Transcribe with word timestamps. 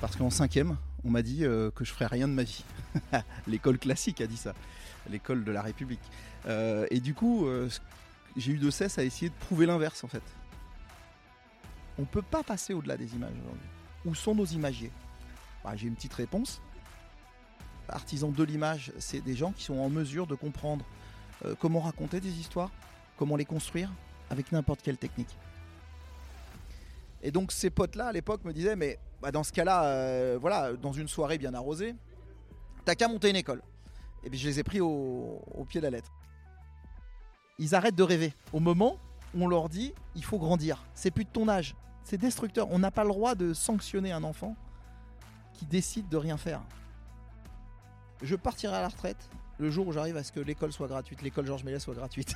Parce 0.00 0.14
qu'en 0.14 0.30
cinquième, 0.30 0.76
on 1.04 1.10
m'a 1.10 1.22
dit 1.22 1.44
euh, 1.44 1.70
que 1.72 1.84
je 1.84 1.92
ferais 1.92 2.06
rien 2.06 2.28
de 2.28 2.32
ma 2.32 2.44
vie. 2.44 2.64
L'école 3.48 3.78
classique 3.78 4.20
a 4.20 4.26
dit 4.26 4.36
ça, 4.36 4.54
l'école 5.10 5.44
de 5.44 5.50
la 5.50 5.62
République. 5.62 6.00
Euh, 6.46 6.86
et 6.90 7.00
du 7.00 7.14
coup, 7.14 7.46
euh, 7.46 7.68
j'ai 8.36 8.52
eu 8.52 8.58
de 8.58 8.70
cesse 8.70 8.98
à 8.98 9.04
essayer 9.04 9.28
de 9.28 9.34
prouver 9.34 9.66
l'inverse 9.66 10.04
en 10.04 10.08
fait. 10.08 10.22
On 11.98 12.02
ne 12.02 12.06
peut 12.06 12.22
pas 12.22 12.44
passer 12.44 12.74
au-delà 12.74 12.96
des 12.96 13.12
images 13.14 13.32
aujourd'hui. 13.42 13.68
Où 14.04 14.14
sont 14.14 14.36
nos 14.36 14.46
imagiers? 14.46 14.92
Bah, 15.64 15.74
J'ai 15.74 15.88
une 15.88 15.96
petite 15.96 16.14
réponse. 16.14 16.62
Artisans 17.88 18.32
de 18.32 18.44
l'image, 18.44 18.92
c'est 18.98 19.20
des 19.20 19.34
gens 19.34 19.50
qui 19.50 19.64
sont 19.64 19.78
en 19.78 19.88
mesure 19.88 20.26
de 20.26 20.34
comprendre 20.34 20.84
comment 21.58 21.80
raconter 21.80 22.20
des 22.20 22.38
histoires, 22.38 22.70
comment 23.16 23.34
les 23.34 23.46
construire 23.46 23.90
avec 24.28 24.52
n'importe 24.52 24.82
quelle 24.82 24.98
technique. 24.98 25.38
Et 27.22 27.30
donc 27.30 27.50
ces 27.50 27.70
potes-là 27.70 28.08
à 28.08 28.12
l'époque 28.12 28.44
me 28.44 28.52
disaient 28.52 28.76
mais 28.76 28.98
bah, 29.20 29.32
dans 29.32 29.42
ce 29.42 29.52
cas-là, 29.52 29.84
euh, 29.84 30.38
voilà, 30.40 30.74
dans 30.74 30.92
une 30.92 31.08
soirée 31.08 31.38
bien 31.38 31.54
arrosée, 31.54 31.94
t'as 32.84 32.94
qu'à 32.94 33.08
monter 33.08 33.30
une 33.30 33.36
école. 33.36 33.62
Et 34.24 34.30
puis 34.30 34.38
je 34.38 34.48
les 34.48 34.60
ai 34.60 34.62
pris 34.62 34.80
au, 34.80 35.40
pied 35.68 35.80
de 35.80 35.86
la 35.86 35.90
lettre. 35.90 36.12
Ils 37.58 37.74
arrêtent 37.74 37.96
de 37.96 38.02
rêver. 38.02 38.32
Au 38.52 38.60
moment 38.60 38.98
où 39.34 39.44
on 39.44 39.48
leur 39.48 39.68
dit 39.68 39.92
il 40.14 40.24
faut 40.24 40.38
grandir, 40.38 40.84
c'est 40.94 41.10
plus 41.10 41.24
de 41.24 41.30
ton 41.30 41.48
âge, 41.48 41.74
c'est 42.04 42.18
destructeur. 42.18 42.68
On 42.70 42.78
n'a 42.78 42.90
pas 42.90 43.02
le 43.02 43.10
droit 43.10 43.34
de 43.34 43.52
sanctionner 43.52 44.12
un 44.12 44.24
enfant 44.24 44.56
qui 45.54 45.66
décide 45.66 46.08
de 46.08 46.16
rien 46.16 46.36
faire. 46.36 46.60
Je 48.22 48.36
partirai 48.36 48.76
à 48.76 48.80
la 48.80 48.88
retraite 48.88 49.28
le 49.58 49.70
jour 49.70 49.88
où 49.88 49.92
j'arrive 49.92 50.16
à 50.16 50.22
ce 50.22 50.32
que 50.32 50.40
l'école 50.40 50.72
soit 50.72 50.86
gratuite, 50.86 51.22
l'école 51.22 51.46
Georges 51.46 51.64
Méliès 51.64 51.82
soit 51.82 51.94
gratuite. 51.94 52.34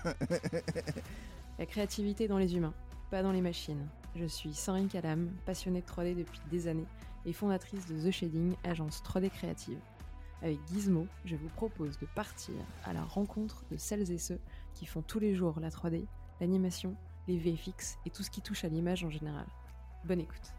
La 1.59 1.67
créativité 1.67 2.27
dans 2.27 2.39
les 2.39 2.57
humains, 2.57 2.75
pas 3.11 3.23
dans 3.23 3.31
les 3.31 3.41
machines. 3.41 3.87
Je 4.15 4.27
suis 4.27 4.53
Sandrine 4.53 4.89
Calam, 4.89 5.31
passionnée 5.47 5.81
de 5.81 5.87
3D 5.87 6.15
depuis 6.15 6.41
des 6.51 6.69
années 6.69 6.87
et 7.25 7.33
fondatrice 7.33 7.87
de 7.87 7.99
The 7.99 8.11
Shading, 8.11 8.55
agence 8.63 9.03
3D 9.03 9.31
créative. 9.31 9.79
Avec 10.43 10.59
Gizmo, 10.69 11.07
je 11.25 11.35
vous 11.35 11.49
propose 11.49 11.99
de 11.99 12.07
partir 12.15 12.55
à 12.85 12.93
la 12.93 13.03
rencontre 13.03 13.65
de 13.71 13.79
celles 13.79 14.11
et 14.13 14.19
ceux 14.19 14.39
qui 14.75 14.85
font 14.85 15.01
tous 15.01 15.19
les 15.19 15.35
jours 15.35 15.59
la 15.61 15.71
3D, 15.71 16.05
l'animation, 16.41 16.95
les 17.27 17.39
VFX 17.39 17.97
et 18.05 18.11
tout 18.11 18.23
ce 18.23 18.31
qui 18.31 18.43
touche 18.43 18.65
à 18.65 18.69
l'image 18.69 19.03
en 19.03 19.11
général. 19.11 19.47
Bonne 20.05 20.21
écoute. 20.21 20.53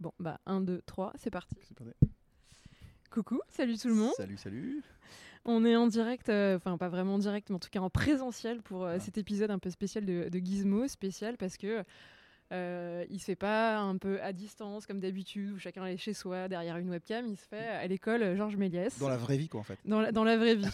Bon, 0.00 0.12
bah 0.18 0.40
1, 0.46 0.62
2, 0.62 0.82
3, 0.84 1.12
c'est 1.16 1.30
parti. 1.30 1.56
Coucou, 3.10 3.40
salut 3.48 3.76
tout 3.76 3.88
le 3.88 3.94
monde. 3.94 4.12
Salut, 4.16 4.36
salut. 4.36 4.82
On 5.44 5.64
est 5.64 5.74
en 5.74 5.86
direct, 5.86 6.28
euh, 6.28 6.56
enfin 6.56 6.76
pas 6.78 6.88
vraiment 6.88 7.14
en 7.14 7.18
direct, 7.18 7.48
mais 7.50 7.56
en 7.56 7.58
tout 7.58 7.70
cas 7.70 7.80
en 7.80 7.90
présentiel 7.90 8.62
pour 8.62 8.84
euh, 8.84 8.94
Ah. 8.96 9.00
cet 9.00 9.18
épisode 9.18 9.50
un 9.50 9.58
peu 9.58 9.70
spécial 9.70 10.04
de, 10.04 10.28
de 10.28 10.38
Gizmo, 10.38 10.86
spécial 10.86 11.36
parce 11.36 11.56
que 11.56 11.82
euh, 12.52 13.04
il 13.10 13.18
se 13.20 13.24
fait 13.24 13.36
pas 13.36 13.78
un 13.78 13.96
peu 13.96 14.20
à 14.22 14.32
distance 14.32 14.84
comme 14.86 15.00
d'habitude 15.00 15.52
où 15.52 15.58
chacun 15.58 15.86
est 15.86 15.96
chez 15.96 16.12
soi 16.14 16.46
derrière 16.48 16.76
une 16.76 16.90
webcam, 16.90 17.26
il 17.26 17.36
se 17.36 17.46
fait 17.46 17.66
à 17.68 17.86
l'école 17.86 18.22
euh, 18.22 18.36
Georges 18.36 18.56
Méliès. 18.56 18.96
Dans 18.98 19.08
la 19.08 19.16
vraie 19.16 19.38
vie 19.38 19.48
quoi 19.48 19.60
en 19.60 19.64
fait. 19.64 19.78
Dans 19.84 20.00
la, 20.00 20.12
dans 20.12 20.24
la 20.24 20.36
vraie 20.36 20.54
vie. 20.56 20.66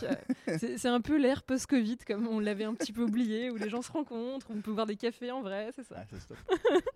C'est 0.58 0.86
un 0.88 1.00
peu 1.00 1.16
l'ère 1.16 1.42
post-Covid, 1.42 1.98
comme 2.06 2.26
on 2.26 2.40
l'avait 2.40 2.64
un 2.64 2.74
petit 2.74 2.92
peu 2.92 3.02
oublié, 3.02 3.50
où 3.50 3.56
les 3.56 3.68
gens 3.70 3.82
se 3.82 3.92
rencontrent, 3.92 4.48
on 4.50 4.60
peut 4.60 4.72
boire 4.72 4.86
des 4.86 4.96
cafés 4.96 5.30
en 5.30 5.40
vrai, 5.42 5.70
c'est 5.74 5.84
ça. 5.84 5.96
Ah. 5.98 6.76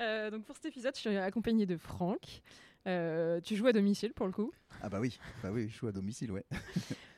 Euh, 0.00 0.30
donc 0.30 0.44
pour 0.44 0.54
cet 0.54 0.66
épisode, 0.66 0.94
je 0.94 1.00
suis 1.00 1.16
accompagnée 1.16 1.66
de 1.66 1.76
Franck. 1.76 2.40
Euh, 2.88 3.40
tu 3.40 3.54
joues 3.54 3.66
à 3.68 3.72
domicile 3.72 4.12
pour 4.14 4.26
le 4.26 4.32
coup. 4.32 4.50
Ah 4.82 4.88
bah 4.88 4.98
oui, 5.00 5.18
bah 5.42 5.50
oui, 5.52 5.68
je 5.68 5.76
joue 5.78 5.86
à 5.88 5.92
domicile, 5.92 6.32
ouais. 6.32 6.44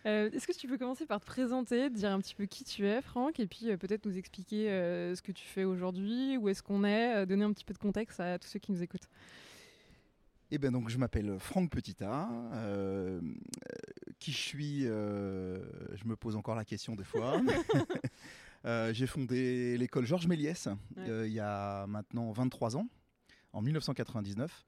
Euh, 0.07 0.31
Est-ce 0.31 0.47
que 0.47 0.53
tu 0.57 0.67
peux 0.67 0.79
commencer 0.79 1.05
par 1.05 1.21
te 1.21 1.27
présenter, 1.27 1.91
te 1.91 1.95
dire 1.95 2.11
un 2.11 2.19
petit 2.21 2.35
peu 2.35 2.47
qui 2.47 2.65
tu 2.65 2.87
es, 2.87 3.03
Franck, 3.03 3.39
et 3.39 3.47
puis 3.47 3.71
euh, 3.71 3.77
peut-être 3.77 4.07
nous 4.07 4.17
expliquer 4.17 4.65
ce 5.15 5.21
que 5.21 5.31
tu 5.31 5.45
fais 5.45 5.65
aujourd'hui, 5.65 6.39
où 6.39 6.49
est-ce 6.49 6.63
qu'on 6.63 6.85
est, 6.85 7.27
donner 7.27 7.45
un 7.45 7.53
petit 7.53 7.67
peu 7.67 7.75
de 7.75 7.79
contexte 7.79 8.19
à 8.19 8.39
tous 8.39 8.49
ceux 8.49 8.59
qui 8.59 8.73
nous 8.73 8.83
écoutent. 8.83 9.09
Eh 10.51 10.57
bien 10.59 10.73
donc 10.73 10.89
je 10.89 10.97
m'appelle 10.97 11.39
Franck 11.39 11.71
Petita. 11.71 12.31
euh, 12.55 13.21
qui 14.19 14.33
je 14.33 14.39
suis 14.39 14.87
euh, 14.87 15.63
Je 15.95 16.07
me 16.07 16.17
pose 16.17 16.35
encore 16.35 16.55
la 16.57 16.65
question 16.65 16.97
des 16.97 17.05
fois. 17.05 17.41
Euh, 18.67 18.93
J'ai 18.93 19.07
fondé 19.07 19.79
l'école 19.79 20.05
Georges 20.05 20.27
Méliès 20.27 20.69
Ouais. 20.95 21.27
il 21.29 21.33
y 21.33 21.41
a 21.41 21.87
maintenant 21.87 22.31
23 22.33 22.77
ans, 22.77 22.87
en 23.55 23.63
1999, 23.63 24.67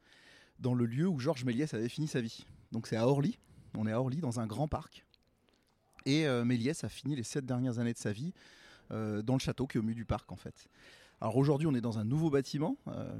dans 0.63 0.75
le 0.75 0.87
lieu 0.87 1.07
où 1.09 1.19
Georges 1.19 1.45
Méliès 1.45 1.75
avait 1.75 1.89
fini 1.89 2.07
sa 2.07 2.21
vie. 2.21 2.47
Donc 2.71 2.87
c'est 2.87 2.97
à 2.97 3.07
Orly. 3.07 3.39
On 3.77 3.87
est 3.87 3.93
à 3.93 4.01
Orly 4.01 4.19
dans 4.19 4.41
un 4.41 4.47
grand 4.47 4.69
parc. 4.69 5.05
Et 6.07 6.27
euh, 6.27 6.45
Méliès 6.45 6.85
a 6.85 6.89
fini 6.89 7.17
les 7.17 7.25
sept 7.25 7.45
dernières 7.45 7.79
années 7.79 7.93
de 7.93 7.99
sa 7.99 8.13
vie 8.13 8.33
euh, 8.93 9.23
dans 9.23 9.35
le 9.35 9.41
château 9.41 9.67
qui 9.67 9.77
est 9.77 9.81
au 9.81 9.83
milieu 9.83 9.95
du 9.95 10.05
parc 10.05 10.31
en 10.33 10.37
fait. 10.37 10.69
Alors 11.21 11.37
aujourd'hui 11.37 11.67
on 11.67 11.75
est 11.75 11.81
dans 11.81 11.99
un 11.99 12.05
nouveau 12.05 12.31
bâtiment. 12.31 12.77
euh, 12.89 13.13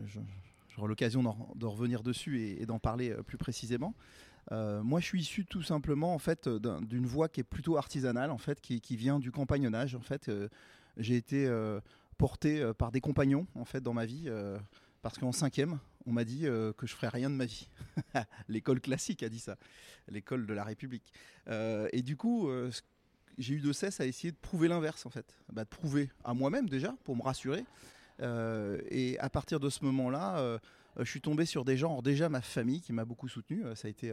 J'aurai 0.75 0.89
l'occasion 0.89 1.23
de 1.55 1.67
revenir 1.67 2.03
dessus 2.03 2.41
et, 2.41 2.65
d'en 2.65 2.79
parler 2.79 3.15
plus 3.27 3.37
précisément. 3.37 3.95
Moi, 4.51 5.01
je 5.01 5.05
suis 5.05 5.21
issu 5.21 5.45
tout 5.45 5.63
simplement 5.63 6.15
en 6.15 6.19
fait 6.19 6.49
d'un- 6.49 6.81
d'une 6.81 7.05
voie 7.05 7.29
qui 7.29 7.41
est 7.41 7.45
plutôt 7.45 7.77
artisanale 7.77 8.31
en 8.31 8.39
fait, 8.39 8.59
qui, 8.59 8.97
vient 8.97 9.19
du 9.19 9.31
compagnonnage. 9.31 9.95
En 9.95 10.01
fait, 10.01 10.31
j'ai 10.97 11.17
été 11.17 11.47
porté 12.17 12.73
par 12.79 12.91
des 12.91 13.03
compagnons 13.03 13.47
en 13.55 13.67
fait 13.67 13.83
dans 13.83 13.93
ma 13.93 14.07
vie 14.07 14.31
parce 15.03 15.19
qu'en 15.19 15.31
cinquième, 15.31 15.79
on 16.07 16.13
m'a 16.13 16.25
dit 16.25 16.47
euh, 16.47 16.73
que 16.73 16.87
je 16.87 16.95
ferais 16.95 17.09
rien 17.09 17.31
de 17.31 17.35
ma 17.35 17.45
vie. 17.45 17.69
L'école 18.49 18.81
classique 18.81 19.23
a 19.23 19.29
dit 19.29 19.39
ça, 19.39 19.57
l'école 20.09 20.47
de 20.47 20.55
la 20.55 20.65
République. 20.65 21.13
Euh, 21.49 21.89
et 21.93 22.03
du 22.03 22.17
coup. 22.17 22.49
euh, 22.49 22.71
j'ai 23.39 23.55
eu 23.55 23.61
de 23.61 23.73
cesse 23.73 23.99
à 23.99 24.05
essayer 24.05 24.31
de 24.31 24.37
prouver 24.37 24.69
l'inverse 24.69 25.07
en 25.07 25.11
fait, 25.11 25.35
Bah, 25.51 25.65
de 25.65 25.69
prouver 25.69 26.11
à 26.23 26.35
moi-même 26.35 26.69
déjà 26.69 26.95
pour 27.03 27.17
me 27.17 27.23
rassurer, 27.23 27.65
et 28.21 29.19
à 29.21 29.31
partir 29.31 29.59
de 29.59 29.71
ce 29.71 29.83
moment-là, 29.87 30.61
je 30.99 31.05
suis 31.11 31.23
tombé 31.23 31.47
sur 31.47 31.65
des 31.65 31.79
gens, 31.79 32.03
déjà 32.03 32.29
ma 32.29 32.43
famille 32.43 32.83
qui 32.83 32.93
m'a 32.93 33.07
beaucoup 33.07 33.29
soutenu, 33.29 33.65
ça 33.75 33.89
a 33.89 33.91
été 33.91 34.11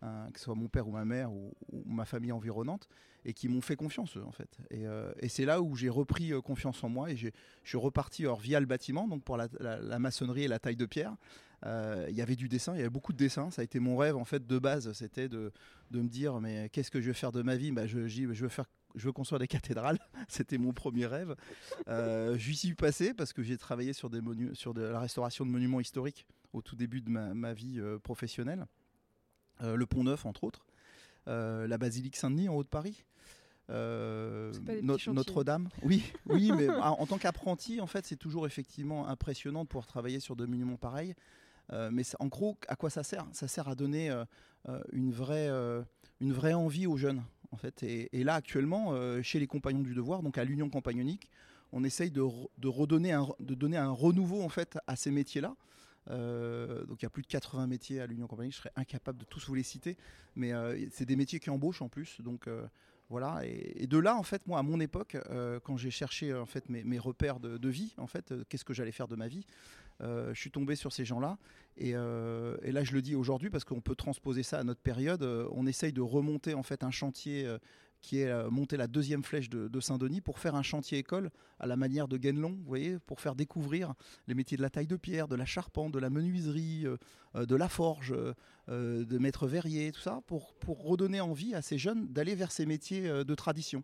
que 0.00 0.38
ce 0.38 0.44
soit 0.44 0.54
mon 0.54 0.68
père 0.68 0.88
ou 0.88 0.92
ma 0.92 1.04
mère 1.04 1.30
ou 1.30 1.52
ma 1.84 2.06
famille 2.06 2.32
environnante, 2.32 2.88
et 3.24 3.32
qui 3.32 3.48
m'ont 3.48 3.60
fait 3.60 3.76
confiance 3.76 4.16
en 4.16 4.32
fait. 4.32 4.58
Et, 4.70 4.86
euh, 4.86 5.12
et 5.20 5.28
c'est 5.28 5.44
là 5.44 5.60
où 5.60 5.76
j'ai 5.76 5.88
repris 5.88 6.32
euh, 6.32 6.40
confiance 6.40 6.82
en 6.84 6.88
moi 6.88 7.10
et 7.10 7.16
je 7.16 7.28
suis 7.64 7.78
reparti 7.78 8.22
alors, 8.22 8.40
via 8.40 8.60
le 8.60 8.66
bâtiment, 8.66 9.08
donc 9.08 9.22
pour 9.22 9.36
la, 9.36 9.98
maçonnerie 9.98 10.44
et 10.44 10.48
la 10.48 10.58
taille 10.58 10.76
de 10.76 10.86
pierre. 10.86 11.16
Euh, 11.64 12.06
Il 12.10 12.16
y 12.16 12.20
avait 12.20 12.36
du 12.36 12.48
dessin, 12.48 12.74
il 12.74 12.78
y 12.78 12.80
avait 12.80 12.90
beaucoup 12.90 13.14
de 13.14 13.18
dessins. 13.18 13.50
Ça 13.50 13.62
a 13.62 13.64
été 13.64 13.80
mon 13.80 13.96
rêve 13.96 14.16
en 14.16 14.24
fait 14.24 14.46
de 14.46 14.58
base, 14.58 14.92
c'était 14.92 15.28
de, 15.28 15.52
me 15.92 16.08
dire 16.08 16.40
mais 16.40 16.68
qu'est-ce 16.70 16.90
que 16.90 17.00
je 17.00 17.06
vais 17.06 17.14
faire 17.14 17.32
de 17.32 17.42
ma 17.42 17.56
vie? 17.56 17.72
Bah, 17.72 17.86
je, 17.86 17.98
veux 17.98 18.48
faire 18.48 18.66
je 18.94 19.06
veux 19.06 19.12
construire 19.12 19.38
des 19.38 19.48
cathédrales, 19.48 19.98
c'était 20.28 20.58
mon 20.58 20.72
premier 20.72 21.06
rêve. 21.06 21.34
Euh, 21.88 22.36
J'y 22.36 22.54
suis 22.54 22.74
passé 22.74 23.14
parce 23.14 23.32
que 23.32 23.42
j'ai 23.42 23.56
travaillé 23.56 23.92
sur, 23.92 24.10
la 24.10 25.00
restauration 25.00 25.46
de 25.46 25.50
monuments 25.50 25.80
historiques 25.80 26.26
au 26.52 26.60
tout 26.60 26.76
début 26.76 27.00
de 27.00 27.10
ma, 27.10 27.52
vie 27.54 27.80
professionnelle. 28.02 28.66
Le 29.60 29.86
Pont 29.86 30.04
Neuf, 30.04 30.26
entre 30.26 30.44
autres. 30.44 30.66
Euh, 31.28 31.66
la 31.66 31.78
basilique 31.78 32.16
Saint-Denis 32.16 32.48
en 32.48 32.54
petits 34.76 34.84
No- 34.86 34.98
chantiers. 34.98 35.12
Notre-Dame. 35.14 35.68
Oui, 35.82 36.12
oui, 36.26 36.52
mais 36.56 36.68
en 37.00 37.06
tant 37.06 37.18
qu'apprenti, 37.18 37.80
en 37.80 37.86
fait, 37.86 38.04
c'est 38.06 38.16
toujours 38.16 38.46
effectivement 38.46 39.08
impressionnant 39.08 39.62
de 39.64 39.68
pouvoir 39.68 39.86
travailler 39.86 40.20
sur 40.20 40.36
des 40.36 40.46
monuments 40.46 40.76
pareils. 40.76 41.14
Euh, 41.72 41.88
mais 41.90 42.02
en 42.20 42.26
gros, 42.26 42.58
à 42.68 42.76
quoi 42.76 42.90
ça 42.90 43.02
sert? 43.02 43.26
Ça 43.32 43.48
sert 43.48 43.68
à 43.68 43.74
donner 43.74 44.10
euh, 44.10 44.24
une, 44.92 45.12
vraie, 45.12 45.48
une 46.20 46.32
vraie 46.32 46.52
envie 46.54 46.86
aux 46.86 46.96
jeunes. 46.96 47.22
En 47.52 47.56
fait. 47.56 47.82
et, 47.84 48.08
et 48.18 48.24
là, 48.24 48.34
actuellement, 48.34 48.92
chez 49.22 49.38
les 49.38 49.46
Compagnons 49.46 49.82
du 49.82 49.94
Devoir, 49.94 50.22
donc 50.22 50.38
à 50.38 50.44
l'Union 50.44 50.68
Compagnonique, 50.68 51.30
on 51.72 51.84
essaye 51.84 52.10
de, 52.10 52.20
re- 52.20 52.48
de 52.58 52.68
redonner 52.68 53.12
un, 53.12 53.26
de 53.40 53.54
donner 53.54 53.76
un 53.76 53.90
renouveau 53.90 54.42
en 54.42 54.48
fait 54.48 54.76
à 54.88 54.96
ces 54.96 55.10
métiers-là. 55.12 55.54
Euh, 56.10 56.84
donc 56.84 57.02
il 57.02 57.04
y 57.04 57.06
a 57.06 57.10
plus 57.10 57.22
de 57.22 57.26
80 57.26 57.66
métiers 57.66 58.00
à 58.00 58.06
l'Union 58.06 58.26
Compagnie, 58.26 58.50
je 58.50 58.58
serais 58.58 58.72
incapable 58.76 59.18
de 59.18 59.24
tous 59.24 59.46
vous 59.46 59.54
les 59.54 59.62
citer, 59.62 59.96
mais 60.36 60.52
euh, 60.52 60.78
c'est 60.90 61.06
des 61.06 61.16
métiers 61.16 61.40
qui 61.40 61.50
embauchent 61.50 61.82
en 61.82 61.88
plus, 61.88 62.20
donc 62.20 62.46
euh, 62.46 62.66
voilà. 63.08 63.40
Et, 63.44 63.86
de 63.86 63.98
là 63.98 64.16
en 64.16 64.22
fait, 64.22 64.46
moi 64.46 64.58
à 64.58 64.62
mon 64.62 64.80
époque, 64.80 65.16
quand 65.62 65.76
j'ai 65.76 65.90
cherché 65.90 66.34
en 66.34 66.46
fait 66.46 66.68
mes, 66.68 66.98
repères 66.98 67.38
de, 67.40 67.68
vie, 67.68 67.94
en 67.98 68.06
fait, 68.06 68.34
qu'est-ce 68.48 68.64
que 68.64 68.74
j'allais 68.74 68.92
faire 68.92 69.08
de 69.08 69.16
ma 69.16 69.28
vie, 69.28 69.46
je 70.00 70.34
suis 70.34 70.50
tombé 70.50 70.74
sur 70.74 70.92
ces 70.92 71.04
gens-là, 71.04 71.38
et, 71.76 71.90
et 71.90 72.72
là 72.72 72.82
je 72.82 72.92
le 72.92 73.02
dis 73.02 73.14
aujourd'hui 73.14 73.50
parce 73.50 73.64
qu'on 73.64 73.82
peut 73.82 73.94
transposer 73.94 74.42
ça 74.42 74.58
à 74.58 74.64
notre 74.64 74.80
période. 74.80 75.22
on 75.52 75.66
essaye 75.66 75.92
de 75.92 76.00
remonter 76.00 76.54
en 76.54 76.62
fait 76.62 76.82
un 76.82 76.90
chantier. 76.90 77.46
Qui 78.04 78.20
est 78.20 78.28
euh, 78.28 78.50
monter 78.50 78.76
la 78.76 78.86
deuxième 78.86 79.24
flèche 79.24 79.48
de, 79.48 79.66
de 79.66 79.80
Saint-Denis 79.80 80.20
pour 80.20 80.38
faire 80.38 80.54
un 80.56 80.62
chantier 80.62 80.98
école 80.98 81.30
à 81.58 81.66
la 81.66 81.74
manière 81.74 82.06
de 82.06 82.18
Guénelon, 82.18 82.58
vous 82.66 82.98
pour 83.06 83.18
faire 83.18 83.34
découvrir 83.34 83.94
les 84.28 84.34
métiers 84.34 84.58
de 84.58 84.62
la 84.62 84.68
taille 84.68 84.86
de 84.86 84.96
pierre, 84.96 85.26
de 85.26 85.34
la 85.34 85.46
charpente, 85.46 85.90
de 85.90 85.98
la 85.98 86.10
menuiserie, 86.10 86.82
euh, 86.84 86.98
euh, 87.34 87.46
de 87.46 87.56
la 87.56 87.68
forge, 87.68 88.14
de 88.68 89.18
maître 89.18 89.46
verrier, 89.46 89.90
tout 89.90 90.02
ça, 90.02 90.20
pour, 90.26 90.54
redonner 90.66 91.22
envie 91.22 91.54
à 91.54 91.62
ces 91.62 91.78
jeunes 91.78 92.06
d'aller 92.08 92.34
vers 92.34 92.52
ces 92.52 92.66
métiers 92.66 93.08
de 93.08 93.34
tradition. 93.34 93.82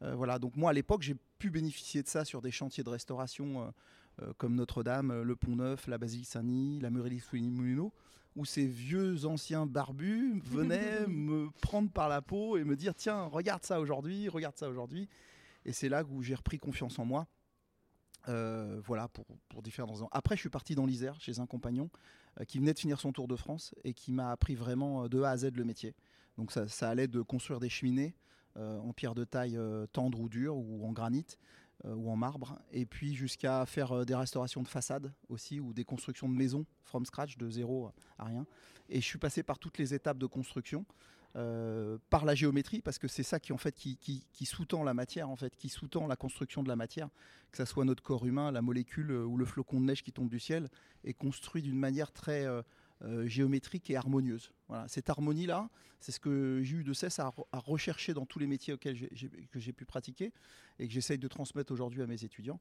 Voilà, 0.00 0.38
donc 0.38 0.56
moi 0.56 0.70
à 0.70 0.72
l'époque 0.72 1.02
j'ai 1.02 1.16
pu 1.38 1.50
bénéficier 1.50 2.02
de 2.02 2.08
ça 2.08 2.24
sur 2.24 2.42
des 2.42 2.50
chantiers 2.50 2.84
de 2.84 2.90
restauration 2.90 3.72
comme 4.36 4.54
Notre-Dame, 4.54 5.22
le 5.22 5.36
Pont 5.36 5.56
Neuf, 5.56 5.86
la 5.86 5.98
Basilique 5.98 6.28
Saint-Denis, 6.28 6.80
la 6.80 6.90
Murelli 6.90 7.20
Moulineau, 7.32 7.92
où 8.36 8.44
ces 8.44 8.66
vieux 8.66 9.26
anciens 9.26 9.66
barbus 9.66 10.40
venaient 10.44 11.06
me 11.08 11.50
prendre 11.60 11.90
par 11.90 12.08
la 12.08 12.22
peau 12.22 12.56
et 12.56 12.64
me 12.64 12.76
dire 12.76 12.94
tiens 12.94 13.24
regarde 13.24 13.64
ça 13.64 13.80
aujourd'hui, 13.80 14.28
regarde 14.28 14.56
ça 14.56 14.68
aujourd'hui. 14.68 15.08
Et 15.64 15.72
c'est 15.72 15.88
là 15.88 16.02
où 16.04 16.22
j'ai 16.22 16.34
repris 16.34 16.58
confiance 16.58 16.98
en 16.98 17.04
moi. 17.04 17.26
Euh, 18.28 18.80
voilà, 18.84 19.08
pour, 19.08 19.26
pour 19.48 19.62
différentes 19.62 19.90
raisons. 19.90 20.08
Après, 20.10 20.34
je 20.34 20.40
suis 20.40 20.48
parti 20.48 20.74
dans 20.74 20.86
l'Isère 20.86 21.20
chez 21.20 21.40
un 21.40 21.46
compagnon 21.46 21.90
euh, 22.40 22.44
qui 22.44 22.58
venait 22.58 22.72
de 22.72 22.78
finir 22.78 22.98
son 22.98 23.12
tour 23.12 23.28
de 23.28 23.36
France 23.36 23.74
et 23.84 23.94
qui 23.94 24.10
m'a 24.12 24.30
appris 24.30 24.54
vraiment 24.54 25.04
euh, 25.04 25.08
de 25.08 25.22
A 25.22 25.30
à 25.30 25.36
Z 25.36 25.50
le 25.54 25.64
métier. 25.64 25.94
Donc 26.36 26.50
ça, 26.50 26.66
ça 26.66 26.88
allait 26.88 27.06
de 27.06 27.22
construire 27.22 27.60
des 27.60 27.68
cheminées 27.68 28.14
euh, 28.56 28.78
en 28.78 28.92
pierre 28.92 29.14
de 29.14 29.24
taille 29.24 29.58
tendre 29.92 30.20
ou 30.20 30.28
dure 30.28 30.56
ou 30.56 30.84
en 30.86 30.92
granit 30.92 31.26
ou 31.84 32.10
en 32.10 32.16
marbre, 32.16 32.58
et 32.72 32.86
puis 32.86 33.14
jusqu'à 33.14 33.66
faire 33.66 33.92
euh, 33.92 34.04
des 34.04 34.14
restaurations 34.14 34.62
de 34.62 34.68
façades 34.68 35.12
aussi 35.28 35.60
ou 35.60 35.72
des 35.72 35.84
constructions 35.84 36.28
de 36.28 36.34
maisons 36.34 36.64
from 36.84 37.04
scratch 37.04 37.36
de 37.36 37.50
zéro 37.50 37.90
à 38.18 38.24
rien. 38.24 38.46
Et 38.88 39.00
je 39.00 39.06
suis 39.06 39.18
passé 39.18 39.42
par 39.42 39.58
toutes 39.58 39.78
les 39.78 39.92
étapes 39.94 40.18
de 40.18 40.26
construction. 40.26 40.84
euh, 41.36 41.98
par 42.10 42.24
la 42.24 42.36
géométrie 42.36 42.80
parce 42.80 42.96
que 42.98 43.08
c'est 43.08 43.24
ça 43.24 43.40
qui 43.40 43.52
en 43.52 43.56
fait 43.58 43.74
qui, 43.74 43.96
qui- 43.96 44.46
sous-tend 44.46 44.84
la 44.84 44.94
matière 44.94 45.28
en 45.28 45.34
fait 45.34 45.56
qui 45.56 45.68
sous-tend 45.68 46.06
la 46.06 46.14
construction 46.14 46.62
de 46.62 46.68
la 46.68 46.76
matière 46.76 47.08
que 47.50 47.56
ça 47.56 47.66
soit 47.66 47.84
notre 47.84 48.04
corps 48.04 48.24
humain 48.24 48.52
la 48.52 48.62
molécule 48.62 49.10
euh, 49.10 49.24
ou 49.24 49.36
le 49.36 49.44
flocon 49.44 49.80
de 49.80 49.86
neige 49.86 50.04
qui 50.04 50.12
tombe 50.12 50.28
du 50.28 50.38
ciel 50.38 50.70
est 51.02 51.12
construit 51.12 51.60
d'une 51.60 51.76
manière 51.76 52.12
très 52.12 52.46
euh, 52.46 52.62
euh, 53.04 53.26
géométrique 53.26 53.90
et 53.90 53.96
harmonieuse. 53.96 54.52
Voilà, 54.68 54.88
cette 54.88 55.08
harmonie-là, 55.10 55.68
c'est 56.00 56.12
ce 56.12 56.20
que 56.20 56.60
j'ai 56.62 56.76
eu 56.76 56.84
de 56.84 56.92
cesse 56.92 57.18
à, 57.18 57.28
re- 57.28 57.46
à 57.52 57.58
rechercher 57.58 58.12
dans 58.14 58.26
tous 58.26 58.38
les 58.38 58.46
métiers 58.46 58.74
auxquels 58.74 59.08
que 59.50 59.60
j'ai 59.60 59.72
pu 59.72 59.84
pratiquer 59.84 60.32
et 60.78 60.86
que 60.86 60.92
j'essaye 60.92 61.18
de 61.18 61.28
transmettre 61.28 61.72
aujourd'hui 61.72 62.02
à 62.02 62.06
mes 62.06 62.24
étudiants. 62.24 62.60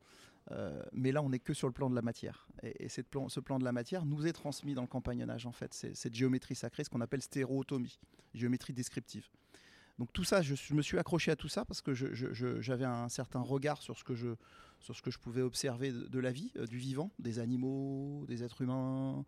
Euh, 0.51 0.83
mais 0.91 1.11
là, 1.11 1.21
on 1.21 1.29
n'est 1.29 1.39
que 1.39 1.53
sur 1.53 1.67
le 1.67 1.73
plan 1.73 1.89
de 1.89 1.95
la 1.95 2.01
matière. 2.01 2.47
Et, 2.61 2.85
et 2.85 3.03
plan- 3.03 3.29
ce 3.29 3.39
plan 3.39 3.59
de 3.59 3.63
la 3.63 3.71
matière 3.71 4.05
nous 4.05 4.27
est 4.27 4.33
transmis 4.33 4.73
dans 4.73 4.81
le 4.81 4.87
compagnonnage, 4.87 5.45
en 5.45 5.51
fait. 5.51 5.73
Cette 5.73 6.15
géométrie 6.15 6.55
sacrée, 6.55 6.83
ce 6.83 6.89
qu'on 6.89 7.01
appelle 7.01 7.21
stéréotomie, 7.21 7.99
géométrie 8.33 8.73
descriptive. 8.73 9.27
Donc 9.99 10.11
tout 10.11 10.23
ça, 10.23 10.41
je, 10.41 10.73
me 10.73 10.81
suis 10.81 10.97
accroché 10.97 11.31
à 11.31 11.35
tout 11.35 11.47
ça 11.47 11.65
parce 11.65 11.81
que 11.81 11.93
j'avais 11.93 12.85
un 12.85 13.09
certain 13.09 13.41
regard 13.41 13.81
sur 13.81 13.97
ce 13.97 14.03
que 14.03 14.15
je, 14.15 14.29
sur 14.79 14.95
ce 14.95 15.01
que 15.01 15.11
je 15.11 15.19
pouvais 15.19 15.41
observer 15.41 15.91
de, 15.91 16.19
la 16.19 16.31
vie, 16.31 16.51
euh, 16.57 16.65
du 16.65 16.77
vivant, 16.77 17.11
des 17.19 17.39
animaux, 17.39 18.25
des 18.27 18.43
êtres 18.43 18.61
humains, 18.61 19.23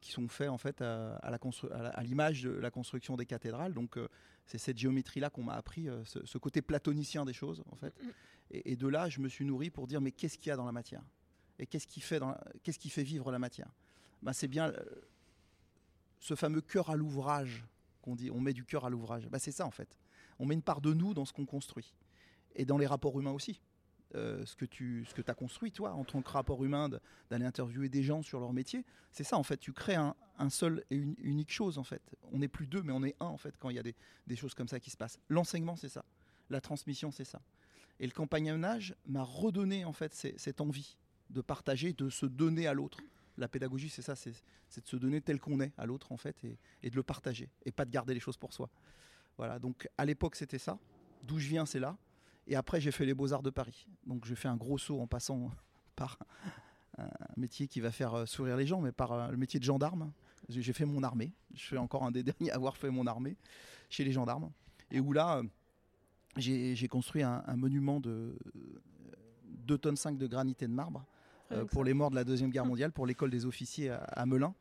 qui 0.00 0.12
sont 0.12 0.28
faits 0.28 0.48
en 0.48 0.58
fait 0.58 0.80
à, 0.82 1.16
à 1.16 2.02
l'image 2.02 2.42
de 2.42 2.50
la 2.50 2.70
construction 2.70 3.16
des 3.16 3.26
cathédrales. 3.26 3.74
Donc 3.74 3.96
euh, 3.96 4.08
c'est 4.46 4.58
cette 4.58 4.78
géométrie-là 4.78 5.30
qu'on 5.30 5.42
m'a 5.44 5.54
appris, 5.54 5.88
euh, 5.88 6.04
ce, 6.04 6.24
ce 6.24 6.38
côté 6.38 6.62
platonicien 6.62 7.24
des 7.24 7.32
choses 7.32 7.62
en 7.70 7.76
fait. 7.76 7.94
Mm. 8.02 8.08
Et, 8.50 8.72
et 8.72 8.76
de 8.76 8.88
là, 8.88 9.08
je 9.08 9.20
me 9.20 9.28
suis 9.28 9.44
nourri 9.44 9.70
pour 9.70 9.86
dire 9.86 10.00
mais 10.00 10.12
qu'est-ce 10.12 10.38
qu'il 10.38 10.48
y 10.48 10.52
a 10.52 10.56
dans 10.56 10.66
la 10.66 10.72
matière? 10.72 11.02
Et 11.58 11.66
qu'est-ce 11.66 11.86
qui 11.86 12.00
fait, 12.00 12.20
qu'est-ce 12.62 12.78
qui 12.78 12.90
fait 12.90 13.04
vivre 13.04 13.30
la 13.30 13.38
matière? 13.38 13.70
Ben, 14.22 14.32
C'est 14.32 14.48
bien 14.48 14.70
euh, 14.70 14.84
ce 16.18 16.34
fameux 16.34 16.60
cœur 16.60 16.90
à 16.90 16.96
l'ouvrage 16.96 17.64
qu'on 18.02 18.16
dit, 18.16 18.30
on 18.30 18.40
met 18.40 18.52
du 18.52 18.64
cœur 18.64 18.84
à 18.84 18.90
l'ouvrage. 18.90 19.28
Ben, 19.28 19.38
c'est 19.38 19.52
ça 19.52 19.64
en 19.66 19.70
fait. 19.70 19.98
On 20.38 20.46
met 20.46 20.54
une 20.54 20.62
part 20.62 20.80
de 20.80 20.92
nous 20.92 21.14
dans 21.14 21.24
ce 21.24 21.32
qu'on 21.32 21.46
construit. 21.46 21.94
Et 22.56 22.64
dans 22.64 22.78
les 22.78 22.86
rapports 22.86 23.18
humains 23.18 23.32
aussi. 23.32 23.60
Euh, 24.14 24.44
ce 24.46 24.54
que 24.54 24.64
tu 24.64 25.04
ce 25.08 25.14
que 25.14 25.28
as 25.28 25.34
construit, 25.34 25.72
toi, 25.72 25.92
en 25.92 26.04
tant 26.04 26.22
que 26.22 26.30
rapport 26.30 26.64
humain, 26.64 26.88
d'aller 27.30 27.44
interviewer 27.44 27.88
des 27.88 28.02
gens 28.02 28.22
sur 28.22 28.38
leur 28.38 28.52
métier, 28.52 28.84
c'est 29.10 29.24
ça 29.24 29.36
en 29.36 29.42
fait. 29.42 29.56
Tu 29.56 29.72
crées 29.72 29.96
un, 29.96 30.14
seul 30.50 30.84
et 30.90 30.96
unique 30.96 31.50
chose 31.50 31.78
en 31.78 31.84
fait. 31.84 32.02
On 32.32 32.38
n'est 32.38 32.48
plus 32.48 32.66
deux, 32.66 32.82
mais 32.82 32.92
on 32.92 33.02
est 33.02 33.16
un 33.18 33.26
en 33.26 33.36
fait 33.36 33.56
quand 33.58 33.70
il 33.70 33.76
y 33.76 33.78
a 33.78 33.82
des, 33.82 34.36
choses 34.36 34.54
comme 34.54 34.68
ça 34.68 34.78
qui 34.78 34.90
se 34.90 34.96
passent. 34.96 35.18
L'enseignement, 35.28 35.74
c'est 35.74 35.88
ça. 35.88 36.04
La 36.48 36.60
transmission, 36.60 37.10
c'est 37.10 37.24
ça. 37.24 37.42
Et 37.98 38.06
le 38.06 38.12
compagnonnage 38.12 38.94
m'a 39.06 39.22
redonné 39.22 39.84
en 39.84 39.92
fait 39.92 40.14
cette 40.14 40.60
envie 40.60 40.96
de 41.30 41.40
partager, 41.40 41.92
de 41.92 42.08
se 42.08 42.26
donner 42.26 42.66
à 42.66 42.74
l'autre. 42.74 43.00
La 43.36 43.48
pédagogie, 43.48 43.88
c'est 43.88 44.02
ça, 44.02 44.14
c'est 44.14 44.30
de 44.30 44.86
se 44.86 44.96
donner 44.96 45.20
tel 45.22 45.40
qu'on 45.40 45.60
est 45.60 45.72
à 45.76 45.86
l'autre 45.86 46.12
en 46.12 46.16
fait 46.16 46.36
et 46.82 46.90
de 46.90 46.94
le 46.94 47.02
partager 47.02 47.50
et 47.64 47.72
pas 47.72 47.84
de 47.84 47.90
garder 47.90 48.14
les 48.14 48.20
choses 48.20 48.36
pour 48.36 48.52
soi. 48.52 48.70
Voilà, 49.38 49.58
donc 49.58 49.88
à 49.98 50.04
l'époque 50.04 50.36
c'était 50.36 50.58
ça. 50.58 50.78
D'où 51.24 51.38
je 51.38 51.48
viens, 51.48 51.66
c'est 51.66 51.80
là. 51.80 51.96
Et 52.46 52.56
après 52.56 52.80
j'ai 52.80 52.90
fait 52.90 53.06
les 53.06 53.14
beaux-arts 53.14 53.42
de 53.42 53.50
Paris. 53.50 53.86
Donc 54.06 54.24
je 54.26 54.34
fais 54.34 54.48
un 54.48 54.56
gros 54.56 54.78
saut 54.78 55.00
en 55.00 55.06
passant 55.06 55.50
par 55.96 56.18
un 56.98 57.08
métier 57.36 57.66
qui 57.66 57.80
va 57.80 57.90
faire 57.90 58.14
euh, 58.14 58.26
sourire 58.26 58.56
les 58.56 58.66
gens, 58.66 58.80
mais 58.80 58.92
par 58.92 59.12
euh, 59.12 59.28
le 59.28 59.36
métier 59.36 59.58
de 59.58 59.64
gendarme. 59.64 60.12
J'ai 60.48 60.62
j'ai 60.62 60.72
fait 60.72 60.84
mon 60.84 61.02
armée. 61.02 61.32
Je 61.54 61.60
suis 61.60 61.78
encore 61.78 62.04
un 62.04 62.10
des 62.10 62.22
derniers 62.22 62.50
à 62.50 62.54
avoir 62.54 62.76
fait 62.76 62.90
mon 62.90 63.06
armée 63.06 63.36
chez 63.90 64.04
les 64.04 64.12
gendarmes. 64.12 64.50
Et 64.90 65.00
où 65.00 65.12
là, 65.12 65.38
euh, 65.38 65.42
j'ai 66.36 66.76
j'ai 66.76 66.88
construit 66.88 67.22
un, 67.22 67.42
un 67.46 67.56
monument 67.56 68.00
de 68.00 68.38
2 69.66 69.78
tonnes 69.78 69.96
5 69.96 70.18
de 70.18 70.26
granit 70.26 70.56
et 70.60 70.66
de 70.66 70.72
marbre 70.72 71.04
euh, 71.52 71.64
que 71.64 71.70
pour 71.70 71.84
les 71.84 71.94
morts 71.94 72.10
de 72.10 72.16
la 72.16 72.24
Deuxième 72.24 72.50
Guerre 72.50 72.66
mondiale, 72.66 72.92
pour 72.92 73.06
l'école 73.06 73.30
des 73.30 73.46
officiers 73.46 73.90
à, 73.90 73.96
à 73.96 74.26
Melun. 74.26 74.54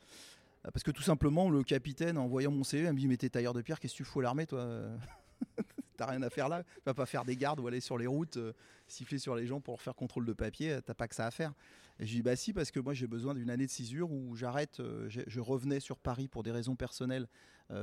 Parce 0.64 0.84
que 0.84 0.92
tout 0.92 1.04
simplement, 1.04 1.50
le 1.50 1.62
capitaine, 1.62 2.18
en 2.18 2.28
voyant 2.28 2.50
mon 2.50 2.64
CV, 2.64 2.86
elle 2.86 2.94
me 2.94 2.98
dit 2.98 3.08
Mais 3.08 3.18
t'es 3.18 3.30
tailleur 3.30 3.54
de 3.54 3.62
pierre, 3.62 3.82
qu'est-ce 3.82 3.94
que 3.94 3.98
tu 3.98 4.04
fous 4.06 4.22
à 4.22 4.24
l'armée, 4.24 4.46
toi 4.46 4.66
T'as 5.98 6.08
rien 6.08 6.22
à 6.22 6.30
faire 6.30 6.50
là. 6.50 6.64
Tu 6.64 6.82
vas 6.86 6.94
pas 6.94 7.06
faire 7.06 7.26
des 7.26 7.36
gardes 7.36 7.60
ou 7.60 7.68
aller 7.68 7.80
sur 7.80 7.98
les 7.98 8.08
routes, 8.08 8.38
euh, 8.38 8.54
siffler 8.88 9.20
sur 9.20 9.36
les 9.36 9.46
gens 9.48 9.62
pour 9.62 9.74
leur 9.74 9.82
faire 9.82 9.96
contrôle 9.96 10.26
de 10.26 10.34
papier. 10.34 10.74
euh, 10.74 10.82
T'as 10.82 10.94
pas 10.94 11.08
que 11.08 11.16
ça 11.16 11.26
à 11.26 11.32
faire. 11.32 11.54
Et 12.00 12.06
je 12.06 12.12
dis 12.16 12.22
Bah 12.22 12.36
si, 12.36 12.54
parce 12.54 12.72
que 12.72 12.80
moi 12.80 12.94
j'ai 12.94 13.08
besoin 13.08 13.34
d'une 13.34 13.50
année 13.50 13.66
de 13.66 13.72
césure 13.72 14.12
où 14.12 14.36
j'arrête. 14.36 14.80
euh, 14.80 15.08
je 15.10 15.40
revenais 15.40 15.80
sur 15.80 15.98
Paris 16.00 16.28
pour 16.28 16.44
des 16.44 16.52
raisons 16.52 16.76
personnelles. 16.76 17.28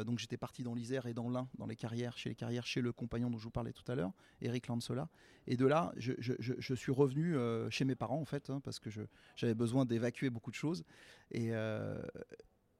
Donc 0.04 0.20
j'étais 0.20 0.36
parti 0.36 0.62
dans 0.62 0.72
l'Isère 0.74 1.06
et 1.06 1.14
dans 1.14 1.28
l'Ain, 1.28 1.48
dans 1.58 1.66
les 1.66 1.74
carrières, 1.74 2.16
chez 2.16 2.28
les 2.28 2.36
carrières, 2.36 2.64
chez 2.64 2.80
le 2.80 2.92
compagnon 2.92 3.28
dont 3.28 3.38
je 3.38 3.42
vous 3.42 3.50
parlais 3.50 3.72
tout 3.72 3.90
à 3.90 3.96
l'heure, 3.96 4.12
Eric 4.40 4.68
Lansola. 4.68 5.08
Et 5.48 5.56
de 5.56 5.66
là, 5.66 5.90
je, 5.96 6.74
suis 6.74 6.92
revenu 6.92 7.34
chez 7.70 7.84
mes 7.84 7.96
parents 7.96 8.20
en 8.20 8.24
fait, 8.24 8.50
hein, 8.50 8.60
parce 8.62 8.78
que 8.78 8.88
j'avais 9.34 9.54
besoin 9.54 9.86
d'évacuer 9.86 10.30
beaucoup 10.30 10.52
de 10.52 10.56
choses. 10.56 10.84
Et, 11.32 11.50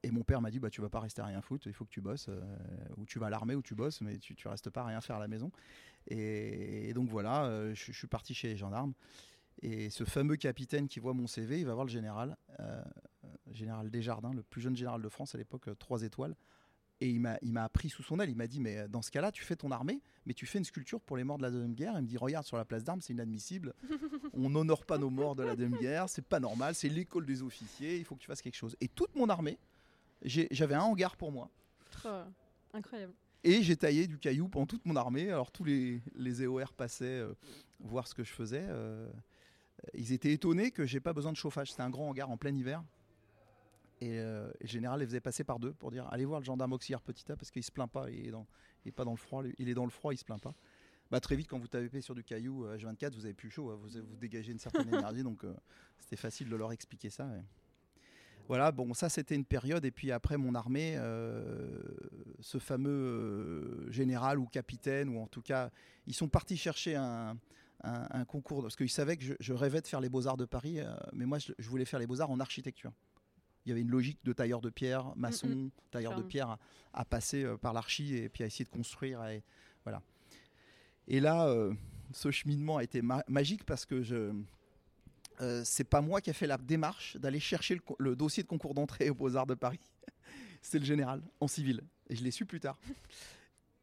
et 0.03 0.11
mon 0.11 0.23
père 0.23 0.41
m'a 0.41 0.51
dit 0.51 0.59
bah 0.59 0.69
tu 0.69 0.81
vas 0.81 0.89
pas 0.89 0.99
rester 0.99 1.21
à 1.21 1.25
rien 1.25 1.41
foutre, 1.41 1.67
il 1.67 1.73
faut 1.73 1.85
que 1.85 1.91
tu 1.91 2.01
bosses, 2.01 2.27
euh, 2.29 2.41
ou 2.97 3.05
tu 3.05 3.19
vas 3.19 3.27
à 3.27 3.29
l'armée 3.29 3.55
ou 3.55 3.61
tu 3.61 3.75
bosses, 3.75 4.01
mais 4.01 4.17
tu, 4.17 4.35
tu 4.35 4.47
restes 4.47 4.69
pas 4.69 4.81
à 4.81 4.85
rien 4.85 5.01
faire 5.01 5.17
à 5.17 5.19
la 5.19 5.27
maison. 5.27 5.51
Et, 6.07 6.91
donc 6.93 7.09
voilà, 7.09 7.45
euh, 7.45 7.73
je, 7.75 7.91
suis 7.91 8.07
parti 8.07 8.33
chez 8.33 8.47
les 8.47 8.57
gendarmes. 8.57 8.93
Et 9.61 9.89
ce 9.89 10.03
fameux 10.03 10.37
capitaine 10.37 10.87
qui 10.87 10.99
voit 10.99 11.13
mon 11.13 11.27
CV, 11.27 11.59
il 11.59 11.65
va 11.65 11.73
voir 11.73 11.85
le 11.85 11.91
général, 11.91 12.35
euh, 12.59 12.81
euh, 13.25 13.27
général 13.51 13.91
Desjardins, 13.91 14.33
le 14.33 14.41
plus 14.43 14.61
jeune 14.61 14.75
général 14.75 15.01
de 15.01 15.09
France 15.09 15.35
à 15.35 15.37
l'époque, 15.37 15.69
3 15.77 16.03
étoiles. 16.03 16.35
Et 16.99 17.09
il 17.09 17.19
m'a, 17.19 17.37
il 17.41 17.51
m'a 17.51 17.67
pris 17.67 17.89
sous 17.89 18.03
son 18.03 18.19
aile. 18.19 18.29
Il 18.29 18.35
m'a 18.35 18.47
dit 18.47 18.59
Mais 18.59 18.77
euh, 18.77 18.87
dans 18.87 19.01
ce 19.01 19.11
cas-là, 19.11 19.31
tu 19.31 19.43
fais 19.43 19.55
ton 19.55 19.71
armée, 19.71 20.01
mais 20.25 20.33
tu 20.33 20.45
fais 20.45 20.59
une 20.59 20.65
sculpture 20.65 21.01
pour 21.01 21.17
les 21.17 21.23
morts 21.23 21.37
de 21.37 21.43
la 21.43 21.51
Deuxième 21.51 21.73
Guerre. 21.73 21.93
Il 21.97 22.03
me 22.03 22.07
dit 22.07 22.17
Regarde, 22.17 22.45
sur 22.45 22.57
la 22.57 22.65
place 22.65 22.83
d'armes, 22.83 23.01
c'est 23.01 23.13
inadmissible. 23.13 23.73
On 24.33 24.49
n'honore 24.49 24.85
pas 24.85 24.97
nos 24.97 25.09
morts 25.09 25.35
de 25.35 25.43
la 25.43 25.55
Deuxième 25.55 25.79
Guerre. 25.79 26.09
C'est 26.09 26.25
pas 26.25 26.39
normal. 26.39 26.75
C'est 26.75 26.89
l'école 26.89 27.25
des 27.25 27.41
officiers. 27.41 27.97
Il 27.97 28.05
faut 28.05 28.15
que 28.15 28.21
tu 28.21 28.27
fasses 28.27 28.41
quelque 28.41 28.55
chose. 28.55 28.75
Et 28.81 28.87
toute 28.87 29.15
mon 29.15 29.29
armée, 29.29 29.57
j'avais 30.23 30.75
un 30.75 30.81
hangar 30.81 31.15
pour 31.17 31.31
moi. 31.31 31.49
Trop 31.91 32.23
incroyable. 32.73 33.13
Et 33.43 33.63
j'ai 33.63 33.75
taillé 33.75 34.05
du 34.07 34.17
caillou 34.19 34.47
pendant 34.47 34.67
toute 34.67 34.85
mon 34.85 34.95
armée. 34.95 35.31
Alors 35.31 35.51
tous 35.51 35.63
les, 35.63 36.01
les 36.15 36.43
EOR 36.43 36.73
passaient 36.73 37.05
euh, 37.19 37.33
voir 37.79 38.07
ce 38.07 38.13
que 38.13 38.23
je 38.23 38.31
faisais. 38.31 38.65
euh, 38.69 39.11
ils 39.95 40.11
étaient 40.13 40.31
étonnés 40.31 40.69
que 40.69 40.85
j'ai 40.85 40.99
pas 40.99 41.11
besoin 41.11 41.31
de 41.31 41.37
chauffage. 41.37 41.71
C'était 41.71 41.81
un 41.81 41.89
grand 41.89 42.07
hangar 42.09 42.29
en 42.29 42.37
plein 42.37 42.55
hiver. 42.55 42.83
Et, 43.99 44.19
euh, 44.19 44.49
et 44.59 44.63
le 44.65 44.69
général 44.69 44.99
les 44.99 45.05
faisait 45.07 45.19
passer 45.21 45.43
par 45.43 45.57
deux 45.59 45.73
pour 45.73 45.89
dire 45.91 46.07
allez 46.11 46.25
voir 46.25 46.39
le 46.39 46.45
gendarme 46.45 46.73
auxiliaire 46.73 47.01
petit 47.01 47.31
A 47.31 47.35
parce 47.35 47.49
qu'il 47.49 47.63
se 47.63 47.71
plaint 47.71 47.89
pas. 47.91 48.09
Il 48.11 48.27
est, 48.27 48.31
dans, 48.31 48.45
il 48.85 48.89
est 48.89 48.91
pas 48.91 49.05
dans 49.05 49.11
le 49.11 49.17
froid. 49.17 49.43
Il 49.57 49.69
est 49.69 49.73
dans 49.73 49.85
le 49.85 49.91
froid, 49.91 50.13
il 50.13 50.17
se 50.17 50.25
plaint 50.25 50.41
pas. 50.41 50.53
Bah, 51.09 51.19
très 51.19 51.35
vite, 51.35 51.47
quand 51.47 51.59
vous 51.59 51.67
tapez 51.67 51.99
sur 52.01 52.13
du 52.15 52.23
caillou 52.23 52.65
euh, 52.65 52.77
H24, 52.77 53.13
vous 53.15 53.25
avez 53.25 53.33
plus 53.33 53.49
chaud. 53.49 53.69
hein. 53.71 53.77
Vous, 53.81 53.89
vous 53.89 54.15
dégagez 54.17 54.51
une 54.51 54.59
certaine 54.59 54.87
énergie. 54.93 55.23
Donc 55.23 55.43
euh, 55.43 55.53
c'était 55.99 56.15
facile 56.15 56.47
de 56.47 56.55
leur 56.55 56.71
expliquer 56.71 57.09
ça. 57.09 57.27
Voilà, 58.51 58.73
bon, 58.73 58.93
ça 58.93 59.07
c'était 59.07 59.35
une 59.35 59.45
période. 59.45 59.85
Et 59.85 59.91
puis 59.91 60.11
après 60.11 60.35
mon 60.35 60.55
armée, 60.55 60.95
euh, 60.97 61.79
ce 62.41 62.57
fameux 62.57 62.89
euh, 62.91 63.89
général 63.91 64.39
ou 64.39 64.45
capitaine, 64.45 65.07
ou 65.07 65.21
en 65.21 65.27
tout 65.27 65.41
cas, 65.41 65.69
ils 66.05 66.13
sont 66.13 66.27
partis 66.27 66.57
chercher 66.57 66.97
un, 66.97 67.37
un- 67.85 68.07
un 68.11 68.25
concours, 68.25 68.61
parce 68.61 68.75
qu'ils 68.75 68.89
savaient 68.89 69.15
que 69.15 69.23
je, 69.23 69.33
je 69.39 69.53
rêvais 69.53 69.79
de 69.79 69.87
faire 69.87 70.01
les 70.01 70.09
beaux-arts 70.09 70.35
de 70.35 70.43
Paris, 70.43 70.81
euh, 70.81 70.93
mais 71.13 71.25
moi 71.25 71.39
je, 71.39 71.53
je 71.57 71.69
voulais 71.69 71.85
faire 71.85 71.99
les 72.01 72.07
beaux-arts 72.07 72.29
en 72.29 72.41
architecture. 72.41 72.91
Il 73.65 73.69
y 73.69 73.71
avait 73.71 73.79
une 73.81 73.89
logique 73.89 74.19
de 74.25 74.33
tailleur 74.33 74.59
de 74.59 74.69
pierre, 74.69 75.13
maçon, 75.15 75.47
Mm, 75.47 75.69
tailleur 75.89 76.11
de 76.17 76.21
pierre 76.27 76.49
à, 76.49 76.59
à 76.93 77.05
passer 77.05 77.45
euh, 77.45 77.55
par 77.55 77.71
l'archi 77.71 78.17
et 78.17 78.27
puis 78.27 78.43
à 78.43 78.47
essayer 78.47 78.65
de 78.65 78.69
construire. 78.69 79.23
Et, 79.29 79.43
voilà. 79.85 80.01
Et 81.07 81.21
là, 81.21 81.47
euh, 81.47 81.73
ce 82.11 82.31
cheminement 82.31 82.75
a 82.77 82.83
été 82.83 83.01
ma- 83.01 83.23
magique 83.29 83.63
parce 83.65 83.85
que 83.85 84.01
je. 84.03 84.33
Euh, 85.41 85.61
c'est 85.65 85.83
pas 85.83 86.01
moi 86.01 86.21
qui 86.21 86.29
ai 86.29 86.33
fait 86.33 86.47
la 86.47 86.57
démarche 86.57 87.17
d'aller 87.17 87.39
chercher 87.39 87.79
le, 87.97 88.15
dossier 88.15 88.43
de 88.43 88.47
concours 88.47 88.73
d'entrée 88.73 89.09
aux 89.09 89.15
Beaux-Arts 89.15 89.47
de 89.47 89.55
Paris. 89.55 89.79
C'est 90.61 90.77
le 90.77 90.85
général 90.85 91.23
en 91.39 91.47
civil. 91.47 91.81
Et 92.09 92.15
je 92.15 92.23
l'ai 92.23 92.29
su 92.29 92.45
plus 92.45 92.59
tard. 92.59 92.77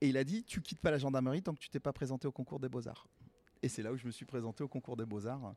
Et 0.01 0.09
il 0.09 0.17
a 0.17 0.23
dit 0.23 0.45
Tu 0.45 0.61
quittes 0.61 0.81
pas 0.81 0.93
la 0.93 0.99
gendarmerie 0.99 1.43
tant 1.43 1.55
que 1.55 1.59
tu 1.59 1.69
t'es 1.69 1.81
pas 1.81 1.93
présenté 1.93 2.29
au 2.29 2.33
concours 2.33 2.61
des 2.61 2.69
Beaux-Arts. 2.69 3.09
Et 3.63 3.69
c'est 3.69 3.83
là 3.83 3.93
où 3.93 3.97
je 3.97 4.07
me 4.07 4.13
suis 4.13 4.25
présenté 4.25 4.63
au 4.63 4.69
concours 4.69 4.97
des 4.97 5.05
Beaux-Arts, 5.05 5.57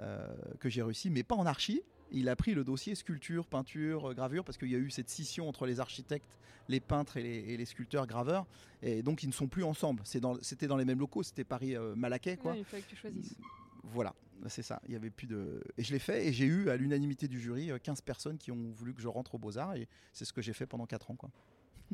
euh, 0.00 0.26
que 0.58 0.68
j'ai 0.68 0.82
réussi, 0.82 1.10
mais 1.10 1.22
pas 1.22 1.36
en 1.36 1.46
archi. 1.46 1.82
Il 2.10 2.28
a 2.28 2.34
pris 2.34 2.54
le 2.54 2.64
dossier 2.64 2.94
sculpture, 2.96 3.46
peinture, 3.46 4.10
euh, 4.10 4.14
gravure, 4.14 4.44
parce 4.44 4.58
qu'il 4.58 4.70
y 4.70 4.74
a 4.74 4.78
eu 4.78 4.90
cette 4.90 5.08
scission 5.08 5.48
entre 5.48 5.66
les 5.66 5.78
architectes, 5.78 6.38
les 6.68 6.80
peintres 6.80 7.16
et 7.16 7.22
les, 7.22 7.52
et 7.52 7.56
les 7.56 7.64
sculpteurs 7.64 8.06
graveurs. 8.08 8.46
Et 8.82 9.02
donc 9.02 9.22
ils 9.22 9.28
ne 9.28 9.32
sont 9.32 9.46
plus 9.46 9.62
ensemble. 9.62 10.02
Dans- 10.20 10.42
C'était 10.42 10.66
dans, 10.66 10.76
les 10.76 10.84
mêmes 10.84 10.98
locaux, 10.98 11.22
c'était 11.22 11.44
Paris-Malaquais. 11.44 12.36
quoi. 12.36 12.52
Ouais, 12.52 12.58
il 12.58 12.64
fallait 12.64 12.82
que 12.82 12.88
tu 12.90 12.96
choisisses. 12.96 13.36
Voilà, 13.84 14.14
c'est 14.48 14.62
ça. 14.62 14.80
Il 14.86 14.92
y 14.92 14.96
avait 14.96 15.10
plus 15.10 15.26
de. 15.26 15.62
Et 15.76 15.84
je 15.84 15.92
l'ai 15.92 15.98
fait 15.98 16.26
et 16.26 16.32
j'ai 16.32 16.46
eu 16.46 16.68
à 16.70 16.76
l'unanimité 16.76 17.28
du 17.28 17.40
jury 17.40 17.70
euh, 17.70 17.78
15 17.78 18.00
personnes 18.02 18.38
qui 18.38 18.52
ont 18.52 18.70
voulu 18.72 18.94
que 18.94 19.00
je 19.00 19.08
rentre 19.08 19.34
aux 19.34 19.38
Beaux-Arts 19.38 19.76
et 19.76 19.88
c'est 20.12 20.24
ce 20.24 20.32
que 20.32 20.42
j'ai 20.42 20.52
fait 20.52 20.66
pendant 20.66 20.86
4 20.86 21.10
ans. 21.10 21.16
Quoi. 21.16 21.30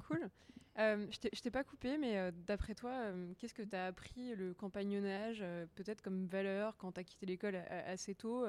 Cool. 0.08 0.30
Euh, 0.78 1.06
je 1.10 1.40
t'ai 1.40 1.50
pas 1.50 1.64
coupé, 1.64 1.98
mais 1.98 2.18
euh, 2.18 2.30
d'après 2.46 2.74
toi, 2.74 2.90
euh, 2.90 3.34
qu'est-ce 3.38 3.52
que 3.52 3.62
tu 3.62 3.76
as 3.76 3.86
appris 3.86 4.34
le 4.34 4.54
compagnonnage, 4.54 5.44
peut-être 5.74 6.00
comme 6.00 6.26
valeur, 6.26 6.76
quand 6.78 6.92
tu 6.92 7.00
as 7.00 7.04
quitté 7.04 7.26
l'école 7.26 7.56
assez 7.56 8.14
tôt 8.14 8.46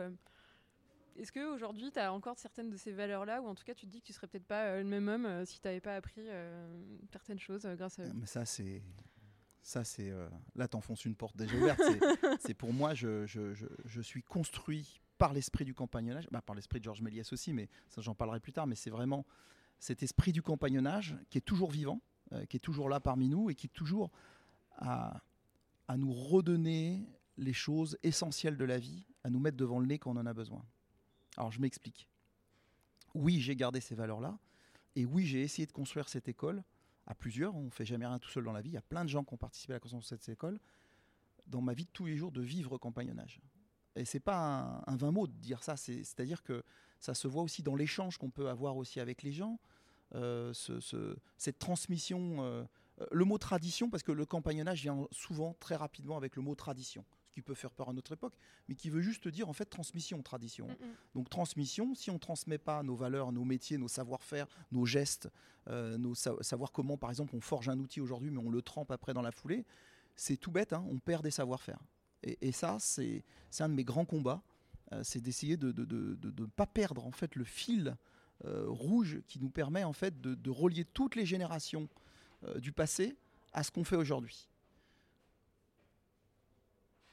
Est-ce 1.17 1.31
qu'aujourd'hui, 1.31 1.91
tu 1.91 1.99
as 1.99 2.13
encore 2.13 2.39
certaines 2.39 2.69
de 2.69 2.77
ces 2.77 2.91
valeurs-là, 2.91 3.41
ou 3.41 3.47
en 3.47 3.55
tout 3.55 3.63
cas, 3.65 3.73
tu 3.73 3.85
te 3.85 3.91
dis 3.91 4.01
que 4.01 4.07
tu 4.07 4.13
serais 4.13 4.27
peut-être 4.27 4.47
pas 4.47 4.77
le 4.77 4.85
même 4.85 5.07
homme 5.09 5.45
si 5.45 5.59
tu 5.59 5.67
n'avais 5.67 5.81
pas 5.81 5.95
appris 5.95 6.27
certaines 7.11 7.39
choses 7.39 7.67
grâce 7.77 7.99
à 7.99 8.03
eux? 8.03 8.11
Mais 8.15 8.27
ça, 8.27 8.45
c'est. 8.45 8.81
Ça, 9.63 9.83
c'est. 9.83 10.13
là, 10.55 10.67
t'enfonces 10.67 11.05
une 11.05 11.15
porte 11.15 11.35
déjà 11.37 11.55
ouverte. 11.55 11.81
c'est 12.39 12.53
pour 12.53 12.73
moi, 12.73 12.93
je, 12.93 13.25
je, 13.25 13.53
je, 13.53 13.65
je 13.85 14.01
suis 14.01 14.21
construit 14.21 14.99
par 15.17 15.33
l'esprit 15.33 15.63
du 15.63 15.73
compagnonnage, 15.73 16.27
bah, 16.31 16.41
par 16.41 16.55
l'esprit 16.55 16.79
de 16.79 16.83
Georges 16.83 17.01
Méliès 17.01 17.31
aussi, 17.31 17.53
mais 17.53 17.69
ça, 17.87 18.01
j'en 18.01 18.13
parlerai 18.13 18.41
plus 18.41 18.51
tard, 18.51 18.67
mais 18.67 18.75
c'est 18.75 18.89
vraiment 18.89 19.25
cet 19.79 20.03
esprit 20.03 20.33
du 20.33 20.41
compagnonnage 20.41 21.17
qui 21.29 21.37
est 21.37 21.41
toujours 21.41 21.71
vivant 21.71 22.01
euh, 22.31 22.45
qui 22.45 22.57
est 22.57 22.59
toujours 22.59 22.89
là 22.89 22.99
parmi 22.99 23.27
nous 23.27 23.49
et 23.49 23.55
qui 23.55 23.67
est 23.67 23.73
toujours 23.73 24.09
à, 24.77 25.21
à 25.87 25.97
nous 25.97 26.13
redonner 26.13 27.05
les 27.37 27.53
choses 27.53 27.97
essentielles 28.01 28.57
de 28.57 28.65
la 28.65 28.79
vie, 28.79 29.05
à 29.23 29.29
nous 29.29 29.39
mettre 29.39 29.57
devant 29.57 29.79
le 29.79 29.85
nez 29.85 29.99
quand 29.99 30.15
on 30.15 30.19
en 30.19 30.25
a 30.25 30.33
besoin. 30.33 30.63
Alors 31.35 31.51
je 31.51 31.59
m'explique. 31.59 32.07
Oui, 33.13 33.39
j'ai 33.41 33.55
gardé 33.55 33.81
ces 33.81 33.93
valeurs-là, 33.93 34.39
et 34.95 35.05
oui, 35.05 35.25
j'ai 35.25 35.41
essayé 35.41 35.65
de 35.65 35.71
construire 35.71 36.07
cette 36.09 36.27
école 36.27 36.63
à 37.05 37.15
plusieurs. 37.15 37.55
On 37.55 37.69
fait 37.69 37.85
jamais 37.85 38.05
rien 38.05 38.19
tout 38.19 38.29
seul 38.29 38.43
dans 38.43 38.51
la 38.51 38.61
vie. 38.61 38.69
Il 38.69 38.73
y 38.73 38.77
a 38.77 38.81
plein 38.81 39.03
de 39.03 39.09
gens 39.09 39.23
qui 39.23 39.33
ont 39.33 39.37
participé 39.37 39.73
à 39.73 39.75
la 39.75 39.79
construction 39.79 40.15
de 40.15 40.21
cette 40.21 40.29
école. 40.29 40.59
Dans 41.47 41.61
ma 41.61 41.73
vie 41.73 41.85
de 41.85 41.89
tous 41.91 42.05
les 42.05 42.15
jours, 42.15 42.31
de 42.31 42.41
vivre 42.41 42.77
compagnonnage. 42.77 43.41
Et 43.95 44.05
c'est 44.05 44.19
pas 44.19 44.81
un, 44.87 44.95
vain 44.95 45.11
mot 45.11 45.27
de 45.27 45.33
dire 45.33 45.63
ça. 45.63 45.75
C'est-à-dire 45.77 46.41
que 46.41 46.63
ça 46.99 47.13
se 47.13 47.27
voit 47.27 47.43
aussi 47.43 47.63
dans 47.63 47.75
l'échange 47.75 48.17
qu'on 48.17 48.31
peut 48.31 48.49
avoir 48.49 48.77
aussi 48.77 48.99
avec 48.99 49.23
les 49.23 49.31
gens. 49.31 49.59
Euh, 50.15 50.53
cette 51.37 51.59
transmission. 51.59 52.37
Euh, 52.39 52.63
euh, 53.01 53.05
le 53.11 53.25
mot 53.25 53.37
tradition, 53.37 53.89
parce 53.89 54.03
que 54.03 54.11
le 54.11 54.25
compagnonnage 54.25 54.81
vient 54.81 55.07
souvent 55.11 55.55
très 55.59 55.75
rapidement 55.75 56.17
avec 56.17 56.35
le 56.35 56.41
mot 56.41 56.55
tradition, 56.55 57.03
qui 57.33 57.41
peut 57.41 57.53
faire 57.53 57.71
peur 57.71 57.89
à 57.89 57.93
notre 57.93 58.13
époque, 58.13 58.33
mais 58.67 58.75
qui 58.75 58.89
veut 58.89 59.01
juste 59.01 59.27
dire 59.27 59.49
en 59.49 59.53
fait 59.53 59.65
transmission, 59.65 60.21
tradition. 60.21 60.67
Donc 61.15 61.29
transmission, 61.29 61.95
si 61.95 62.09
on 62.11 62.19
transmet 62.19 62.57
pas 62.57 62.83
nos 62.83 62.95
valeurs, 62.95 63.31
nos 63.31 63.43
métiers, 63.43 63.77
nos 63.77 63.87
savoir-faire, 63.87 64.47
nos 64.71 64.85
gestes, 64.85 65.29
nos 65.67 66.13
savoir 66.13 66.71
comment 66.71 66.97
par 66.97 67.09
exemple 67.09 67.35
on 67.35 67.41
forge 67.41 67.69
un 67.69 67.79
outil 67.79 68.01
aujourd'hui, 68.01 68.29
mais 68.29 68.39
on 68.39 68.49
le 68.49 68.61
trempe 68.61 68.91
après 68.91 69.13
dans 69.13 69.21
la 69.21 69.31
foulée, 69.31 69.65
c'est 70.15 70.37
tout 70.37 70.51
bête, 70.51 70.73
hein, 70.73 70.85
on 70.89 70.99
perd 70.99 71.23
des 71.23 71.31
savoir-faire. 71.31 71.79
Et, 72.23 72.51
ça, 72.53 72.77
c'est 72.79 73.23
un 73.59 73.69
de 73.69 73.73
mes 73.73 73.83
grands 73.83 74.05
combats, 74.05 74.41
c'est 75.01 75.21
d'essayer 75.21 75.57
de 75.57 75.67
ne 75.67 75.71
de, 75.71 76.15
de, 76.15 76.45
pas 76.45 76.67
perdre 76.67 77.05
en 77.05 77.11
fait 77.11 77.35
le 77.35 77.43
fil 77.43 77.97
euh, 78.45 78.65
rouge 78.67 79.21
qui 79.29 79.39
nous 79.39 79.49
permet 79.49 79.85
en 79.85 79.93
fait 79.93 80.19
de, 80.19 80.49
relier 80.49 80.83
toutes 80.83 81.15
les 81.15 81.25
générations 81.25 81.87
euh, 82.45 82.59
du 82.59 82.73
passé 82.73 83.15
à 83.53 83.63
ce 83.63 83.71
qu'on 83.71 83.85
fait 83.85 83.95
aujourd'hui. 83.95 84.49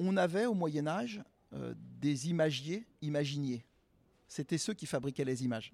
On 0.00 0.16
avait 0.16 0.47
au 0.47 0.54
Moyen 0.54 0.88
Âge 0.88 1.23
euh, 1.52 1.75
des 2.00 2.28
imagiers 2.28 2.85
imaginiers. 3.02 3.64
C'était 4.26 4.59
ceux 4.59 4.75
qui 4.75 4.87
fabriquaient 4.87 5.25
les 5.25 5.45
images 5.45 5.73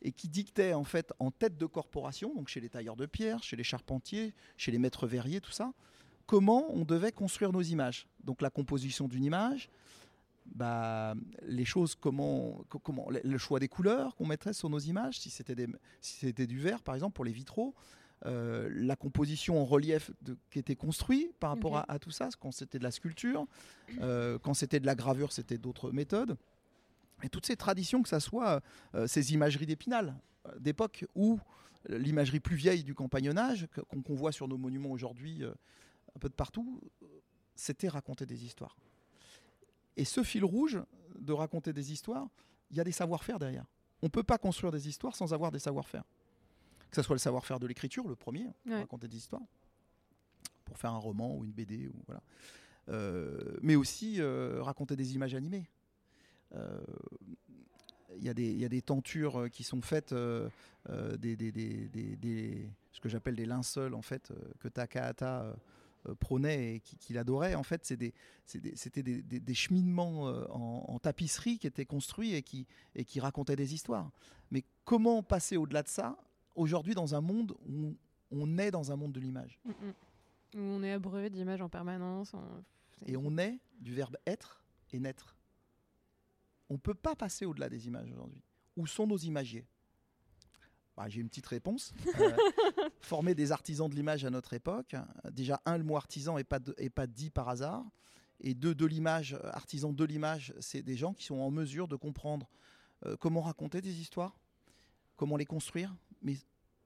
et 0.00 0.12
qui 0.12 0.28
dictaient 0.28 0.74
en 0.74 0.84
fait 0.84 1.12
en 1.18 1.30
tête 1.30 1.58
de 1.58 1.66
corporation, 1.66 2.34
donc 2.34 2.48
chez 2.48 2.60
les 2.60 2.68
tailleurs 2.68 2.96
de 2.96 3.06
pierre, 3.06 3.42
chez 3.42 3.56
les 3.56 3.64
charpentiers, 3.64 4.32
chez 4.56 4.70
les 4.70 4.78
maîtres 4.78 5.06
verriers, 5.06 5.40
tout 5.40 5.50
ça, 5.50 5.72
comment 6.26 6.72
on 6.72 6.84
devait 6.84 7.10
construire 7.10 7.52
nos 7.52 7.62
images. 7.62 8.06
Donc 8.22 8.42
la 8.42 8.50
composition 8.50 9.08
d'une 9.08 9.24
image, 9.24 9.70
bah, 10.46 11.14
les 11.42 11.64
choses, 11.64 11.94
comment, 11.94 12.64
le 13.24 13.38
choix 13.38 13.58
des 13.58 13.68
couleurs 13.68 14.14
qu'on 14.14 14.26
mettrait 14.26 14.52
sur 14.52 14.70
nos 14.70 14.78
images, 14.78 15.18
si 15.18 15.30
c'était, 15.30 15.66
si 16.00 16.18
c'était 16.18 16.46
du 16.46 16.60
verre 16.60 16.82
par 16.82 16.94
exemple 16.94 17.14
pour 17.14 17.24
les 17.24 17.32
vitraux, 17.32 17.74
euh, 18.26 18.68
la 18.72 18.96
composition 18.96 19.60
en 19.60 19.64
relief 19.64 20.10
de, 20.22 20.36
qui 20.50 20.58
était 20.58 20.76
construite 20.76 21.34
par 21.36 21.50
rapport 21.50 21.84
à, 21.88 21.98
tout 21.98 22.10
ça, 22.10 22.28
quand 22.40 22.50
c'était 22.50 22.78
de 22.78 22.84
la 22.84 22.90
sculpture, 22.90 23.46
euh, 24.00 24.38
quand 24.38 24.54
c'était 24.54 24.80
de 24.80 24.86
la 24.86 24.94
gravure, 24.94 25.32
c'était 25.32 25.58
d'autres 25.58 25.92
méthodes. 25.92 26.36
Et 27.22 27.28
toutes 27.28 27.46
ces 27.46 27.56
traditions, 27.56 28.02
que 28.02 28.08
ce 28.08 28.18
soit 28.18 28.60
euh, 28.94 29.06
ces 29.06 29.34
imageries 29.34 29.66
d'épinal 29.66 30.14
d'époque 30.60 31.04
ou 31.14 31.38
l'imagerie 31.88 32.40
plus 32.40 32.56
vieille 32.56 32.82
du 32.82 32.94
compagnonnage 32.94 33.68
qu'on 34.04 34.14
voit 34.14 34.32
sur 34.32 34.48
nos 34.48 34.56
monuments 34.56 34.90
aujourd'hui 34.90 35.42
un 35.44 36.18
peu 36.18 36.28
de 36.30 36.34
partout, 36.34 36.80
c'était 37.54 37.88
raconter 37.88 38.24
des 38.24 38.44
histoires. 38.46 38.74
Et 39.96 40.04
ce 40.04 40.22
fil 40.22 40.44
rouge 40.44 40.80
de 41.18 41.32
raconter 41.32 41.72
des 41.74 41.92
histoires, 41.92 42.28
il 42.70 42.78
y 42.78 42.80
a 42.80 42.84
des 42.84 42.92
savoir-faire 42.92 43.38
derrière. 43.38 43.66
On 44.00 44.06
ne 44.06 44.10
peut 44.10 44.22
pas 44.22 44.38
construire 44.38 44.72
des 44.72 44.88
histoires 44.88 45.16
sans 45.16 45.34
avoir 45.34 45.50
des 45.50 45.58
savoir-faire. 45.58 46.04
Que 46.90 46.96
ce 46.96 47.02
soit 47.02 47.14
le 47.14 47.20
savoir-faire 47.20 47.60
de 47.60 47.66
l'écriture, 47.66 48.08
le 48.08 48.16
premier, 48.16 48.46
raconter 48.68 49.08
des 49.08 49.16
histoires, 49.16 49.42
pour 50.64 50.78
faire 50.78 50.92
un 50.92 50.98
roman 50.98 51.34
ou 51.36 51.44
une 51.44 51.52
BD, 51.52 51.88
ou 51.88 51.94
voilà. 52.06 52.22
Euh, 52.88 53.58
mais 53.60 53.76
aussi 53.76 54.16
euh, 54.18 54.62
raconter 54.62 54.96
des 54.96 55.14
images 55.14 55.34
animées. 55.34 55.68
Euh, 56.54 56.80
il 58.16 58.22
y, 58.22 58.58
y, 58.58 58.64
a 58.64 58.68
des 58.68 58.82
tentures 58.82 59.50
qui 59.52 59.62
sont 59.62 59.82
faites, 59.82 60.14
des, 60.14 61.36
des, 61.36 61.52
des, 61.52 62.70
ce 62.90 63.00
que 63.00 63.08
j'appelle 63.10 63.36
des 63.36 63.44
linceuls 63.44 63.92
en 63.92 64.00
fait, 64.00 64.32
que 64.60 64.68
Takahata 64.68 65.54
prônait 66.14 66.76
et 66.76 66.80
qu'il 66.80 67.18
adorait, 67.18 67.54
en 67.54 67.62
fait, 67.62 67.84
c'était 67.84 68.14
des, 69.02 69.22
des, 69.22 69.54
cheminements 69.54 70.28
euh, 70.28 70.44
en, 70.50 70.98
tapisserie 70.98 71.58
qui 71.58 71.66
étaient 71.66 71.84
construits 71.84 72.34
et 72.34 72.42
qui, 72.42 72.66
et 72.94 73.04
qui 73.04 73.20
racontaient 73.20 73.56
des 73.56 73.74
histoires. 73.74 74.10
Mais 74.50 74.64
comment 74.84 75.22
passer 75.22 75.56
au-delà 75.56 75.82
de 75.82 75.88
ça 75.88 76.16
aujourd'hui 76.58 76.94
dans 76.94 77.14
un 77.14 77.20
monde 77.20 77.54
où 77.66 77.96
on 78.30 78.58
est 78.58 78.70
dans 78.70 78.92
un 78.92 78.96
monde 78.96 79.12
de 79.12 79.20
l'image 79.20 79.58
mm, 79.64 79.70
mm. 79.70 79.94
Où 80.54 80.60
on 80.60 80.82
est 80.82 80.92
abreuvé 80.92 81.28
d'images 81.30 81.60
en 81.60 81.68
permanence. 81.68 82.32
Et 83.06 83.16
on 83.16 83.36
est 83.36 83.58
du 83.80 83.94
verbe 83.94 84.16
être 84.26 84.62
et 84.92 84.98
naître. 84.98 85.36
On 86.70 86.74
ne 86.74 86.78
peut 86.78 86.94
pas 86.94 87.14
passer 87.14 87.44
au-delà 87.44 87.68
des 87.68 87.86
images 87.86 88.10
aujourd'hui. 88.10 88.42
Où 88.76 88.86
sont 88.86 89.06
nos 89.06 89.18
imagiers? 89.18 89.66
Bah, 90.96 91.08
J'ai 91.08 91.20
une 91.20 91.28
petite 91.28 91.46
réponse. 91.46 91.92
Euh, 92.18 92.36
former 93.00 93.34
des 93.34 93.52
artisans 93.52 93.88
de 93.88 93.94
l'image 93.94 94.24
à 94.24 94.30
notre 94.30 94.54
époque. 94.54 94.96
Déjà, 95.30 95.60
un, 95.64 95.78
le 95.78 95.84
mot 95.84 95.96
artisan 95.96 96.36
n'est 96.36 96.44
pas, 96.44 96.60
pas 96.94 97.06
dit 97.06 97.30
par 97.30 97.48
hasard. 97.48 97.84
Et 98.40 98.54
deux, 98.54 98.74
de 98.74 98.86
l'image, 98.86 99.38
artisans 99.44 99.94
de 99.94 100.04
l'image, 100.04 100.54
c'est 100.60 100.82
des 100.82 100.96
gens 100.96 101.12
qui 101.12 101.24
sont 101.24 101.36
en 101.36 101.50
mesure 101.50 101.88
de 101.88 101.96
comprendre 101.96 102.48
euh, 103.06 103.16
comment 103.16 103.40
raconter 103.40 103.80
des 103.80 104.00
histoires, 104.00 104.38
comment 105.16 105.36
les 105.36 105.44
construire, 105.44 105.94
mais 106.22 106.34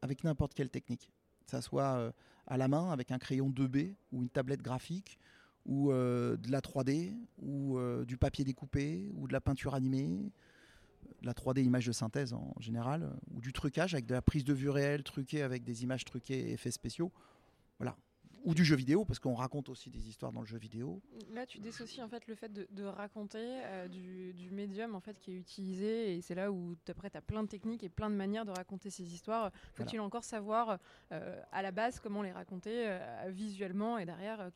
avec 0.00 0.24
n'importe 0.24 0.54
quelle 0.54 0.70
technique. 0.70 1.10
Que 1.44 1.50
ça 1.50 1.60
soit 1.60 1.96
euh, 1.96 2.12
à 2.46 2.56
la 2.56 2.68
main, 2.68 2.90
avec 2.90 3.10
un 3.10 3.18
crayon 3.18 3.50
2B 3.50 3.94
ou 4.12 4.22
une 4.22 4.28
tablette 4.28 4.62
graphique, 4.62 5.18
ou 5.66 5.92
euh, 5.92 6.36
de 6.36 6.50
la 6.50 6.60
3D, 6.60 7.16
ou 7.38 7.78
du 8.04 8.16
papier 8.16 8.44
découpé, 8.44 9.10
ou 9.14 9.28
de 9.28 9.32
la 9.32 9.40
peinture 9.40 9.74
animée, 9.74 10.32
la 11.22 11.32
3D 11.32 11.62
image 11.62 11.86
de 11.86 11.92
synthèse 11.92 12.32
en 12.32 12.54
général, 12.58 13.12
ou 13.32 13.40
du 13.40 13.52
trucage 13.52 13.94
avec 13.94 14.06
de 14.06 14.14
la 14.14 14.22
prise 14.22 14.44
de 14.44 14.52
vue 14.52 14.70
réelle 14.70 15.02
truquée 15.02 15.42
avec 15.42 15.64
des 15.64 15.82
images 15.82 16.04
truquées 16.04 16.48
et 16.48 16.52
effets 16.52 16.70
spéciaux. 16.70 17.12
Voilà. 17.78 17.96
Ou 18.44 18.54
du 18.54 18.64
jeu 18.64 18.74
vidéo, 18.76 19.04
parce 19.04 19.18
qu'on 19.18 19.34
raconte 19.34 19.68
aussi 19.68 19.90
des 19.90 20.08
histoires 20.08 20.32
dans 20.32 20.40
le 20.40 20.46
jeu 20.46 20.58
vidéo. 20.58 21.00
Là, 21.32 21.46
tu 21.46 21.58
dissocies 21.58 22.02
en 22.02 22.08
fait 22.08 22.26
le 22.26 22.34
fait 22.34 22.52
de, 22.52 22.84
raconter 22.84 23.38
euh, 23.40 23.88
du, 23.88 24.50
médium 24.50 24.94
en 24.94 25.00
fait 25.00 25.18
qui 25.18 25.32
est 25.32 25.36
utilisé, 25.36 26.16
et 26.16 26.22
c'est 26.22 26.34
là 26.34 26.50
où 26.50 26.76
après 26.88 27.10
tu 27.10 27.16
as 27.16 27.22
plein 27.22 27.42
de 27.42 27.48
techniques 27.48 27.84
et 27.84 27.88
plein 27.88 28.10
de 28.10 28.16
manières 28.16 28.44
de 28.44 28.50
raconter 28.50 28.90
ces 28.90 29.14
histoires. 29.14 29.52
Faut-il 29.74 30.00
encore 30.00 30.24
savoir 30.24 30.78
euh, 31.12 31.40
à 31.52 31.62
la 31.62 31.70
base 31.70 32.00
comment 32.00 32.22
les 32.22 32.32
raconter 32.32 32.88
euh, 32.88 33.30
visuellement 33.30 33.98
et 33.98 34.04
derrière 34.04 34.50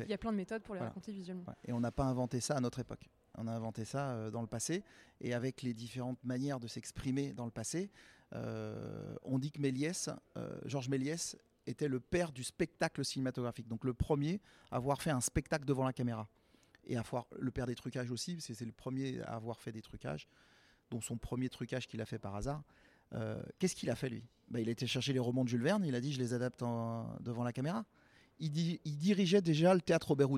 il 0.00 0.10
y 0.10 0.14
a 0.14 0.18
plein 0.18 0.32
de 0.32 0.36
méthodes 0.36 0.62
pour 0.62 0.74
les 0.74 0.80
raconter 0.80 1.12
visuellement. 1.12 1.44
Et 1.64 1.72
on 1.72 1.80
n'a 1.80 1.92
pas 1.92 2.04
inventé 2.04 2.40
ça 2.40 2.56
à 2.56 2.60
notre 2.60 2.80
époque. 2.80 3.08
On 3.38 3.46
a 3.46 3.52
inventé 3.52 3.84
ça 3.84 4.30
dans 4.30 4.40
le 4.40 4.48
passé. 4.48 4.82
Et 5.20 5.32
avec 5.32 5.62
les 5.62 5.74
différentes 5.74 6.22
manières 6.24 6.58
de 6.58 6.66
s'exprimer 6.66 7.32
dans 7.32 7.44
le 7.44 7.52
passé, 7.52 7.92
on 8.32 9.38
dit 9.38 9.52
que 9.52 9.60
Méliès, 9.60 10.10
Georges 10.64 10.88
Méliès 10.88 11.36
était 11.66 11.88
le 11.88 12.00
père 12.00 12.32
du 12.32 12.44
spectacle 12.44 13.04
cinématographique. 13.04 13.68
Donc 13.68 13.84
le 13.84 13.94
premier 13.94 14.40
à 14.70 14.76
avoir 14.76 15.02
fait 15.02 15.10
un 15.10 15.20
spectacle 15.20 15.64
devant 15.64 15.84
la 15.84 15.92
caméra. 15.92 16.28
Et 16.84 16.96
à 16.96 17.00
avoir 17.00 17.26
le 17.38 17.50
père 17.50 17.66
des 17.66 17.74
trucages 17.74 18.10
aussi, 18.10 18.40
c'est 18.40 18.60
le 18.64 18.72
premier 18.72 19.20
à 19.22 19.34
avoir 19.34 19.60
fait 19.60 19.72
des 19.72 19.82
trucages, 19.82 20.28
dont 20.90 21.00
son 21.00 21.16
premier 21.16 21.48
trucage 21.48 21.88
qu'il 21.88 22.00
a 22.00 22.06
fait 22.06 22.18
par 22.18 22.36
hasard. 22.36 22.62
Qu'est-ce 23.58 23.74
qu'il 23.74 23.90
a 23.90 23.96
fait 23.96 24.08
lui? 24.08 24.22
Bah, 24.48 24.60
Il 24.60 24.68
a 24.68 24.72
été 24.72 24.86
chercher 24.86 25.12
les 25.12 25.18
romans 25.18 25.42
de 25.42 25.48
Jules 25.48 25.62
Verne, 25.62 25.84
il 25.84 25.96
a 25.96 26.00
dit 26.00 26.12
je 26.12 26.20
les 26.20 26.32
adapte 26.32 26.60
devant 26.60 27.42
la 27.42 27.52
caméra. 27.52 27.84
Il, 28.38 28.52
dirigeait 28.52 29.42
déjà 29.42 29.74
le 29.74 29.80
théâtre 29.80 30.08
Robert. 30.08 30.28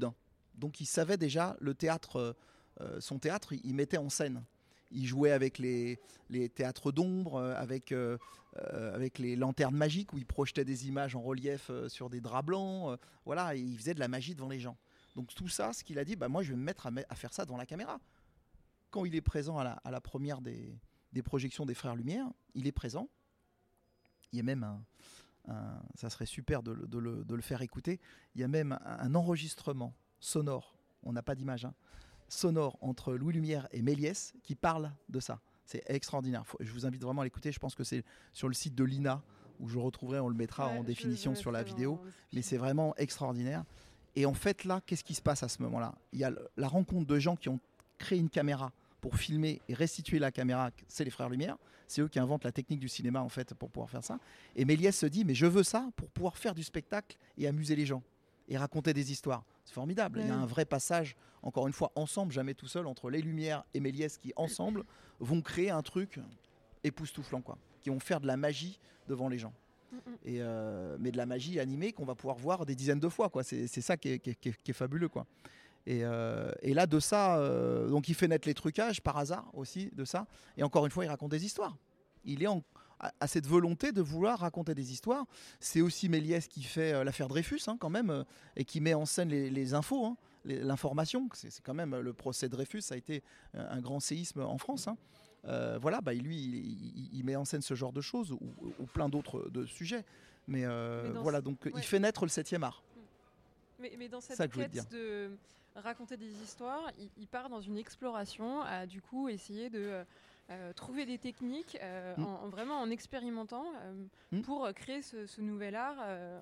Donc 0.54 0.80
il 0.80 0.86
savait 0.86 1.18
déjà 1.18 1.54
le 1.60 1.74
théâtre 1.74 2.34
euh, 2.80 3.00
son 3.00 3.18
théâtre, 3.18 3.52
il, 3.52 3.74
mettait 3.74 3.98
en 3.98 4.08
scène. 4.08 4.44
Il 4.90 5.06
jouait 5.06 5.32
avec 5.32 5.58
les, 5.58 5.98
théâtres 6.54 6.92
d'ombre, 6.92 7.36
euh, 7.36 7.54
avec, 7.56 7.92
euh, 7.92 8.16
avec 8.94 9.18
les 9.18 9.36
lanternes 9.36 9.76
magiques 9.76 10.12
où 10.12 10.18
il 10.18 10.26
projetait 10.26 10.64
des 10.64 10.88
images 10.88 11.14
en 11.14 11.20
relief 11.20 11.70
sur 11.88 12.10
des 12.10 12.20
draps 12.20 12.46
blancs. 12.46 12.98
voilà, 13.24 13.54
il 13.54 13.76
faisait 13.76 13.94
de 13.94 14.00
la 14.00 14.08
magie 14.08 14.34
devant 14.34 14.48
les 14.48 14.60
gens. 14.60 14.76
Donc 15.16 15.34
tout 15.34 15.48
ça, 15.48 15.72
ce 15.72 15.84
qu'il 15.84 15.98
a 15.98 16.04
dit, 16.04 16.16
bah, 16.16 16.28
moi 16.28 16.42
je 16.42 16.50
vais 16.50 16.56
me 16.56 16.62
mettre 16.62 16.86
à, 16.86 17.14
faire 17.14 17.32
ça 17.32 17.44
devant 17.44 17.56
la 17.56 17.66
caméra. 17.66 18.00
Quand 18.90 19.04
il 19.04 19.14
est 19.14 19.20
présent 19.20 19.58
à 19.58 19.90
la, 19.90 20.00
première 20.00 20.40
des, 20.40 20.78
projections 21.24 21.66
des 21.66 21.74
Frères 21.74 21.96
Lumière, 21.96 22.26
il 22.54 22.66
est 22.66 22.72
présent. 22.72 23.08
Il 24.32 24.38
y 24.38 24.40
a 24.40 24.44
même 24.44 24.82
ça 25.94 26.10
serait 26.10 26.26
super 26.26 26.62
de, 26.62 26.72
le 26.72 27.42
faire 27.42 27.62
écouter. 27.62 28.00
Il 28.34 28.40
y 28.40 28.44
a 28.44 28.48
même 28.48 28.78
un, 28.84 29.14
enregistrement 29.14 29.94
sonore, 30.20 30.76
on 31.02 31.12
n'a 31.12 31.22
pas 31.22 31.34
d'image, 31.34 31.64
hein, 31.64 31.74
sonore 32.28 32.78
entre 32.80 33.14
Louis 33.14 33.34
Lumière 33.34 33.68
et 33.72 33.82
Méliès 33.82 34.34
qui 34.42 34.54
parle 34.54 34.92
de 35.08 35.20
ça. 35.20 35.40
C'est 35.64 35.82
extraordinaire. 35.86 36.44
je 36.60 36.72
vous 36.72 36.86
invite 36.86 37.02
vraiment 37.02 37.22
à 37.22 37.24
l'écouter. 37.24 37.52
Je 37.52 37.58
pense 37.58 37.74
que 37.74 37.84
c'est 37.84 38.04
sur 38.32 38.48
le 38.48 38.54
site 38.54 38.74
de 38.74 38.84
l'INA 38.84 39.22
où 39.60 39.68
je 39.68 39.78
retrouverai, 39.78 40.20
on 40.20 40.28
le 40.28 40.34
mettra 40.34 40.68
en 40.68 40.82
définition 40.82 41.34
sur 41.34 41.52
la 41.52 41.62
vidéo. 41.62 42.00
Mais 42.32 42.42
c'est 42.42 42.56
vraiment 42.56 42.94
extraordinaire. 42.96 43.64
Et 44.16 44.24
en 44.24 44.34
fait, 44.34 44.64
là, 44.64 44.80
qu'est-ce 44.86 45.04
qui 45.04 45.14
se 45.14 45.22
passe 45.22 45.42
à 45.42 45.48
ce 45.48 45.62
moment-là? 45.62 45.94
Il 46.12 46.18
y 46.18 46.24
a 46.24 46.32
la 46.56 46.68
rencontre 46.68 47.06
de 47.06 47.18
gens 47.18 47.36
qui 47.36 47.48
ont 47.48 47.60
créé 47.98 48.18
une 48.18 48.30
caméra 48.30 48.72
pour 49.00 49.16
filmer 49.16 49.60
et 49.68 49.74
restituer 49.74 50.18
la 50.18 50.32
caméra, 50.32 50.70
c'est 50.88 51.04
les 51.04 51.10
frères 51.10 51.28
Lumière. 51.28 51.56
C'est 51.86 52.02
eux 52.02 52.08
qui 52.08 52.18
inventent 52.18 52.44
la 52.44 52.52
technique 52.52 52.80
du 52.80 52.88
cinéma 52.88 53.22
en 53.22 53.28
fait 53.28 53.54
pour 53.54 53.70
pouvoir 53.70 53.90
faire 53.90 54.04
ça. 54.04 54.18
Et 54.56 54.64
Méliès 54.64 54.96
se 54.96 55.06
dit 55.06 55.24
mais 55.24 55.34
je 55.34 55.46
veux 55.46 55.62
ça 55.62 55.88
pour 55.96 56.08
pouvoir 56.10 56.36
faire 56.36 56.54
du 56.54 56.62
spectacle 56.62 57.16
et 57.36 57.46
amuser 57.46 57.76
les 57.76 57.86
gens 57.86 58.02
et 58.48 58.58
raconter 58.58 58.92
des 58.92 59.12
histoires. 59.12 59.44
C'est 59.68 59.74
formidable. 59.74 60.20
Il 60.22 60.28
y 60.28 60.30
a 60.30 60.34
un 60.34 60.46
vrai 60.46 60.64
passage, 60.64 61.14
encore 61.42 61.66
une 61.66 61.74
fois, 61.74 61.92
ensemble, 61.94 62.32
jamais 62.32 62.54
tout 62.54 62.66
seul, 62.66 62.86
entre 62.86 63.10
les 63.10 63.20
Lumières 63.20 63.64
et 63.74 63.80
Méliès 63.80 64.16
qui 64.16 64.32
ensemble 64.34 64.82
vont 65.20 65.42
créer 65.42 65.68
un 65.68 65.82
truc 65.82 66.18
époustouflant 66.84 67.42
quoi, 67.42 67.58
qui 67.82 67.90
vont 67.90 68.00
faire 68.00 68.18
de 68.18 68.26
la 68.26 68.38
magie 68.38 68.80
devant 69.08 69.28
les 69.28 69.36
gens. 69.36 69.52
Et 70.24 70.40
euh, 70.40 70.96
mais 70.98 71.10
de 71.10 71.18
la 71.18 71.26
magie 71.26 71.60
animée 71.60 71.92
qu'on 71.92 72.06
va 72.06 72.14
pouvoir 72.14 72.38
voir 72.38 72.64
des 72.64 72.74
dizaines 72.74 72.98
de 72.98 73.10
fois. 73.10 73.28
Quoi. 73.28 73.42
C'est, 73.42 73.66
ça 73.68 73.98
qui 73.98 74.08
est, 74.08 74.18
qui, 74.18 74.48
est, 74.48 74.72
fabuleux. 74.72 75.10
Quoi. 75.10 75.26
Et, 75.84 76.00
euh, 76.02 76.50
et, 76.62 76.72
là, 76.72 76.86
de 76.86 76.98
ça, 76.98 77.36
euh, 77.36 77.90
donc 77.90 78.08
il 78.08 78.14
fait 78.14 78.26
naître 78.26 78.48
les 78.48 78.54
trucages 78.54 79.02
par 79.02 79.18
hasard 79.18 79.50
aussi 79.52 79.90
de 79.92 80.06
ça. 80.06 80.26
Et 80.56 80.62
encore 80.62 80.86
une 80.86 80.92
fois, 80.92 81.04
il 81.04 81.08
raconte 81.08 81.30
des 81.30 81.44
histoires. 81.44 81.76
Il 82.24 82.42
est 82.42 82.46
en, 82.46 82.62
à, 83.00 83.26
cette 83.26 83.46
volonté 83.46 83.92
de 83.92 84.02
vouloir 84.02 84.40
raconter 84.40 84.74
des 84.74 84.92
histoires. 84.92 85.26
C'est 85.60 85.80
aussi 85.80 86.08
Méliès 86.08 86.48
qui 86.48 86.62
fait 86.62 87.04
l'affaire 87.04 87.28
Dreyfus, 87.28 87.62
hein, 87.66 87.76
quand 87.78 87.90
même, 87.90 88.24
et 88.56 88.64
qui 88.64 88.80
met 88.80 88.94
en 88.94 89.06
scène 89.06 89.28
les, 89.28 89.74
infos, 89.74 90.04
hein, 90.04 90.16
l'information. 90.44 91.28
C'est, 91.32 91.62
quand 91.62 91.74
même 91.74 91.96
le 91.96 92.12
procès 92.12 92.48
Dreyfus, 92.48 92.82
ça 92.82 92.94
a 92.94 92.98
été 92.98 93.22
un 93.54 93.80
grand 93.80 94.00
séisme 94.00 94.40
en 94.40 94.58
France. 94.58 94.88
Hein. 94.88 94.96
Euh, 95.46 95.78
voilà, 95.80 96.00
bah, 96.00 96.12
lui, 96.12 96.36
il, 97.12 97.24
met 97.24 97.36
en 97.36 97.44
scène 97.44 97.62
ce 97.62 97.74
genre 97.74 97.92
de 97.92 98.00
choses 98.00 98.32
ou, 98.32 98.86
plein 98.92 99.08
d'autres 99.08 99.50
sujets. 99.66 100.04
Mais, 100.46 100.64
euh, 100.64 101.12
voilà, 101.22 101.40
donc 101.40 101.58
il 101.74 101.82
fait 101.82 101.98
naître 101.98 102.24
le 102.24 102.30
7e 102.30 102.62
art. 102.62 102.82
Mais, 103.78 104.08
dans 104.08 104.20
cette 104.20 104.52
quête 104.52 104.90
de 104.90 105.30
raconter 105.76 106.16
des 106.16 106.32
histoires, 106.42 106.90
il, 107.16 107.28
part 107.28 107.48
dans 107.48 107.60
une 107.60 107.78
exploration 107.78 108.62
à 108.62 108.86
du 108.86 109.00
coup 109.00 109.28
essayer 109.28 109.70
de 109.70 110.04
euh, 110.50 110.72
trouver 110.72 111.04
des 111.04 111.18
techniques 111.18 111.76
euh, 111.82 112.16
mm. 112.16 112.24
en, 112.24 112.48
vraiment 112.48 112.80
en 112.80 112.90
expérimentant 112.90 113.66
euh, 113.82 113.92
mm. 114.32 114.42
pour 114.42 114.66
créer 114.74 115.02
ce, 115.02 115.40
nouvel 115.42 115.74
art 115.74 115.98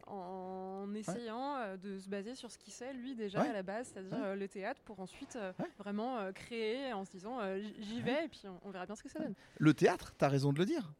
en, 0.07 0.95
essayant 0.95 1.57
de 1.83 1.99
se 1.99 2.09
baser 2.09 2.37
sur 2.37 2.53
ce 2.53 2.59
qu'il 2.59 2.73
sait 2.73 2.93
lui 2.93 3.17
déjà 3.17 3.43
à 3.43 3.53
la 3.53 3.65
base, 3.65 3.91
c'est-à-dire 3.93 4.37
le 4.37 4.49
théâtre, 4.49 4.81
pour 4.85 5.01
ensuite 5.01 5.37
vraiment 5.79 6.33
créer 6.33 6.93
en 6.93 7.05
se 7.05 7.11
disant 7.11 7.41
j'y 7.81 8.01
vais 8.01 8.27
et 8.27 8.29
puis 8.29 8.43
on, 8.65 8.71
verra 8.71 8.87
bien 8.87 8.95
ce 8.95 9.03
que 9.03 9.09
ça 9.09 9.19
donne. 9.19 9.35
Le 9.59 9.75
théâtre, 9.75 10.15
tu 10.17 10.25
as 10.25 10.29
raison 10.29 10.53
de 10.53 10.59
le 10.59 10.67
dire, 10.67 10.93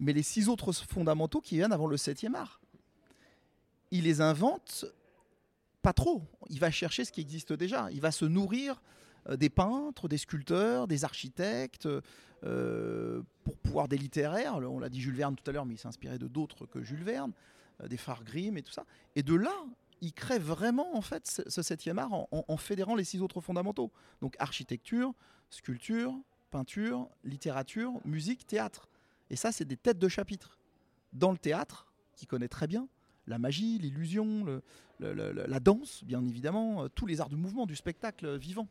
mais 0.00 0.14
les 0.14 0.22
six 0.22 0.48
autres 0.48 0.72
fondamentaux 0.72 1.42
qui 1.42 1.56
viennent 1.56 1.72
avant 1.72 1.86
le 1.86 1.96
septième 1.96 2.34
art, 2.34 2.60
il 3.90 4.04
les 4.04 4.20
invente 4.22 4.86
pas 5.82 5.92
trop. 5.92 6.22
Il 6.48 6.58
va 6.58 6.70
chercher 6.70 7.04
ce 7.04 7.12
qui 7.12 7.20
existe 7.20 7.52
déjà. 7.52 7.88
Il 7.92 8.00
va 8.00 8.10
se 8.10 8.24
nourrir 8.24 8.80
des 9.30 9.50
peintres, 9.50 10.08
des 10.08 10.18
sculpteurs, 10.18 10.86
des 10.86 11.04
architectes, 11.04 11.88
euh, 12.44 13.22
pour 13.44 13.56
pouvoir 13.58 13.88
des 13.88 13.96
littéraires. 13.96 14.56
On 14.56 14.78
l'a 14.78 14.88
dit 14.88 15.00
Jules 15.00 15.14
Verne 15.14 15.36
tout 15.36 15.48
à 15.48 15.52
l'heure, 15.52 15.64
mais 15.64 15.74
il 15.74 15.78
s'inspirait 15.78 16.18
de 16.18 16.28
d'autres 16.28 16.66
que 16.66 16.82
Jules 16.82 17.02
Verne, 17.02 17.32
euh, 17.80 17.88
des 17.88 17.96
frères 17.96 18.22
Grimm 18.24 18.58
et 18.58 18.62
tout 18.62 18.72
ça. 18.72 18.84
Et 19.14 19.22
de 19.22 19.34
là, 19.34 19.54
il 20.02 20.12
crée 20.12 20.38
vraiment 20.38 20.96
en 20.96 21.00
fait 21.00 21.42
ce, 21.48 21.62
septième 21.62 21.98
art 21.98 22.12
en, 22.30 22.56
fédérant 22.56 22.94
les 22.94 23.04
six 23.04 23.22
autres 23.22 23.40
fondamentaux. 23.40 23.90
Donc 24.20 24.36
architecture, 24.38 25.14
sculpture, 25.48 26.14
peinture, 26.50 27.08
littérature, 27.24 27.92
musique, 28.04 28.46
théâtre. 28.46 28.90
Et 29.30 29.36
ça, 29.36 29.50
c'est 29.50 29.64
des 29.64 29.76
têtes 29.76 29.98
de 29.98 30.08
chapitre. 30.08 30.58
Dans 31.14 31.32
le 31.32 31.38
théâtre, 31.38 31.90
qui 32.14 32.26
connaît 32.26 32.48
très 32.48 32.66
bien 32.66 32.88
la 33.26 33.38
magie, 33.38 33.78
l'illusion, 33.78 34.62
la 35.00 35.60
danse, 35.60 36.04
bien 36.04 36.24
évidemment, 36.24 36.84
euh, 36.84 36.88
tous 36.88 37.06
les 37.06 37.20
arts 37.20 37.28
du 37.28 37.34
mouvement, 37.34 37.66
du 37.66 37.74
spectacle 37.74 38.36
vivant. 38.36 38.68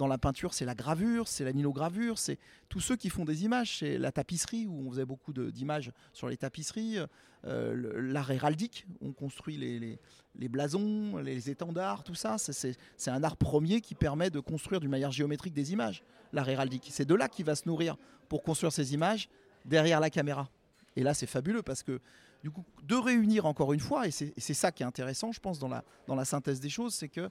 Dans 0.00 0.06
la 0.06 0.16
peinture, 0.16 0.54
c'est 0.54 0.64
la 0.64 0.74
gravure, 0.74 1.28
c'est 1.28 1.44
la 1.44 1.52
nilogravure, 1.52 2.18
c'est 2.18 2.38
tous 2.70 2.80
ceux 2.80 2.96
qui 2.96 3.10
font 3.10 3.26
des 3.26 3.44
images. 3.44 3.80
C'est 3.80 3.98
la 3.98 4.10
tapisserie, 4.10 4.66
où 4.66 4.86
on 4.86 4.90
faisait 4.90 5.04
beaucoup 5.04 5.34
d'images 5.34 5.92
sur 6.14 6.26
les 6.26 6.38
tapisseries. 6.38 6.96
Euh, 7.44 8.00
l'art 8.00 8.30
héraldique, 8.30 8.86
on 9.02 9.12
construit 9.12 9.58
les, 9.58 10.48
blasons, 10.48 11.18
les 11.18 11.50
étendards, 11.50 12.02
tout 12.02 12.14
ça. 12.14 12.38
C'est 12.38 13.10
un 13.10 13.22
art 13.22 13.36
premier 13.36 13.82
qui 13.82 13.94
permet 13.94 14.30
de 14.30 14.40
construire 14.40 14.80
d'une 14.80 14.88
manière 14.88 15.10
géométrique 15.10 15.52
des 15.52 15.74
images. 15.74 16.02
L'art 16.32 16.48
héraldique. 16.48 16.88
C'est 16.90 17.04
de 17.04 17.14
là 17.14 17.28
qu'il 17.28 17.44
va 17.44 17.54
se 17.54 17.68
nourrir 17.68 17.98
pour 18.30 18.42
construire 18.42 18.72
ces 18.72 18.94
images 18.94 19.28
derrière 19.66 20.00
la 20.00 20.08
caméra. 20.08 20.48
Et 20.96 21.02
là, 21.02 21.12
c'est 21.12 21.26
fabuleux 21.26 21.62
parce 21.62 21.82
que 21.82 22.00
du 22.42 22.50
coup, 22.50 22.64
de 22.84 22.94
réunir 22.94 23.44
encore 23.44 23.74
une 23.74 23.80
fois, 23.80 24.06
et 24.06 24.10
c'est 24.10 24.54
ça 24.54 24.72
qui 24.72 24.82
est 24.82 24.86
intéressant, 24.86 25.30
je 25.30 25.40
pense, 25.40 25.58
dans 25.58 25.68
la, 25.68 25.84
dans 26.06 26.14
la 26.14 26.24
synthèse 26.24 26.58
des 26.58 26.70
choses, 26.70 26.94
c'est 26.94 27.10
que 27.10 27.28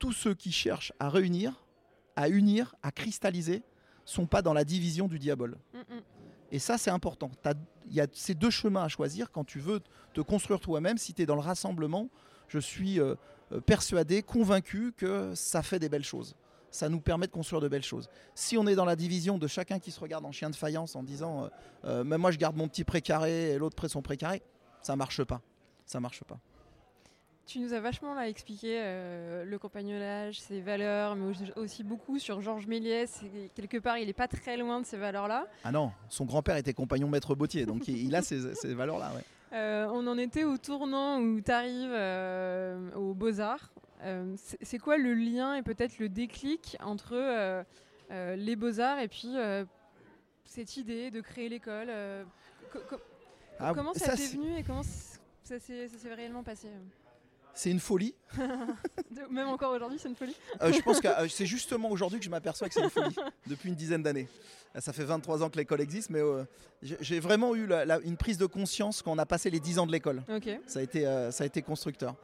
tous 0.00 0.12
ceux 0.12 0.34
qui 0.34 0.50
cherchent 0.50 0.92
à 0.98 1.08
réunir 1.08 1.54
à 2.16 2.28
unir, 2.28 2.74
à 2.82 2.92
cristalliser, 2.92 3.62
sont 4.04 4.26
pas 4.26 4.42
dans 4.42 4.52
la 4.52 4.64
division 4.64 5.08
du 5.08 5.18
diable. 5.18 5.58
Mm, 5.72 5.78
mm. 5.78 6.00
Et 6.52 6.58
ça, 6.58 6.78
c'est 6.78 6.90
important. 6.90 7.30
Il 7.86 7.94
y 7.94 8.00
a 8.00 8.06
ces 8.12 8.34
deux 8.34 8.50
chemins 8.50 8.82
à 8.82 8.88
choisir 8.88 9.30
quand 9.30 9.44
tu 9.44 9.60
veux 9.60 9.80
te 10.14 10.20
construire 10.20 10.60
toi-même. 10.60 10.98
Si 10.98 11.14
tu 11.14 11.22
es 11.22 11.26
dans 11.26 11.36
le 11.36 11.40
rassemblement, 11.40 12.08
je 12.48 12.58
suis 12.58 12.98
euh, 12.98 13.14
euh, 13.52 13.60
persuadé, 13.60 14.22
convaincu 14.22 14.92
que 14.96 15.34
ça 15.34 15.62
fait 15.62 15.78
des 15.78 15.88
belles 15.88 16.04
choses. 16.04 16.34
Ça 16.72 16.88
nous 16.88 17.00
permet 17.00 17.26
de 17.26 17.32
construire 17.32 17.60
de 17.60 17.68
belles 17.68 17.84
choses. 17.84 18.08
Si 18.34 18.56
on 18.56 18.66
est 18.66 18.74
dans 18.74 18.84
la 18.84 18.96
division 18.96 19.38
de 19.38 19.46
chacun 19.46 19.78
qui 19.78 19.90
se 19.90 19.98
regarde 20.00 20.24
en 20.24 20.32
chien 20.32 20.50
de 20.50 20.56
faïence 20.56 20.94
en 20.94 21.02
disant 21.02 21.50
euh, 21.84 22.04
mais 22.04 22.16
moi 22.16 22.30
je 22.30 22.38
garde 22.38 22.56
mon 22.56 22.68
petit 22.68 22.84
précaré 22.84 23.52
et 23.52 23.58
l'autre 23.58 23.74
près 23.74 23.88
son 23.88 24.02
précaré, 24.02 24.42
ça 24.82 24.94
marche 24.94 25.24
pas. 25.24 25.40
Ça 25.84 25.98
marche 25.98 26.22
pas. 26.22 26.38
Tu 27.50 27.58
nous 27.58 27.74
as 27.74 27.80
vachement 27.80 28.14
là, 28.14 28.28
expliqué 28.28 28.76
euh, 28.78 29.44
le 29.44 29.58
compagnonnage, 29.58 30.40
ses 30.40 30.60
valeurs, 30.60 31.16
mais 31.16 31.34
aussi 31.56 31.82
beaucoup 31.82 32.20
sur 32.20 32.40
Georges 32.40 32.68
Méliès. 32.68 33.22
quelque 33.56 33.78
part, 33.78 33.98
il 33.98 34.06
n'est 34.06 34.12
pas 34.12 34.28
très 34.28 34.56
loin 34.56 34.80
de 34.80 34.86
ces 34.86 34.96
valeurs-là. 34.96 35.48
Ah 35.64 35.72
non, 35.72 35.90
son 36.08 36.26
grand-père 36.26 36.56
était 36.56 36.74
compagnon 36.74 37.08
maître 37.08 37.34
Bautier, 37.34 37.66
donc 37.66 37.88
il, 37.88 38.14
a 38.14 38.22
ces, 38.22 38.54
valeurs-là. 38.72 39.10
Euh, 39.52 39.88
on 39.90 40.06
en 40.06 40.16
était 40.16 40.44
au 40.44 40.58
tournant 40.58 41.18
où 41.18 41.40
tu 41.40 41.50
arrives 41.50 41.90
euh, 41.92 42.94
aux 42.94 43.14
Beaux-Arts. 43.14 43.72
c'est 44.36 44.78
quoi 44.78 44.96
le 44.96 45.12
lien 45.12 45.56
et 45.56 45.62
peut-être 45.62 45.98
le 45.98 46.08
déclic 46.08 46.76
entre 46.80 47.64
les 48.10 48.54
Beaux-Arts 48.54 49.00
et 49.00 49.08
puis 49.08 49.34
cette 50.44 50.76
idée 50.76 51.10
de 51.10 51.20
créer 51.20 51.48
l'école 51.48 51.90
ah, 53.58 53.72
Comment 53.74 53.92
ça, 53.92 54.14
t'est 54.14 54.36
venu 54.36 54.56
et 54.56 54.62
comment 54.62 54.84
ça 55.42 55.58
s'est 55.58 56.14
réellement 56.14 56.44
passé 56.44 56.68
c'est 57.54 57.70
une 57.70 57.80
folie. 57.80 58.14
Même 59.30 59.48
encore 59.48 59.72
aujourd'hui, 59.72 59.98
c'est 60.00 60.08
une 60.08 60.14
folie. 60.14 60.36
Euh, 60.62 60.72
je 60.72 60.80
pense 60.80 61.00
que 61.00 61.08
euh, 61.08 61.28
c'est 61.28 61.46
justement 61.46 61.90
aujourd'hui 61.90 62.18
que 62.18 62.24
je 62.24 62.30
m'aperçois 62.30 62.68
que 62.68 62.74
c'est 62.74 62.82
une 62.82 62.90
folie, 62.90 63.16
depuis 63.46 63.68
une 63.68 63.74
dizaine 63.74 64.02
d'années. 64.02 64.28
Euh, 64.76 64.80
ça 64.80 64.92
fait 64.92 65.04
23 65.04 65.42
ans 65.42 65.50
que 65.50 65.56
l'école 65.56 65.80
existe, 65.80 66.10
mais 66.10 66.20
j'ai 66.82 67.20
vraiment 67.20 67.54
eu 67.54 67.68
une 68.04 68.16
prise 68.16 68.38
de 68.38 68.46
conscience 68.46 69.02
quand 69.02 69.12
on 69.12 69.18
a 69.18 69.26
passé 69.26 69.50
les 69.50 69.60
10 69.60 69.78
ans 69.80 69.86
de 69.86 69.92
l'école. 69.92 70.22
Ça, 70.66 70.80
a 70.80 70.82
été, 70.82 71.02
ça 71.30 71.44
a 71.44 71.46
été 71.46 71.62
constructeur. 71.62 72.14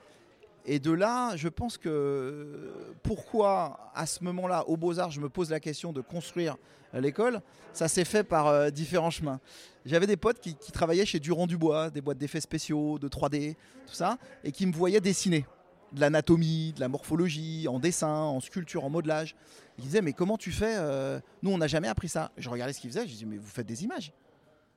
Et 0.67 0.81
de 0.81 0.91
là, 0.91 1.37
je 1.37 1.49
pense 1.49 1.79
que 1.79 2.73
pourquoi 3.03 3.91
à 3.95 4.05
ce 4.05 4.25
moment-là, 4.25 4.69
au 4.69 4.77
Beaux-Arts, 4.77 5.13
je 5.13 5.21
me 5.21 5.29
pose 5.29 5.51
la 5.51 5.61
question 5.61 5.93
de 5.93 6.01
construire 6.01 6.57
l'école, 6.93 7.41
ça 7.73 7.89
s'est 7.89 8.05
fait 8.05 8.25
par 8.25 8.73
différents 8.73 9.11
chemins. 9.11 9.41
J'avais 9.85 10.09
des 10.09 10.17
potes 10.17 10.41
qui, 10.41 10.57
travaillaient 10.73 11.07
chez 11.07 11.21
Durand 11.21 11.47
Dubois, 11.47 11.91
des 11.91 12.01
boîtes 12.01 12.19
d'effets 12.19 12.41
spéciaux, 12.41 12.99
de 12.99 13.09
3D, 13.09 13.55
tout 13.87 13.95
ça, 13.95 14.19
et 14.43 14.51
qui 14.51 14.67
me 14.67 14.73
voyaient 14.73 15.01
dessiner 15.01 15.47
de 15.93 16.01
l'anatomie, 16.01 16.73
de 16.73 16.81
la 16.81 16.89
morphologie, 16.89 17.69
en 17.69 17.79
dessin, 17.79 18.09
en 18.09 18.41
sculpture, 18.41 18.85
en 18.85 18.91
modelage. 18.91 19.37
Ils 19.79 19.85
disaient, 19.85 20.03
mais 20.03 20.13
comment 20.13 20.37
tu 20.37 20.51
fais 20.51 20.75
euh, 20.77 21.21
Nous, 21.43 21.51
on 21.51 21.59
n'a 21.59 21.69
jamais 21.69 21.89
appris 21.89 22.09
ça. 22.09 22.33
Je 22.37 22.49
regardais 22.49 22.73
ce 22.73 22.81
qu'ils 22.81 22.91
faisaient, 22.91 23.07
je 23.07 23.13
disais, 23.13 23.27
mais 23.27 23.37
vous 23.37 23.47
faites 23.47 23.67
des 23.67 23.85
images. 23.85 24.13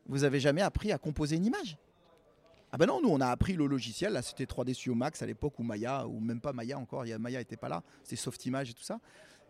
Vous 0.07 0.23
avez 0.23 0.39
jamais 0.39 0.61
appris 0.61 0.91
à 0.91 0.97
composer 0.97 1.35
une 1.35 1.45
image 1.45 1.77
ah 2.71 2.77
ben 2.77 2.85
non, 2.85 3.01
nous 3.01 3.09
on 3.09 3.19
a 3.19 3.27
appris 3.27 3.53
le 3.53 3.65
logiciel, 3.65 4.13
là 4.13 4.21
c'était 4.21 4.45
3D 4.45 4.73
Studio 4.73 4.95
Max 4.95 5.21
à 5.21 5.25
l'époque 5.25 5.57
ou 5.59 5.63
Maya, 5.63 6.05
ou 6.07 6.19
même 6.19 6.39
pas 6.39 6.53
Maya 6.53 6.77
encore, 6.77 7.03
Maya 7.19 7.39
n'était 7.39 7.57
pas 7.57 7.69
là, 7.69 7.83
c'était 8.03 8.15
Softimage 8.15 8.69
et 8.69 8.73
tout 8.73 8.83
ça. 8.83 8.99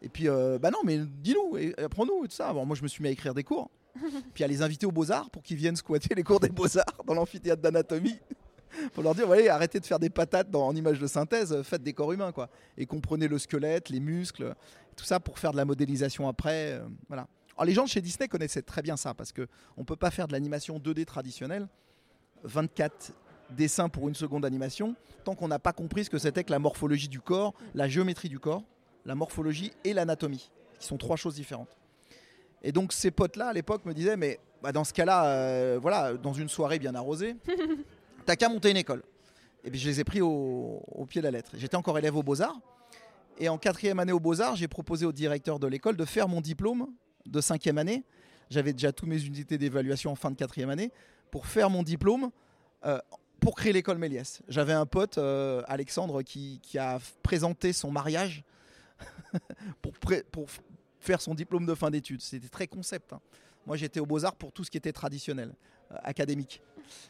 Et 0.01 0.09
puis, 0.09 0.29
euh, 0.29 0.57
bah 0.59 0.71
non, 0.71 0.79
mais 0.83 0.97
dis-nous, 0.97 1.57
apprends-nous 1.77 2.25
et 2.25 2.27
tout 2.27 2.35
ça. 2.35 2.53
Bon, 2.53 2.65
moi 2.65 2.75
je 2.75 2.83
me 2.83 2.87
suis 2.87 3.01
mis 3.01 3.09
à 3.09 3.11
écrire 3.11 3.33
des 3.33 3.43
cours. 3.43 3.69
puis 4.33 4.43
à 4.43 4.47
les 4.47 4.61
inviter 4.61 4.85
aux 4.85 4.91
Beaux-Arts 4.91 5.29
pour 5.29 5.43
qu'ils 5.43 5.57
viennent 5.57 5.75
squatter 5.75 6.15
les 6.15 6.23
cours 6.23 6.39
des 6.39 6.49
Beaux-Arts 6.49 7.03
dans 7.05 7.13
l'amphithéâtre 7.13 7.61
d'anatomie. 7.61 8.17
pour 8.93 9.03
leur 9.03 9.15
dire, 9.15 9.25
voyez, 9.25 9.49
arrêtez 9.49 9.79
de 9.79 9.85
faire 9.85 9.99
des 9.99 10.09
patates 10.09 10.49
dans, 10.49 10.67
en 10.67 10.75
images 10.75 10.99
de 10.99 11.07
synthèse, 11.07 11.61
faites 11.63 11.83
des 11.83 11.93
corps 11.93 12.13
humains, 12.13 12.31
quoi. 12.31 12.49
Et 12.77 12.85
comprenez 12.85 13.27
le 13.27 13.39
squelette, 13.39 13.89
les 13.89 13.99
muscles, 13.99 14.55
tout 14.95 15.05
ça 15.05 15.19
pour 15.19 15.39
faire 15.39 15.51
de 15.51 15.57
la 15.57 15.65
modélisation 15.65 16.27
après. 16.27 16.73
Euh, 16.73 16.87
voilà. 17.07 17.27
Alors 17.57 17.65
les 17.65 17.73
gens 17.73 17.83
de 17.83 17.89
chez 17.89 17.99
Disney 17.99 18.27
connaissaient 18.29 18.61
très 18.61 18.81
bien 18.81 18.95
ça, 18.95 19.13
parce 19.13 19.33
qu'on 19.33 19.47
ne 19.77 19.83
peut 19.83 19.97
pas 19.97 20.11
faire 20.11 20.27
de 20.27 20.33
l'animation 20.33 20.77
2D 20.77 21.03
traditionnelle 21.05 21.67
24 22.43 23.11
dessin 23.51 23.89
pour 23.89 24.07
une 24.07 24.15
seconde 24.15 24.43
d'animation 24.43 24.95
tant 25.23 25.35
qu'on 25.35 25.47
n'a 25.47 25.59
pas 25.59 25.73
compris 25.73 26.05
ce 26.05 26.09
que 26.09 26.17
c'était 26.17 26.43
que 26.43 26.51
la 26.51 26.59
morphologie 26.59 27.07
du 27.07 27.19
corps, 27.19 27.53
la 27.73 27.87
géométrie 27.87 28.29
du 28.29 28.39
corps, 28.39 28.63
la 29.05 29.15
morphologie 29.15 29.71
et 29.83 29.93
l'anatomie, 29.93 30.49
qui 30.79 30.87
sont 30.87 30.97
trois 30.97 31.15
choses 31.15 31.35
différentes. 31.35 31.77
Et 32.63 32.71
donc 32.71 32.93
ces 32.93 33.11
potes-là 33.11 33.47
à 33.47 33.53
l'époque 33.53 33.85
me 33.85 33.93
disaient 33.93 34.17
mais 34.17 34.39
bah, 34.61 34.71
dans 34.71 34.83
ce 34.83 34.93
cas-là, 34.93 35.25
euh, 35.27 35.79
voilà, 35.81 36.13
dans 36.13 36.33
une 36.33 36.49
soirée 36.49 36.79
bien 36.79 36.95
arrosée, 36.95 37.35
t'as 38.25 38.35
qu'à 38.35 38.49
monter 38.49 38.71
une 38.71 38.77
école. 38.77 39.03
Et 39.63 39.71
puis 39.71 39.79
je 39.79 39.87
les 39.89 39.99
ai 39.99 40.03
pris 40.03 40.21
au, 40.21 40.81
au 40.87 41.05
pied 41.05 41.21
de 41.21 41.25
la 41.25 41.31
lettre. 41.31 41.51
J'étais 41.55 41.75
encore 41.75 41.97
élève 41.97 42.15
aux 42.15 42.23
Beaux-Arts. 42.23 42.59
Et 43.37 43.47
en 43.47 43.57
quatrième 43.57 43.99
année 43.99 44.11
aux 44.11 44.19
Beaux-Arts, 44.19 44.57
j'ai 44.57 44.67
proposé 44.67 45.05
au 45.05 45.13
directeur 45.13 45.59
de 45.59 45.67
l'école 45.67 45.95
de 45.95 46.05
faire 46.05 46.27
mon 46.27 46.41
diplôme 46.41 46.87
de 47.25 47.39
cinquième 47.39 47.77
année. 47.77 48.03
J'avais 48.49 48.73
déjà 48.73 48.91
toutes 48.91 49.07
mes 49.07 49.23
unités 49.23 49.57
d'évaluation 49.57 50.11
en 50.11 50.15
fin 50.15 50.31
de 50.31 50.35
quatrième 50.35 50.69
année 50.69 50.91
pour 51.31 51.47
faire 51.47 51.69
mon 51.69 51.83
diplôme 51.83 52.31
euh, 52.85 52.99
pour 53.39 53.55
créer 53.55 53.73
l'école 53.73 53.97
Méliès. 53.97 54.41
J'avais 54.47 54.73
un 54.73 54.85
pote, 54.85 55.17
euh, 55.17 55.61
Alexandre, 55.67 56.21
qui, 56.21 56.59
a 56.77 56.99
présenté 57.23 57.73
son 57.73 57.91
mariage 57.91 58.43
pour, 59.81 60.47
faire 60.99 61.21
son 61.21 61.33
diplôme 61.33 61.65
de 61.65 61.73
fin 61.73 61.89
d'études. 61.89 62.21
C'était 62.21 62.49
très 62.49 62.67
concept. 62.67 63.13
hein. 63.13 63.21
Moi, 63.65 63.77
j'étais 63.77 63.99
aux 63.99 64.05
Beaux-Arts 64.05 64.35
pour 64.35 64.51
tout 64.51 64.63
ce 64.63 64.71
qui 64.71 64.77
était 64.77 64.91
traditionnel, 64.91 65.53
académique. 66.03 66.61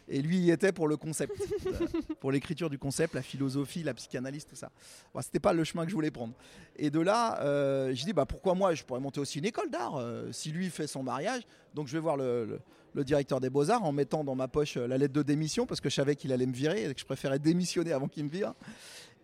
Et 0.10 0.22
lui, 0.22 0.40
il 0.40 0.50
était 0.50 0.74
pour 0.74 0.88
le 0.90 0.98
concept, 0.98 1.34
euh, 1.68 1.72
pour 2.20 2.32
l'écriture 2.34 2.70
du 2.70 2.78
concept, 2.78 3.14
la 3.14 3.22
philosophie, 3.22 3.82
la 3.84 3.94
psychanalyse, 3.94 4.46
tout 4.46 4.56
ça. 4.56 4.70
Bon, 5.14 5.22
C'était 5.22 5.40
pas 5.40 5.54
le 5.54 5.64
chemin 5.64 5.84
que 5.86 5.90
je 5.90 5.96
voulais 5.96 6.12
prendre. 6.12 6.34
Et 6.76 6.90
de 6.90 7.00
là, 7.00 7.40
euh, 7.42 7.94
j'ai 7.94 8.06
dit, 8.06 8.14
bah, 8.14 8.26
pourquoi 8.26 8.56
moi, 8.56 8.74
je 8.76 8.84
pourrais 8.84 9.00
monter 9.00 9.22
aussi 9.22 9.40
une 9.40 9.46
école 9.46 9.70
d'art 9.70 9.96
euh, 9.96 10.32
si 10.34 10.52
lui 10.52 10.70
fait 10.70 10.88
son 10.88 11.02
mariage. 11.04 11.44
Donc, 11.74 11.88
je 11.88 11.94
vais 11.94 12.00
voir 12.00 12.18
le, 12.18 12.46
le- 12.46 12.60
le 12.96 13.04
directeur 13.04 13.40
des 13.40 13.52
Beaux-Arts 13.52 13.84
en 13.86 13.92
mettant 13.92 14.24
dans 14.24 14.34
ma 14.34 14.48
poche 14.48 14.76
euh, 14.76 14.88
la 14.88 14.98
lettre 14.98 15.14
de 15.14 15.22
démission 15.22 15.68
parce 15.68 15.80
que 15.80 15.90
je 15.92 15.94
savais 15.96 16.16
qu'il 16.16 16.34
allait 16.34 16.48
me 16.48 16.54
virer 16.54 16.90
et 16.90 16.94
que 16.96 17.00
je 17.00 17.06
préférais 17.06 17.38
démissionner 17.38 17.92
avant 17.94 18.08
qu'il 18.08 18.24
me 18.26 18.30
vire. 18.32 18.56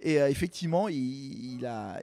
Et 0.01 0.21
euh, 0.21 0.29
effectivement, 0.29 0.87
il, 0.89 1.65
a, 1.65 2.01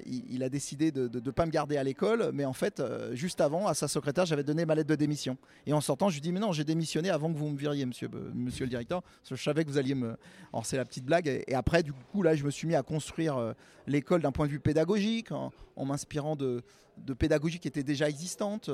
décidé 0.49 0.91
de 0.91 1.21
ne 1.21 1.31
pas 1.31 1.47
me 1.47 1.51
garder 1.51 1.77
à 1.77 1.85
l'école, 1.85 2.31
mais 2.33 2.45
en 2.45 2.53
fait, 2.53 2.81
euh, 2.81 3.15
juste 3.15 3.41
avant, 3.41 3.67
à 3.67 3.75
sa 3.75 3.87
secrétaire, 3.87 4.27
j'avais 4.27 4.45
donné 4.45 4.65
ma 4.65 4.75
lettre 4.75 4.89
de 4.89 4.95
démission. 4.95 5.37
Et 5.67 5.73
en 5.73 5.81
sortant, 5.81 6.09
je 6.09 6.15
lui 6.15 6.21
dis, 6.21 6.33
mais 6.33 6.41
non, 6.41 6.53
j'ai 6.53 6.65
démissionné 6.65 7.11
avant 7.11 7.33
que 7.33 7.39
vous 7.39 7.49
me 7.49 7.57
viriez, 7.57 7.85
monsieur, 7.87 8.09
le 8.09 8.67
directeur, 8.67 9.03
parce 9.03 9.29
que 9.31 9.37
je 9.37 9.43
savais 9.43 9.65
que 9.65 9.71
vous 9.71 9.79
alliez 9.79 9.95
me... 9.95 10.17
Alors 10.53 10.67
c'est 10.67 10.77
la 10.77 10.85
petite 10.85 11.05
blague. 11.05 11.45
Et, 11.47 11.55
après, 11.55 11.83
du 11.83 11.93
coup, 11.93 12.23
là, 12.23 12.35
je 12.35 12.45
me 12.45 12.51
suis 12.51 12.67
mis 12.67 12.75
à 12.75 12.83
construire 12.83 13.37
euh, 13.37 13.53
l'école 13.87 14.23
d'un 14.23 14.33
point 14.33 14.47
de 14.47 14.53
vue 14.53 14.61
pédagogique, 14.61 15.31
en, 15.31 15.53
m'inspirant 15.85 16.35
de, 16.35 16.63
de 16.99 17.15
pédagogie 17.15 17.59
qui 17.59 17.69
était 17.69 17.83
déjà 17.83 18.09
existante. 18.09 18.71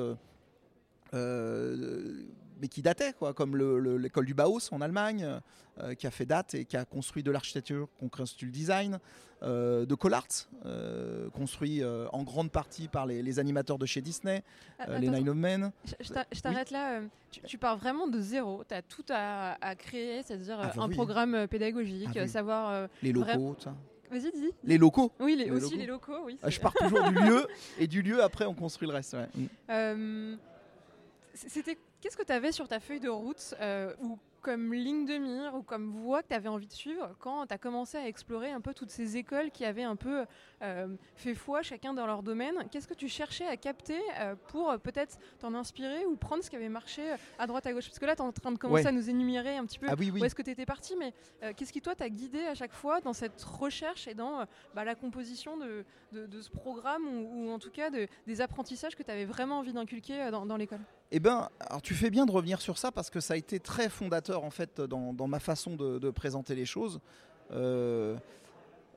euh, 1.15 2.23
mais 2.61 2.69
qui 2.69 2.83
datait, 2.83 3.13
quoi, 3.13 3.33
comme 3.35 3.57
le- 3.57 3.79
le- 3.79 3.97
l'école 3.97 4.27
du 4.27 4.35
Bauhaus 4.35 4.73
en 4.73 4.81
Allemagne, 4.81 5.41
euh, 5.81 5.95
qui 5.95 6.07
a 6.07 6.11
fait 6.11 6.27
date 6.27 6.55
et 6.55 6.65
qui 6.65 6.77
a 6.77 6.85
construit 6.85 7.23
de 7.23 7.31
l'architecture, 7.31 7.89
construit 8.11 8.47
le 8.47 8.53
design, 8.53 8.99
euh, 9.43 9.87
de 9.87 9.95
Colart, 9.95 10.27
euh, 10.67 11.31
construit 11.31 11.83
euh, 11.83 12.09
en 12.13 12.25
grande 12.25 12.51
partie 12.51 12.89
par 12.89 13.07
les, 13.07 13.23
les 13.23 13.39
animateurs 13.39 13.79
de 13.79 13.87
chez 13.87 14.01
Disney, 14.01 14.43
Ah, 14.81 14.91
euh, 14.91 14.99
les 14.99 15.09
Nine 15.09 15.29
of 15.29 15.37
Men. 15.37 15.71
Je, 15.85 15.93
je 16.01 16.13
t'a- 16.13 16.27
je 16.33 16.41
t'arrête 16.41 16.71
là. 16.73 16.95
euh, 16.99 17.07
Tu, 17.31 17.41
tu 17.43 17.59
pars 17.59 17.77
vraiment 17.77 18.09
de 18.09 18.21
zéro. 18.21 18.65
Tu 18.69 18.75
as 18.75 18.83
tout 18.83 19.05
à, 19.11 19.57
à 19.65 19.75
créer, 19.77 20.23
c'est-à-dire 20.25 20.59
Ah, 20.61 20.67
euh, 20.67 20.73
bah 20.77 20.83
un 20.83 20.89
oui. 20.89 20.95
programme 20.95 21.35
euh, 21.37 21.47
pédagogique, 21.47 22.09
Ah, 22.15 22.19
euh, 22.19 22.23
oui. 22.23 22.29
savoir. 22.29 22.71
euh, 22.71 22.87
les 23.03 23.13
locaux, 23.13 23.55
ça. 23.61 23.75
Vas-y, 24.11 24.33
dis. 24.33 24.51
Les 24.65 24.79
locaux. 24.79 25.13
Oui, 25.21 25.37
les- 25.37 25.45
Les 25.45 25.51
aussi 25.51 25.65
locaux. 25.65 25.77
les 25.77 25.87
locaux, 25.87 26.19
oui. 26.25 26.39
Je 26.49 26.59
pars 26.61 26.73
toujours 26.73 27.05
du 27.11 27.15
lieu 27.43 27.47
et 27.79 27.87
du 27.87 28.01
lieu 28.03 28.23
après 28.23 28.47
on 28.47 28.55
construit 28.55 28.89
le 28.89 28.95
reste. 28.95 29.13
ouais. 29.15 29.29
Mm. 29.37 29.47
Euh, 29.71 30.37
C'était 31.35 31.79
qu'est-ce 32.01 32.17
que 32.17 32.23
tu 32.25 32.33
avais 32.33 32.53
sur 32.53 32.69
ta 32.69 32.81
feuille 32.81 33.01
de 33.01 33.09
route 33.09 33.55
euh, 33.61 33.95
ou 34.01 34.19
comme 34.41 34.73
ligne 34.73 35.05
de 35.05 35.19
mire 35.19 35.53
ou 35.57 35.63
comme 35.63 35.91
voie 35.91 36.23
que 36.23 36.29
tu 36.29 36.35
avais 36.35 36.49
envie 36.49 36.69
de 36.69 36.73
suivre 36.73 37.11
quand 37.19 37.45
tu 37.49 37.53
as 37.53 37.59
commencé 37.59 37.99
à 37.99 38.07
explorer 38.07 38.53
un 38.53 38.61
peu 38.61 38.73
toutes 38.73 38.91
ces 38.91 39.17
écoles 39.17 39.51
qui 39.51 39.65
avaient 39.65 39.83
un 39.83 39.97
peu 39.97 40.25
euh, 40.63 40.87
fait 41.17 41.35
foi 41.35 41.63
chacun 41.63 41.93
dans 41.93 42.07
leur 42.07 42.23
domaine? 42.23 42.55
Qu'est-ce 42.71 42.87
que 42.87 42.95
tu 42.95 43.09
cherchais 43.09 43.47
à 43.49 43.57
capter 43.57 43.99
euh, 44.21 44.37
pour 44.47 44.79
peut-être 44.79 45.19
t'en 45.41 45.55
inspirer 45.55 46.07
ou 46.07 46.17
prendre 46.17 46.45
ce 46.45 46.51
qui 46.51 46.57
avait 46.57 46.69
marché 46.69 47.03
à 47.37 47.47
droite 47.49 47.67
à 47.67 47.73
gauche? 47.73 47.87
Parce 47.89 47.99
que 47.99 48.07
là 48.07 48.15
tu 48.15 48.23
es 48.23 48.25
en 48.25 48.31
train 48.33 48.53
de 48.53 48.59
commencer 48.59 48.85
Ouais. 48.85 48.89
à 48.89 48.93
nous 48.93 49.11
énumérer 49.11 49.57
un 49.57 49.67
petit 49.67 49.81
peu 49.81 49.89
Ah 49.91 49.95
oui, 49.99 50.13
oui. 50.15 50.21
où 50.21 50.25
est-ce 50.25 50.37
que 50.37 50.43
tu 50.43 50.51
étais 50.51 50.67
parti, 50.67 50.95
mais 50.97 51.13
qu'est-ce 51.57 51.73
qui 51.73 51.83
toi 51.83 51.97
t'a 51.97 52.09
guidé 52.09 52.45
à 52.47 52.55
chaque 52.55 52.73
fois 52.73 53.01
dans 53.01 53.13
cette 53.13 53.43
recherche 53.43 54.07
et 54.07 54.15
dans 54.15 54.45
bah, 54.73 54.85
la 54.85 54.95
composition 54.95 55.57
de, 55.57 55.85
de- 56.13 56.27
de 56.27 56.41
ce 56.41 56.51
programme 56.51 57.07
ou, 57.09 57.49
ou 57.49 57.51
en 57.51 57.59
tout 57.59 57.71
cas 57.73 57.91
de- 57.91 58.07
des 58.29 58.41
apprentissages 58.41 58.95
que 58.95 59.03
tu 59.03 59.11
avais 59.11 59.25
vraiment 59.25 59.59
envie 59.59 59.73
d'inculquer 59.73 60.31
dans, 60.31 60.47
dans 60.47 60.57
l'école? 60.57 60.81
Eh 61.11 61.21
ben, 61.21 61.49
alors 61.61 61.81
tu 61.81 61.95
fais 61.95 62.11
bien 62.11 62.27
de 62.27 62.33
revenir 62.33 62.61
sur 62.61 62.77
ça 62.77 62.93
parce 62.93 63.09
que 63.09 63.21
ça 63.21 63.35
a 63.35 63.37
été 63.37 63.61
très 63.61 63.89
fondateur 63.89 64.45
en 64.45 64.51
fait 64.51 64.81
dans, 64.81 65.13
dans 65.15 65.27
ma 65.27 65.41
façon 65.41 65.75
de, 65.75 65.99
de 65.99 66.11
présenter 66.11 66.55
les 66.55 66.67
choses 66.67 67.01
euh, 67.53 68.17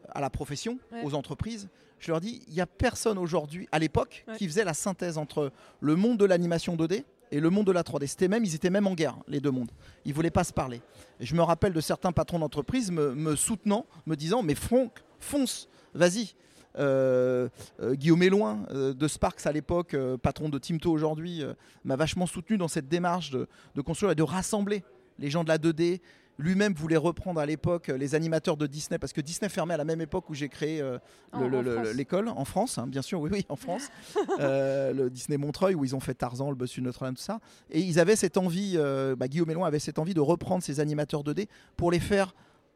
à 0.10 0.20
la 0.20 0.30
profession, 0.30 0.78
Ouais. 0.92 1.04
aux 1.06 1.14
entreprises. 1.14 1.70
Je 2.00 2.12
leur 2.12 2.20
dis, 2.20 2.42
il 2.48 2.54
n'y 2.54 2.62
a 2.62 2.66
personne 2.66 3.18
aujourd'hui, 3.18 3.70
à 3.72 3.80
l'époque, 3.80 4.26
Ouais. 4.28 4.36
qui 4.36 4.48
faisait 4.48 4.64
la 4.66 4.74
synthèse 4.74 5.18
entre 5.18 5.52
le 5.80 5.96
monde 5.96 6.18
de 6.18 6.26
l'animation 6.26 6.76
2D 6.76 7.06
et 7.32 7.40
le 7.40 7.50
monde 7.50 7.68
de 7.68 7.72
la 7.72 7.84
3D. 7.84 8.08
C'était 8.08 8.28
même, 8.28 8.44
ils 8.44 8.56
étaient 8.56 8.70
même 8.72 8.88
en 8.88 8.94
guerre, 8.96 9.16
les 9.28 9.40
deux 9.40 9.52
mondes. 9.52 9.72
Ils 10.04 10.14
voulaient 10.14 10.32
pas 10.32 10.44
se 10.44 10.52
parler. 10.52 10.82
Et 11.22 11.26
je 11.26 11.34
me 11.36 11.44
rappelle 11.44 11.72
de 11.72 11.80
certains 11.80 12.12
patrons 12.12 12.40
d'entreprise 12.40 12.92
me, 12.92 13.14
me 13.16 13.36
soutenant, 13.38 13.86
me 14.06 14.16
disant, 14.16 14.42
mais 14.44 14.56
Franck, 14.56 15.02
fonce, 15.20 15.70
vas-y. 15.94 16.34
Euh, 16.78 17.50
euh, 17.82 17.96
Guillaume 17.96 18.24
Éloin 18.24 18.60
euh, 18.72 18.94
de 18.94 19.08
Sparks 19.08 19.46
à 19.46 19.52
l'époque, 19.52 19.96
patron 20.22 20.50
de 20.50 20.58
Timto 20.58 20.92
aujourd'hui, 20.92 21.44
m'a 21.84 21.96
vachement 21.96 22.26
soutenu 22.26 22.58
dans 22.58 22.68
cette 22.68 22.88
démarche 22.88 23.32
de, 23.32 23.48
de 23.76 23.82
construire 23.82 24.12
et 24.12 24.16
de 24.16 24.24
rassembler 24.24 24.84
les 25.20 25.30
gens 25.30 25.44
de 25.44 25.50
la 25.50 25.58
2D. 25.58 26.02
Lui-même 26.42 26.74
voulait 26.74 26.98
reprendre 26.98 27.40
à 27.40 27.46
l'époque 27.46 27.88
les 27.88 28.16
animateurs 28.16 28.58
de 28.58 28.66
Disney 28.66 28.98
parce 28.98 29.14
que 29.14 29.22
Disney 29.22 29.48
fermait 29.50 29.76
à 29.76 29.78
la 29.78 29.86
même 29.86 30.02
époque 30.02 30.30
où 30.30 30.34
j'ai 30.34 30.50
créé 30.50 30.82
euh, 30.82 30.98
en 31.32 31.50
France. 31.50 31.88
l'école 31.94 32.30
en 32.30 32.46
France, 32.46 32.78
hein, 32.78 32.88
bien 32.88 33.02
sûr, 33.02 33.22
oui, 33.22 33.30
oui, 33.32 33.46
en 33.50 33.56
France, 33.56 33.90
Euh, 34.40 34.94
le 34.94 35.10
Disney 35.10 35.38
Montreuil 35.38 35.76
où 35.76 35.84
ils 35.84 35.96
ont 35.96 36.00
fait 36.00 36.14
Tarzan, 36.14 36.50
le 36.50 36.56
Bossu 36.56 36.82
Notre-Dame, 36.82 37.16
tout 37.16 37.22
ça. 37.22 37.40
Et 37.70 37.80
ils 37.80 38.00
avaient 38.00 38.16
cette 38.16 38.38
envie, 38.38 38.74
euh, 38.76 39.16
bah, 39.16 39.28
Guillaume 39.28 39.52
Éloin 39.52 39.68
avait 39.68 39.80
cette 39.80 40.00
envie 40.00 40.14
de 40.14 40.20
reprendre 40.20 40.64
ces 40.64 40.80
animateurs 40.80 41.24
2D 41.24 41.48
pour 41.76 41.92
les 41.92 42.00
faire 42.00 42.34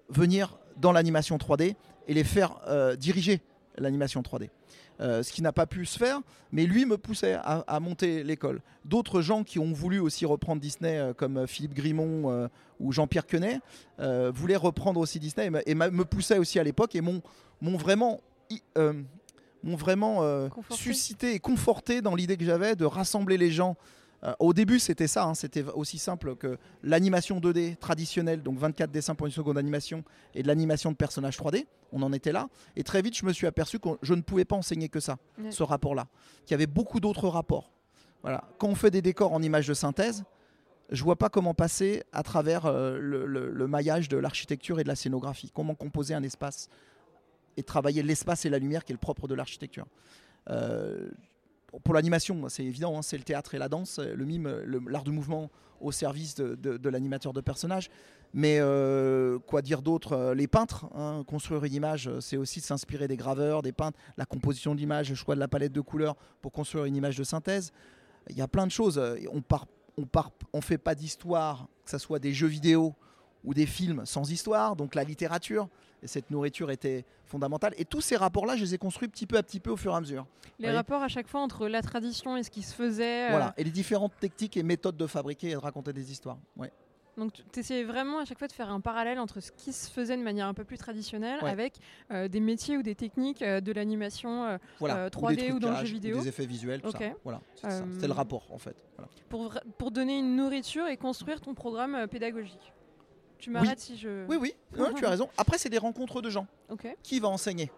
venir 0.10 0.60
dans 0.78 0.92
l'animation 0.92 1.38
3D 1.38 1.76
et 2.08 2.14
les 2.14 2.24
faire 2.24 2.60
diriger 3.00 3.42
l'animation 3.78 4.22
3D. 4.22 4.50
Euh, 5.02 5.24
ce 5.24 5.34
qui 5.34 5.42
n'a 5.42 5.52
pas 5.52 5.66
pu 5.66 5.86
se 5.86 5.98
faire, 6.00 6.22
mais 6.54 6.66
lui 6.66 6.86
me 6.86 6.98
poussait 6.98 7.34
à, 7.34 7.64
à 7.68 7.80
monter 7.82 8.24
l'école. 8.24 8.62
D'autres 8.86 9.22
gens 9.22 9.44
qui 9.44 9.60
ont 9.60 9.74
voulu 9.74 10.00
aussi 10.00 10.26
reprendre 10.26 10.62
Disney, 10.62 10.98
euh, 10.98 11.14
comme 11.14 11.36
euh, 11.38 11.48
Philippe 11.48 11.74
Grimont 11.74 12.32
euh, 12.32 12.48
ou 12.80 12.94
Jean-Pierre 12.94 13.26
Quenet, 13.28 13.60
voulaient 14.34 14.56
reprendre 14.56 15.00
aussi 15.02 15.20
Disney 15.20 15.48
et, 15.48 15.50
me- 15.50 15.70
et 15.70 15.76
me 15.76 16.06
poussaient 16.06 16.38
aussi 16.38 16.60
à 16.60 16.64
l'époque 16.64 16.96
et 16.96 17.02
m'ont 17.02 17.22
vraiment, 17.62 18.22
m'ont 19.64 19.76
vraiment 19.76 20.24
suscité 20.78 21.34
et 21.34 21.40
conforté 21.40 22.02
dans 22.02 22.16
l'idée 22.16 22.38
que 22.38 22.46
j'avais 22.46 22.76
de 22.76 22.86
rassembler 22.86 23.38
les 23.38 23.52
gens. 23.52 23.76
Euh, 24.24 24.34
au 24.40 24.54
début, 24.54 24.80
c'était 24.80 25.08
ça, 25.08 25.26
hein, 25.26 25.34
c'était 25.36 25.64
aussi 25.64 25.98
simple 26.00 26.36
que 26.36 26.58
l'animation 26.84 27.40
2D 27.40 27.76
traditionnelle, 27.78 28.42
donc 28.42 28.58
24 28.58 28.90
dessins 28.92 29.14
pour 29.16 29.28
une 29.28 29.34
seconde 29.34 29.58
animation, 29.58 30.04
et 30.34 30.42
de 30.42 30.48
l'animation 30.48 30.92
de 30.92 30.96
personnages 30.96 31.38
3D. 31.38 31.66
On 31.92 32.02
en 32.02 32.12
était 32.14 32.32
là. 32.32 32.48
Et 32.76 32.84
très 32.84 33.02
vite, 33.02 33.16
je 33.18 33.26
me 33.26 33.32
suis 33.34 33.46
aperçu 33.48 33.80
que 33.80 33.90
je 34.02 34.14
ne 34.14 34.22
pouvais 34.22 34.46
pas 34.46 34.56
enseigner 34.56 34.90
que 34.90 35.00
ça, 35.00 35.18
ce 35.52 35.64
rapport-là. 35.64 36.08
Qu'il 36.46 36.52
y 36.52 36.56
avait 36.56 36.68
beaucoup 36.68 37.00
d'autres 37.00 37.28
rapports. 37.28 37.72
Voilà. 38.22 38.44
Quand 38.58 38.68
on 38.68 38.76
fait 38.76 38.90
des 38.92 39.02
décors 39.04 39.34
en 39.34 39.42
images 39.44 39.68
de 39.68 39.74
synthèse, 39.74 40.24
je 40.90 41.04
vois 41.04 41.16
pas 41.16 41.30
comment 41.30 41.54
passer 41.54 42.04
à 42.12 42.22
travers 42.24 42.66
euh, 42.66 42.98
le, 43.00 43.26
le- 43.26 43.52
le 43.52 43.68
maillage 43.68 44.08
de 44.10 44.18
l'architecture 44.18 44.80
et 44.80 44.84
de 44.84 44.88
la 44.88 44.96
scénographie. 44.96 45.52
Comment 45.54 45.76
composer 45.76 46.14
un 46.14 46.24
espace 46.24 46.70
et 47.58 47.64
travailler 47.64 48.04
l'espace 48.04 48.46
et 48.46 48.50
la 48.50 48.60
lumière 48.60 48.84
qui 48.84 48.92
est 48.92 48.96
le 48.96 49.00
propre 49.00 49.28
de 49.28 49.34
l'architecture. 49.36 49.86
Euh, 50.50 51.10
pour 51.84 51.94
l'animation, 51.94 52.48
c'est 52.50 52.64
évident, 52.64 52.98
hein, 52.98 53.02
c'est 53.02 53.18
le 53.18 53.24
théâtre 53.24 53.56
et 53.56 53.58
la 53.58 53.70
danse, 53.70 54.00
le 54.00 54.26
mime, 54.26 54.50
le- 54.64 54.82
l'art 54.88 55.04
du 55.04 55.12
mouvement 55.12 55.50
au 55.82 55.92
service 55.92 56.36
de, 56.36 56.90
l'animateur 56.90 57.34
de 57.34 57.42
personnages. 57.42 57.90
Mais 58.34 58.58
euh, 58.60 59.40
quoi 59.40 59.62
dire 59.62 59.82
d'autre 59.82 60.14
Euh, 60.14 60.34
Les 60.34 60.48
peintres, 60.48 60.86
hein, 60.94 61.24
construire 61.26 61.64
une 61.64 61.74
image, 61.74 62.08
euh, 62.08 62.20
c'est 62.20 62.38
aussi 62.38 62.60
de 62.60 62.66
s'inspirer 62.66 63.08
des 63.08 63.16
graveurs, 63.18 63.62
des 63.62 63.72
peintres, 63.72 63.98
la 64.18 64.26
composition 64.26 64.74
de 64.76 64.80
l'image, 64.80 65.10
le 65.10 65.16
choix 65.16 65.36
de 65.36 65.40
la 65.40 65.48
palette 65.48 65.72
de 65.72 65.82
couleurs 65.82 66.16
pour 66.42 66.52
construire 66.52 66.86
une 66.86 66.96
image 66.96 67.18
de 67.18 67.24
synthèse. 67.24 67.72
Il 68.30 68.38
y 68.38 68.42
a 68.42 68.48
plein 68.48 68.66
de 68.68 68.72
choses. 68.72 68.98
Euh, 68.98 69.16
on 69.32 69.42
part, 69.42 69.68
on 70.54 70.62
fait 70.62 70.78
pas 70.78 70.96
d'histoire, 70.96 71.68
que 71.86 71.92
ce 71.92 71.98
soit 71.98 72.20
des 72.20 72.34
jeux 72.34 72.48
vidéo 72.48 72.94
ou 73.46 73.54
des 73.54 73.66
films 73.66 74.06
sans 74.06 74.30
histoire, 74.32 74.76
donc 74.76 74.96
la 74.96 75.04
littérature. 75.04 75.70
Et 76.04 76.08
cette 76.08 76.30
nourriture 76.30 76.70
était 76.72 77.04
fondamentale. 77.26 77.74
Et 77.78 77.86
tous 77.86 78.02
ces 78.02 78.16
rapports-là, 78.16 78.56
je 78.56 78.62
les 78.64 78.76
ai 78.76 78.78
construits 78.78 79.08
petit 79.08 79.26
peu 79.26 79.38
à 79.38 79.44
petit 79.44 79.60
peu 79.60 79.72
au 79.72 79.78
fur 79.78 79.92
et 79.94 79.96
à 79.96 80.00
mesure. 80.02 80.26
Les 80.60 80.70
Oui. 80.70 80.76
rapports 80.76 81.02
à 81.02 81.08
chaque 81.08 81.28
fois 81.28 81.42
entre 81.42 81.68
la 81.68 81.82
tradition 81.82 82.38
et 82.38 82.44
ce 82.44 82.50
qui 82.52 82.62
se 82.62 82.74
faisait. 82.76 83.26
euh, 83.26 83.30
Voilà. 83.32 83.54
Et 83.58 83.64
les 83.64 83.72
différentes 83.72 84.14
techniques 84.20 84.56
et 84.58 84.64
méthodes 84.64 84.98
de 84.98 85.08
fabriquer 85.08 85.50
et 85.50 85.54
de 85.54 85.58
raconter 85.58 85.94
des 85.94 86.12
histoires. 86.12 86.38
Ouais. 86.58 86.72
Donc 87.18 87.32
tu 87.54 87.60
essayais 87.62 87.86
vraiment 87.86 88.20
à 88.20 88.26
chaque 88.26 88.38
fois 88.38 88.48
de 88.50 88.52
faire 88.52 88.70
un 88.70 88.82
parallèle 88.82 89.20
entre 89.20 89.40
ce 89.40 89.50
qui 89.54 89.72
se 89.72 89.90
faisait 89.90 90.18
de 90.18 90.22
manière 90.22 90.48
un 90.48 90.54
peu 90.54 90.66
plus 90.66 90.78
traditionnelle 90.78 91.40
Ouais. 91.42 91.50
avec 91.50 91.76
euh, 92.12 92.28
des 92.28 92.42
métiers 92.42 92.78
ou 92.78 92.84
des 92.84 92.94
techniques 92.94 93.42
euh, 93.42 93.62
de 93.62 93.72
l'animation 93.72 94.44
euh, 94.44 94.58
Voilà. 94.80 94.98
Euh, 94.98 95.10
Ou 95.22 95.28
des 95.30 95.36
3D 95.48 95.52
ou 95.54 95.60
dans 95.60 95.72
le 95.72 95.86
jeu 95.86 95.94
vidéo. 95.94 96.20
Des 96.20 96.28
effets 96.28 96.46
visuels, 96.46 96.82
tout 96.82 96.92
ça. 96.92 97.00
Voilà. 97.24 97.40
C'est 97.64 98.08
le 98.08 98.12
rapport, 98.14 98.46
en 98.52 98.58
fait. 98.58 98.76
Voilà. 98.98 99.10
pour, 99.30 99.54
pour 99.78 99.92
donner 99.92 100.20
une 100.20 100.36
nourriture 100.36 100.88
et 100.88 100.98
construire 100.98 101.40
ton 101.40 101.54
programme 101.54 102.06
pédagogique. 102.10 102.74
Tu 103.40 103.50
m'arrêtes 103.50 103.80
si 103.80 103.98
je. 103.98 104.26
Oui, 104.28 104.38
oui, 104.40 104.56
non, 104.78 104.94
tu 104.94 105.06
as 105.06 105.10
raison. 105.10 105.30
Après, 105.38 105.58
c'est 105.58 105.70
des 105.70 105.78
rencontres 105.78 106.22
de 106.22 106.30
gens. 106.30 106.48
Qui 107.04 107.20
va 107.20 107.28
enseigner 107.28 107.72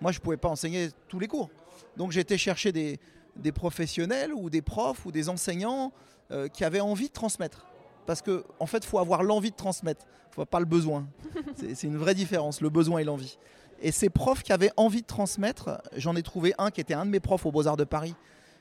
Moi, 0.00 0.12
je 0.12 0.18
ne 0.18 0.22
pouvais 0.22 0.36
pas 0.36 0.48
enseigner 0.48 0.88
tous 1.08 1.18
les 1.18 1.28
cours. 1.28 1.50
Donc, 1.96 2.12
j'étais 2.12 2.38
chercher 2.38 2.72
des, 2.72 2.98
des 3.36 3.52
professionnels 3.52 4.32
ou 4.32 4.50
des 4.50 4.62
profs 4.62 5.06
ou 5.06 5.12
des 5.12 5.28
enseignants 5.28 5.92
euh, 6.30 6.48
qui 6.48 6.64
avaient 6.64 6.80
envie 6.80 7.08
de 7.08 7.12
transmettre. 7.12 7.66
Parce 8.06 8.22
qu'en 8.22 8.40
en 8.58 8.66
fait, 8.66 8.78
il 8.78 8.86
faut 8.86 8.98
avoir 8.98 9.22
l'envie 9.22 9.50
de 9.50 9.56
transmettre, 9.56 10.06
il 10.30 10.34
faut 10.34 10.44
pas 10.44 10.60
le 10.60 10.66
besoin. 10.66 11.06
C'est 11.56 11.74
c'est 11.74 11.86
une 11.86 11.96
vraie 11.96 12.14
différence, 12.14 12.60
le 12.60 12.70
besoin 12.70 12.98
et 12.98 13.04
l'envie. 13.04 13.38
Et 13.82 13.92
ces 13.92 14.10
profs 14.10 14.42
qui 14.42 14.52
avaient 14.52 14.72
envie 14.76 15.02
de 15.02 15.06
transmettre, 15.06 15.80
j'en 15.96 16.14
ai 16.16 16.22
trouvé 16.22 16.54
un 16.58 16.70
qui 16.70 16.80
était 16.80 16.94
un 16.94 17.06
de 17.06 17.10
mes 17.10 17.20
profs 17.20 17.46
aux 17.46 17.52
Beaux-Arts 17.52 17.76
de 17.76 17.84
Paris, 17.84 18.14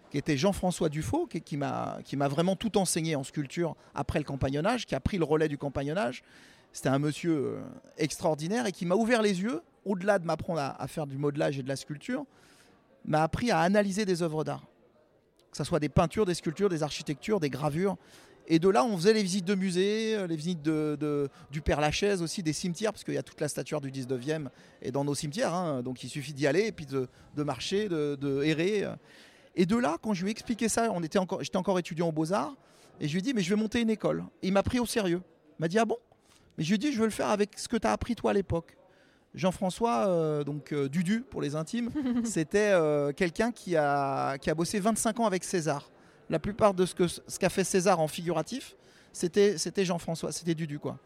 qui 0.10 0.18
était 0.18 0.38
Jean-François 0.38 0.90
Dufaux, 0.90 1.28
qui, 1.28 1.58
m'a 1.58 2.28
vraiment 2.28 2.56
tout 2.56 2.78
enseigné 2.78 3.16
en 3.16 3.24
sculpture 3.24 3.76
après 3.94 4.20
le 4.20 4.26
compagnonnage, 4.26 4.86
qui 4.86 4.96
a 4.96 5.00
pris 5.00 5.18
le 5.18 5.24
relais 5.24 5.48
du 5.48 5.58
compagnonnage. 5.58 6.24
C'était 6.72 6.90
un 6.90 7.00
monsieur 7.00 7.34
euh, 7.34 7.62
extraordinaire 7.98 8.66
et 8.68 8.72
qui 8.72 8.86
m'a 8.86 8.96
ouvert 8.96 9.22
les 9.22 9.42
yeux, 9.42 9.62
au-delà 9.86 10.20
de 10.20 10.26
m'apprendre 10.26 10.60
à, 10.60 10.88
faire 10.88 11.08
du 11.08 11.18
modelage 11.18 11.58
et 11.58 11.64
de 11.64 11.68
la 11.68 11.76
sculpture, 11.76 12.26
m'a 13.06 13.24
appris 13.24 13.50
à 13.50 13.60
analyser 13.60 14.06
des 14.06 14.22
œuvres 14.22 14.44
d'art. 14.44 14.66
Que 15.52 15.58
ce 15.58 15.64
soit 15.64 15.80
des 15.80 15.90
peintures, 15.90 16.26
des 16.26 16.36
sculptures, 16.36 16.70
des 16.70 16.84
architectures, 16.84 17.40
des 17.40 17.50
gravures. 17.50 17.98
Et 18.48 18.60
de 18.60 18.70
là, 18.70 18.84
on 18.84 18.98
faisait 18.98 19.14
les 19.14 19.24
visites 19.24 19.46
de 19.46 19.56
musées, 19.56 20.16
euh, 20.16 20.28
les 20.28 20.36
visites 20.36 20.62
du 20.62 21.62
Père 21.62 21.82
Lachaise 21.82 22.22
aussi, 22.22 22.44
des 22.44 22.54
cimetières, 22.54 22.92
parce 22.92 23.04
qu'il 23.04 23.14
y 23.14 23.18
a 23.18 23.24
toute 23.24 23.42
la 23.42 23.48
statuaire 23.48 23.82
du 23.82 23.92
19e 23.92 24.50
et 24.82 24.92
dans 24.92 25.04
nos 25.04 25.16
cimetières. 25.16 25.54
hein. 25.54 25.82
donc 25.84 26.04
il 26.04 26.10
suffit 26.10 26.34
d'y 26.34 26.48
aller 26.48 26.68
et 26.68 26.72
puis 26.72 26.88
de, 26.88 27.08
marcher, 27.38 27.90
de, 27.90 28.16
de 28.20 28.44
errer. 28.44 28.86
Et 29.60 29.66
de 29.66 29.76
là, 29.76 29.98
quand 30.02 30.14
je 30.14 30.24
lui 30.24 30.30
ai 30.30 30.32
expliqué 30.32 30.70
ça, 30.70 30.90
on 30.90 31.04
était 31.04 31.20
encore, 31.20 31.44
j'étais 31.44 31.58
encore 31.58 31.78
étudiant 31.78 32.08
aux 32.08 32.14
Beaux-Arts, 32.14 32.56
et 33.02 33.10
je 33.10 33.12
lui 33.12 33.20
ai 33.20 33.22
dit, 33.22 33.34
mais 33.34 33.42
je 33.42 33.50
vais 33.50 33.62
monter 33.62 33.82
une 33.82 33.90
école. 33.90 34.24
Et 34.42 34.48
il 34.48 34.54
m'a 34.54 34.64
pris 34.64 34.80
au 34.80 34.86
sérieux. 34.86 35.22
Il 35.60 35.62
m'a 35.62 35.68
dit, 35.68 35.78
ah 35.78 35.84
bon? 35.84 35.98
Mais 36.58 36.64
je 36.64 36.70
lui 36.70 36.76
ai 36.76 36.78
dit, 36.78 36.94
je 36.94 36.98
veux 36.98 37.06
le 37.06 37.12
faire 37.12 37.28
avec 37.28 37.60
ce 37.60 37.68
que 37.68 37.76
tu 37.76 37.86
as 37.86 37.92
appris 37.92 38.16
toi 38.16 38.32
à 38.32 38.34
l'époque. 38.34 38.78
Jean-François, 39.36 40.08
euh, 40.08 40.46
donc 40.46 40.72
euh, 40.72 40.88
Dudu 40.88 41.26
pour 41.30 41.42
les 41.42 41.58
intimes, 41.58 41.90
c'était 42.24 42.72
euh, 42.72 43.12
quelqu'un 43.12 43.52
qui 43.52 43.76
a, 43.76 44.38
qui 44.38 44.50
a 44.50 44.56
bossé 44.56 44.80
25 44.80 45.20
ans 45.20 45.26
avec 45.26 45.44
César. 45.44 45.92
La 46.30 46.40
plupart 46.40 46.74
de 46.74 46.86
ce 46.86 46.96
que 46.96 47.08
ce 47.08 47.38
qu'a 47.38 47.50
fait 47.50 47.66
César 47.66 48.00
en 48.00 48.08
figuratif, 48.08 48.78
c'était 49.12 49.58
c'était 49.58 49.84
Jean-François, 49.84 50.32
c'était 50.32 50.56
Dudu 50.56 50.80
quoi. 50.80 51.00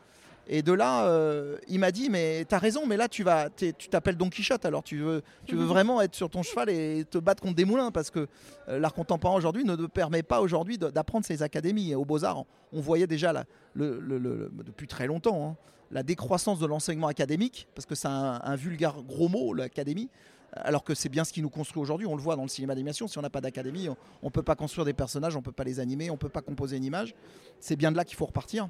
Et 0.47 0.61
de 0.61 0.73
là, 0.73 1.05
euh, 1.05 1.57
il 1.69 1.79
m'a 1.79 1.91
dit 1.91 2.09
mais 2.09 2.43
t'as 2.45 2.57
raison, 2.57 2.85
mais 2.85 2.97
là 2.97 3.07
tu 3.07 3.23
vas, 3.23 3.49
tu 3.49 3.73
t'appelles 3.89 4.17
Don 4.17 4.29
Quichotte, 4.29 4.65
alors 4.65 4.83
tu 4.83 4.97
veux, 4.99 5.21
tu 5.45 5.55
veux 5.55 5.63
vraiment 5.65 6.01
être 6.01 6.15
sur 6.15 6.29
ton 6.29 6.43
cheval 6.43 6.69
et 6.69 7.05
te 7.09 7.17
battre 7.17 7.41
contre 7.41 7.55
des 7.55 7.65
moulins 7.65 7.91
parce 7.91 8.09
que 8.09 8.27
euh, 8.67 8.79
l'art 8.79 8.93
contemporain 8.93 9.35
aujourd'hui 9.35 9.63
ne 9.63 9.75
te 9.75 9.85
permet 9.85 10.21
pas 10.23 10.41
aujourd'hui 10.41 10.77
d'apprendre 10.77 11.25
ces 11.25 11.43
académies. 11.43 11.91
Et 11.91 11.95
aux 11.95 12.05
Beaux 12.05 12.25
Arts, 12.25 12.43
on 12.73 12.81
voyait 12.81 13.07
déjà 13.07 13.31
la- 13.31 13.45
le- 13.73 13.99
le- 13.99 14.17
le- 14.17 14.51
le- 14.55 14.63
depuis 14.63 14.87
très 14.87 15.07
longtemps 15.07 15.47
hein, 15.49 15.55
la 15.91 16.03
décroissance 16.03 16.59
de 16.59 16.65
l'enseignement 16.65 17.07
académique, 17.07 17.67
parce 17.75 17.85
que 17.85 17.95
c'est 17.95 18.07
un, 18.07 18.41
un 18.43 18.55
vulgaire 18.55 19.01
gros 19.03 19.29
mot 19.29 19.53
l'académie 19.53 20.09
alors 20.55 20.83
que 20.83 20.93
c'est 20.93 21.09
bien 21.09 21.23
ce 21.23 21.33
qui 21.33 21.41
nous 21.41 21.49
construit 21.49 21.81
aujourd'hui. 21.81 22.05
On 22.05 22.15
le 22.15 22.21
voit 22.21 22.35
dans 22.35 22.43
le 22.43 22.47
cinéma 22.47 22.75
d'animation. 22.75 23.07
Si 23.07 23.17
on 23.17 23.23
n'a 23.23 23.31
pas 23.31 23.41
d'académie, 23.41 23.89
on 23.89 24.25
ne 24.27 24.29
peut 24.29 24.43
pas 24.43 24.53
construire 24.55 24.85
des 24.85 24.93
personnages, 24.93 25.35
on 25.35 25.39
ne 25.39 25.43
peut 25.43 25.51
pas 25.51 25.63
les 25.63 25.79
animer, 25.79 26.11
on 26.11 26.13
ne 26.13 26.17
peut 26.19 26.29
pas 26.29 26.41
composer 26.43 26.77
une 26.77 26.83
image. 26.83 27.15
C'est 27.59 27.75
bien 27.75 27.91
de 27.91 27.97
là 27.97 28.05
qu'il 28.05 28.15
faut 28.17 28.27
repartir. 28.27 28.69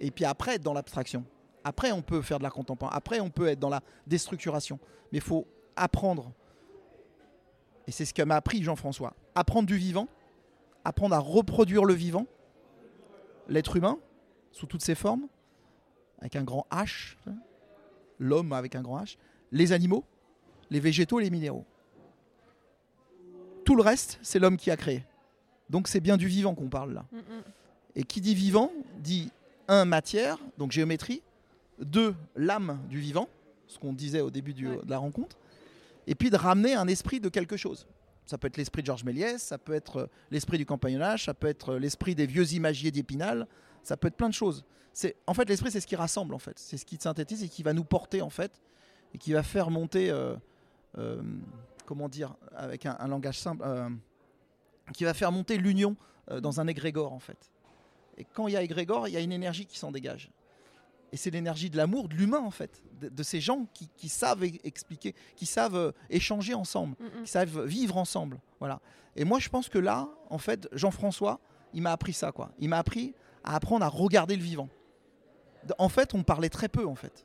Et 0.00 0.10
puis 0.10 0.24
après, 0.24 0.54
être 0.56 0.62
dans 0.62 0.74
l'abstraction. 0.74 1.24
Après, 1.64 1.92
on 1.92 2.02
peut 2.02 2.22
faire 2.22 2.38
de 2.38 2.42
l'art 2.42 2.52
contemporain. 2.52 2.92
Après, 2.94 3.20
on 3.20 3.30
peut 3.30 3.48
être 3.48 3.58
dans 3.58 3.68
la 3.68 3.82
déstructuration. 4.06 4.78
Mais 5.10 5.18
il 5.18 5.24
faut 5.24 5.46
apprendre. 5.74 6.32
Et 7.86 7.92
c'est 7.92 8.04
ce 8.04 8.14
que 8.14 8.22
m'a 8.22 8.36
appris 8.36 8.62
Jean-François. 8.62 9.14
Apprendre 9.34 9.66
du 9.66 9.76
vivant, 9.76 10.08
apprendre 10.84 11.14
à 11.14 11.18
reproduire 11.18 11.84
le 11.84 11.94
vivant, 11.94 12.26
l'être 13.48 13.76
humain, 13.76 13.98
sous 14.52 14.66
toutes 14.66 14.82
ses 14.82 14.94
formes, 14.94 15.26
avec 16.20 16.36
un 16.36 16.44
grand 16.44 16.66
H, 16.70 17.16
l'homme 18.18 18.52
avec 18.52 18.74
un 18.74 18.82
grand 18.82 19.02
H, 19.02 19.18
les 19.52 19.72
animaux, 19.72 20.04
les 20.70 20.80
végétaux 20.80 21.20
et 21.20 21.24
les 21.24 21.30
minéraux. 21.30 21.64
Tout 23.64 23.76
le 23.76 23.82
reste, 23.82 24.18
c'est 24.22 24.38
l'homme 24.38 24.56
qui 24.56 24.70
a 24.70 24.76
créé. 24.76 25.04
Donc 25.68 25.88
c'est 25.88 26.00
bien 26.00 26.16
du 26.16 26.28
vivant 26.28 26.54
qu'on 26.54 26.68
parle 26.68 26.94
là. 26.94 27.04
Mm, 27.12 27.18
mm. 27.18 27.42
Et 27.96 28.04
qui 28.04 28.20
dit 28.20 28.34
vivant 28.34 28.70
dit 28.98 29.30
un 29.68 29.84
matière, 29.84 30.38
donc 30.58 30.72
géométrie, 30.72 31.22
deux 31.80 32.14
l'âme 32.36 32.80
du 32.88 32.98
vivant, 33.00 33.28
ce 33.66 33.78
qu'on 33.78 33.92
disait 33.92 34.20
au 34.20 34.30
début 34.30 34.54
du- 34.54 34.68
Ouais. 34.68 34.80
de 34.84 34.90
la 34.90 34.98
rencontre, 34.98 35.36
et 36.06 36.14
puis 36.14 36.30
de 36.30 36.36
ramener 36.36 36.74
un 36.74 36.86
esprit 36.88 37.20
de 37.20 37.28
quelque 37.28 37.56
chose. 37.56 37.86
Ça 38.26 38.38
peut 38.38 38.46
être 38.48 38.56
l'esprit 38.56 38.82
de 38.82 38.86
Georges 38.86 39.04
Méliès, 39.04 39.42
ça 39.42 39.58
peut 39.58 39.74
être 39.74 39.96
euh, 39.96 40.06
l'esprit 40.30 40.58
du 40.58 40.66
compagnonnage, 40.66 41.24
ça 41.26 41.34
peut 41.34 41.46
être 41.48 41.74
euh, 41.74 41.78
l'esprit 41.78 42.14
des 42.14 42.26
vieux 42.26 42.52
imagiers 42.54 42.90
d'Épinal, 42.90 43.46
ça 43.82 43.96
peut 43.96 44.08
être 44.08 44.16
plein 44.16 44.28
de 44.28 44.34
choses. 44.34 44.64
C'est 44.92 45.16
en 45.26 45.34
fait 45.34 45.48
l'esprit, 45.48 45.70
c'est 45.70 45.80
ce 45.80 45.86
qui 45.86 45.96
rassemble 45.96 46.34
en 46.34 46.38
fait, 46.38 46.58
c'est 46.58 46.76
ce 46.76 46.84
qui 46.86 46.96
synthétise 47.00 47.42
et 47.44 47.48
qui 47.48 47.62
va 47.62 47.72
nous 47.72 47.84
porter 47.84 48.22
en 48.22 48.30
fait 48.30 48.60
et 49.14 49.18
qui 49.18 49.32
va 49.32 49.42
faire 49.42 49.70
monter, 49.70 50.10
euh, 50.10 50.34
euh, 50.98 51.20
comment 51.84 52.08
dire, 52.08 52.34
avec 52.56 52.86
un, 52.86 52.96
un 52.98 53.06
langage 53.08 53.38
simple, 53.38 53.62
euh, 53.64 53.88
qui 54.94 55.04
va 55.04 55.12
faire 55.14 55.30
monter 55.32 55.56
l'union 55.58 55.96
dans 56.40 56.60
un 56.60 56.66
égrégore 56.66 57.12
en 57.12 57.20
fait. 57.20 57.50
Et 58.18 58.24
quand 58.24 58.48
il 58.48 58.54
y 58.54 58.56
a 58.56 58.62
égrégore, 58.62 59.08
il 59.08 59.12
y 59.14 59.16
a 59.16 59.20
une 59.20 59.32
énergie 59.32 59.66
qui 59.66 59.78
s'en 59.78 59.90
dégage. 59.92 60.30
Et 61.12 61.16
c'est 61.16 61.30
l'énergie 61.30 61.70
de 61.70 61.76
l'amour, 61.76 62.08
de 62.08 62.14
l'humain 62.14 62.40
en 62.40 62.50
fait, 62.50 62.82
de, 63.00 63.08
de 63.08 63.22
ces 63.22 63.40
gens 63.40 63.66
qui, 63.74 63.88
qui 63.96 64.08
savent 64.08 64.42
expliquer, 64.64 65.14
qui 65.36 65.46
savent 65.46 65.76
euh, 65.76 65.92
échanger 66.10 66.54
ensemble, 66.54 66.96
Mm, 66.98 67.04
mm. 67.20 67.22
qui 67.24 67.30
savent 67.30 67.64
vivre 67.64 67.96
ensemble. 67.96 68.40
Voilà. 68.58 68.80
Et 69.14 69.24
moi 69.24 69.38
je 69.38 69.48
pense 69.48 69.68
que 69.68 69.78
là, 69.78 70.08
en 70.30 70.38
fait, 70.38 70.68
Jean-François, 70.72 71.40
il 71.72 71.82
m'a 71.82 71.92
appris 71.92 72.12
ça 72.12 72.32
quoi. 72.32 72.50
Il 72.58 72.68
m'a 72.68 72.78
appris 72.78 73.14
à 73.44 73.54
apprendre 73.54 73.84
à 73.84 73.88
regarder 73.88 74.34
le 74.36 74.42
vivant. 74.42 74.68
En 75.78 75.88
fait, 75.88 76.14
on 76.14 76.22
parlait 76.22 76.48
très 76.48 76.68
peu 76.68 76.86
en 76.86 76.94
fait. 76.94 77.24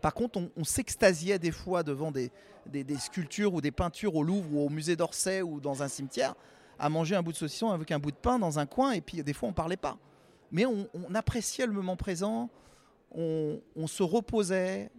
Par 0.00 0.14
contre, 0.14 0.38
on, 0.38 0.50
on 0.56 0.64
s'extasiait 0.64 1.38
des 1.38 1.50
fois 1.52 1.82
devant 1.82 2.10
des, 2.10 2.30
des- 2.66 2.84
des 2.84 2.96
sculptures 2.96 3.52
ou 3.54 3.60
des 3.60 3.70
peintures 3.72 4.14
au 4.16 4.22
Louvre 4.22 4.48
ou 4.54 4.60
au 4.66 4.68
musée 4.70 4.96
d'Orsay 4.96 5.42
ou 5.42 5.60
dans 5.60 5.82
un 5.82 5.88
cimetière, 5.88 6.34
à 6.78 6.88
manger 6.88 7.14
un 7.16 7.22
bout 7.22 7.32
de 7.32 7.36
saucisson 7.36 7.70
avec 7.70 7.90
un 7.92 7.98
bout 7.98 8.10
de 8.10 8.16
pain 8.16 8.38
dans 8.38 8.58
un 8.58 8.66
coin, 8.66 8.92
et 8.92 9.00
puis 9.00 9.22
des 9.22 9.32
fois 9.34 9.48
on 9.48 9.52
parlait 9.52 9.76
pas. 9.76 9.98
Mais 10.52 10.66
on, 10.66 10.88
appréciait 11.14 11.66
le 11.66 11.72
moment 11.72 11.96
présent, 11.96 12.50
on, 13.12 13.86
se 13.86 14.02
reposait, 14.02 14.90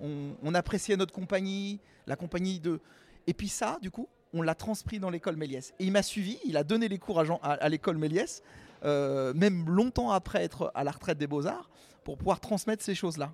on, 0.00 0.54
appréciait 0.54 0.96
notre 0.96 1.12
compagnie, 1.12 1.80
la 2.06 2.16
compagnie 2.16 2.60
de... 2.60 2.80
Et 3.26 3.34
puis 3.34 3.48
ça, 3.48 3.78
du 3.82 3.90
coup, 3.90 4.08
on 4.32 4.42
l'a 4.42 4.54
transcrit 4.54 4.98
dans 4.98 5.10
l'école 5.10 5.36
Méliès. 5.36 5.74
Et 5.78 5.84
il 5.84 5.92
m'a 5.92 6.02
suivi, 6.02 6.38
il 6.44 6.56
a 6.56 6.64
donné 6.64 6.88
les 6.88 6.98
cours 6.98 7.20
à, 7.42 7.68
l'école 7.68 7.98
Méliès, 7.98 8.42
euh, 8.84 9.34
même 9.34 9.68
longtemps 9.68 10.10
après 10.10 10.44
être 10.44 10.72
à 10.74 10.84
la 10.84 10.90
retraite 10.90 11.18
des 11.18 11.26
beaux-arts, 11.26 11.70
pour 12.04 12.16
pouvoir 12.16 12.40
transmettre 12.40 12.82
ces 12.82 12.94
choses-là. 12.94 13.32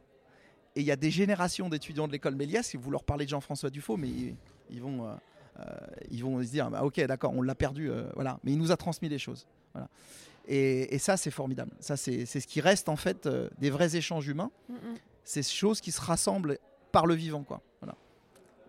Et 0.77 0.81
il 0.81 0.87
y 0.87 0.91
a 0.91 0.97
des 0.97 1.11
générations 1.11 1.69
d'étudiants 1.69 2.07
de 2.07 2.13
l'école 2.13 2.35
Méliès, 2.35 2.67
si 2.67 2.77
vous 2.77 2.91
leur 2.91 3.05
parlez 3.05 3.25
de 3.25 3.31
Jean-François 3.31 3.71
Dufaux, 3.71 3.97
mais 3.97 4.09
ils, 4.71 4.81
vont, 4.81 5.07
euh, 5.07 5.15
euh, 5.61 5.65
ils 6.11 6.23
vont 6.23 6.43
se 6.43 6.49
dire, 6.49 6.71
bah, 6.71 6.85
ok, 6.85 7.01
d'accord, 7.07 7.33
on 7.35 7.43
l'a 7.43 7.55
perdu, 7.55 7.91
voilà. 8.15 8.39
Mais 8.45 8.53
il 8.53 8.59
nous 8.59 8.73
a 8.73 8.77
transmis 8.77 9.09
des 9.09 9.19
choses. 9.19 9.47
Voilà. 9.73 9.89
Et, 10.49 10.95
et 10.95 10.99
ça, 10.99 11.17
c'est 11.17 11.31
formidable. 11.31 11.73
Ça, 11.79 11.97
c'est 11.97 12.25
ce 12.27 12.47
qui 12.47 12.61
reste 12.61 12.89
en 12.89 12.97
fait 12.97 13.27
euh, 13.27 13.49
des 13.59 13.71
vrais 13.71 13.95
échanges 13.97 14.27
humains. 14.27 14.51
Mm, 14.69 14.75
mm. 14.75 14.79
C'est 15.25 15.43
ces 15.43 15.55
choses 15.55 15.81
qui 15.81 15.93
se 15.93 16.01
rassemblent 16.01 16.59
par 16.91 17.07
le 17.07 17.15
vivant, 17.15 17.45
quoi. 17.45 17.61
Voilà. 17.81 17.95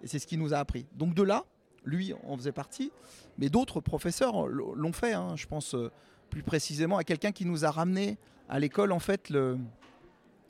Et 0.03 0.07
c'est 0.07 0.19
ce 0.19 0.27
qui 0.27 0.37
nous 0.37 0.53
a 0.53 0.57
appris. 0.57 0.85
Donc 0.93 1.13
de 1.13 1.23
là, 1.23 1.45
lui 1.85 2.13
en 2.27 2.35
faisait 2.35 2.51
partie, 2.51 2.91
mais 3.37 3.49
d'autres 3.49 3.79
professeurs 3.79 4.47
l'ont 4.47 4.93
fait. 4.93 5.13
hein. 5.13 5.35
Je 5.37 5.47
pense 5.47 5.73
euh, 5.73 5.89
plus 6.29 6.43
précisément 6.43 6.97
à 6.97 7.03
quelqu'un 7.05 7.31
qui 7.31 7.45
nous 7.45 7.63
a 7.63 7.71
ramené 7.71 8.17
à 8.49 8.59
l'école 8.59 8.91
en 8.91 8.99
fait 8.99 9.29
le, 9.29 9.57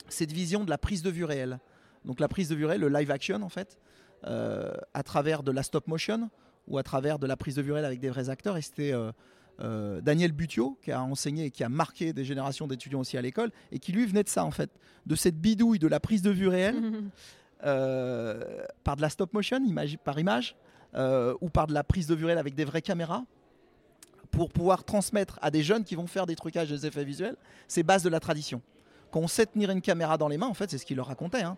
cette 0.08 0.32
vision 0.32 0.64
de 0.64 0.70
la 0.70 0.78
prise 0.78 1.02
de 1.02 1.10
vue 1.10 1.24
réelle. 1.24 1.60
Donc 2.04 2.18
la 2.18 2.28
prise 2.28 2.48
de 2.48 2.54
vue 2.56 2.64
réelle, 2.64 2.80
le 2.80 2.88
live 2.88 3.10
action 3.10 3.40
en 3.42 3.48
fait, 3.48 3.78
euh, 4.24 4.72
à 4.94 5.02
travers 5.02 5.42
de 5.42 5.52
la 5.52 5.62
stop 5.62 5.86
motion 5.86 6.28
ou 6.66 6.78
à 6.78 6.82
travers 6.82 7.18
de 7.18 7.26
la 7.26 7.36
prise 7.36 7.54
de 7.54 7.62
vue 7.62 7.72
réelle 7.72 7.84
avec 7.84 8.00
des 8.00 8.10
vrais 8.10 8.28
acteurs. 8.30 8.56
Et 8.56 8.62
c'était 8.62 8.92
euh, 8.92 9.12
euh, 9.62 10.00
Daniel 10.00 10.32
Butiot 10.32 10.78
qui 10.82 10.90
a 10.90 11.02
enseigné 11.02 11.46
et 11.46 11.50
qui 11.50 11.62
a 11.62 11.68
marqué 11.68 12.12
des 12.12 12.24
générations 12.24 12.66
d'étudiants 12.66 13.00
aussi 13.00 13.18
à 13.18 13.22
l'école 13.22 13.50
et 13.72 13.78
qui 13.78 13.92
lui 13.92 14.06
venait 14.06 14.22
de 14.22 14.28
ça 14.28 14.44
en 14.44 14.50
fait, 14.50 14.70
de 15.06 15.14
cette 15.14 15.36
bidouille 15.36 15.78
de 15.78 15.86
la 15.86 16.00
prise 16.00 16.22
de 16.22 16.30
vue 16.30 16.48
réelle 16.48 16.80
euh, 17.64 18.64
par 18.84 18.96
de 18.96 19.02
la 19.02 19.10
stop 19.10 19.34
motion, 19.34 19.62
image, 19.64 19.98
par 19.98 20.18
image, 20.18 20.56
euh, 20.94 21.34
ou 21.40 21.50
par 21.50 21.66
de 21.66 21.74
la 21.74 21.84
prise 21.84 22.06
de 22.06 22.14
vue 22.14 22.24
réelle 22.24 22.38
avec 22.38 22.54
des 22.54 22.64
vraies 22.64 22.80
caméras, 22.80 23.24
pour 24.30 24.50
pouvoir 24.50 24.84
transmettre 24.84 25.38
à 25.42 25.50
des 25.50 25.62
jeunes 25.62 25.84
qui 25.84 25.94
vont 25.94 26.06
faire 26.06 26.24
des 26.24 26.36
trucages, 26.36 26.70
des 26.70 26.86
effets 26.86 27.04
visuels, 27.04 27.36
ces 27.68 27.82
bases 27.82 28.02
de 28.02 28.08
la 28.08 28.20
tradition. 28.20 28.62
Quand 29.10 29.20
on 29.20 29.28
sait 29.28 29.44
tenir 29.44 29.70
une 29.70 29.82
caméra 29.82 30.16
dans 30.16 30.28
les 30.28 30.38
mains, 30.38 30.46
en 30.46 30.54
fait, 30.54 30.70
c'est 30.70 30.78
ce 30.78 30.86
qu'il 30.86 30.96
leur 30.96 31.08
racontait, 31.08 31.42
hein, 31.42 31.56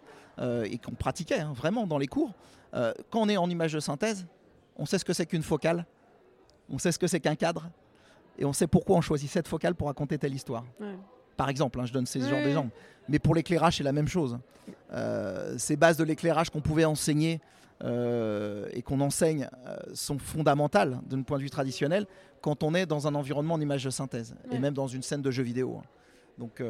et 0.64 0.78
qu'on 0.78 0.94
pratiquait 0.94 1.40
hein, 1.40 1.52
vraiment 1.54 1.86
dans 1.86 1.98
les 1.98 2.06
cours. 2.06 2.32
quand 2.72 3.20
on 3.20 3.28
est 3.28 3.36
en 3.36 3.50
image 3.50 3.74
de 3.74 3.80
synthèse, 3.80 4.26
on 4.76 4.86
sait 4.86 4.98
ce 4.98 5.04
que 5.04 5.12
c'est 5.12 5.26
qu'une 5.26 5.42
focale, 5.42 5.84
on 6.70 6.78
sait 6.78 6.92
ce 6.92 6.98
que 6.98 7.06
c'est 7.06 7.20
qu'un 7.20 7.34
cadre, 7.34 7.68
et 8.38 8.44
on 8.44 8.52
sait 8.52 8.66
pourquoi 8.66 8.96
on 8.96 9.00
choisit 9.00 9.30
cette 9.30 9.48
focale 9.48 9.74
pour 9.74 9.88
raconter 9.88 10.18
telle 10.18 10.34
histoire. 10.34 10.64
Ouais. 10.80 10.94
Par 11.36 11.48
exemple, 11.48 11.80
hein, 11.80 11.86
je 11.86 11.92
donne 11.92 12.06
ces 12.06 12.20
genres 12.20 12.32
Ouais. 12.32 12.44
d'exemples. 12.44 12.74
Mais 13.08 13.18
pour 13.18 13.34
l'éclairage, 13.34 13.78
c'est 13.78 13.82
la 13.84 13.92
même 13.92 14.08
chose. 14.08 14.38
Euh, 14.92 15.56
ces 15.58 15.76
bases 15.76 15.96
de 15.96 16.04
l'éclairage 16.04 16.50
qu'on 16.50 16.60
pouvait 16.60 16.84
enseigner 16.84 17.40
euh, 17.82 18.68
et 18.72 18.82
qu'on 18.82 19.00
enseigne 19.00 19.48
euh, 19.66 19.76
sont 19.94 20.18
fondamentales 20.18 21.00
d'un 21.06 21.22
point 21.22 21.38
de 21.38 21.42
vue 21.42 21.50
traditionnel 21.50 22.06
quand 22.40 22.62
on 22.62 22.74
est 22.74 22.86
dans 22.86 23.06
un 23.08 23.14
environnement 23.14 23.54
en 23.54 23.60
image 23.60 23.84
de 23.84 23.90
synthèse 23.90 24.34
et 24.50 24.58
même 24.58 24.74
dans 24.74 24.86
une 24.86 25.02
scène 25.02 25.22
de 25.22 25.30
jeu 25.30 25.42
vidéo. 25.42 25.78
hein. 25.80 25.86
Donc, 26.38 26.62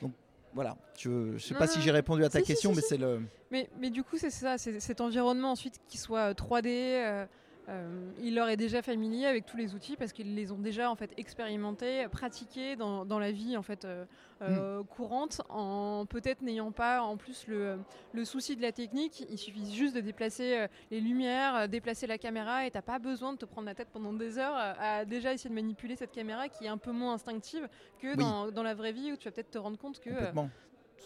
donc 0.00 0.12
Voilà. 0.54 0.76
Je 0.98 1.08
ne 1.10 1.38
sais 1.38 1.52
Non, 1.54 1.58
pas 1.60 1.66
non, 1.66 1.72
si 1.72 1.80
j'ai 1.82 1.90
répondu 1.90 2.24
à 2.24 2.28
ta 2.30 2.38
Si, 2.40 2.44
question, 2.46 2.70
si, 2.70 2.76
mais 2.76 2.82
c'est 2.82 2.96
le. 2.96 3.20
Mais, 3.50 3.68
mais 3.78 3.90
du 3.90 4.02
coup, 4.02 4.16
c'est 4.16 4.30
ça, 4.30 4.56
c'est 4.58 4.80
cet 4.80 5.00
environnement 5.02 5.52
ensuite 5.52 5.78
qui 5.88 5.98
soit 5.98 6.30
euh, 6.30 6.34
3D. 6.34 7.26
Euh, 7.68 8.12
il 8.20 8.34
leur 8.34 8.48
est 8.48 8.56
déjà 8.56 8.80
familier 8.80 9.26
avec 9.26 9.44
tous 9.44 9.56
les 9.56 9.74
outils 9.74 9.96
parce 9.96 10.12
qu'ils 10.12 10.34
les 10.34 10.52
ont 10.52 10.58
déjà 10.58 10.90
en 10.90 10.94
fait 10.94 11.12
expérimentés, 11.16 12.06
pratiqués 12.08 12.76
dans, 12.76 13.04
dans 13.04 13.18
la 13.18 13.32
vie 13.32 13.56
en 13.56 13.62
fait 13.62 13.84
euh, 13.84 14.04
euh, 14.42 14.84
courante, 14.84 15.42
en 15.48 16.06
peut-être 16.06 16.42
n'ayant 16.42 16.70
pas 16.70 17.02
en 17.02 17.16
plus 17.16 17.46
le, 17.48 17.78
le 18.12 18.24
souci 18.24 18.54
de 18.54 18.62
la 18.62 18.70
technique. 18.72 19.24
Il 19.30 19.38
suffit 19.38 19.74
juste 19.74 19.96
de 19.96 20.00
déplacer 20.00 20.56
euh, 20.58 20.68
les 20.90 21.00
lumières, 21.00 21.68
déplacer 21.68 22.06
la 22.06 22.18
caméra 22.18 22.66
et 22.66 22.70
t'as 22.70 22.82
pas 22.82 22.98
besoin 22.98 23.32
de 23.32 23.38
te 23.38 23.44
prendre 23.46 23.66
la 23.66 23.74
tête 23.74 23.88
pendant 23.92 24.12
des 24.12 24.38
heures 24.38 24.56
à 24.56 25.04
déjà 25.04 25.32
essayer 25.32 25.50
de 25.50 25.54
manipuler 25.54 25.96
cette 25.96 26.12
caméra 26.12 26.48
qui 26.48 26.66
est 26.66 26.68
un 26.68 26.78
peu 26.78 26.92
moins 26.92 27.14
instinctive 27.14 27.68
que 27.98 28.08
Oui. 28.16 28.16
dans, 28.16 28.50
dans 28.52 28.62
la 28.62 28.74
vraie 28.74 28.92
vie 28.92 29.12
où 29.12 29.16
tu 29.16 29.24
vas 29.28 29.32
peut-être 29.32 29.50
te 29.50 29.58
rendre 29.58 29.78
compte 29.78 29.98
que 30.00 30.10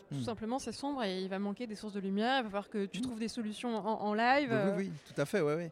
tout 0.09 0.17
Hmm. 0.17 0.23
simplement 0.23 0.59
c'est 0.59 0.73
sombre 0.73 1.05
et 1.05 1.23
il 1.23 1.29
va 1.29 1.39
manquer 1.39 1.67
des 1.69 1.75
sources 1.77 1.93
de 1.93 2.01
lumière, 2.01 2.39
il 2.39 2.43
va 2.45 2.49
falloir 2.49 2.69
que 2.69 2.87
tu 2.87 3.01
trouves 3.01 3.19
des 3.21 3.29
solutions 3.29 3.77
en, 3.77 4.01
en 4.03 4.15
live. 4.15 4.51
Oui, 4.53 4.71
oui, 4.77 4.85
oui, 4.89 4.93
tout 5.15 5.21
à 5.21 5.25
fait, 5.25 5.41
ouais, 5.41 5.55
ouais. 5.55 5.71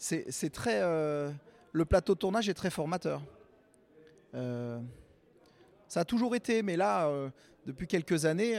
C'est, 0.00 0.50
très. 0.50 0.80
euh, 0.82 1.30
le 1.72 1.84
plateau 1.84 2.14
de 2.14 2.18
tournage 2.18 2.48
est 2.48 2.54
très 2.54 2.70
formateur. 2.70 3.22
Euh, 4.34 4.80
ça 5.88 6.00
a 6.00 6.04
toujours 6.04 6.34
été, 6.34 6.62
mais 6.62 6.76
là, 6.76 7.06
euh, 7.08 7.28
depuis 7.66 7.86
quelques 7.86 8.24
années, 8.24 8.58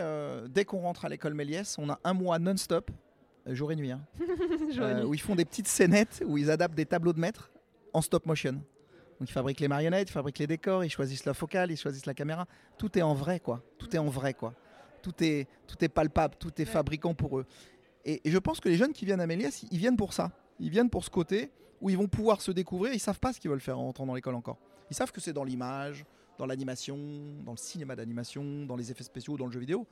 dès 0.50 0.66
qu'on 0.66 0.82
rentre 0.82 1.06
à 1.06 1.10
l'école 1.10 1.34
Méliès, 1.34 1.78
on 1.80 1.90
a 1.90 2.00
un 2.04 2.14
mois 2.14 2.38
non-stop, 2.40 2.92
jour 3.48 3.72
et 3.72 3.76
nuit, 3.76 3.92
hein, 3.92 4.02
où 5.06 5.14
ils 5.14 5.20
font 5.22 5.36
des 5.36 5.46
petites 5.46 5.68
scénettes, 5.68 6.24
où 6.26 6.38
ils 6.38 6.52
adaptent 6.52 6.76
des 6.76 6.86
tableaux 6.86 7.14
de 7.14 7.20
maître 7.20 7.52
en 7.94 8.02
stop 8.02 8.26
motion. 8.28 8.54
Donc 9.20 9.30
ils 9.30 9.34
fabriquent 9.34 9.60
les 9.62 9.68
marionnettes, 9.68 10.10
ils 10.10 10.14
fabriquent 10.14 10.40
les 10.40 10.48
décors, 10.48 10.84
ils 10.84 10.90
choisissent 10.90 11.26
la 11.26 11.34
focale, 11.34 11.72
ils 11.72 11.78
choisissent 11.78 12.06
la 12.06 12.14
caméra. 12.14 12.48
Tout 12.78 12.98
est 12.98 13.02
en 13.02 13.14
vrai, 13.14 13.40
quoi. 13.40 13.62
Tout 13.78 13.96
est 13.96 14.00
en 14.00 14.08
vrai, 14.08 14.34
quoi. 14.34 14.54
Tout 15.02 15.14
est, 15.24 15.48
tout 15.68 15.84
est 15.84 15.90
palpable, 15.90 16.36
tout 16.40 16.50
est 16.58 16.60
Ouais. 16.60 16.66
fabricant 16.66 17.14
pour 17.14 17.40
eux. 17.40 17.46
Et, 18.06 18.22
et 18.28 18.32
je 18.32 18.38
pense 18.38 18.60
que 18.60 18.70
les 18.70 18.76
jeunes 18.76 18.94
qui 18.94 19.06
viennent 19.06 19.22
à 19.22 19.28
Méliès, 19.28 19.64
ils 19.72 19.78
viennent 19.78 19.98
pour 19.98 20.14
ça. 20.14 20.32
Ils 20.62 20.70
viennent 20.70 20.90
pour 20.90 21.04
ce 21.04 21.10
côté 21.10 21.52
où 21.82 21.90
ils 21.90 21.98
vont 21.98 22.08
pouvoir 22.08 22.42
se 22.42 22.52
découvrir. 22.52 22.94
Ils 22.94 23.00
savent 23.00 23.20
pas 23.20 23.34
ce 23.34 23.40
qu'ils 23.40 23.50
veulent 23.50 23.60
faire 23.60 23.80
en 23.80 23.90
entrant 23.90 24.06
dans 24.06 24.14
l'école 24.14 24.36
encore. 24.36 24.60
Ils 24.90 24.96
savent 24.96 25.12
que 25.12 25.20
c'est 25.20 25.34
dans 25.34 25.44
l'image, 25.44 26.06
dans 26.38 26.46
l'animation, 26.46 26.98
dans 27.44 27.52
le 27.52 27.58
cinéma 27.58 27.96
d'animation, 27.96 28.66
dans 28.66 28.76
les 28.76 28.92
effets 28.92 29.04
spéciaux, 29.04 29.38
dans 29.38 29.48
le 29.48 29.52
jeu 29.52 29.60
vidéo. 29.60 29.88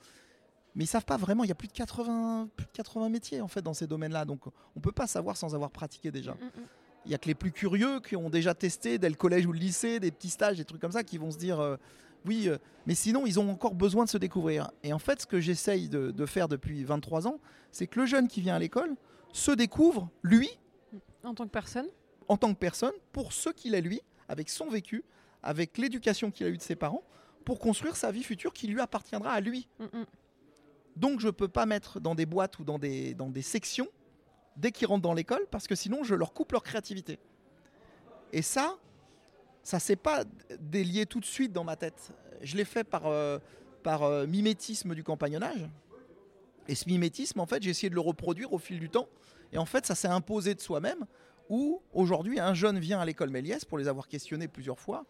Mais 0.75 0.83
ils 0.83 0.87
savent 0.87 1.05
pas 1.05 1.17
vraiment. 1.17 1.43
Il 1.43 1.47
y 1.47 1.51
a 1.51 1.55
plus 1.55 1.67
de 1.67 1.73
80, 1.73 2.49
plus 2.55 2.67
de 2.67 2.71
80 2.71 3.09
métiers 3.09 3.41
en 3.41 3.47
fait 3.47 3.61
dans 3.63 3.73
ces 3.73 3.87
domaines-là. 3.87 4.25
Donc 4.25 4.41
on 4.75 4.79
peut 4.79 4.91
pas 4.91 5.07
savoir 5.07 5.35
sans 5.35 5.55
avoir 5.55 5.71
pratiqué 5.71 6.11
déjà. 6.11 6.33
Mm, 6.33 6.35
mm, 6.35 6.61
mm. 6.61 6.65
Il 7.05 7.11
y 7.11 7.15
a 7.15 7.17
que 7.17 7.27
les 7.27 7.35
plus 7.35 7.51
curieux 7.51 7.99
qui 8.01 8.15
ont 8.15 8.29
déjà 8.29 8.53
testé 8.53 8.99
dès 8.99 9.09
le 9.09 9.15
collège 9.15 9.47
ou 9.47 9.51
le 9.51 9.59
lycée, 9.59 9.99
des 9.99 10.11
petits 10.11 10.29
stages, 10.29 10.57
des 10.57 10.65
trucs 10.65 10.81
comme 10.81 10.91
ça, 10.91 11.03
qui 11.03 11.17
vont 11.17 11.31
se 11.31 11.37
dire 11.37 11.59
euh, 11.59 11.77
oui, 12.25 12.47
euh, 12.47 12.57
mais 12.85 12.93
sinon 12.93 13.25
ils 13.25 13.39
ont 13.39 13.49
encore 13.49 13.73
besoin 13.73 14.03
de 14.05 14.09
se 14.09 14.17
découvrir. 14.17 14.69
Et 14.83 14.93
en 14.93 14.99
fait, 14.99 15.21
ce 15.21 15.25
que 15.25 15.39
j'essaye 15.39 15.89
de, 15.89 16.11
de 16.11 16.25
faire 16.25 16.47
depuis 16.47 16.83
23 16.83 17.27
ans, 17.27 17.39
c'est 17.71 17.87
que 17.87 17.99
le 18.01 18.05
jeune 18.05 18.27
qui 18.27 18.41
vient 18.41 18.55
à 18.55 18.59
l'école 18.59 18.95
se 19.31 19.51
découvre, 19.51 20.09
lui, 20.23 20.49
En 21.23 21.33
tant 21.33 21.45
que 21.45 21.51
personne. 21.51 21.87
en 22.27 22.37
tant 22.37 22.53
que 22.53 22.59
personne, 22.59 22.93
pour 23.11 23.33
ce 23.33 23.49
qu'il 23.49 23.75
est 23.75 23.81
lui, 23.81 24.01
avec 24.27 24.49
son 24.49 24.69
vécu, 24.69 25.03
avec 25.43 25.77
l'éducation 25.77 26.31
qu'il 26.31 26.45
a 26.47 26.49
eue 26.49 26.57
de 26.57 26.61
ses 26.61 26.75
parents, 26.75 27.03
pour 27.45 27.59
construire 27.59 27.95
sa 27.95 28.11
vie 28.11 28.23
future 28.23 28.53
qui 28.53 28.67
lui 28.67 28.79
appartiendra 28.79 29.31
à 29.31 29.39
lui. 29.39 29.67
Mm, 29.79 29.85
mm. 29.85 30.05
Donc 30.95 31.19
je 31.19 31.27
ne 31.27 31.31
peux 31.31 31.47
pas 31.47 31.65
mettre 31.65 31.99
dans 31.99 32.15
des 32.15 32.25
boîtes 32.25 32.59
ou 32.59 32.63
dans 32.63 32.77
des, 32.77 33.13
dans 33.13 33.29
des 33.29 33.41
sections 33.41 33.87
dès 34.57 34.71
qu'ils 34.71 34.87
rentrent 34.87 35.03
dans 35.03 35.13
l'école 35.13 35.45
parce 35.49 35.67
que 35.67 35.75
sinon 35.75 36.03
je 36.03 36.13
leur 36.13 36.33
coupe 36.33 36.51
leur 36.51 36.63
créativité. 36.63 37.19
Et 38.33 38.41
ça, 38.41 38.77
ça 39.63 39.79
s'est 39.79 39.95
pas 39.95 40.23
délié 40.59 41.05
tout 41.05 41.19
de 41.19 41.25
suite 41.25 41.53
dans 41.53 41.63
ma 41.63 41.75
tête. 41.75 42.11
Je 42.41 42.57
l'ai 42.57 42.65
fait 42.65 42.83
par, 42.83 43.07
euh, 43.07 43.39
par 43.83 44.03
euh, 44.03 44.27
mimétisme 44.27 44.93
du 44.93 45.03
compagnonnage. 45.03 45.67
Et 46.69 46.75
ce 46.75 46.87
mimétisme, 46.87 47.39
en 47.39 47.45
fait, 47.47 47.63
j'ai 47.63 47.71
essayé 47.71 47.89
de 47.89 47.95
le 47.95 48.01
reproduire 48.01 48.53
au 48.53 48.59
fil 48.59 48.79
du 48.79 48.89
temps. 48.89 49.07
Et 49.51 49.57
en 49.57 49.65
fait, 49.65 49.85
ça 49.87 49.95
s'est 49.95 50.07
imposé 50.07 50.53
de 50.53 50.61
soi-même. 50.61 51.05
Où 51.49 51.81
aujourd'hui, 51.93 52.39
un 52.39 52.53
jeune 52.53 52.77
vient 52.77 52.99
à 52.99 53.05
l'école 53.05 53.31
Méliès 53.31 53.65
pour 53.65 53.79
les 53.79 53.87
avoir 53.87 54.07
questionnés 54.07 54.47
plusieurs 54.47 54.79
fois. 54.79 55.03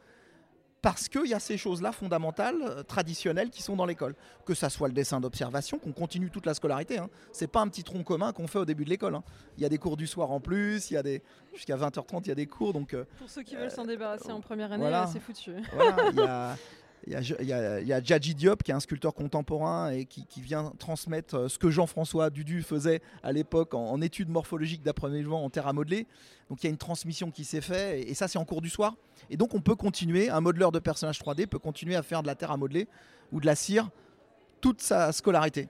Parce 0.82 1.10
qu'il 1.10 1.26
y 1.28 1.34
a 1.34 1.40
ces 1.42 1.58
choses-là 1.58 1.92
fondamentales, 1.92 2.56
euh, 2.62 2.84
traditionnelles, 2.84 3.50
qui 3.50 3.62
sont 3.62 3.76
dans 3.76 3.86
l'école. 3.86 4.16
Que 4.46 4.54
ça 4.54 4.70
soit 4.70 4.88
le 4.88 4.94
dessin 4.94 5.20
d'observation, 5.20 5.78
qu'on 5.78 5.92
continue 5.92 6.30
toute 6.32 6.46
la 6.46 6.54
scolarité. 6.54 6.98
Hein. 6.98 7.10
C'est 7.34 7.48
pas 7.52 7.60
un 7.60 7.68
petit 7.68 7.84
tronc 7.84 8.04
commun 8.04 8.32
qu'on 8.32 8.48
fait 8.48 8.60
au 8.60 8.64
début 8.64 8.86
de 8.86 8.90
l'école. 8.90 9.16
hein. 9.16 9.24
Il 9.58 9.64
y 9.64 9.66
a 9.66 9.70
des 9.70 9.78
cours 9.78 9.98
du 9.98 10.08
soir 10.08 10.32
en 10.32 10.40
plus, 10.40 10.90
il 10.90 10.94
y 10.94 10.98
a 10.98 11.04
des 11.04 11.22
jusqu'à 11.54 11.76
20h30, 11.76 12.22
il 12.24 12.28
y 12.30 12.32
a 12.32 12.36
des 12.36 12.48
cours. 12.48 12.72
Donc 12.72 12.94
euh, 12.94 13.04
Pour 13.18 13.30
ceux 13.30 13.44
qui 13.44 13.58
veulent 13.58 13.70
s'en 13.70 13.84
débarrasser 13.84 14.32
en 14.32 14.40
première 14.40 14.72
année, 14.72 14.84
voilà. 14.84 15.04
euh, 15.04 15.10
c'est 15.12 15.20
foutu. 15.20 15.52
voilà, 15.74 15.98
il 16.12 16.16
y 16.16 16.22
a, 16.22 16.56
il 17.08 17.14
y 17.14 17.16
a- 17.16 17.80
il 17.82 17.88
y 17.88 17.94
a- 17.94 18.04
Djadji 18.04 18.36
Diop 18.36 18.64
qui 18.64 18.72
est 18.72 18.74
un 18.74 18.80
sculpteur 18.80 19.14
contemporain 19.14 19.92
et 19.92 20.06
qui, 20.06 20.26
vient 20.42 20.72
transmettre 20.80 21.36
euh, 21.36 21.48
ce 21.50 21.58
que 21.58 21.70
Jean-François 21.70 22.30
Dudu 22.30 22.64
faisait 22.64 23.02
à 23.24 23.32
l'époque 23.32 23.74
en, 23.74 24.02
études 24.02 24.30
morphologiques 24.30 24.84
d'approvisionnement 24.84 25.44
en 25.44 25.50
terre 25.50 25.68
à 25.68 25.74
modeler. 25.74 26.08
Donc 26.50 26.64
il 26.64 26.66
y 26.66 26.68
a 26.68 26.72
une 26.72 26.78
transmission 26.78 27.32
qui 27.32 27.46
s'est 27.46 27.62
faite 27.62 27.98
et, 28.08 28.12
et 28.12 28.14
ça 28.14 28.28
c'est 28.28 28.38
en 28.38 28.46
cours 28.46 28.62
du 28.62 28.70
soir. 28.70 28.96
Et 29.30 29.38
donc 29.38 29.54
on 29.54 29.62
peut 29.62 29.76
continuer, 29.76 30.30
un 30.30 30.42
modeleur 30.42 30.72
de 30.72 30.80
personnages 30.80 31.20
3D 31.20 31.48
peut 31.48 31.60
continuer 31.60 31.96
à 31.96 32.04
faire 32.04 32.22
de 32.22 32.28
la 32.28 32.36
terre 32.36 32.52
à 32.52 32.58
modeler 32.58 32.88
ou 33.32 33.40
de 33.40 33.46
la 33.46 33.56
cire 33.56 33.90
toute 34.62 34.82
sa 34.82 35.12
scolarité. 35.12 35.70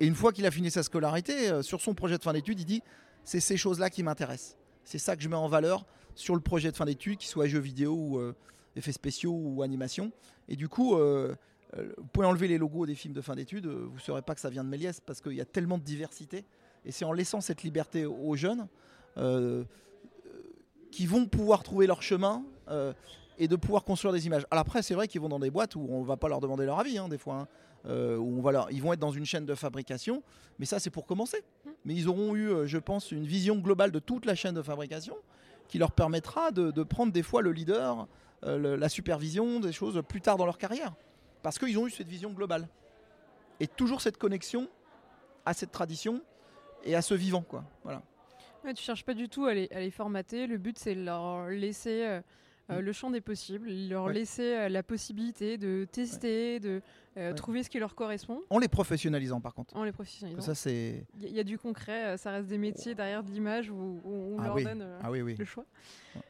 Et 0.00 0.06
une 0.06 0.14
fois 0.14 0.32
qu'il 0.32 0.46
a 0.46 0.50
fini 0.50 0.70
sa 0.70 0.82
scolarité, 0.82 1.50
euh, 1.50 1.62
sur 1.62 1.80
son 1.80 1.94
projet 1.94 2.18
de 2.18 2.22
fin 2.22 2.32
d'études, 2.32 2.60
il 2.60 2.64
dit 2.66 2.82
c'est 3.24 3.40
ces 3.40 3.56
choses-là 3.56 3.90
qui 3.90 4.02
m'intéressent. 4.02 4.56
C'est 4.84 4.98
ça 4.98 5.16
que 5.16 5.22
je 5.22 5.28
mets 5.28 5.36
en 5.36 5.48
valeur 5.48 5.84
sur 6.14 6.34
le 6.34 6.40
projet 6.40 6.70
de 6.70 6.76
fin 6.76 6.84
d'études, 6.84 7.18
qu'il 7.18 7.28
soit 7.28 7.46
jeux 7.46 7.58
vidéo 7.58 7.94
ou 7.94 8.18
euh, 8.18 8.34
effets 8.76 8.92
spéciaux 8.92 9.32
ou 9.32 9.62
animation. 9.62 10.12
Et 10.48 10.56
du 10.56 10.68
coup, 10.68 10.96
euh, 10.96 11.34
euh, 11.76 11.92
vous 11.98 12.06
pouvez 12.06 12.26
enlever 12.26 12.48
les 12.48 12.58
logos 12.58 12.86
des 12.86 12.94
films 12.94 13.14
de 13.14 13.20
fin 13.20 13.34
d'études, 13.34 13.66
euh, 13.66 13.86
vous 13.88 13.96
ne 13.96 14.00
saurez 14.00 14.22
pas 14.22 14.34
que 14.34 14.40
ça 14.40 14.50
vient 14.50 14.64
de 14.64 14.68
Méliès 14.68 15.00
parce 15.00 15.20
qu'il 15.20 15.34
y 15.34 15.40
a 15.40 15.44
tellement 15.44 15.78
de 15.78 15.82
diversité. 15.82 16.44
Et 16.84 16.92
c'est 16.92 17.04
en 17.04 17.12
laissant 17.12 17.40
cette 17.40 17.62
liberté 17.62 18.06
aux 18.06 18.36
jeunes 18.36 18.66
euh, 19.18 19.64
qui 20.90 21.06
vont 21.06 21.26
pouvoir 21.26 21.62
trouver 21.62 21.86
leur 21.86 22.02
chemin 22.02 22.44
et 23.38 23.48
de 23.48 23.56
pouvoir 23.56 23.84
construire 23.84 24.12
des 24.12 24.26
images. 24.26 24.46
Alors 24.50 24.62
après, 24.62 24.82
c'est 24.82 24.94
vrai 24.94 25.08
qu'ils 25.08 25.20
vont 25.20 25.28
dans 25.28 25.38
des 25.38 25.50
boîtes 25.50 25.76
où 25.76 25.86
on 25.90 26.00
ne 26.00 26.06
va 26.06 26.16
pas 26.16 26.28
leur 26.28 26.40
demander 26.40 26.64
leur 26.66 26.78
avis, 26.78 26.98
hein, 26.98 27.08
des 27.08 27.18
fois. 27.18 27.34
hein, 27.34 27.48
où 28.18 28.42
ils 28.70 28.82
vont 28.82 28.92
être 28.92 29.00
dans 29.00 29.12
une 29.12 29.24
chaîne 29.24 29.46
de 29.46 29.54
fabrication, 29.54 30.22
mais 30.58 30.66
ça 30.66 30.78
c'est 30.78 30.90
pour 30.90 31.06
commencer. 31.06 31.42
Mais 31.84 31.94
ils 31.94 32.08
auront 32.08 32.34
eu, 32.34 32.66
je 32.66 32.78
pense, 32.78 33.12
une 33.12 33.24
vision 33.24 33.56
globale 33.56 33.92
de 33.92 33.98
toute 33.98 34.26
la 34.26 34.34
chaîne 34.34 34.54
de 34.54 34.62
fabrication 34.62 35.14
qui 35.68 35.78
leur 35.78 35.92
permettra 35.92 36.50
de, 36.50 36.70
de 36.70 36.82
prendre 36.82 37.12
des 37.12 37.22
fois 37.22 37.40
le 37.42 37.52
leader, 37.52 38.06
le- 38.42 38.76
la 38.76 38.88
supervision 38.88 39.60
des 39.60 39.72
choses 39.72 40.02
plus 40.08 40.20
tard 40.20 40.36
dans 40.36 40.46
leur 40.46 40.58
carrière. 40.58 40.92
Parce 41.42 41.58
qu'ils 41.58 41.78
ont 41.78 41.86
eu 41.86 41.90
cette 41.90 42.08
vision 42.08 42.30
globale. 42.30 42.68
Et 43.60 43.66
toujours 43.66 44.00
cette 44.00 44.18
connexion 44.18 44.68
à 45.44 45.54
cette 45.54 45.72
tradition 45.72 46.20
et 46.84 46.94
à 46.94 47.02
ce 47.02 47.14
vivant. 47.14 47.42
Quoi. 47.42 47.64
Voilà. 47.84 48.02
Tu 48.74 48.82
cherches 48.82 49.04
pas 49.04 49.14
du 49.14 49.28
tout 49.28 49.46
à 49.46 49.54
les, 49.54 49.68
à 49.72 49.80
les 49.80 49.90
formater. 49.90 50.46
Le 50.46 50.58
but, 50.58 50.78
c'est 50.78 50.94
de 50.94 51.02
leur 51.02 51.46
laisser 51.48 52.04
euh, 52.04 52.20
euh, 52.70 52.78
Mm. 52.80 52.80
le 52.80 52.92
champ 52.92 53.10
des 53.10 53.20
possibles, 53.20 53.68
leur 53.88 54.04
Ouais. 54.06 54.12
laisser 54.14 54.54
euh, 54.54 54.68
la 54.68 54.82
possibilité 54.82 55.56
de 55.58 55.86
tester, 55.90 56.60
de 56.60 56.80
euh, 57.16 57.30
Ouais. 57.30 57.34
trouver 57.34 57.62
ce 57.62 57.70
qui 57.70 57.78
leur 57.78 57.94
correspond 57.94 58.42
En 58.50 58.58
les 58.58 58.68
professionnalisant 58.68 59.40
par 59.40 59.54
contre. 59.54 59.74
en 59.76 59.84
les 59.84 59.92
professionnalisant. 59.92 60.42
Ça 60.42 60.54
c'est. 60.54 61.04
Il 61.16 61.22
y, 61.22 61.26
a- 61.26 61.28
il 61.30 61.36
y 61.36 61.40
a 61.40 61.44
du 61.44 61.58
concret, 61.58 62.16
ça 62.18 62.30
reste 62.32 62.48
des 62.48 62.58
métiers 62.58 62.94
derrière 62.94 63.22
de 63.22 63.30
l'image 63.30 63.70
où, 63.70 64.00
où 64.04 64.34
on 64.36 64.38
Ah 64.40 64.44
leur 64.46 64.54
oui. 64.56 64.64
donne 64.64 64.82
euh, 64.82 64.98
Ah 65.02 65.10
oui, 65.10 65.22
oui. 65.22 65.34
le 65.38 65.44
choix. 65.44 65.64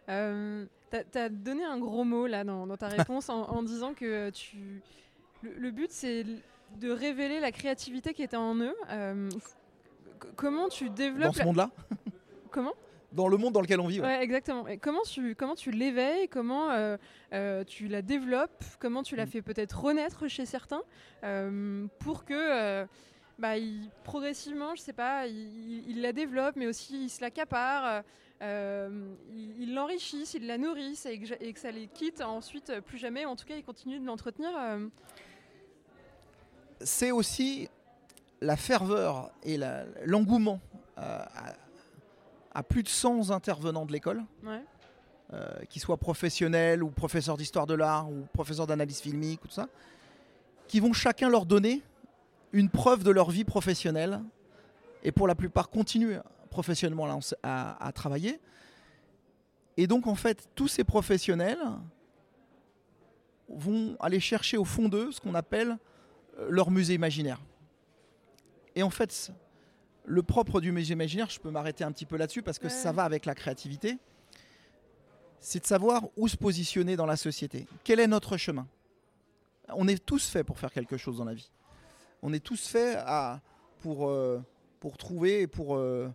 Tu 0.06 1.18
as 1.18 1.28
donné 1.28 1.64
un 1.64 1.78
gros 1.78 2.04
mot 2.04 2.26
là 2.26 2.44
dans, 2.44 2.66
dans 2.66 2.76
ta 2.76 2.88
réponse 3.12 3.28
en, 3.28 3.42
en 3.42 3.62
disant 3.62 3.92
que 3.94 4.30
tu. 4.30 4.80
Le, 5.42 5.52
le 5.54 5.70
but, 5.70 5.90
c'est 5.90 6.24
de 6.80 6.90
révéler 6.90 7.40
la 7.40 7.52
créativité 7.52 8.12
qui 8.14 8.22
était 8.22 8.36
en 8.36 8.54
eux. 8.56 8.74
Comment 10.36 10.68
tu 10.68 10.88
Dans 10.88 10.94
développes. 10.94 11.34
ce 11.34 11.38
la- 11.40 11.44
monde-là, 11.44 11.70
Comment? 12.50 12.72
Dans 13.12 13.28
le 13.28 13.36
monde 13.38 13.52
dans 13.54 13.60
lequel 13.62 13.80
on 13.80 13.86
vit. 13.86 14.00
ouais. 14.00 14.06
Ouais, 14.06 14.22
exactement. 14.22 14.66
Et 14.68 14.76
comment 14.78 15.02
tu 15.02 15.34
comment 15.34 15.54
tu 15.54 15.70
l'éveilles, 15.70 16.28
comment 16.28 16.70
euh, 16.70 16.96
euh, 17.32 17.64
tu 17.64 17.88
la 17.88 18.02
développes, 18.02 18.62
comment 18.78 19.02
tu 19.02 19.16
la 19.16 19.24
Mm. 19.24 19.28
fais 19.30 19.42
peut-être 19.42 19.80
renaître 19.82 20.28
chez 20.28 20.44
certains 20.46 20.82
euh, 21.24 21.86
pour 22.00 22.24
que 22.24 22.86
bah, 23.38 23.54
progressivement, 24.04 24.74
je 24.74 24.82
sais 24.82 24.92
pas, 24.92 25.26
ils 25.26 25.36
il, 25.86 25.90
il 25.90 26.02
la 26.02 26.12
développent, 26.12 26.56
mais 26.56 26.66
aussi 26.66 27.04
ils 27.04 27.08
se 27.08 27.20
l'accaparent, 27.22 28.02
ils 28.42 29.54
ils 29.62 29.74
l'enrichissent, 29.74 30.34
ils 30.34 30.46
la 30.46 30.58
nourrissent 30.58 31.06
et 31.06 31.18
que, 31.18 31.32
et 31.42 31.52
que 31.52 31.58
ça 31.60 31.70
les 31.70 31.86
quitte 31.86 32.20
ensuite 32.20 32.80
plus 32.80 32.98
jamais. 32.98 33.24
En 33.24 33.36
tout 33.36 33.44
cas, 33.46 33.54
ils 33.56 33.64
continuent 33.64 34.00
de 34.00 34.06
l'entretenir. 34.06 34.50
c'est 36.80 37.10
aussi 37.10 37.68
la 38.40 38.56
ferveur 38.56 39.30
et 39.44 39.58
l'engouement 40.04 40.60
à, 42.58 42.62
plus 42.62 42.82
de 42.82 42.88
100 42.88 43.30
intervenants 43.30 43.86
de 43.86 43.92
l'école, 43.92 44.24
ouais. 44.44 44.62
euh, 45.32 45.48
qu'ils 45.68 45.80
soient 45.82 45.96
professionnels 45.96 46.82
ou 46.82 46.90
professeurs 46.90 47.36
d'histoire 47.36 47.66
de 47.66 47.74
l'art 47.74 48.10
ou 48.10 48.26
professeurs 48.32 48.66
d'analyse 48.66 49.00
filmique 49.00 49.44
ou 49.44 49.48
tout 49.48 49.54
ça, 49.54 49.68
qui 50.66 50.80
vont 50.80 50.92
chacun 50.92 51.28
leur 51.28 51.46
donner 51.46 51.82
une 52.52 52.70
preuve 52.70 53.04
de 53.04 53.10
leur 53.10 53.30
vie 53.30 53.44
professionnelle 53.44 54.20
et 55.02 55.12
pour 55.12 55.26
la 55.28 55.34
plupart 55.34 55.68
continuer 55.70 56.18
professionnellement 56.50 57.06
à, 57.06 57.18
à- 57.42 57.86
à 57.86 57.92
travailler. 57.92 58.40
Et 59.76 59.86
donc 59.86 60.06
en 60.06 60.14
fait, 60.14 60.48
tous 60.54 60.68
ces 60.68 60.82
professionnels 60.84 61.58
vont 63.48 63.96
aller 64.00 64.20
chercher 64.20 64.56
au 64.56 64.64
fond 64.64 64.88
d'eux 64.88 65.12
ce 65.12 65.20
qu'on 65.20 65.34
appelle 65.34 65.78
euh, 66.38 66.48
leur 66.50 66.70
musée 66.70 66.94
imaginaire. 66.94 67.40
Et 68.74 68.82
en 68.82 68.90
fait, 68.90 69.30
le 70.08 70.22
propre 70.22 70.60
du 70.60 70.72
musée 70.72 70.94
imaginaire, 70.94 71.28
je 71.30 71.38
peux 71.38 71.50
m'arrêter 71.50 71.84
un 71.84 71.92
petit 71.92 72.06
peu 72.06 72.16
là-dessus 72.16 72.42
parce 72.42 72.58
que 72.58 72.64
Ouais. 72.66 72.70
ça 72.72 72.92
va 72.92 73.04
avec 73.04 73.26
la 73.26 73.34
créativité, 73.34 73.98
c'est 75.40 75.60
de 75.60 75.66
savoir 75.66 76.02
où 76.16 76.26
se 76.28 76.36
positionner 76.36 76.96
dans 76.96 77.06
la 77.06 77.16
société. 77.16 77.66
Quel 77.84 78.00
est 78.00 78.06
notre 78.06 78.36
chemin? 78.36 78.66
On 79.68 79.86
est 79.86 80.04
tous 80.04 80.28
faits 80.28 80.46
pour 80.46 80.58
faire 80.58 80.72
quelque 80.72 80.96
chose 80.96 81.18
dans 81.18 81.24
la 81.24 81.34
vie. 81.34 81.50
On 82.22 82.32
est 82.32 82.40
tous 82.40 82.66
faits 82.68 82.96
à, 83.06 83.40
pour, 83.80 84.08
euh, 84.08 84.42
pour 84.80 84.96
trouver, 84.96 85.42
et 85.42 85.46
pour, 85.46 85.76
euh, 85.76 86.08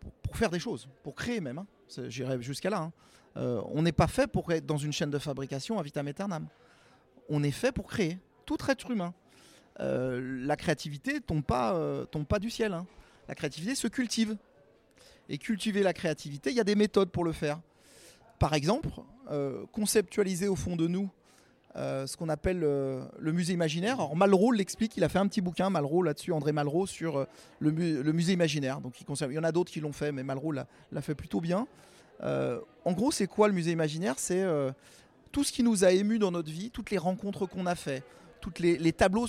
pour, 0.00 0.12
pour 0.12 0.36
faire 0.36 0.50
des 0.50 0.58
choses, 0.58 0.88
pour 1.02 1.14
créer 1.14 1.40
même. 1.40 1.58
hein. 1.58 1.66
J'irai 2.08 2.42
jusqu'à 2.42 2.68
là. 2.70 2.78
hein. 2.80 2.92
Euh, 3.36 3.62
on 3.66 3.82
n'est 3.82 3.92
pas 3.92 4.08
fait 4.08 4.26
pour 4.26 4.50
être 4.52 4.66
dans 4.66 4.76
une 4.76 4.92
chaîne 4.92 5.10
de 5.10 5.18
fabrication 5.18 5.78
à 5.78 5.82
vitam 5.82 6.06
aeternam. 6.08 6.46
On 7.28 7.42
est 7.44 7.52
fait 7.52 7.70
pour 7.72 7.86
créer. 7.86 8.18
Tout 8.44 8.58
être 8.68 8.90
humain. 8.90 9.14
Euh, 9.78 10.20
la 10.44 10.56
créativité 10.56 11.20
tombe 11.20 11.44
pas, 11.44 11.74
euh, 11.74 12.04
tombe 12.04 12.26
pas 12.26 12.40
du 12.40 12.50
ciel. 12.50 12.72
hein. 12.74 12.86
La 13.30 13.36
créativité 13.36 13.76
se 13.76 13.86
cultive. 13.86 14.36
Et 15.28 15.38
cultiver 15.38 15.84
la 15.84 15.92
créativité, 15.92 16.50
il 16.50 16.56
y 16.56 16.60
a 16.60 16.64
des 16.64 16.74
méthodes 16.74 17.10
pour 17.10 17.22
le 17.22 17.30
faire. 17.30 17.60
Par 18.40 18.54
exemple, 18.54 18.88
euh, 19.30 19.64
conceptualiser 19.70 20.48
au 20.48 20.56
fond 20.56 20.74
de 20.74 20.88
nous 20.88 21.08
euh, 21.76 22.08
ce 22.08 22.16
qu'on 22.16 22.28
appelle 22.28 22.64
euh, 22.64 23.04
le 23.20 23.30
musée 23.30 23.52
imaginaire. 23.52 23.94
Alors 23.94 24.16
Malraux 24.16 24.50
l'explique, 24.50 24.96
il 24.96 25.04
a 25.04 25.08
fait 25.08 25.20
un 25.20 25.28
petit 25.28 25.40
bouquin, 25.40 25.70
Malraux 25.70 26.02
là-dessus, 26.02 26.32
André 26.32 26.50
Malraux, 26.50 26.88
sur 26.88 27.24
le, 27.60 27.70
mu- 27.70 28.02
le 28.02 28.12
musée 28.12 28.32
imaginaire. 28.32 28.80
Donc 28.80 29.00
il, 29.00 29.32
y 29.32 29.38
en 29.38 29.44
a 29.44 29.52
d'autres 29.52 29.70
qui 29.70 29.78
l'ont 29.78 29.92
fait, 29.92 30.10
mais 30.10 30.24
Malraux 30.24 30.50
l'a 30.50 30.66
fait 31.00 31.14
plutôt 31.14 31.40
bien. 31.40 31.68
En 32.20 32.92
gros, 32.92 33.12
c'est 33.12 33.28
quoi 33.28 33.46
le 33.46 33.54
musée 33.54 33.70
imaginaire? 33.70 34.18
C'est 34.18 34.44
tout 35.30 35.44
ce 35.44 35.52
qui 35.52 35.62
nous 35.62 35.84
a 35.84 35.92
ému 35.92 36.18
dans 36.18 36.32
notre 36.32 36.50
vie, 36.50 36.72
toutes 36.72 36.90
les 36.90 36.98
rencontres 36.98 37.46
qu'on 37.46 37.66
a 37.66 37.76
fait, 37.76 38.02
tous 38.40 38.54
les, 38.58 38.92
tableaux 38.92 39.28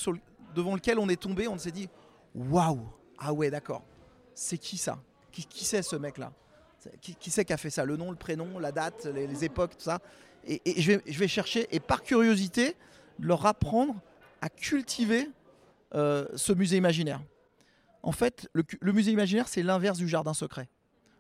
devant 0.55 0.73
lesquels 0.73 0.97
on 0.97 1.07
est 1.07 1.21
tombé, 1.21 1.47
on 1.47 1.59
s'est 1.59 1.69
dit 1.69 1.87
waouh, 2.33 2.81
ah 3.19 3.33
ouais, 3.33 3.51
d'accord, 3.51 3.83
c'est 4.41 4.57
qui 4.57 4.77
ça 4.77 4.97
Qui, 5.31 5.45
qui 5.45 5.65
c'est 5.65 5.81
ce 5.81 5.95
mec-là 5.95 6.31
qui, 6.99 7.15
qui 7.15 7.29
c'est 7.29 7.45
qui 7.45 7.53
a 7.53 7.57
fait 7.57 7.69
ça 7.69 7.85
Le 7.85 7.95
nom, 7.95 8.09
le 8.09 8.17
prénom, 8.17 8.57
la 8.59 8.71
date, 8.71 9.05
les, 9.05 9.27
les 9.27 9.45
époques, 9.45 9.77
tout 9.77 9.83
ça. 9.83 9.99
Et, 10.45 10.61
et 10.65 10.81
je, 10.81 10.93
vais, 10.93 11.01
je 11.05 11.19
vais 11.19 11.27
chercher, 11.27 11.67
et 11.69 11.79
par 11.79 12.01
curiosité, 12.01 12.75
leur 13.19 13.45
apprendre 13.45 13.95
à 14.41 14.49
cultiver 14.49 15.29
euh, 15.93 16.25
ce 16.35 16.53
musée 16.53 16.77
imaginaire. 16.77 17.21
En 18.01 18.11
fait, 18.11 18.49
le, 18.53 18.63
le 18.79 18.93
musée 18.93 19.11
imaginaire, 19.11 19.47
c'est 19.47 19.61
l'inverse 19.61 19.99
du 19.99 20.07
jardin 20.07 20.33
secret. 20.33 20.67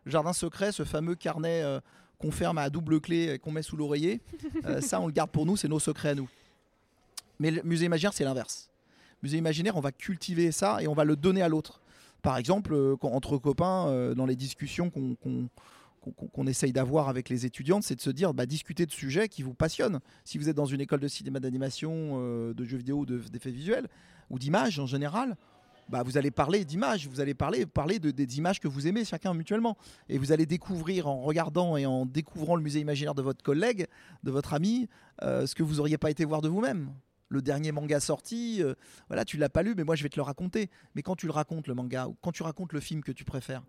Le 0.05 0.11
jardin 0.11 0.33
secret, 0.33 0.71
ce 0.71 0.83
fameux 0.83 1.13
carnet 1.13 1.61
euh, 1.61 1.79
qu'on 2.17 2.31
ferme 2.31 2.57
à 2.57 2.71
double 2.71 2.99
clé 2.99 3.33
et 3.33 3.39
qu'on 3.39 3.51
met 3.51 3.61
sous 3.61 3.77
l'oreiller, 3.77 4.19
euh, 4.65 4.81
ça, 4.81 4.99
on 4.99 5.05
le 5.05 5.13
garde 5.13 5.29
pour 5.29 5.45
nous, 5.45 5.57
c'est 5.57 5.67
nos 5.67 5.79
secrets 5.79 6.09
à 6.09 6.15
nous. 6.15 6.29
Mais 7.39 7.51
le 7.51 7.61
musée 7.61 7.85
imaginaire, 7.85 8.13
c'est 8.13 8.23
l'inverse. 8.23 8.69
Musée 9.21 9.37
imaginaire, 9.37 9.77
on 9.77 9.81
va 9.81 9.91
cultiver 9.91 10.51
ça 10.51 10.81
et 10.81 10.87
on 10.87 10.95
va 10.95 11.03
le 11.03 11.15
donner 11.15 11.43
à 11.43 11.49
l'autre. 11.49 11.81
Par 12.21 12.37
exemple, 12.37 12.73
euh, 12.73 12.95
entre 13.01 13.37
copains, 13.37 13.87
euh, 13.87 14.13
dans 14.13 14.25
les 14.25 14.35
discussions 14.35 14.89
qu'on 14.91 16.47
essaye 16.47 16.71
d'avoir 16.71 17.09
avec 17.09 17.29
les 17.29 17.45
étudiantes, 17.45 17.83
c'est 17.83 17.95
de 17.95 18.01
se 18.01 18.09
dire, 18.09 18.33
bah, 18.33 18.45
discuter 18.45 18.85
de 18.85 18.91
sujets 18.91 19.27
qui 19.27 19.43
vous 19.43 19.53
passionnent. 19.53 19.99
Si 20.23 20.37
vous 20.37 20.49
êtes 20.49 20.55
dans 20.55 20.65
une 20.65 20.81
école 20.81 20.99
de 20.99 21.07
cinéma 21.07 21.39
d'animation, 21.39 22.13
euh, 22.19 22.53
de 22.53 22.63
jeux 22.63 22.77
vidéo, 22.77 23.05
de- 23.05 23.19
d'effets 23.19 23.51
visuels, 23.51 23.87
ou 24.29 24.39
d'images 24.39 24.79
en 24.79 24.85
général, 24.85 25.35
bah, 25.89 26.03
vous 26.03 26.17
allez 26.17 26.31
parler 26.31 26.63
d'images, 26.63 27.07
vous 27.07 27.19
allez 27.19 27.33
parler, 27.33 27.65
parler 27.65 27.99
de, 27.99 28.11
des 28.11 28.37
images 28.37 28.59
que 28.59 28.67
vous 28.67 28.87
aimez 28.87 29.03
chacun 29.03 29.33
mutuellement. 29.33 29.75
Et 30.07 30.17
vous 30.17 30.31
allez 30.31 30.45
découvrir 30.45 31.07
en 31.07 31.21
regardant 31.21 31.75
et 31.75 31.85
en 31.85 32.05
découvrant 32.05 32.55
le 32.55 32.61
musée 32.63 32.79
imaginaire 32.79 33.15
de 33.15 33.21
votre 33.21 33.43
collègue, 33.43 33.87
de 34.23 34.31
votre 34.31 34.53
ami, 34.53 34.87
ce 35.21 35.53
que 35.53 35.63
vous 35.63 35.75
n'auriez 35.75 35.97
pas 35.97 36.09
été 36.09 36.23
voir 36.23 36.41
de 36.41 36.47
vous-même. 36.49 36.91
Le 37.31 37.41
dernier 37.41 37.71
manga 37.71 38.01
sorti, 38.01 38.61
euh, 38.61 38.73
voilà, 39.07 39.23
tu 39.23 39.37
l'as 39.37 39.47
pas 39.47 39.63
lu, 39.63 39.73
mais 39.75 39.85
moi 39.85 39.95
je 39.95 40.03
vais 40.03 40.09
te 40.09 40.17
le 40.17 40.21
raconter. 40.21 40.69
Mais 40.95 41.01
quand 41.01 41.15
tu 41.15 41.27
le 41.27 41.31
racontes, 41.31 41.67
le 41.67 41.73
manga, 41.73 42.07
ou 42.07 42.15
quand 42.21 42.33
tu 42.33 42.43
racontes 42.43 42.73
le 42.73 42.81
film 42.81 43.01
que 43.01 43.13
tu 43.13 43.23
préfères, 43.23 43.63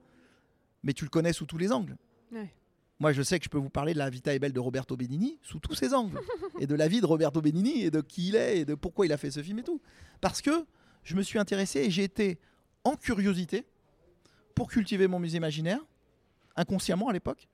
mais 0.82 0.92
tu 0.92 1.04
le 1.04 1.10
connais 1.10 1.32
sous 1.32 1.46
tous 1.46 1.58
les 1.58 1.70
angles. 1.70 1.96
Ouais. 2.32 2.52
Moi, 2.98 3.12
je 3.12 3.22
sais 3.22 3.38
que 3.38 3.44
je 3.44 3.50
peux 3.50 3.58
vous 3.58 3.70
parler 3.70 3.94
de 3.94 3.98
la 3.98 4.10
Vita 4.10 4.34
et 4.34 4.38
Belle 4.38 4.52
de 4.52 4.60
Roberto 4.60 4.96
Benigni 4.96 5.38
sous 5.42 5.60
tous 5.60 5.74
ses 5.74 5.94
angles. 5.94 6.20
et 6.60 6.66
de 6.66 6.74
la 6.74 6.88
vie 6.88 7.00
de 7.00 7.06
Roberto 7.06 7.40
Benigni 7.40 7.82
et 7.82 7.90
de 7.90 8.00
qui 8.00 8.28
il 8.28 8.36
est 8.36 8.58
et 8.58 8.64
de 8.64 8.74
pourquoi 8.74 9.06
il 9.06 9.12
a 9.12 9.16
fait 9.16 9.30
ce 9.30 9.42
film 9.42 9.60
et 9.60 9.62
tout. 9.62 9.80
Parce 10.20 10.42
que 10.42 10.64
je 11.04 11.14
me 11.14 11.22
suis 11.22 11.38
intéressé 11.38 11.80
et 11.80 11.90
j'ai 11.90 12.04
été 12.04 12.38
en 12.84 12.96
curiosité 12.96 13.64
pour 14.54 14.68
cultiver 14.68 15.06
mon 15.08 15.18
musée 15.18 15.38
imaginaire, 15.38 15.80
inconsciemment 16.56 17.08
à 17.08 17.12
l'époque, 17.12 17.48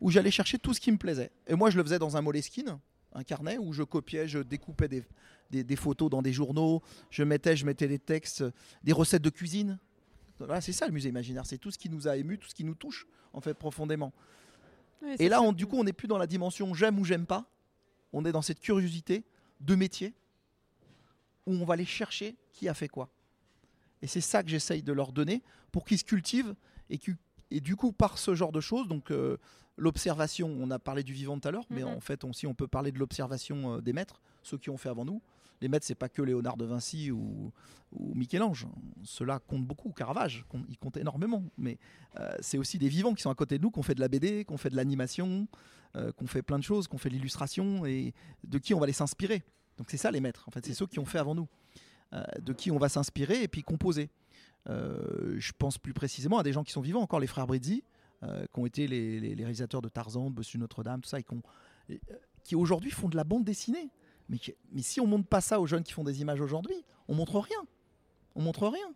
où 0.00 0.10
j'allais 0.10 0.30
chercher 0.30 0.58
tout 0.58 0.74
ce 0.74 0.80
qui 0.80 0.90
me 0.90 0.96
plaisait. 0.96 1.30
Et 1.46 1.54
moi, 1.54 1.70
je 1.70 1.76
le 1.76 1.84
faisais 1.84 1.98
dans 1.98 2.16
un 2.16 2.22
Moleskine, 2.22 2.78
un 3.12 3.22
carnet 3.22 3.58
où 3.58 3.72
je 3.72 3.82
copiais, 3.82 4.26
je 4.26 4.38
découpais 4.38 4.88
des, 4.88 5.04
des- 5.50 5.64
des 5.64 5.76
photos 5.76 6.10
dans 6.10 6.22
des 6.22 6.32
journaux, 6.32 6.82
je 7.10 7.22
mettais, 7.22 7.56
je 7.56 7.64
mettais 7.66 7.88
des 7.88 7.98
textes, 7.98 8.44
des 8.82 8.92
recettes 8.92 9.22
de 9.22 9.30
cuisine. 9.30 9.78
Voilà, 10.38 10.60
c'est 10.60 10.72
ça 10.72 10.86
le 10.86 10.92
musée 10.92 11.08
imaginaire, 11.10 11.44
c'est 11.46 11.58
tout 11.58 11.70
ce 11.70 11.78
qui 11.78 11.90
nous 11.90 12.08
a 12.08 12.16
ému, 12.16 12.38
tout 12.38 12.48
ce 12.48 12.54
qui 12.54 12.64
nous 12.64 12.74
touche 12.74 13.06
en 13.32 13.40
fait 13.40 13.54
profondément. 13.54 14.12
Et 15.18 15.28
là, 15.28 15.42
on- 15.42 15.52
du 15.52 15.66
coup, 15.66 15.76
on 15.76 15.84
n'est 15.84 15.92
plus 15.92 16.08
dans 16.08 16.18
la 16.18 16.26
dimension 16.26 16.72
j'aime 16.74 16.98
ou 16.98 17.04
j'aime 17.04 17.26
pas. 17.26 17.46
On 18.12 18.24
est 18.24 18.32
dans 18.32 18.42
cette 18.42 18.60
curiosité 18.60 19.24
de 19.60 19.74
métier 19.74 20.14
où 21.46 21.52
on 21.52 21.64
va 21.64 21.74
aller 21.74 21.84
chercher 21.84 22.36
qui 22.52 22.68
a 22.68 22.74
fait 22.74 22.88
quoi. 22.88 23.08
Et 24.02 24.06
c'est 24.06 24.20
ça 24.20 24.42
que 24.42 24.48
j'essaye 24.48 24.82
de 24.82 24.92
leur 24.92 25.12
donner 25.12 25.42
pour 25.72 25.84
qu'ils 25.84 25.98
se 25.98 26.04
cultivent 26.04 26.54
et, 26.90 26.98
et 27.50 27.60
du 27.60 27.76
coup, 27.76 27.92
par 27.92 28.18
ce 28.18 28.34
genre 28.34 28.52
de 28.52 28.60
choses, 28.60 28.88
donc 28.88 29.10
euh, 29.10 29.36
l'observation, 29.76 30.48
on 30.60 30.70
a 30.70 30.78
parlé 30.78 31.02
du 31.02 31.12
vivant 31.12 31.38
tout 31.38 31.48
à 31.48 31.50
l'heure, 31.50 31.66
mais 31.70 31.82
Mhm. 31.82 31.88
en 31.88 32.00
fait 32.00 32.24
aussi 32.24 32.46
on 32.46 32.54
peut 32.54 32.66
parler 32.68 32.92
de 32.92 32.98
l'observation 32.98 33.76
euh, 33.76 33.80
des 33.80 33.92
maîtres, 33.92 34.20
ceux 34.42 34.58
qui 34.58 34.70
ont 34.70 34.76
fait 34.78 34.88
avant 34.88 35.04
nous. 35.04 35.20
Les 35.60 35.68
maîtres, 35.68 35.86
c'est 35.86 35.94
pas 35.94 36.08
que 36.08 36.22
Léonard 36.22 36.56
de 36.56 36.64
Vinci 36.64 37.10
ou, 37.10 37.52
Michel-Ange. 37.92 38.66
Ceux-là 39.02 39.40
comptent 39.40 39.66
beaucoup. 39.66 39.92
Caravage, 39.92 40.44
com- 40.48 40.64
ils 40.68 40.78
comptent 40.78 40.96
énormément. 40.96 41.42
Mais 41.58 41.78
euh, 42.18 42.30
c'est 42.40 42.56
aussi 42.56 42.78
des 42.78 42.88
vivants 42.88 43.14
qui 43.14 43.22
sont 43.22 43.30
à 43.30 43.34
côté 43.34 43.58
de 43.58 43.62
nous, 43.62 43.70
qui 43.70 43.78
ont 43.78 43.82
fait 43.82 43.94
de 43.94 44.00
la 44.00 44.08
BD, 44.08 44.44
qui 44.44 44.52
ont 44.52 44.56
fait 44.56 44.70
de 44.70 44.76
l'animation, 44.76 45.48
euh, 45.96 46.12
qui 46.12 46.24
ont 46.24 46.26
fait 46.28 46.42
plein 46.42 46.58
de 46.58 46.62
choses, 46.64 46.88
qui 46.88 46.94
ont 46.94 46.98
fait 46.98 47.08
de 47.10 47.14
l'illustration 47.14 47.84
et 47.84 48.14
de 48.44 48.58
qui 48.58 48.74
on 48.74 48.78
va 48.78 48.84
aller 48.84 48.92
s'inspirer. 48.92 49.42
Donc 49.76 49.90
c'est 49.90 49.96
ça 49.96 50.10
les 50.10 50.20
maîtres. 50.20 50.44
En 50.46 50.50
fait, 50.50 50.64
c'est 50.64 50.74
ceux 50.74 50.86
qui 50.86 50.98
ont 50.98 51.04
fait 51.04 51.18
avant 51.18 51.34
nous, 51.34 51.48
Euh, 52.12 52.24
de 52.40 52.52
qui 52.52 52.72
on 52.72 52.78
va 52.78 52.88
s'inspirer 52.88 53.42
et 53.44 53.46
puis 53.48 53.62
composer. 53.62 54.10
Euh, 54.68 55.36
je 55.38 55.52
pense 55.56 55.78
plus 55.78 55.92
précisément 55.94 56.38
à 56.38 56.42
des 56.42 56.52
gens 56.52 56.64
qui 56.64 56.72
sont 56.72 56.80
vivants 56.80 57.02
encore, 57.02 57.20
les 57.20 57.28
frères 57.28 57.46
Brizzi, 57.46 57.84
qui 58.52 58.58
ont 58.60 58.66
été 58.66 58.88
les, 58.88 59.34
réalisateurs 59.34 59.80
de 59.80 59.88
Tarzan, 59.88 60.28
de 60.28 60.34
Bossu 60.34 60.58
Notre-Dame, 60.58 61.00
tout 61.02 61.08
ça, 61.08 61.18
qui 62.42 62.54
aujourd'hui 62.56 62.90
font 62.90 63.08
de 63.08 63.16
la 63.16 63.24
bande 63.24 63.44
dessinée. 63.44 63.90
Mais, 64.30 64.82
si 64.82 65.00
on 65.00 65.06
montre 65.06 65.26
pas 65.28 65.40
ça 65.40 65.60
aux 65.60 65.66
jeunes 65.66 65.82
qui 65.82 65.92
font 65.92 66.04
des 66.04 66.20
images 66.22 66.40
aujourd'hui, 66.40 66.84
on 67.08 67.14
montre 67.14 67.38
rien. 67.40 67.58
On 68.36 68.42
montre 68.42 68.66
rien. 68.68 68.86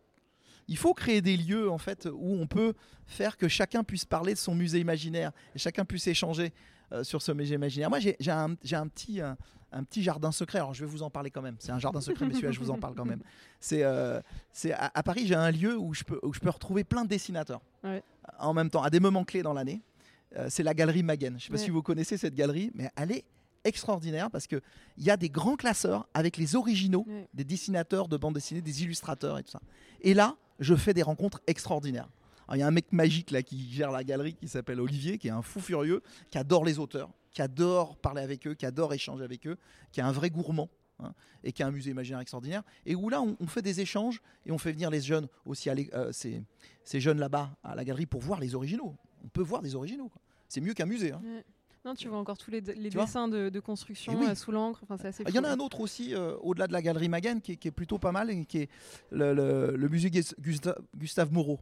Il 0.68 0.78
faut 0.78 0.94
créer 0.94 1.20
des 1.20 1.36
lieux 1.36 1.70
en 1.70 1.76
fait 1.78 2.06
où 2.10 2.34
on 2.36 2.46
peut 2.46 2.72
faire 3.06 3.36
que 3.36 3.48
chacun 3.48 3.84
puisse 3.84 4.04
parler 4.06 4.32
de 4.32 4.38
son 4.38 4.54
musée 4.54 4.78
imaginaire 4.78 5.32
et 5.54 5.58
chacun 5.58 5.84
puisse 5.84 6.06
échanger 6.06 6.52
euh, 6.92 7.04
sur 7.04 7.20
ce 7.20 7.32
musée 7.32 7.56
imaginaire. 7.56 7.90
Moi, 7.90 7.98
j'ai 7.98 8.16
j'ai 8.20 8.30
un, 8.30 8.54
petit, 8.54 9.20
un, 9.20 9.36
un 9.72 9.84
petit 9.84 10.02
jardin 10.02 10.32
secret. 10.32 10.58
Alors, 10.60 10.72
je 10.72 10.84
vais 10.86 10.90
vous 10.90 11.02
en 11.02 11.10
parler 11.10 11.30
quand 11.30 11.42
même. 11.42 11.56
C'est 11.58 11.72
un 11.72 11.78
jardin 11.78 12.00
secret, 12.00 12.26
celui-là, 12.30 12.52
je 12.52 12.60
vous 12.60 12.70
en 12.70 12.78
parle 12.78 12.94
quand 12.94 13.04
même. 13.04 13.22
C'est 13.60 13.82
euh, 13.82 14.20
c'est 14.52 14.72
à, 14.72 14.90
à 14.94 15.02
Paris, 15.02 15.26
j'ai 15.26 15.34
un 15.34 15.50
lieu 15.50 15.76
où 15.76 15.92
je 15.92 16.04
peux, 16.04 16.18
où 16.22 16.32
je 16.32 16.40
peux 16.40 16.48
retrouver 16.50 16.84
plein 16.84 17.02
de 17.04 17.08
dessinateurs 17.08 17.60
Ouais. 17.82 18.02
en 18.38 18.54
même 18.54 18.70
temps, 18.70 18.82
à 18.82 18.88
des 18.88 19.00
moments 19.00 19.24
clés 19.24 19.42
dans 19.42 19.52
l'année. 19.52 19.82
Euh, 20.36 20.46
c'est 20.48 20.62
la 20.62 20.72
galerie 20.74 21.02
Maguen. 21.02 21.32
Je 21.32 21.34
ne 21.34 21.38
sais 21.40 21.48
pas 21.48 21.58
Ouais. 21.58 21.64
si 21.64 21.70
vous 21.70 21.82
connaissez 21.82 22.16
cette 22.16 22.34
galerie, 22.34 22.70
mais 22.74 22.90
elle 22.96 23.12
est 23.12 23.24
extraordinaire 23.64 24.30
parce 24.30 24.46
qu'il 24.46 24.60
y 24.98 25.10
a 25.10 25.16
des 25.16 25.28
grands 25.30 25.56
classeurs 25.56 26.06
avec 26.14 26.36
les 26.36 26.54
originaux 26.56 27.06
des 27.34 27.44
dessinateurs 27.44 28.08
de 28.08 28.16
bande 28.16 28.34
dessinée, 28.34 28.60
des 28.62 28.82
illustrateurs 28.82 29.38
et 29.38 29.42
tout 29.42 29.50
ça. 29.50 29.60
Et 30.00 30.14
là, 30.14 30.36
je 30.60 30.74
fais 30.74 30.94
des 30.94 31.02
rencontres 31.02 31.40
extraordinaires. 31.46 32.08
Il 32.52 32.58
y 32.58 32.62
a 32.62 32.66
un 32.66 32.70
mec 32.70 32.92
magique 32.92 33.30
là 33.30 33.42
qui 33.42 33.72
gère 33.72 33.90
la 33.90 34.04
galerie 34.04 34.34
qui 34.34 34.48
s'appelle 34.48 34.80
Olivier, 34.80 35.18
qui 35.18 35.28
est 35.28 35.32
un 35.32 35.42
fou 35.42 35.60
furieux, 35.60 36.02
qui 36.30 36.36
adore 36.38 36.64
les 36.64 36.78
auteurs, 36.78 37.10
qui 37.30 37.40
adore 37.42 37.96
parler 37.96 38.20
avec 38.22 38.46
eux, 38.46 38.54
qui 38.54 38.66
adore 38.66 38.92
échanger 38.92 39.24
avec 39.24 39.46
eux, 39.46 39.56
qui 39.92 40.00
est 40.00 40.02
un 40.04 40.12
vrai 40.12 40.28
gourmand. 40.30 40.68
hein, 41.00 41.12
et 41.42 41.52
qui 41.52 41.62
a 41.62 41.66
un 41.66 41.70
musée 41.72 41.90
imaginaire 41.90 42.20
extraordinaire, 42.20 42.62
et 42.86 42.94
où 42.94 43.08
là 43.08 43.20
on, 43.20 43.36
on 43.40 43.46
fait 43.48 43.62
des 43.62 43.80
échanges 43.80 44.20
et 44.46 44.52
on 44.52 44.58
fait 44.58 44.70
venir 44.72 44.90
les 44.90 45.00
jeunes 45.00 45.26
aussi, 45.44 45.68
aller, 45.68 45.90
euh, 45.92 46.12
ces, 46.12 46.40
ces 46.84 47.00
jeunes 47.00 47.18
là-bas 47.18 47.56
à 47.64 47.74
la 47.74 47.84
galerie 47.84 48.06
pour 48.06 48.20
voir 48.20 48.38
les 48.38 48.54
originaux. 48.54 48.94
On 49.24 49.28
peut 49.28 49.42
voir 49.42 49.60
des 49.60 49.74
originaux. 49.74 50.10
C'est 50.48 50.60
mieux 50.60 50.72
qu'un 50.74 50.86
musée. 50.86 51.10
hein. 51.12 51.20
Non, 51.84 51.94
tu 51.94 52.08
vois 52.08 52.16
encore 52.18 52.38
tous 52.38 52.50
les, 52.50 52.62
dessins 52.62 53.28
de, 53.28 53.50
de 53.50 53.60
construction 53.60 54.14
Eh 54.14 54.16
oui. 54.16 54.26
euh, 54.30 54.34
sous 54.34 54.50
l'encre. 54.50 54.80
Enfin, 54.84 54.96
c'est 54.96 55.08
assez 55.08 55.22
Il 55.28 55.34
y 55.34 55.38
en 55.38 55.44
a 55.44 55.50
un 55.50 55.58
autre 55.58 55.80
aussi, 55.80 56.14
euh, 56.14 56.34
au-delà 56.40 56.66
de 56.66 56.72
la 56.72 56.80
galerie 56.80 57.10
Maguen, 57.10 57.40
qui, 57.42 57.52
est- 57.52 57.56
qui 57.56 57.68
est 57.68 57.72
plutôt 57.72 57.98
pas 57.98 58.10
mal, 58.10 58.30
et 58.30 58.46
qui 58.46 58.58
est 58.60 58.70
le, 59.10 59.34
le- 59.34 59.76
le 59.76 59.88
musée 59.90 60.08
Gus- 60.10 60.34
Gusta- 60.40 60.78
Gustave 60.96 61.30
Moreau, 61.30 61.60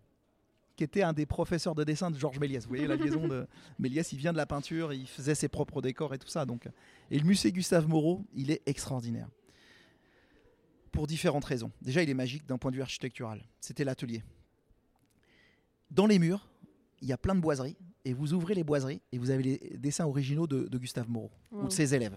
qui 0.77 0.85
était 0.85 1.03
un 1.03 1.13
des 1.13 1.27
professeurs 1.27 1.75
de 1.75 1.83
dessin 1.83 2.09
de 2.13 2.17
Georges 2.19 2.39
Méliès. 2.39 2.63
Vous 2.63 2.69
voyez 2.69 2.87
la 2.87 2.95
liaison 2.95 3.27
de 3.27 3.49
Méliès, 3.81 4.13
il 4.13 4.19
vient 4.19 4.33
de 4.33 4.37
la 4.37 4.47
peinture, 4.47 4.93
il 4.93 5.09
faisait 5.09 5.35
ses 5.35 5.49
propres 5.49 5.83
décors 5.83 6.15
et 6.15 6.19
tout 6.19 6.29
ça. 6.29 6.47
Donc. 6.47 6.69
Et 7.11 7.19
le 7.19 7.25
musée 7.25 7.51
Gustave 7.51 7.89
Moreau, 7.89 8.25
il 8.33 8.53
est 8.53 8.63
extraordinaire. 8.67 9.29
Pour 10.93 11.07
différentes 11.09 11.47
raisons. 11.47 11.73
Déjà, 11.81 12.03
il 12.03 12.11
est 12.11 12.15
magique 12.15 12.47
d'un 12.47 12.59
point 12.59 12.71
de 12.71 12.77
vue 12.77 12.83
architectural. 12.83 13.43
C'était 13.61 13.83
l'atelier. 13.83 14.23
Dans 15.91 16.07
les 16.07 16.19
murs, 16.21 16.49
il 17.01 17.09
y 17.09 17.13
a 17.13 17.19
plein 17.19 17.35
de 17.35 17.41
boiseries, 17.41 17.77
et 18.05 18.13
vous 18.13 18.33
ouvrez 18.35 18.55
les 18.55 18.65
boiseries, 18.65 19.01
et 19.13 19.19
vous 19.19 19.31
avez 19.31 19.43
les 19.43 19.59
dessins 19.79 20.07
originaux 20.07 20.47
de, 20.47 20.65
de 20.69 20.79
Gustave 20.79 21.09
Moreau, 21.09 21.31
ou 21.53 21.59
Wow. 21.63 21.67
de 21.69 21.73
ses 21.73 21.95
élèves. 21.95 22.17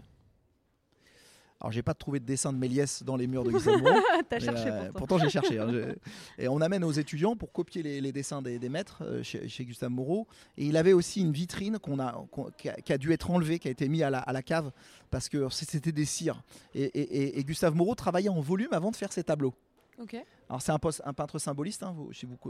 Alors, 1.61 1.71
j'ai 1.71 1.81
pas 1.83 1.93
trouvé 1.93 2.19
de 2.19 2.25
dessin 2.25 2.51
de 2.51 2.57
Méliès 2.57 3.01
dans 3.03 3.15
les 3.15 3.27
murs 3.27 3.43
de 3.45 3.51
Gustave 3.51 3.81
Moreau. 3.81 3.99
T'as 4.29 4.39
cherché 4.39 4.67
euh, 4.67 4.83
pourtant. 4.91 4.97
pourtant, 4.99 5.17
j'ai 5.19 5.29
cherché. 5.29 5.57
hein, 5.57 5.71
et 6.38 6.47
on 6.49 6.59
amène 6.59 6.83
aux 6.83 6.91
étudiants 6.91 7.36
pour 7.38 7.53
copier 7.53 7.81
les, 7.81 8.01
les 8.01 8.11
dessins 8.11 8.41
des, 8.41 8.59
des 8.59 8.67
maîtres 8.69 9.03
euh, 9.03 9.23
chez, 9.23 9.47
chez 9.47 9.63
Gustave 9.63 9.89
Moreau. 9.89 10.27
Et 10.57 10.65
il 10.65 10.75
avait 10.75 10.91
aussi 10.91 11.21
une 11.21 11.31
vitrine 11.31 11.79
qu'on 11.79 11.97
a, 11.99 12.11
qu'on- 12.29 12.51
qui, 12.57 12.67
a, 12.69 12.73
qui 12.73 12.91
a 12.91 12.97
dû 12.97 13.13
être 13.13 13.31
enlevée, 13.31 13.57
qui 13.57 13.69
a 13.69 13.71
été 13.71 13.88
mise 13.88 14.03
à 14.03 14.09
la, 14.09 14.19
à 14.19 14.33
la 14.33 14.43
cave 14.43 14.69
parce 15.09 15.29
que 15.29 15.47
c'était 15.49 15.93
des 15.93 16.05
cires. 16.05 16.43
Et, 16.75 16.83
et- 16.83 17.39
et- 17.39 17.43
Gustave 17.45 17.73
Moreau 17.73 17.95
travaillait 17.95 18.29
en 18.29 18.41
volume 18.41 18.73
avant 18.73 18.91
de 18.91 18.95
faire 18.97 19.13
ses 19.13 19.23
tableaux. 19.23 19.53
Ok. 19.97 20.17
Alors 20.49 20.61
c'est 20.61 20.73
un, 20.73 20.79
un 21.05 21.13
peintre 21.13 21.39
symboliste, 21.39 21.83
hein, 21.83 21.95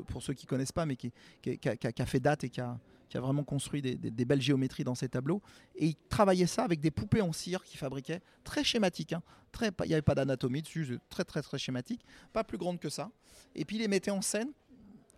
pour 0.07 0.23
ceux 0.23 0.33
qui 0.33 0.47
connaissent 0.47 0.71
pas, 0.71 0.87
mais 0.87 0.95
qui, 0.95 1.11
qui 1.43 1.59
a- 1.69 1.75
qui 1.77 2.01
a 2.01 2.05
fait 2.07 2.19
date 2.19 2.43
et 2.43 2.49
qui 2.49 2.59
a, 2.59 2.75
qui 3.09 3.17
a 3.17 3.21
vraiment 3.21 3.43
construit 3.43 3.81
des, 3.81 3.95
des- 3.95 4.11
des 4.11 4.25
belles 4.25 4.41
géométries 4.41 4.83
dans 4.83 4.95
ses 4.95 5.09
tableaux. 5.09 5.41
Et 5.75 5.87
il 5.87 5.95
travaillait 6.09 6.47
ça 6.47 6.63
avec 6.63 6.79
des 6.81 6.91
poupées 6.91 7.21
en 7.21 7.31
cire 7.33 7.63
qu'il 7.63 7.77
fabriquait, 7.79 8.21
très 8.43 8.63
schématiques. 8.63 9.13
hein, 9.13 9.21
très, 9.51 9.71
il 9.83 9.87
n'y 9.87 9.93
avait 9.93 10.01
pas 10.01 10.15
d'anatomie 10.15 10.61
dessus, 10.61 10.99
très 11.09 11.23
très 11.23 11.41
très 11.41 11.57
schématique, 11.57 12.01
pas 12.33 12.43
plus 12.43 12.57
grande 12.57 12.79
que 12.79 12.89
ça. 12.89 13.09
Et 13.55 13.63
puis 13.65 13.77
il 13.77 13.79
les 13.79 13.87
mettait 13.87 14.11
en 14.11 14.21
scène 14.21 14.49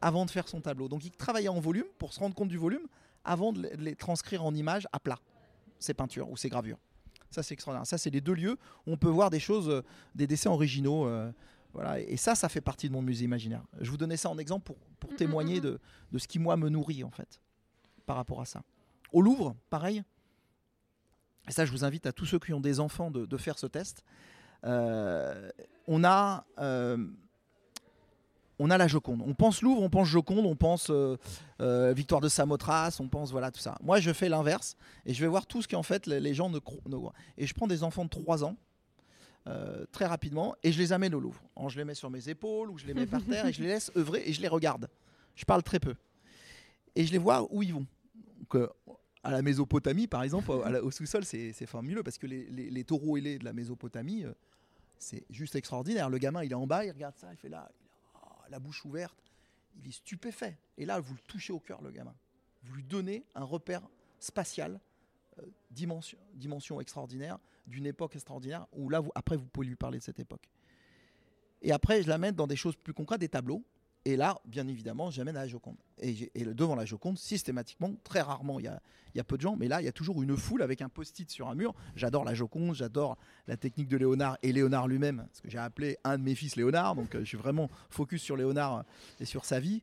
avant 0.02 0.26
de 0.26 0.32
faire 0.32 0.48
son 0.48 0.62
tableau. 0.62 0.88
Donc 0.90 1.04
il 1.06 1.12
travaillait 1.12 1.48
en 1.50 1.60
volume 1.60 1.88
pour 1.98 2.14
se 2.14 2.20
rendre 2.20 2.36
compte 2.36 2.50
du 2.50 2.58
volume 2.58 2.88
avant 3.24 3.52
de 3.54 3.68
les, 3.80 3.96
transcrire 3.96 4.44
en 4.46 4.54
images 4.54 4.88
à 4.92 5.00
plat, 5.00 5.20
ses 5.80 5.94
peintures 5.94 6.30
ou 6.30 6.38
ses 6.38 6.50
gravures. 6.50 6.78
Ça 7.32 7.42
c'est 7.44 7.54
extraordinaire. 7.56 7.88
Ça 7.88 7.98
c'est 7.98 8.10
les 8.12 8.22
deux 8.22 8.34
lieux 8.36 8.58
où 8.86 8.92
on 8.92 8.98
peut 8.98 9.10
voir 9.10 9.30
des 9.30 9.40
choses, 9.40 9.70
euh, 9.70 9.82
des 10.16 10.28
dessins 10.28 10.52
originaux. 10.52 11.08
euh, 11.08 11.32
voilà, 11.74 12.00
et 12.00 12.18
ça, 12.18 12.34
ça 12.34 12.50
fait 12.50 12.62
partie 12.62 12.88
de 12.88 12.94
mon 12.94 13.02
musée 13.04 13.26
imaginaire. 13.26 13.62
Je 13.82 13.92
vous 13.92 13.98
donnais 13.98 14.18
ça 14.18 14.30
en 14.30 14.38
exemple 14.40 14.64
pour, 14.66 14.78
pour 15.00 15.12
Mm, 15.12 15.14
mm, 15.14 15.18
témoigner 15.18 15.58
mm, 15.60 15.64
de, 15.64 15.80
de 16.12 16.18
ce 16.18 16.28
qui, 16.28 16.40
moi, 16.40 16.58
me 16.58 16.70
nourrit, 16.70 17.04
en 17.04 17.12
fait, 17.12 17.40
par 18.08 18.16
rapport 18.16 18.42
à 18.42 18.46
ça. 18.46 18.64
Au 19.14 19.22
Louvre, 19.22 19.56
pareil. 19.70 20.02
Et 21.48 21.52
ça, 21.52 21.66
je 21.66 21.72
vous 21.72 21.86
invite 21.86 22.08
à 22.08 22.12
tous 22.12 22.26
ceux 22.26 22.40
qui 22.40 22.54
ont 22.54 22.60
des 22.60 22.80
enfants 22.80 23.12
de, 23.12 23.38
faire 23.38 23.60
ce 23.60 23.68
test. 23.68 24.04
Euh, 24.64 25.50
on 25.88 26.04
a. 26.04 26.46
euh, 26.58 26.98
on 28.60 28.72
a 28.72 28.78
la 28.80 28.88
Joconde. 28.88 29.22
On 29.24 29.36
pense 29.36 29.62
Louvre, 29.62 29.84
on 29.84 29.90
pense 29.92 30.08
Joconde, 30.08 30.48
on 30.48 30.56
pense 30.56 30.90
euh, 30.90 31.94
Victoire 31.94 32.22
de 32.22 32.28
Samothrace, 32.28 33.00
on 33.00 33.08
pense 33.08 33.30
voilà 33.32 33.52
tout 33.52 33.60
ça. 33.60 33.78
Moi, 33.84 34.00
je 34.00 34.12
fais 34.12 34.30
l'inverse 34.30 34.76
et 35.06 35.14
je 35.14 35.22
vais 35.22 35.28
voir 35.28 35.46
tout 35.46 35.62
ce 35.62 35.68
qu'en 35.68 35.84
fait 35.84 36.08
les, 36.08 36.34
gens 36.34 36.50
ne, 36.50 36.58
cro- 36.58 36.82
ne- 36.88 36.98
Et 37.38 37.46
je 37.46 37.54
prends 37.54 37.68
des 37.68 37.84
enfants 37.84 38.04
de 38.06 38.10
3 38.10 38.44
ans 38.44 38.56
très 39.92 40.06
rapidement 40.08 40.56
et 40.64 40.72
je 40.74 40.80
les 40.80 40.92
amène 40.92 41.14
au 41.14 41.20
Louvre. 41.20 41.42
Je 41.68 41.78
les 41.78 41.86
mets 41.86 41.94
sur 41.94 42.10
mes 42.10 42.28
épaules 42.30 42.70
ou 42.72 42.78
je 42.80 42.86
les 42.88 42.94
mets 42.96 43.06
par 43.06 43.24
terre 43.24 43.46
et 43.46 43.54
je 43.54 43.62
les 43.62 43.68
laisse 43.70 43.92
œuvrer 43.96 44.24
et 44.26 44.34
je 44.34 44.42
les 44.42 44.48
regarde. 44.50 44.90
Je 45.36 45.46
parle 45.46 45.62
très 45.62 45.80
peu. 45.80 45.94
Et 46.96 47.06
je 47.06 47.12
les 47.12 47.18
vois 47.20 47.48
où 47.54 47.62
ils 47.62 47.74
vont. 47.76 47.86
Donc, 48.50 48.56
euh, 48.62 48.94
à 49.24 49.32
la 49.32 49.42
Mésopotamie, 49.42 50.08
par 50.08 50.24
exemple, 50.24 50.52
la- 50.70 50.82
au 50.84 50.92
sous-sol, 50.92 51.26
c'est 51.26 51.66
formuleux 51.66 52.04
parce 52.04 52.18
que 52.18 52.28
les, 52.28 52.84
taureaux 52.84 53.18
ailés 53.18 53.40
de 53.40 53.46
la 53.46 53.54
Mésopotamie, 53.54 54.24
euh, 54.24 54.34
c'est 54.98 55.26
juste 55.30 55.56
extraordinaire. 55.56 56.10
Le 56.10 56.18
gamin, 56.18 56.44
il 56.44 56.52
est 56.52 56.56
en 56.56 56.66
bas, 56.68 56.86
il 56.86 56.92
regarde 56.92 57.18
ça, 57.18 57.30
il 57.32 57.38
fait 57.38 57.50
là, 57.50 57.70
il 57.82 57.86
a 58.16 58.22
oh, 58.24 58.44
la 58.50 58.60
bouche 58.60 58.86
ouverte, 58.86 59.18
il 59.76 59.88
est 59.90 59.92
stupéfait. 59.92 60.58
Et 60.78 60.86
là, 60.86 61.00
vous 61.00 61.14
le 61.14 61.20
touchez 61.28 61.52
au 61.52 61.60
cœur, 61.60 61.82
le 61.82 61.92
gamin. 61.92 62.16
Vous 62.64 62.74
lui 62.76 62.84
donnez 62.84 63.26
un 63.36 63.44
repère 63.44 63.82
spatial, 64.20 64.80
euh, 65.40 65.46
dimension, 65.72 66.18
dimension 66.34 66.80
extraordinaire, 66.80 67.38
d'une 67.68 67.86
époque 67.86 68.16
extraordinaire, 68.16 68.66
où 68.72 68.90
là, 68.90 69.02
vous- 69.02 69.12
après, 69.14 69.36
vous 69.36 69.46
pouvez 69.46 69.68
lui 69.68 69.76
parler 69.76 69.98
de 70.00 70.04
cette 70.04 70.20
époque. 70.20 70.50
Et 71.62 71.72
après, 71.74 72.02
je 72.02 72.08
l'amène 72.08 72.34
dans 72.36 72.48
des 72.48 72.56
choses 72.56 72.76
plus 72.78 72.94
concrètes, 72.94 73.20
des 73.20 73.30
tableaux. 73.30 73.64
Et 74.08 74.16
là, 74.16 74.40
bien 74.46 74.66
évidemment, 74.70 75.12
j'amène 75.12 75.36
à 75.36 75.42
la 75.42 75.48
Joconde. 75.50 75.76
Et, 76.00 76.30
devant 76.54 76.76
la 76.76 76.86
Joconde, 76.86 77.18
systématiquement, 77.18 77.94
très 78.06 78.22
rarement, 78.22 78.58
il 78.58 78.64
y 78.64 79.20
a, 79.20 79.24
peu 79.26 79.36
de 79.36 79.42
gens, 79.42 79.58
mais 79.58 79.68
là, 79.68 79.82
il 79.82 79.84
y 79.84 79.90
a 79.90 79.92
toujours 79.92 80.24
une 80.24 80.38
foule 80.38 80.62
avec 80.62 80.82
un 80.82 80.88
post-it 80.88 81.30
sur 81.30 81.50
un 81.50 81.56
mur. 81.56 81.76
J'adore 81.98 82.24
la 82.24 82.34
Joconde, 82.34 82.74
j'adore 82.74 83.18
la 83.48 83.58
technique 83.58 83.90
de 83.90 83.98
Léonard 83.98 84.38
et 84.44 84.54
Léonard 84.54 84.88
lui-même, 84.88 85.28
ce 85.34 85.42
que 85.42 85.50
j'ai 85.50 85.58
appelé 85.58 85.98
un 86.06 86.18
de 86.18 86.24
mes 86.24 86.36
fils 86.36 86.56
Léonard. 86.56 86.96
Donc, 86.96 87.16
euh, 87.16 87.20
je 87.20 87.26
suis 87.26 87.38
vraiment 87.38 87.70
focus 87.90 88.22
sur 88.22 88.38
Léonard 88.38 88.86
et 89.20 89.26
sur 89.26 89.44
sa 89.44 89.60
vie. 89.60 89.82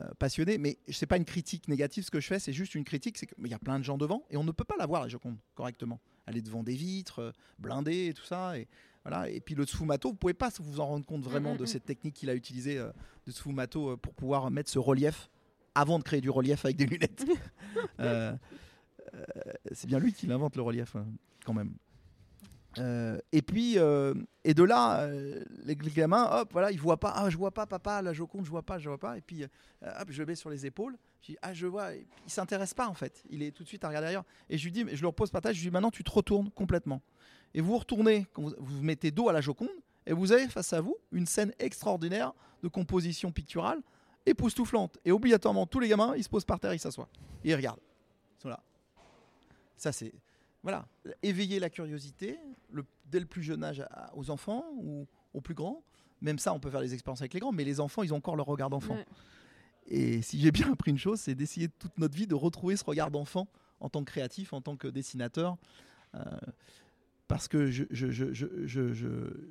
Euh, 0.00 0.08
passionné, 0.18 0.58
mais 0.58 0.78
c'est 0.88 1.06
pas 1.06 1.16
une 1.16 1.24
critique 1.24 1.68
négative 1.68 2.04
ce 2.04 2.10
que 2.10 2.20
je 2.20 2.26
fais, 2.26 2.38
c'est 2.38 2.52
juste 2.52 2.74
une 2.74 2.84
critique, 2.84 3.18
c'est 3.18 3.26
qu'il 3.26 3.46
y 3.46 3.54
a 3.54 3.58
plein 3.58 3.78
de 3.78 3.84
gens 3.84 3.98
devant 3.98 4.24
et 4.30 4.36
on 4.36 4.44
ne 4.44 4.52
peut 4.52 4.64
pas 4.64 4.76
la 4.78 4.86
voir 4.86 5.02
la 5.02 5.08
Joconde 5.08 5.38
correctement. 5.54 6.00
Elle 6.26 6.36
est 6.36 6.42
devant 6.42 6.62
des 6.62 6.74
vitres, 6.74 7.20
euh, 7.20 7.32
blindée 7.58 8.06
et 8.06 8.14
tout 8.14 8.24
ça, 8.24 8.58
et 8.58 8.68
voilà. 9.04 9.30
Et 9.30 9.40
puis 9.40 9.54
le 9.54 9.64
sfumato, 9.64 10.10
vous 10.10 10.16
pouvez 10.16 10.34
pas 10.34 10.50
vous 10.60 10.80
en 10.80 10.86
rendre 10.86 11.06
compte 11.06 11.22
vraiment 11.22 11.52
Mm, 11.52 11.54
mm, 11.54 11.58
de 11.58 11.62
mm. 11.62 11.66
cette 11.66 11.84
technique 11.84 12.14
qu'il 12.14 12.30
a 12.30 12.34
utilisée 12.34 12.78
euh, 12.78 12.90
de 13.26 13.32
sfumato 13.32 13.90
euh, 13.90 13.96
pour 13.96 14.14
pouvoir 14.14 14.50
mettre 14.50 14.70
ce 14.70 14.78
relief 14.78 15.30
avant 15.74 15.98
de 15.98 16.04
créer 16.04 16.20
du 16.20 16.30
relief 16.30 16.64
avec 16.64 16.76
des 16.76 16.86
lunettes. 16.86 17.24
Euh, 18.00 18.32
euh, 19.14 19.24
c'est 19.72 19.86
bien 19.86 19.98
lui 19.98 20.12
qui 20.12 20.26
l'invente 20.26 20.56
le 20.56 20.62
relief 20.62 20.94
euh, 20.96 21.02
quand 21.44 21.52
même. 21.52 21.74
Euh, 22.80 23.18
et 23.32 23.42
puis, 23.42 23.78
euh, 23.78 24.14
et 24.44 24.54
de 24.54 24.62
là, 24.62 25.00
euh, 25.02 25.44
les, 25.64 25.76
gamins, 25.76 26.28
hop, 26.30 26.48
voilà, 26.52 26.70
ils 26.70 26.80
voient 26.80 26.98
pas, 26.98 27.12
ah, 27.14 27.30
je 27.30 27.36
vois 27.36 27.50
pas, 27.50 27.66
papa, 27.66 28.02
la 28.02 28.12
Joconde, 28.12 28.44
je 28.44 28.50
vois 28.50 28.62
pas, 28.62 28.78
je 28.78 28.88
vois 28.88 28.98
pas. 28.98 29.16
Et 29.16 29.20
puis, 29.20 29.44
hop, 29.44 30.08
je 30.08 30.22
mets 30.22 30.34
sur 30.34 30.50
les 30.50 30.66
épaules. 30.66 30.96
Je 31.22 31.32
dis, 31.32 31.38
ah, 31.42 31.52
je 31.52 31.66
vois. 31.66 31.94
Il 31.94 32.30
s'intéresse 32.30 32.74
pas 32.74 32.88
en 32.88 32.94
fait. 32.94 33.24
Il 33.30 33.42
est 33.42 33.50
tout 33.50 33.62
de 33.62 33.68
suite 33.68 33.84
à 33.84 33.88
regarder 33.88 34.08
ailleurs. 34.08 34.24
Et 34.48 34.58
je 34.58 34.64
lui 34.64 34.72
dis, 34.72 34.84
je 34.92 35.02
leur 35.02 35.14
pose 35.14 35.30
partage. 35.30 35.56
Je 35.56 35.60
lui 35.60 35.68
dis, 35.68 35.72
maintenant, 35.72 35.90
tu 35.90 36.04
te 36.04 36.10
retournes 36.10 36.50
complètement. 36.50 37.02
Et 37.54 37.60
vous 37.60 37.76
retournez, 37.76 38.26
vous, 38.34 38.54
vous 38.58 38.82
mettez 38.82 39.10
dos 39.10 39.28
à 39.28 39.32
la 39.32 39.40
Joconde, 39.40 39.68
et 40.06 40.12
vous 40.12 40.32
avez 40.32 40.48
face 40.48 40.72
à 40.72 40.80
vous 40.80 40.96
une 41.12 41.26
scène 41.26 41.52
extraordinaire 41.58 42.32
de 42.62 42.68
composition 42.68 43.30
picturale, 43.30 43.80
époustouflante. 44.26 44.98
Et 45.04 45.12
obligatoirement, 45.12 45.66
tous 45.66 45.80
les 45.80 45.88
gamins, 45.88 46.14
ils 46.16 46.24
se 46.24 46.28
posent 46.28 46.44
par 46.44 46.60
terre, 46.60 46.74
ils 46.74 46.78
s'assoient. 46.78 47.08
Ils 47.44 47.54
regardent. 47.54 47.80
Ils 48.38 48.42
sont 48.42 48.48
là. 48.48 48.60
Ça, 49.76 49.92
c'est. 49.92 50.12
Voilà. 50.62 50.86
Éveiller 51.22 51.58
la 51.60 51.70
curiosité, 51.70 52.38
le- 52.70 52.84
dès 53.06 53.20
le 53.20 53.26
plus 53.26 53.42
jeune 53.42 53.62
âge 53.64 53.80
à- 53.90 54.14
aux 54.16 54.30
enfants 54.30 54.64
ou 54.76 55.06
aux 55.34 55.40
plus 55.40 55.54
grands. 55.54 55.82
Même 56.20 56.38
ça, 56.38 56.52
on 56.52 56.58
peut 56.60 56.70
faire 56.70 56.80
des 56.80 56.94
expériences 56.94 57.20
avec 57.20 57.32
les 57.34 57.40
grands, 57.40 57.52
mais 57.52 57.64
les 57.64 57.78
enfants, 57.80 58.02
ils 58.02 58.12
ont 58.12 58.16
encore 58.16 58.34
leur 58.36 58.46
regard 58.46 58.70
d'enfant. 58.70 58.94
Ouais. 58.94 59.06
Et 59.86 60.20
si 60.22 60.38
j'ai 60.40 60.50
bien 60.50 60.70
appris 60.72 60.90
une 60.90 60.98
chose, 60.98 61.20
c'est 61.20 61.34
d'essayer 61.34 61.68
toute 61.68 61.96
notre 61.98 62.16
vie 62.16 62.26
de 62.26 62.34
retrouver 62.34 62.76
ce 62.76 62.84
regard 62.84 63.10
d'enfant 63.10 63.46
en 63.80 63.88
tant 63.88 64.00
que 64.04 64.10
créatif, 64.10 64.52
en 64.52 64.60
tant 64.60 64.76
que 64.76 64.88
dessinateur. 64.88 65.56
Euh, 66.14 66.20
parce 67.28 67.46
que 67.48 67.70
je, 67.70 67.84
je- 67.90 68.10
je- 68.10 68.32
je- 68.32 68.66
je- 68.66 68.92
je- 68.92 69.48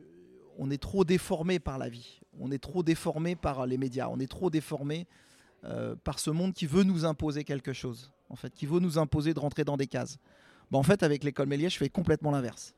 on 0.57 0.69
est 0.71 0.81
trop 0.81 1.05
déformé 1.05 1.59
par 1.59 1.77
la 1.77 1.87
vie. 1.89 2.19
On 2.39 2.51
est 2.51 2.57
trop 2.61 2.83
déformé 2.83 3.35
par 3.35 3.65
les 3.65 3.77
médias. 3.77 4.09
On 4.09 4.19
est 4.19 4.27
trop 4.27 4.49
déformé 4.49 5.07
euh, 5.63 5.95
par 5.95 6.19
ce 6.19 6.29
monde 6.29 6.53
qui 6.53 6.67
veut 6.67 6.83
nous 6.83 7.03
imposer 7.05 7.43
quelque 7.43 7.73
chose. 7.73 8.11
En 8.29 8.35
fait, 8.35 8.53
qui 8.53 8.65
veut 8.67 8.79
nous 8.79 8.99
imposer 8.99 9.33
de 9.33 9.39
rentrer 9.39 9.63
dans 9.63 9.75
des 9.77 9.87
cases. 9.87 10.17
Bah, 10.71 10.77
en 10.77 10.83
fait, 10.83 11.03
avec 11.03 11.23
l'école 11.23 11.47
Méliès, 11.47 11.71
je 11.71 11.77
fais 11.77 11.89
complètement 11.89 12.31
l'inverse. 12.31 12.73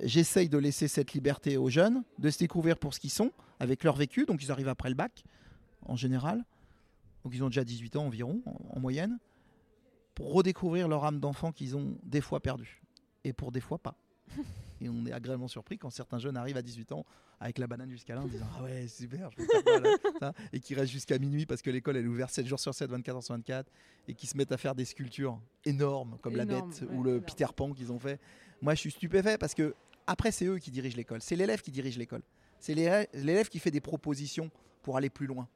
J'essaye 0.00 0.48
de 0.48 0.58
laisser 0.58 0.88
cette 0.88 1.12
liberté 1.12 1.56
aux 1.56 1.70
jeunes, 1.70 2.02
de 2.18 2.30
se 2.30 2.38
découvrir 2.38 2.76
pour 2.76 2.94
ce 2.94 3.00
qu'ils 3.00 3.10
sont, 3.10 3.30
avec 3.60 3.84
leur 3.84 3.96
vécu. 3.96 4.26
Donc, 4.26 4.42
ils 4.42 4.50
arrivent 4.50 4.68
après 4.68 4.88
le 4.88 4.94
bac 4.94 5.24
en 5.86 5.96
général. 5.96 6.44
Donc 7.24 7.34
ils 7.34 7.42
ont 7.42 7.48
déjà 7.48 7.64
18 7.64 7.96
ans 7.96 8.06
environ, 8.06 8.40
en, 8.46 8.76
en 8.76 8.80
moyenne, 8.80 9.18
pour 10.14 10.32
redécouvrir 10.32 10.88
leur 10.88 11.04
âme 11.04 11.20
d'enfant 11.20 11.52
qu'ils 11.52 11.76
ont 11.76 11.96
des 12.04 12.20
fois 12.20 12.40
perdue. 12.40 12.82
Et 13.24 13.32
pour 13.32 13.52
des 13.52 13.60
fois 13.60 13.78
pas. 13.78 13.96
Et 14.80 14.88
on 14.88 15.06
est 15.06 15.12
agréablement 15.12 15.48
surpris 15.48 15.78
quand 15.78 15.90
certains 15.90 16.18
jeunes 16.18 16.36
arrivent 16.36 16.56
à 16.56 16.62
18 16.62 16.92
ans 16.92 17.04
avec 17.40 17.58
la 17.58 17.66
banane 17.66 17.90
jusqu'à 17.90 18.14
là 18.14 18.22
en 18.22 18.26
disant 18.26 18.46
Ah 18.56 18.62
ouais, 18.62 18.86
super, 18.88 19.30
je 19.32 19.42
là 19.82 19.96
Ça, 20.20 20.32
et 20.52 20.60
qui 20.60 20.74
restent 20.74 20.92
jusqu'à 20.92 21.18
minuit 21.18 21.46
parce 21.46 21.62
que 21.62 21.70
l'école 21.70 21.96
elle 21.96 22.04
est 22.04 22.08
ouverte 22.08 22.32
7 22.32 22.46
jours 22.46 22.60
sur 22.60 22.74
7, 22.74 22.90
24 22.90 23.16
heures 23.16 23.22
sur 23.22 23.34
24, 23.34 23.70
et 24.08 24.14
qui 24.14 24.26
se 24.26 24.36
mettent 24.36 24.52
à 24.52 24.56
faire 24.56 24.74
des 24.74 24.84
sculptures 24.84 25.40
énormes 25.64 26.18
comme 26.20 26.36
la 26.36 26.44
bête 26.44 26.62
ouais, 26.82 26.88
ou 26.96 27.02
le 27.02 27.10
énorme. 27.10 27.24
Peter 27.24 27.46
Pan 27.54 27.72
qu'ils 27.72 27.92
ont 27.92 27.98
fait. 27.98 28.20
Moi 28.60 28.74
je 28.74 28.80
suis 28.80 28.90
stupéfait 28.90 29.38
parce 29.38 29.54
que 29.54 29.74
après 30.06 30.30
c'est 30.30 30.46
eux 30.46 30.58
qui 30.58 30.70
dirigent 30.70 30.96
l'école, 30.96 31.22
c'est 31.22 31.36
l'élève 31.36 31.60
qui 31.60 31.70
dirige 31.70 31.98
l'école. 31.98 32.22
C'est 32.60 32.74
l'élève 32.74 33.48
qui 33.48 33.60
fait 33.60 33.70
des 33.70 33.80
propositions 33.80 34.50
pour 34.82 34.96
aller 34.96 35.10
plus 35.10 35.26
loin. 35.26 35.48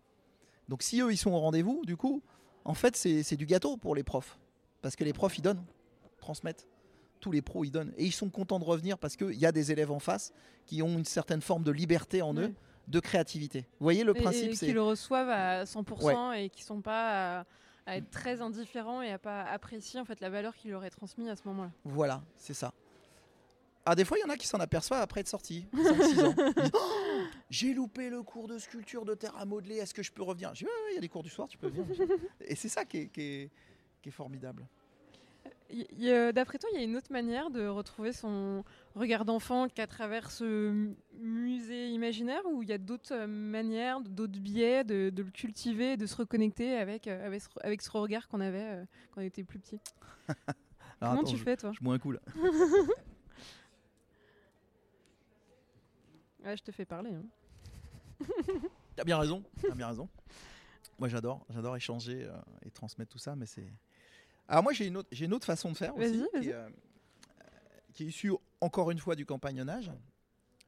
Donc 0.69 0.83
si 0.83 1.01
eux 1.01 1.11
ils 1.11 1.17
sont 1.17 1.33
au 1.33 1.41
rendez-vous, 1.41 1.83
du 1.85 1.97
coup, 1.97 2.23
en 2.65 2.75
fait 2.75 2.97
c'est 2.97 3.23
c'est 3.23 3.37
du 3.37 3.47
gâteau 3.47 3.77
pour 3.77 3.95
les 3.95 4.05
profs. 4.05 4.39
Parce 4.83 4.97
que 4.97 5.05
les 5.05 5.13
profs 5.13 5.39
ils 5.39 5.43
donnent, 5.43 5.65
transmettent. 6.19 6.69
Tous 7.23 7.31
les 7.31 7.41
pros 7.41 7.65
ils 7.65 7.71
donnent. 7.71 7.95
Et 7.97 8.05
ils 8.05 8.13
sont 8.13 8.29
contents 8.29 8.59
de 8.59 8.65
revenir 8.65 8.99
parce 8.99 9.17
qu'il 9.17 9.35
y 9.39 9.47
a 9.47 9.53
des 9.53 9.71
élèves 9.73 9.91
en 9.93 10.01
face 10.01 10.33
qui 10.67 10.83
ont 10.83 10.99
une 10.99 11.05
certaine 11.07 11.41
forme 11.41 11.63
de 11.63 11.71
liberté 11.71 12.21
en 12.21 12.35
eux, 12.37 12.53
de 12.89 13.01
créativité. 13.01 13.61
Vous 13.79 13.85
voyez 13.85 14.03
le 14.05 14.13
principe 14.13 14.55
c'est 14.55 14.67
qui 14.67 14.73
le 14.73 14.83
reçoivent 14.83 15.31
à 15.31 15.63
100% 15.65 16.35
et 16.37 16.51
qui 16.51 16.65
sont 16.65 16.81
pas 16.83 17.39
à, 17.41 17.45
à 17.87 17.97
être 17.97 18.11
très 18.11 18.41
indifférents 18.43 19.03
et 19.03 19.13
à 19.13 19.19
pas 19.19 19.43
apprécier 19.45 20.01
en 20.01 20.05
fait 20.05 20.21
la 20.21 20.31
valeur 20.31 20.55
qu'il 20.57 20.73
leur 20.73 20.85
est 20.85 20.91
transmise 20.91 21.29
à 21.29 21.37
ce 21.37 21.43
moment-là. 21.47 21.71
Voilà, 21.85 22.23
c'est 22.37 22.55
ça. 22.55 22.75
Ah, 23.85 23.95
des 23.97 24.05
fois, 24.05 24.17
il 24.17 24.21
y 24.21 24.25
en 24.25 24.29
a 24.31 24.37
qui 24.37 24.47
s'en 24.47 24.59
aperçoivent 24.61 25.01
après 25.03 25.21
être 25.23 25.29
sortis, 25.29 25.67
5-6 25.75 26.21
ans. 26.25 26.35
Ils 26.39 26.55
disent, 26.63 26.71
Oh, 26.75 27.23
J'ai 27.51 27.73
loupé 27.75 28.11
le 28.11 28.23
cours 28.23 28.47
de 28.49 28.59
sculpture 28.59 29.05
de 29.05 29.15
terre 29.15 29.37
à 29.37 29.45
modeler, 29.45 29.77
est-ce 29.77 29.93
que 29.95 30.03
je 30.05 30.13
peux 30.13 30.23
revenir? 30.23 30.51
Je 30.55 30.61
dis, 30.61 30.65
ouais, 30.65 30.71
ouais, 30.71 30.91
il 30.93 30.95
y 30.97 30.99
a 30.99 31.01
des 31.01 31.09
cours 31.09 31.23
du 31.25 31.31
soir, 31.31 31.49
tu 31.49 31.59
peux 31.59 31.69
venir. 31.69 31.87
Et 32.41 32.55
c'est 32.57 32.69
ça 32.69 32.85
qui 32.85 32.99
est, 32.99 33.07
qui 33.09 33.21
est- 33.23 33.51
qui 34.01 34.09
est 34.09 34.13
formidable. 34.13 34.67
A- 35.73 36.33
D'après 36.33 36.59
toi, 36.59 36.69
il 36.73 36.79
y 36.79 36.81
a 36.81 36.85
une 36.85 36.97
autre 36.97 37.11
manière 37.13 37.51
de 37.51 37.67
retrouver 37.67 38.13
son 38.13 38.63
regard 38.95 39.25
d'enfant 39.25 39.69
qu'à 39.69 39.87
travers 39.87 40.31
ce 40.31 40.71
mu- 40.71 40.97
musée 41.19 41.89
imaginaire 41.89 42.43
ou 42.51 42.63
il 42.63 42.69
y 42.69 42.73
a 42.73 42.79
d'autres 42.79 43.13
euh, 43.15 43.27
manières, 43.27 44.01
d'autres 44.01 44.39
biais 44.39 44.85
de, 44.85 45.11
de 45.11 45.23
le 45.23 45.31
cultiver, 45.31 45.97
de 45.97 46.07
se 46.07 46.17
reconnecter 46.17 46.77
avec, 46.77 47.07
euh, 47.09 47.27
avec, 47.27 47.41
ce, 47.43 47.49
avec 47.63 47.81
ce 47.83 47.91
regard 47.91 48.29
qu'on 48.29 48.41
avait 48.41 48.63
euh, 48.63 48.85
quand 49.13 49.21
on 49.23 49.25
était 49.25 49.45
plus 49.45 49.59
petit? 49.59 49.81
Comment 51.01 51.13
attends, 51.15 51.25
tu 51.25 51.37
je, 51.37 51.43
fais 51.43 51.57
toi? 51.57 51.73
je 51.75 51.81
bois 51.83 51.95
un 51.95 51.99
coup 51.99 52.13
là. 52.13 52.21
Ouais, 56.45 56.57
je 56.57 56.63
te 56.63 56.73
fais 56.73 56.85
parler. 56.85 57.11
Hein. 57.15 58.27
T'as 58.97 59.05
bien 59.05 59.17
raison, 59.19 59.43
t'as 59.63 59.75
bien 59.75 59.87
raison. 59.89 60.09
Moi 60.99 61.09
j'adore, 61.09 61.47
j'adore 61.51 61.77
échanger 61.77 62.25
euh, 62.25 62.37
et 62.65 62.71
transmettre 62.71 63.11
tout 63.13 63.19
ça, 63.19 63.37
mais 63.37 63.47
c'est. 63.47 63.73
Alors 64.49 64.63
moi 64.63 64.73
j'ai 64.73 64.87
une 64.87 64.97
autre, 64.97 65.09
j'ai 65.13 65.25
une 65.27 65.33
autre 65.35 65.47
façon 65.47 65.71
de 65.73 65.77
faire 65.77 65.97
aussi, 65.97 66.25
qui, 66.41 66.49
est, 66.49 66.53
euh, 66.53 66.69
qui 67.93 68.05
est 68.05 68.07
issue 68.07 68.33
encore 68.61 68.91
une 68.91 68.99
fois 68.99 69.15
du 69.17 69.25
campagnonnage. 69.27 69.91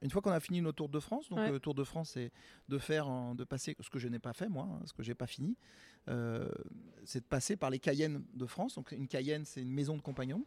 Une 0.02 0.10
fois 0.10 0.20
qu'on 0.20 0.32
a 0.32 0.40
fini 0.40 0.60
notre 0.60 0.76
Tour 0.76 0.88
de 0.90 1.00
France, 1.00 1.28
donc 1.30 1.38
Ouais. 1.38 1.50
le 1.50 1.58
Tour 1.60 1.74
de 1.74 1.84
France 1.84 2.10
c'est 2.14 2.30
de 2.68 2.78
faire, 2.78 3.08
en- 3.08 3.34
de 3.34 3.44
passer, 3.44 3.76
ce 3.80 3.88
que 3.90 3.98
je 3.98 4.08
n'ai 4.08 4.18
pas 4.18 4.32
fait 4.34 4.48
moi, 4.48 4.68
hein, 4.70 4.80
ce 4.86 4.92
que 4.92 5.02
j'ai 5.02 5.14
pas 5.14 5.26
fini, 5.26 5.56
euh, 6.08 6.48
c'est 7.04 7.20
de 7.20 7.24
passer 7.24 7.56
par 7.56 7.70
les 7.70 7.78
Cayennes 7.78 8.24
de 8.34 8.46
France. 8.46 8.74
Donc 8.74 8.92
une 8.92 9.08
Cayenne 9.08 9.44
c'est 9.44 9.62
une 9.62 9.72
maison 9.72 9.96
de 9.96 10.02
compagnons. 10.02 10.44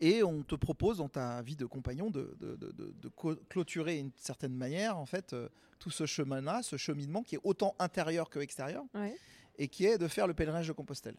Et 0.00 0.22
on 0.22 0.42
te 0.44 0.54
propose 0.54 0.98
dans 0.98 1.08
ta 1.08 1.42
vie 1.42 1.56
de 1.56 1.66
compagnon 1.66 2.08
de, 2.08 2.36
de- 2.38 2.54
de- 2.54 2.70
de- 2.70 2.94
de 3.02 3.08
co- 3.08 3.34
clôturer 3.48 3.96
d'une 3.96 4.12
certaine 4.16 4.54
manière 4.54 4.96
en 4.96 5.06
fait 5.06 5.32
euh, 5.32 5.48
tout 5.80 5.90
ce 5.90 6.06
chemin-là, 6.06 6.62
ce 6.62 6.76
cheminement 6.76 7.22
qui 7.24 7.34
est 7.34 7.40
autant 7.42 7.74
intérieur 7.80 8.30
que 8.30 8.38
extérieur, 8.38 8.84
Ouais. 8.94 9.16
et 9.58 9.66
qui 9.66 9.86
est 9.86 9.98
de 9.98 10.06
faire 10.06 10.28
le 10.28 10.34
pèlerinage 10.34 10.68
de 10.68 10.72
Compostelle. 10.72 11.16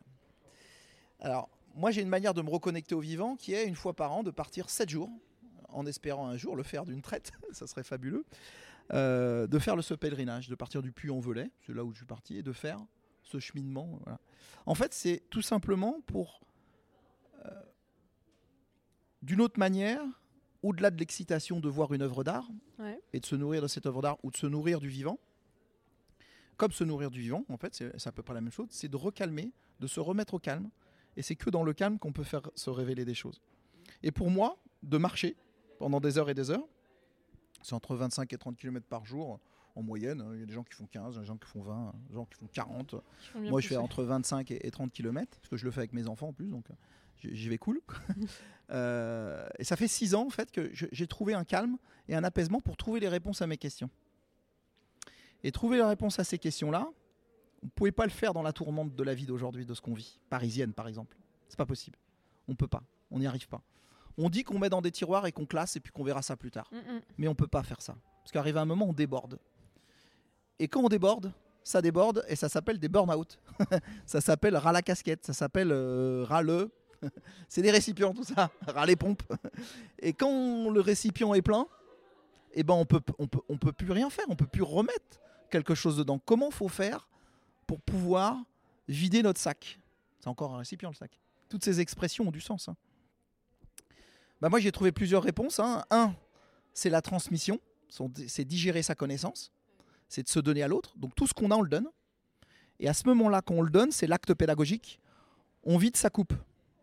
Alors, 1.20 1.49
moi 1.76 1.91
j'ai 1.91 2.01
une 2.01 2.09
manière 2.09 2.34
de 2.34 2.41
me 2.41 2.49
reconnecter 2.49 2.95
au 2.95 2.99
vivant 2.99 3.36
qui 3.36 3.53
est 3.53 3.65
une 3.65 3.76
fois 3.76 3.93
par 3.95 4.11
an 4.11 4.24
de 4.24 4.32
partir 4.32 4.70
7 4.70 4.89
jours, 4.89 5.09
en 5.70 5.86
espérant 5.86 6.28
un 6.28 6.38
jour 6.38 6.55
le 6.55 6.63
faire 6.63 6.86
d'une 6.86 7.01
traite, 7.01 7.32
ça 7.51 7.67
serait 7.67 7.84
fabuleux, 7.84 8.26
euh, 8.93 9.45
de 9.47 9.59
faire 9.59 9.76
le, 9.76 9.82
ce 9.82 9.93
pèlerinage, 9.93 10.49
de 10.49 10.55
partir 10.55 10.82
du 10.82 10.91
Puy-en-Velay, 10.91 11.51
c'est 11.65 11.74
là 11.74 11.84
où 11.84 11.91
je 11.91 11.97
suis 11.97 12.05
parti, 12.05 12.38
et 12.38 12.43
de 12.43 12.53
faire 12.53 12.80
ce 13.24 13.39
cheminement. 13.39 13.99
voilà. 14.03 14.20
En 14.65 14.74
fait, 14.76 14.93
c'est 14.93 15.22
tout 15.30 15.41
simplement 15.43 16.01
pour, 16.07 16.41
euh, 17.45 17.49
d'une 19.22 19.41
autre 19.41 19.59
manière, 19.59 20.01
au-delà 20.63 20.89
de 20.89 20.97
l'excitation 20.97 21.59
de 21.59 21.70
voir 21.70 21.93
une 21.93 22.01
œuvre 22.01 22.24
d'art, 22.24 22.47
Ouais. 22.80 22.99
et 23.13 23.20
de 23.20 23.26
se 23.26 23.36
nourrir 23.36 23.61
de 23.61 23.67
cette 23.67 23.86
œuvre 23.86 24.01
d'art 24.01 24.17
ou 24.24 24.32
de 24.32 24.38
se 24.38 24.47
nourrir 24.47 24.80
du 24.80 24.88
vivant, 24.89 25.20
comme 26.57 26.72
se 26.72 26.84
nourrir 26.84 27.11
du 27.11 27.20
vivant, 27.22 27.43
en 27.49 27.57
fait, 27.57 27.76
c'est 27.76 27.97
c'est 27.99 28.09
à 28.09 28.11
peu 28.11 28.24
près 28.24 28.34
la 28.34 28.41
même 28.41 28.51
chose, 28.51 28.67
c'est 28.72 28.88
de 28.89 28.95
recalmer, 28.97 29.51
de 29.80 29.88
se 29.88 29.99
remettre 29.99 30.34
au 30.34 30.39
calme. 30.39 30.70
Et 31.18 31.22
c'est 31.22 31.36
que 31.36 31.49
dans 31.49 31.64
le 31.64 31.74
calme 31.74 31.99
qu'on 31.99 32.12
peut 32.12 32.24
faire 32.24 32.49
se 32.55 32.70
révéler 32.70 33.05
des 33.05 33.14
choses. 33.14 33.41
Et 34.03 34.12
pour 34.12 34.30
moi, 34.30 34.57
de 34.84 34.97
marcher 34.97 35.36
pendant 35.78 35.99
des 35.99 36.18
heures 36.18 36.30
et 36.30 36.34
des 36.34 36.51
heures, 36.51 36.68
c'est 37.62 37.74
entre 37.74 37.95
25 37.95 38.32
et 38.32 38.38
30 38.38 38.57
km 38.57 38.86
par 38.88 39.05
jour 39.05 39.39
en 39.76 39.84
moyenne. 39.84 40.24
Il 40.34 40.39
y 40.39 40.43
a 40.43 40.45
des 40.45 40.53
gens 40.53 40.64
qui 40.64 40.74
font 40.74 40.86
15, 40.86 41.20
des 41.20 41.26
gens 41.26 41.38
qui 41.38 41.47
font 41.47 41.62
20, 41.62 41.93
des 42.10 42.16
gens 42.16 42.26
qui 42.26 42.38
font 42.38 42.47
40. 42.51 42.93
Ils 42.93 43.28
font 43.28 43.39
bien 43.41 43.49
Moi, 43.49 43.62
je 43.62 43.68
fais 43.68 43.78
entre 43.78 44.03
25 44.03 44.51
et 44.51 44.68
et 44.68 44.72
30 44.72 44.91
km, 44.91 45.38
parce 45.38 45.49
que 45.49 45.57
je 45.57 45.66
le 45.66 45.72
fais 45.72 45.80
avec 45.80 45.93
mes 45.93 46.07
enfants 46.07 46.30
en 46.30 46.34
plus, 46.34 46.49
donc 46.49 46.70
euh, 46.70 46.74
j'y 47.24 47.49
vais 47.49 47.57
cool. 47.57 47.82
Euh, 48.72 49.49
et 49.57 49.64
ça 49.64 49.76
fait 49.76 49.88
6 49.88 50.14
ans, 50.14 50.28
en 50.28 50.30
fait, 50.30 50.51
que 50.51 50.70
j'ai 50.72 51.07
trouvé 51.07 51.34
un 51.34 51.43
calme 51.43 51.80
et 52.07 52.14
un 52.14 52.24
apaisement 52.24 52.62
pour 52.62 52.78
trouver 52.78 52.99
les 52.99 53.07
réponses 53.07 53.41
à 53.41 53.47
mes 53.47 53.57
questions. 53.57 53.89
Et 55.43 55.51
trouver 55.51 55.80
la 55.80 55.88
réponse 55.88 56.20
à 56.20 56.24
ces 56.24 56.38
questions-là, 56.38 56.88
on 57.62 57.66
ne 57.66 57.72
pouvait 57.72 57.91
pas 57.91 58.05
le 58.05 58.12
faire 58.12 58.34
dans 58.34 58.41
la 58.41 58.53
tourmente 58.53 58.95
de 58.95 59.03
la 59.03 59.14
vie 59.14 59.26
d'aujourd'hui, 59.26 59.66
de 59.66 59.74
ce 59.74 59.82
qu'on 59.82 59.93
vit, 59.93 60.20
parisienne 60.30 60.74
par 60.74 60.88
exemple. 60.88 61.18
C'est 61.47 61.57
pas 61.57 61.66
possible. 61.66 61.97
On 62.47 62.55
peut 62.55 62.68
pas. 62.68 62.84
On 63.12 63.20
n'y 63.20 63.28
arrive 63.28 63.47
pas. 63.47 63.62
On 64.18 64.30
dit 64.30 64.43
qu'on 64.43 64.60
met 64.60 64.70
dans 64.70 64.82
des 64.82 64.91
tiroirs 64.91 65.26
et 65.26 65.32
qu'on 65.32 65.45
classe 65.45 65.76
et 65.76 65.80
puis 65.80 65.91
qu'on 65.91 66.03
verra 66.03 66.22
ça 66.22 66.36
plus 66.36 66.51
tard. 66.51 66.70
Mais 67.18 67.28
on 67.28 67.36
peut 67.36 67.47
pas 67.47 67.64
faire 67.64 67.82
ça. 67.82 67.95
Parce 68.22 68.32
qu'arrive 68.32 68.57
un 68.57 68.66
moment, 68.66 68.88
on 68.89 68.93
déborde. 68.93 69.39
Et 70.60 70.68
quand 70.68 70.82
on 70.82 70.89
déborde, 70.89 71.32
ça 71.64 71.82
déborde 71.82 72.26
et 72.28 72.36
ça 72.36 72.49
s'appelle 72.49 72.80
des 72.80 72.89
burn-out. 72.89 73.39
ça 74.05 74.22
s'appelle 74.22 74.57
ras 74.57 74.72
la 74.72 74.82
casquette, 74.82 75.26
ça 75.26 75.34
s'appelle 75.34 75.72
euh, 75.72 76.26
ras 76.28 76.41
le. 76.41 76.72
C'est 77.47 77.62
des 77.62 77.72
récipients, 77.72 78.14
tout 78.14 78.24
ça. 78.24 78.49
ras 78.68 78.86
les 78.86 78.95
pompes. 78.95 79.24
Et 79.99 80.14
quand 80.14 80.70
le 80.70 80.82
récipient 80.82 81.34
est 81.34 81.41
plein, 81.41 81.66
eh 82.53 82.64
ben 82.64 82.74
on 82.74 82.86
peut, 82.86 83.01
on 83.20 83.28
peut, 83.28 83.39
on 83.47 83.57
peut 83.57 83.72
plus 83.72 83.91
rien 83.91 84.10
faire. 84.10 84.26
On 84.30 84.36
peut 84.36 84.47
plus 84.47 84.64
remettre 84.64 85.20
quelque 85.49 85.76
chose 85.76 85.97
dedans. 85.97 86.20
Comment 86.26 86.51
faut 86.51 86.68
faire 86.68 87.09
pour 87.70 87.82
pouvoir 87.82 88.36
vider 88.88 89.22
notre 89.22 89.39
sac 89.39 89.80
C'est 90.20 90.28
encore 90.28 90.55
un 90.55 90.57
récipient, 90.57 90.89
le 90.89 90.95
sac. 90.95 91.20
Toutes 91.49 91.63
ces 91.63 91.80
expressions 91.80 92.28
ont 92.28 92.32
du 92.32 92.41
sens. 92.41 92.67
hein. 92.67 92.76
Bah, 94.41 94.49
moi, 94.49 94.59
j'ai 94.59 94.72
trouvé 94.72 94.91
plusieurs 94.91 95.22
réponses. 95.22 95.59
hein. 95.59 95.86
Un, 95.91 96.15
c'est 96.74 96.89
la 96.89 97.03
transmission, 97.03 97.59
c'est 98.26 98.43
digérer 98.43 98.82
sa 98.82 98.95
connaissance, 98.95 99.51
c'est 100.07 100.24
de 100.24 100.30
se 100.30 100.39
donner 100.39 100.63
à 100.63 100.67
l'autre. 100.67 100.97
Donc 100.97 101.13
tout 101.13 101.28
ce 101.28 101.34
qu'on 101.36 101.51
a, 101.51 101.55
on 101.55 101.61
le 101.61 101.70
donne. 101.70 101.88
Et 102.80 102.89
à 102.89 102.95
ce 102.95 103.07
moment-là, 103.09 103.43
quand 103.43 103.53
on 103.53 103.61
le 103.61 103.70
donne, 103.70 103.91
c'est 103.91 104.07
l'acte 104.07 104.34
pédagogique. 104.34 104.99
On 105.61 105.78
vide 105.78 105.95
sa 105.95 106.09
coupe. 106.09 106.34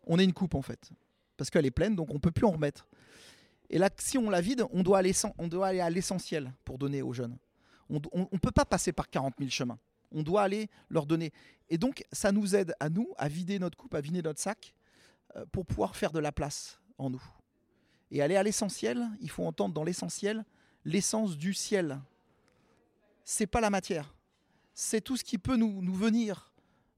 On 0.05 0.19
est 0.19 0.23
une 0.23 0.31
coupe 0.31 0.55
en 0.55 0.61
fait, 0.61 0.89
parce 1.35 1.49
qu'elle 1.49 1.65
est 1.65 1.71
pleine, 1.71 1.97
donc 1.97 2.13
on 2.13 2.19
peut 2.19 2.31
plus 2.31 2.45
en 2.45 2.51
remettre. 2.51 2.87
Et 3.69 3.77
là, 3.77 3.89
si 3.97 4.17
on 4.17 4.29
la 4.29 4.39
vide, 4.39 4.63
on 4.71 4.83
doit 4.83 4.99
aller, 4.99 5.11
on 5.37 5.49
doit 5.49 5.67
aller 5.67 5.81
à 5.81 5.89
l'essentiel 5.89 6.53
pour 6.63 6.77
donner 6.77 7.01
aux 7.01 7.11
jeunes. 7.11 7.37
On 7.89 7.95
ne 8.31 8.37
peut 8.39 8.51
pas 8.51 8.63
passer 8.63 8.93
par 8.93 9.09
40 9.09 9.33
000 9.37 9.49
chemins. 9.49 9.77
On 10.11 10.23
doit 10.23 10.41
aller 10.43 10.69
leur 10.89 11.05
donner. 11.05 11.31
Et 11.69 11.77
donc, 11.77 12.03
ça 12.11 12.31
nous 12.31 12.55
aide 12.55 12.73
à 12.79 12.89
nous 12.89 13.13
à 13.17 13.27
vider 13.27 13.59
notre 13.59 13.77
coupe, 13.77 13.93
à 13.93 14.01
vider 14.01 14.21
notre 14.21 14.39
sac, 14.39 14.73
euh, 15.35 15.45
pour 15.51 15.65
pouvoir 15.65 15.95
faire 15.95 16.11
de 16.11 16.19
la 16.19 16.31
place 16.31 16.79
en 16.97 17.09
nous. 17.09 17.23
Et 18.11 18.21
aller 18.21 18.37
à 18.37 18.43
l'essentiel, 18.43 19.05
il 19.19 19.29
faut 19.29 19.45
entendre 19.45 19.73
dans 19.73 19.83
l'essentiel 19.83 20.45
l'essence 20.85 21.37
du 21.37 21.53
ciel. 21.53 21.99
C'est 23.25 23.47
pas 23.47 23.59
la 23.59 23.69
matière. 23.69 24.15
C'est 24.73 25.01
tout 25.01 25.17
ce 25.17 25.23
qui 25.25 25.37
peut 25.37 25.57
nous, 25.57 25.81
venir 25.93 26.53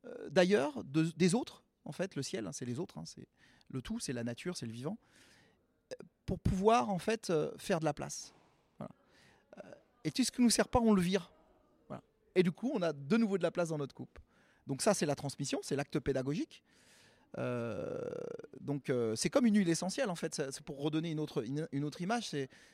euh, 0.05 0.29
d'ailleurs, 0.29 0.83
de- 0.83 1.11
des 1.17 1.33
autres. 1.33 1.63
En 1.85 1.91
fait, 1.91 2.15
le 2.15 2.21
ciel, 2.21 2.45
hein, 2.45 2.51
c'est 2.51 2.65
les 2.65 2.79
autres. 2.79 2.99
hein, 2.99 3.05
c'est 3.05 3.27
le 3.71 3.81
tout, 3.81 3.99
c'est 3.99 4.13
la 4.13 4.23
nature, 4.23 4.55
c'est 4.55 4.67
le 4.67 4.71
vivant. 4.71 4.97
euh, 5.93 5.95
Pour 6.27 6.39
pouvoir 6.39 6.89
en 6.91 6.99
fait 6.99 7.33
faire 7.57 7.79
de 7.79 7.85
la 7.85 7.93
place. 7.93 8.33
Et 10.05 10.11
tout 10.11 10.23
ce 10.23 10.31
qui 10.31 10.41
nous 10.41 10.49
sert 10.49 10.67
pas, 10.69 10.79
on 10.79 10.93
le 10.93 11.01
vire. 11.01 11.29
Et 12.35 12.43
du 12.43 12.51
coup, 12.51 12.71
on 12.73 12.81
a 12.81 12.93
de 12.93 13.17
nouveau 13.17 13.37
de 13.37 13.43
la 13.43 13.51
place 13.51 13.69
dans 13.69 13.77
notre 13.77 13.95
coupe. 13.95 14.19
Donc 14.67 14.81
ça, 14.81 14.93
c'est 14.93 15.05
la 15.05 15.15
transmission, 15.15 15.59
c'est 15.63 15.75
l'acte 15.75 15.99
pédagogique. 15.99 16.63
Euh, 17.37 17.99
donc 18.59 18.89
euh, 18.89 19.15
c'est 19.15 19.29
comme 19.29 19.45
une 19.45 19.55
huile 19.55 19.69
essentielle 19.69 20.09
en 20.09 20.15
fait. 20.15 20.41
C'est 20.51 20.63
pour 20.63 20.81
redonner 20.81 21.11
une 21.11 21.19
autre, 21.19 21.43
une, 21.43 21.83
autre 21.83 22.01
image. 22.01 22.29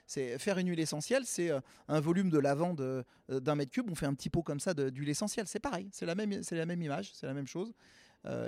C'est, 0.07 0.37
faire 0.39 0.57
une 0.57 0.69
huile 0.69 0.79
essentielle, 0.79 1.23
c'est 1.25 1.51
euh, 1.51 1.59
un 1.87 1.99
volume 1.99 2.29
de 2.29 2.39
lavande 2.39 3.05
d'un 3.29 3.55
mètre 3.55 3.71
cube. 3.71 3.89
On 3.89 3.95
fait 3.95 4.05
un 4.05 4.13
petit 4.13 4.29
pot 4.29 4.43
comme 4.43 4.59
ça 4.59 4.73
d'huile 4.73 5.09
essentielle. 5.09 5.47
C'est 5.47 5.59
pareil. 5.59 5.89
C'est 5.91 6.05
la 6.05 6.15
même, 6.15 6.41
la 6.49 6.65
même 6.65 6.81
image, 6.81 7.11
c'est 7.13 7.27
la 7.27 7.33
même 7.33 7.47
chose. 7.47 7.73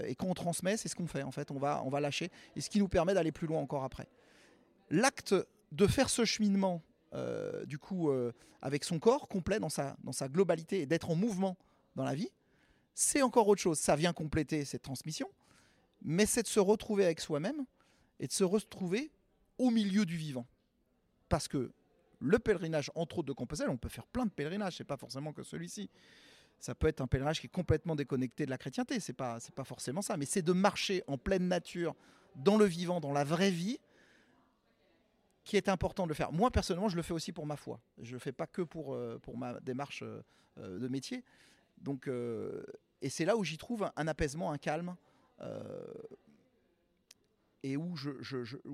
Et 0.05 0.15
quand 0.15 0.25
on 0.25 0.33
transmet, 0.33 0.75
c'est 0.75 0.89
ce 0.89 0.95
qu'on 0.95 1.05
fait 1.05 1.21
en 1.21 1.31
fait. 1.31 1.51
On 1.51 1.59
va, 1.59 1.83
on 1.85 1.89
va 1.89 1.99
lâcher 1.99 2.31
et 2.55 2.61
ce 2.61 2.69
qui 2.69 2.79
nous 2.79 2.87
permet 2.87 3.13
d'aller 3.13 3.31
plus 3.31 3.45
loin 3.45 3.59
encore 3.59 3.83
après. 3.83 4.07
L'acte 4.89 5.35
de 5.71 5.85
faire 5.85 6.09
ce 6.09 6.25
cheminement, 6.25 6.81
euh, 7.13 7.65
du 7.65 7.77
coup, 7.77 8.09
euh, 8.09 8.33
avec 8.61 8.83
son 8.83 8.99
corps 8.99 9.27
complet 9.27 9.59
dans 9.59 9.69
sa, 9.69 9.95
dans 10.03 10.11
sa 10.11 10.27
globalité 10.27 10.81
et 10.81 10.85
d'être 10.85 11.09
en 11.09 11.15
mouvement 11.15 11.57
dans 11.95 12.03
la 12.03 12.15
vie, 12.15 12.29
c'est 12.93 13.21
encore 13.21 13.47
autre 13.47 13.61
chose. 13.61 13.79
Ça 13.79 13.95
vient 13.95 14.13
compléter 14.13 14.65
cette 14.65 14.81
transmission 14.81 15.29
mais 16.01 16.25
c'est 16.25 16.43
de 16.43 16.47
se 16.47 16.59
retrouver 16.59 17.05
avec 17.05 17.19
soi-même 17.19 17.65
et 18.19 18.27
de 18.27 18.31
se 18.31 18.43
retrouver 18.43 19.11
au 19.57 19.69
milieu 19.69 20.05
du 20.05 20.17
vivant. 20.17 20.47
Parce 21.29 21.47
que 21.47 21.71
le 22.19 22.39
pèlerinage, 22.39 22.91
entre 22.95 23.19
autres 23.19 23.27
de 23.27 23.33
Compostelle, 23.33 23.69
on 23.69 23.77
peut 23.77 23.89
faire 23.89 24.07
plein 24.07 24.25
de 24.25 24.31
pèlerinages, 24.31 24.77
c'est 24.77 24.83
pas 24.83 24.97
forcément 24.97 25.33
que 25.33 25.43
celui-ci. 25.43 25.89
Ça 26.59 26.73
peut 26.73 26.87
être 26.87 27.01
un 27.01 27.07
pèlerinage 27.07 27.39
qui 27.39 27.47
est 27.47 27.51
complètement 27.51 27.95
déconnecté 27.95 28.45
de 28.45 28.49
la 28.49 28.57
chrétienté, 28.57 28.99
c'est 28.99 29.13
pas, 29.13 29.37
pas 29.55 29.63
forcément 29.63 30.01
ça, 30.01 30.17
mais 30.17 30.25
c'est 30.25 30.41
de 30.41 30.53
marcher 30.53 31.03
en 31.07 31.17
pleine 31.17 31.47
nature, 31.47 31.95
dans 32.35 32.57
le 32.57 32.65
vivant, 32.65 32.99
dans 32.99 33.13
la 33.13 33.23
vraie 33.23 33.51
vie, 33.51 33.79
qui 35.47 35.55
est 35.55 35.69
important 35.69 36.03
de 36.03 36.09
le 36.09 36.13
faire. 36.13 36.33
Moi, 36.33 36.51
personnellement, 36.51 36.89
je 36.89 36.97
le 36.97 37.01
fais 37.01 37.13
aussi 37.13 37.31
pour 37.31 37.45
ma 37.45 37.55
foi. 37.55 37.79
Je 38.01 38.11
le 38.11 38.19
fais 38.19 38.33
pas 38.33 38.47
que 38.47 38.61
pour, 38.61 38.93
euh, 38.93 39.17
pour 39.17 39.37
ma 39.37 39.57
démarche 39.61 40.03
euh, 40.03 40.21
euh, 40.57 40.77
de 40.77 40.87
métier. 40.89 41.23
Donc, 41.77 42.09
et 43.01 43.09
c'est 43.09 43.23
là 43.23 43.37
où 43.37 43.43
j'y 43.43 43.57
trouve 43.57 43.89
un, 43.95 44.07
apaisement, 44.07 44.51
un 44.51 44.57
calme, 44.57 44.95
et 47.61 47.77
où 47.77 47.95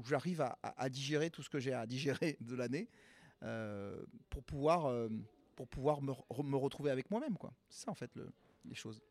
j'arrive 0.05 0.41
à, 0.41 0.89
digérer 0.89 1.29
tout 1.29 1.43
ce 1.43 1.49
que 1.49 1.59
j'ai 1.59 1.73
à 1.73 1.85
digérer 1.85 2.37
de 2.41 2.55
l'année 2.55 2.87
pour 4.29 4.41
pouvoir, 4.45 4.89
pour 5.57 5.67
pouvoir 5.67 6.01
me, 6.01 6.13
re- 6.13 6.45
me 6.45 6.55
retrouver 6.55 6.91
avec 6.91 7.11
moi-même. 7.11 7.35
C'est 7.67 7.83
ça 7.83 7.91
en 7.91 7.93
fait 7.93 8.15
le- 8.15 8.31
les 8.63 8.75
choses. 8.75 9.01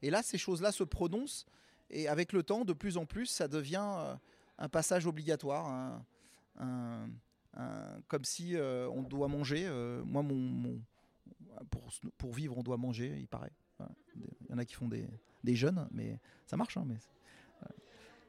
Et 0.00 0.10
là, 0.10 0.22
ces 0.22 0.38
choses-là 0.38 0.70
se 0.70 0.84
prononcent 0.84 1.46
et 1.90 2.06
avec 2.06 2.32
le 2.32 2.44
temps, 2.44 2.64
de 2.64 2.72
plus 2.72 2.96
en 2.96 3.06
plus, 3.06 3.26
ça 3.26 3.48
devient 3.48 4.16
un 4.56 4.68
passage 4.68 5.04
obligatoire, 5.08 6.00
un- 6.58 7.08
un- 7.54 8.00
comme 8.08 8.24
si 8.24 8.56
euh, 8.56 8.88
on 8.90 9.02
doit 9.02 9.28
manger. 9.28 9.64
euh, 9.66 10.02
moi, 10.04 10.22
mon, 10.22 10.34
mon- 10.36 10.80
pour, 11.70 11.88
pour 12.16 12.32
vivre, 12.32 12.56
on 12.58 12.62
doit 12.62 12.76
manger, 12.76 13.16
il 13.18 13.26
paraît. 13.28 13.52
Voilà. 13.78 13.92
Il 14.16 14.50
y 14.50 14.54
en 14.54 14.58
a 14.58 14.64
qui 14.64 14.74
font 14.74 14.88
des, 14.88 15.06
des 15.44 15.54
jeûnes, 15.54 15.88
mais 15.92 16.18
ça 16.46 16.56
marche. 16.56 16.76
hein, 16.76 16.84
mais 16.86 16.96
c'est- 16.98 17.10
voilà. 17.60 17.74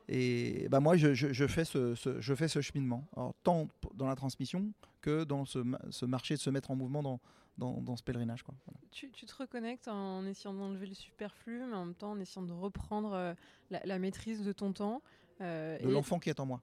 et 0.08 0.68
bah 0.70 0.80
moi, 0.80 0.98
je, 0.98 1.14
je- 1.14 1.34
je 1.34 1.48
fais 1.48 1.66
ce, 1.66 1.96
ce- 1.96 2.20
je 2.20 2.34
fais 2.36 2.48
ce 2.48 2.62
cheminement, 2.62 3.08
Alors, 3.16 3.34
tant 3.44 3.68
dans 3.96 4.08
la 4.08 4.16
transmission 4.16 4.72
que 5.02 5.24
dans 5.24 5.46
ce, 5.46 5.64
ce 5.92 6.06
marché 6.06 6.36
de 6.36 6.40
se 6.40 6.50
mettre 6.50 6.72
en 6.72 6.76
mouvement 6.76 7.02
dans, 7.04 7.20
dans, 7.58 7.82
dans 7.82 7.96
ce 7.96 8.04
pèlerinage. 8.04 8.44
Quoi. 8.44 8.56
Voilà. 8.66 8.80
Tu, 8.92 9.10
tu 9.12 9.26
te 9.26 9.36
reconnectes 9.36 9.88
en 9.88 10.26
essayant 10.26 10.54
d'enlever 10.54 10.88
le 10.88 10.94
superflu, 10.94 11.64
mais 11.66 11.76
en 11.76 11.86
même 11.86 11.96
temps 11.96 12.12
en 12.12 12.20
essayant 12.20 12.46
de 12.46 12.54
reprendre 12.54 13.14
euh, 13.14 13.34
la, 13.70 13.82
la 13.86 14.00
maîtrise 14.00 14.44
de 14.44 14.52
ton 14.52 14.74
temps. 14.74 15.02
euh, 15.42 15.78
De 15.80 15.88
et, 15.88 15.92
l'enfant 15.92 16.20
qui 16.20 16.30
est 16.30 16.40
en 16.40 16.46
moi. 16.46 16.62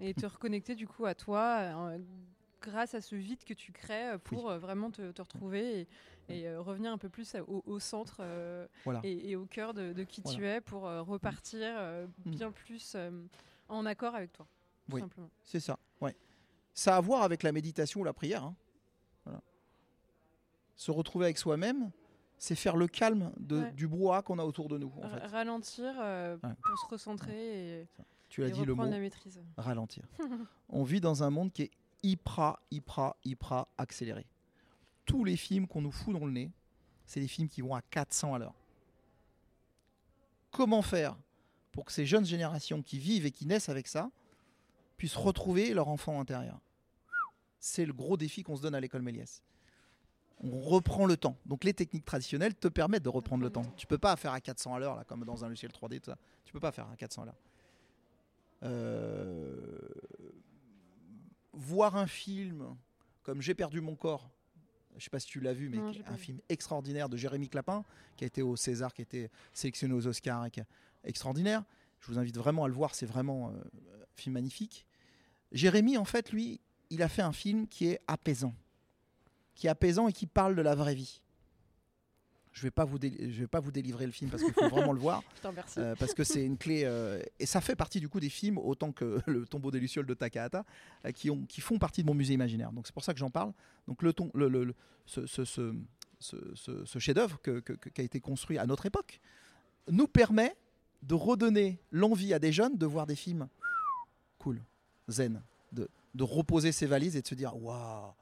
Et 0.00 0.14
te 0.14 0.26
reconnecter 0.26 0.74
du 0.74 0.86
coup 0.86 1.06
à 1.06 1.14
toi, 1.14 1.58
euh, 1.60 1.98
grâce 2.60 2.94
à 2.94 3.00
ce 3.00 3.14
vide 3.14 3.44
que 3.44 3.54
tu 3.54 3.72
crées 3.72 4.18
pour 4.24 4.52
vraiment 4.54 4.90
te, 4.90 5.20
retrouver 5.20 5.86
et, 6.28 6.54
revenir 6.56 6.92
un 6.92 6.98
peu 6.98 7.08
plus 7.08 7.36
au, 7.46 7.80
centre 7.80 8.22
et, 9.02 9.36
au 9.36 9.46
cœur 9.46 9.74
de, 9.74 10.04
qui 10.04 10.22
tu 10.22 10.46
es 10.46 10.60
pour 10.60 10.82
repartir 10.82 11.66
mm. 12.24 12.30
bien 12.30 12.52
plus 12.52 12.96
en 13.68 13.86
accord 13.86 14.14
avec 14.14 14.32
toi. 14.32 14.46
oui, 14.92 15.02
c'est 15.42 15.60
ça. 15.60 15.78
Ouais. 16.00 16.14
Ça 16.74 16.94
a 16.94 16.98
à 16.98 17.00
voir 17.00 17.22
avec 17.22 17.42
la 17.42 17.52
méditation 17.52 18.00
ou 18.00 18.04
la 18.04 18.12
prière. 18.12 18.44
Hein. 18.44 18.54
Se 20.76 20.90
retrouver 20.90 21.26
avec 21.26 21.36
soi-même, 21.36 21.90
c'est 22.38 22.54
faire 22.54 22.74
le 22.74 22.88
calme 22.88 23.32
de, 23.36 23.68
du 23.72 23.86
brouhaha 23.86 24.22
qu'on 24.22 24.38
a 24.38 24.44
autour 24.44 24.70
de 24.70 24.78
nous. 24.78 24.90
Ralentir 25.24 25.92
euh, 25.98 26.38
pour 26.38 26.78
se 26.78 26.86
recentrer 26.86 27.80
et, 27.82 27.88
tu 28.30 28.42
as 28.44 28.50
dit 28.50 28.64
le 28.64 28.74
mot 28.74 28.84
la 28.84 28.98
maîtrise. 28.98 29.40
ralentir. 29.56 30.04
On 30.70 30.82
vit 30.82 31.00
dans 31.00 31.22
un 31.22 31.30
monde 31.30 31.52
qui 31.52 31.62
est 31.62 31.70
hyper, 32.02 32.58
hyper, 32.70 33.14
hyper 33.24 33.66
accéléré. 33.76 34.26
Tous 35.04 35.24
les 35.24 35.36
films 35.36 35.66
qu'on 35.66 35.82
nous 35.82 35.92
fout 35.92 36.14
dans 36.14 36.24
le 36.24 36.32
nez, 36.32 36.50
c'est 37.06 37.20
des 37.20 37.28
films 37.28 37.48
qui 37.48 37.60
vont 37.60 37.74
à 37.74 37.82
400 37.82 38.34
à 38.34 38.38
l'heure. 38.38 38.54
Comment 40.50 40.82
faire 40.82 41.16
pour 41.72 41.84
que 41.84 41.92
ces 41.92 42.06
jeunes 42.06 42.24
générations 42.24 42.82
qui 42.82 42.98
vivent 42.98 43.26
et 43.26 43.30
qui 43.30 43.46
naissent 43.46 43.68
avec 43.68 43.86
ça 43.86 44.10
puissent 44.96 45.16
retrouver 45.16 45.74
leur 45.74 45.88
enfant 45.88 46.20
intérieur? 46.20 46.60
C'est 47.58 47.84
le 47.84 47.92
gros 47.92 48.16
défi 48.16 48.42
qu'on 48.42 48.56
se 48.56 48.62
donne 48.62 48.74
à 48.74 48.80
l'école 48.80 49.02
Méliès 49.02 49.42
on 50.42 50.60
reprend 50.60 51.06
le 51.06 51.16
temps. 51.16 51.36
Donc 51.46 51.64
les 51.64 51.74
techniques 51.74 52.04
traditionnelles 52.04 52.54
te 52.54 52.68
permettent 52.68 53.02
de 53.02 53.08
reprendre 53.08 53.42
le 53.42 53.50
temps. 53.50 53.64
Tu 53.76 53.86
peux 53.86 53.98
pas 53.98 54.16
faire 54.16 54.32
à 54.32 54.40
400 54.40 54.74
à 54.74 54.78
l'heure, 54.78 54.96
là, 54.96 55.04
comme 55.04 55.24
dans 55.24 55.44
un 55.44 55.48
logiciel 55.48 55.70
3D, 55.70 56.00
tout 56.00 56.10
ça. 56.10 56.16
Tu 56.44 56.52
peux 56.52 56.60
pas 56.60 56.72
faire 56.72 56.88
à 56.90 56.96
400 56.96 57.22
à 57.22 57.24
l'heure. 57.26 57.36
Euh, 58.62 59.88
voir 61.52 61.96
un 61.96 62.06
film 62.06 62.76
comme 63.22 63.42
J'ai 63.42 63.54
perdu 63.54 63.80
mon 63.80 63.96
corps, 63.96 64.30
je 64.96 65.04
sais 65.04 65.10
pas 65.10 65.20
si 65.20 65.26
tu 65.26 65.40
l'as 65.40 65.52
vu, 65.52 65.68
mais 65.68 65.78
un 66.06 66.16
film 66.16 66.40
extraordinaire 66.48 67.08
de 67.08 67.16
Jérémy 67.16 67.48
Clapin, 67.48 67.84
qui 68.16 68.24
a 68.24 68.26
été 68.26 68.42
au 68.42 68.56
César, 68.56 68.92
qui 68.94 69.02
a 69.02 69.04
été 69.04 69.30
sélectionné 69.52 69.94
aux 69.94 70.06
Oscars, 70.06 70.46
extraordinaire. 71.04 71.64
Je 72.00 72.08
vous 72.08 72.18
invite 72.18 72.36
vraiment 72.36 72.64
à 72.64 72.68
le 72.68 72.74
voir, 72.74 72.94
c'est 72.94 73.06
vraiment 73.06 73.50
euh, 73.50 73.52
un 73.52 74.16
film 74.16 74.34
magnifique. 74.34 74.86
Jérémy, 75.52 75.96
en 75.96 76.04
fait, 76.04 76.32
lui, 76.32 76.60
il 76.88 77.02
a 77.02 77.08
fait 77.08 77.22
un 77.22 77.32
film 77.32 77.68
qui 77.68 77.86
est 77.86 78.00
apaisant 78.08 78.54
qui 79.60 79.66
est 79.66 79.70
apaisant 79.70 80.08
et 80.08 80.12
qui 80.14 80.26
parle 80.26 80.56
de 80.56 80.62
la 80.62 80.74
vraie 80.74 80.94
vie. 80.94 81.20
Je 82.52 82.62
vais 82.62 82.70
pas 82.70 82.84
vous 82.84 82.98
je 83.00 83.40
vais 83.40 83.46
pas 83.46 83.60
vous 83.60 83.70
délivrer 83.70 84.06
le 84.06 84.12
film 84.12 84.30
parce 84.30 84.42
qu'il 84.42 84.52
faut 84.52 84.68
vraiment 84.68 84.92
le 84.92 84.98
voir. 84.98 85.22
Euh, 85.78 85.94
parce 85.96 86.14
que 86.14 86.24
c'est 86.24 86.44
une 86.44 86.58
clé 86.58 86.82
euh, 86.84 87.22
et 87.38 87.46
ça 87.46 87.60
fait 87.60 87.76
partie 87.76 88.00
du 88.00 88.08
coup 88.08 88.20
des 88.20 88.28
films 88.28 88.58
autant 88.58 88.92
que 88.92 89.20
le 89.26 89.46
Tombeau 89.46 89.70
des 89.70 89.80
lucioles 89.80 90.06
de 90.06 90.14
Takahata 90.14 90.64
euh, 91.04 91.12
qui 91.12 91.30
ont 91.30 91.44
qui 91.46 91.60
font 91.60 91.78
partie 91.78 92.02
de 92.02 92.06
mon 92.06 92.14
musée 92.14 92.34
imaginaire. 92.34 92.72
Donc 92.72 92.86
c'est 92.86 92.92
pour 92.92 93.04
ça 93.04 93.12
que 93.12 93.18
j'en 93.18 93.30
parle. 93.30 93.52
Donc 93.86 94.02
le, 94.02 94.12
ton, 94.12 94.30
le, 94.34 94.48
le, 94.48 94.74
ce, 95.06 95.26
ce, 95.26 95.44
ce, 95.44 96.36
ce 96.84 96.98
chef-d'œuvre 96.98 97.40
que, 97.42 97.60
qui 97.60 98.00
a 98.00 98.04
été 98.04 98.20
construit 98.20 98.58
à 98.58 98.66
notre 98.66 98.86
époque 98.86 99.20
nous 99.90 100.06
permet 100.06 100.54
de 101.02 101.14
redonner 101.14 101.80
l'envie 101.90 102.34
à 102.34 102.38
des 102.38 102.52
jeunes 102.52 102.76
de 102.76 102.86
voir 102.86 103.06
des 103.06 103.16
films 103.16 103.48
cool, 104.38 104.62
zen, 105.08 105.42
de, 105.72 105.88
de 106.14 106.24
reposer 106.24 106.72
ses 106.72 106.86
valises 106.86 107.16
et 107.16 107.22
de 107.22 107.26
se 107.26 107.34
dire 107.34 107.56
waouh 107.56 108.12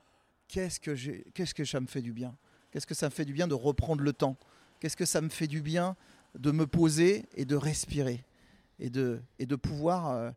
qu'est-ce 0.49 0.81
que, 0.81 0.95
qu'est-ce 1.31 1.55
que 1.55 1.65
ça 1.65 1.81
me 1.81 1.87
fait 1.87 2.03
du 2.03 2.13
bien 2.13 2.37
Qu'est-ce 2.71 2.87
que 2.87 2.95
ça 2.95 3.07
me 3.07 3.11
fait 3.11 3.25
du 3.25 3.33
bien 3.33 3.49
de 3.49 3.55
reprendre 3.55 4.03
le 4.03 4.13
temps? 4.13 4.37
Qu'est-ce 4.81 4.97
que 4.97 5.07
ça 5.07 5.21
me 5.21 5.29
fait 5.29 5.47
du 5.47 5.63
bien 5.63 5.97
de 6.39 6.51
me 6.51 6.67
poser 6.67 7.27
et 7.35 7.45
de 7.45 7.57
respirer 7.57 8.25
et 8.79 8.91
de, 8.91 9.21
et 9.39 9.47
de 9.47 9.57
pouvoir, 9.57 10.11
euh, 10.11 10.31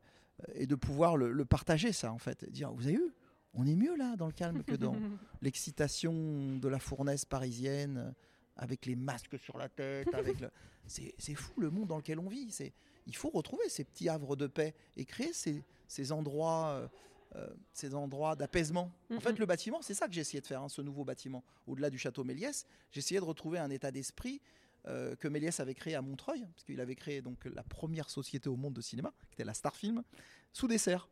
et 0.56 0.66
de 0.66 0.76
pouvoir 0.76 1.18
le, 1.18 1.46
partager, 1.46 1.92
ça, 1.92 2.12
en 2.12 2.18
fait. 2.18 2.50
Dire, 2.50 2.72
vous 2.72 2.88
avez 2.88 2.96
vu 2.96 3.14
On 3.54 3.68
est 3.68 3.76
mieux 3.76 3.96
là, 3.96 4.16
dans 4.16 4.28
le 4.28 4.32
calme, 4.32 4.64
que 4.64 4.76
dans 4.76 4.96
l'excitation 5.42 6.58
de 6.58 6.68
la 6.68 6.80
fournaise 6.80 7.26
parisienne, 7.26 8.14
avec 8.56 8.86
les 8.86 8.96
masques 8.96 9.38
sur 9.38 9.58
la 9.58 9.70
tête. 9.70 10.14
avec 10.14 10.40
le... 10.40 10.50
c'est, 10.88 11.36
fou 11.36 11.60
le 11.60 11.70
monde 11.70 11.88
dans 11.88 11.98
lequel 11.98 12.20
on 12.20 12.30
vit. 12.30 12.50
C'est, 12.52 12.74
il 13.06 13.16
faut 13.16 13.30
retrouver 13.30 13.70
ces 13.70 13.84
petits 13.84 14.10
havres 14.10 14.36
de 14.36 14.48
paix 14.48 14.74
et 14.98 15.06
créer 15.06 15.34
ces, 15.34 15.64
ces 15.88 16.12
endroits. 16.12 16.90
Euh, 17.38 17.48
ces 17.72 17.96
endroits 17.96 18.36
d'apaisement. 18.36 18.92
En 19.10 19.22
fait, 19.22 19.40
le 19.40 19.46
bâtiment, 19.46 19.82
c'est 19.82 19.94
ça 19.94 20.06
que 20.08 20.14
j'ai 20.14 20.20
essayé 20.20 20.42
de 20.42 20.46
faire, 20.46 20.62
hein, 20.62 20.68
ce 20.68 20.82
nouveau 20.82 21.06
bâtiment. 21.06 21.46
Au-delà 21.66 21.90
du 21.90 21.98
château 21.98 22.26
Méliès, 22.26 22.66
j'ai 22.92 23.00
essayé 23.00 23.22
de 23.22 23.26
retrouver 23.26 23.58
un 23.58 23.70
état 23.70 23.90
d'esprit 23.90 24.42
euh, 24.88 25.16
que 25.16 25.30
Méliès 25.30 25.58
avait 25.62 25.74
créé 25.74 25.96
à 25.96 26.02
Montreuil, 26.02 26.42
parce 26.42 26.66
qu'il 26.66 26.82
avait 26.82 26.96
créé 26.96 27.22
donc 27.22 27.46
la 27.46 27.64
première 27.64 28.10
société 28.10 28.50
au 28.50 28.58
monde 28.58 28.74
de 28.74 28.82
cinéma, 28.82 29.14
qui 29.30 29.36
était 29.36 29.46
la 29.46 29.54
Star 29.54 29.78
Film, 29.78 30.04
sous 30.52 30.68
dessert. 30.68 31.08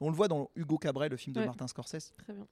On 0.00 0.10
le 0.10 0.16
voit 0.16 0.26
dans 0.26 0.50
Hugo 0.56 0.76
Cabret, 0.76 1.08
le 1.08 1.16
film 1.16 1.36
de 1.36 1.44
Martin 1.44 1.68
Scorsese. 1.68 2.14
Très 2.18 2.32
bien. 2.32 2.48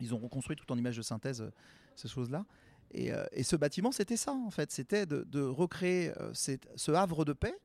Ils 0.00 0.14
ont 0.14 0.18
reconstruit 0.18 0.54
tout 0.54 0.70
en 0.70 0.78
images 0.78 0.96
de 0.96 1.02
synthèse 1.02 1.42
euh, 1.42 1.50
ces 1.96 2.06
choses-là. 2.06 2.46
Et, 2.92 3.42
ce 3.42 3.56
bâtiment, 3.56 3.90
c'était 3.90 4.18
ça, 4.18 4.32
en 4.32 4.50
fait. 4.50 4.70
C'était 4.70 5.06
de, 5.06 5.40
recréer 5.40 6.12
ce 6.34 6.92
havre 6.92 7.24
de 7.24 7.32
paix 7.32 7.58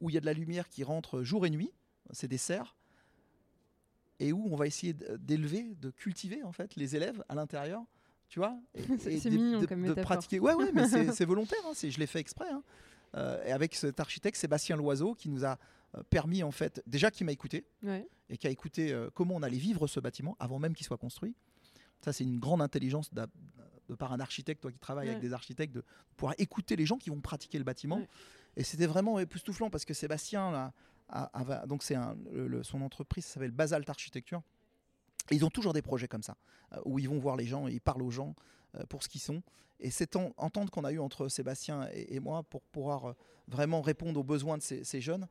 où 0.00 0.10
il 0.10 0.12
y 0.12 0.18
a 0.18 0.20
de 0.20 0.26
la 0.26 0.34
lumière 0.34 0.68
qui 0.68 0.84
rentre 0.84 1.22
jour 1.22 1.46
et 1.46 1.50
nuit. 1.50 1.72
C'est 2.12 2.28
des 2.28 2.36
serres 2.36 2.75
et 4.20 4.32
où 4.32 4.48
on 4.50 4.56
va 4.56 4.66
essayer 4.66 4.94
d'élever, 5.18 5.74
de 5.80 5.90
cultiver 5.90 6.42
en 6.42 6.52
fait 6.52 6.76
les 6.76 6.96
élèves 6.96 7.22
à 7.28 7.34
l'intérieur, 7.34 7.82
tu 8.28 8.38
vois, 8.38 8.58
c'est 8.98 9.30
mignon 9.30 9.60
de, 9.60 9.66
comme 9.66 9.86
de 9.86 9.94
pratiquer. 9.94 10.40
Ouais, 10.40 10.54
ouais, 10.54 10.72
mais 10.72 10.88
c'est 10.88 11.24
volontaire. 11.24 11.60
Hein, 11.66 11.72
je 11.74 11.98
l'ai 11.98 12.06
fait 12.06 12.20
exprès. 12.20 12.50
Hein. 12.50 12.62
Euh, 13.14 13.42
et 13.44 13.52
avec 13.52 13.74
cet 13.74 14.00
architecte 14.00 14.36
Sébastien 14.36 14.76
Loiseau 14.76 15.14
qui 15.14 15.28
nous 15.28 15.44
a 15.44 15.58
euh, 15.96 16.02
permis 16.10 16.42
en 16.42 16.50
fait, 16.50 16.82
déjà 16.86 17.10
qui 17.10 17.24
m'a 17.24 17.32
écouté 17.32 17.64
et 18.28 18.36
qui 18.36 18.46
a 18.46 18.50
écouté 18.50 18.92
euh, 18.92 19.08
comment 19.14 19.34
on 19.36 19.42
allait 19.42 19.56
vivre 19.58 19.86
ce 19.86 20.00
bâtiment 20.00 20.36
avant 20.38 20.58
même 20.58 20.74
qu'il 20.74 20.86
soit 20.86 20.98
construit. 20.98 21.34
Ça, 22.00 22.12
c'est 22.12 22.24
une 22.24 22.38
grande 22.38 22.60
intelligence 22.60 23.12
de 23.12 23.26
par 23.98 24.12
un 24.12 24.20
architecte, 24.20 24.60
toi 24.60 24.72
qui 24.72 24.78
travailles 24.78 25.08
avec 25.08 25.20
des 25.20 25.32
architectes, 25.32 25.74
de 25.74 25.84
pouvoir 26.16 26.34
écouter 26.38 26.76
les 26.76 26.86
gens 26.86 26.98
qui 26.98 27.10
vont 27.10 27.20
pratiquer 27.20 27.56
le 27.58 27.64
bâtiment. 27.64 28.00
Et 28.56 28.64
c'était 28.64 28.86
vraiment 28.86 29.18
époustouflant 29.18 29.70
parce 29.70 29.84
que 29.84 29.94
Sébastien, 29.94 30.50
là, 30.50 30.72
donc 31.66 31.82
c'est 31.82 31.96
son 32.62 32.82
entreprise 32.82 33.24
s'appelle 33.24 33.50
Basalt 33.50 33.88
Architecture. 33.88 34.42
Et 35.30 35.34
ils 35.36 35.44
ont 35.44 35.50
toujours 35.50 35.72
des 35.72 35.82
projets 35.82 36.08
comme 36.08 36.22
ça, 36.22 36.36
euh, 36.72 36.80
où 36.84 36.98
ils 36.98 37.08
vont 37.08 37.18
voir 37.18 37.36
les 37.36 37.46
gens, 37.46 37.68
et 37.68 37.72
ils 37.72 37.80
parlent 37.80 38.02
aux 38.02 38.10
gens 38.10 38.34
euh, 38.76 38.84
pour 38.88 39.02
ce 39.02 39.08
qu'ils 39.08 39.20
sont. 39.20 39.42
Et 39.78 39.90
cette 39.90 40.16
entente 40.16 40.70
qu'on 40.70 40.84
a 40.84 40.92
eue 40.92 41.00
entre 41.00 41.28
Sébastien 41.28 41.86
et, 41.92 42.18
moi 42.18 42.42
pour 42.42 42.62
pouvoir 42.62 43.10
euh, 43.10 43.12
vraiment 43.46 43.82
répondre 43.82 44.18
aux 44.18 44.24
besoins 44.24 44.56
de 44.56 44.62
ces, 44.62 45.00
jeunes, 45.00 45.28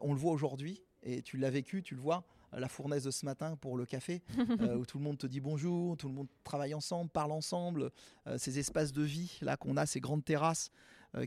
on 0.00 0.12
le 0.12 0.18
voit 0.18 0.32
aujourd'hui, 0.32 0.80
et 1.02 1.22
tu 1.22 1.36
l'as 1.36 1.50
vécu, 1.50 1.82
tu 1.82 1.94
le 1.94 2.00
vois, 2.00 2.24
la 2.52 2.68
fournaise 2.68 3.04
de 3.04 3.10
ce 3.10 3.26
matin 3.26 3.56
pour 3.56 3.76
le 3.76 3.84
café, 3.84 4.22
où 4.78 4.86
tout 4.86 4.98
le 4.98 5.04
monde 5.04 5.18
te 5.18 5.26
dit 5.26 5.40
bonjour, 5.40 5.96
tout 5.96 6.08
le 6.08 6.14
monde 6.14 6.28
travaille 6.44 6.72
ensemble, 6.72 7.10
parle 7.10 7.32
ensemble, 7.32 7.90
ces 8.36 8.58
espaces 8.58 8.92
de 8.92 9.02
vie 9.02 9.38
là 9.42 9.56
qu'on 9.56 9.76
a, 9.76 9.86
ces 9.86 10.00
grandes 10.00 10.24
terrasses 10.24 10.70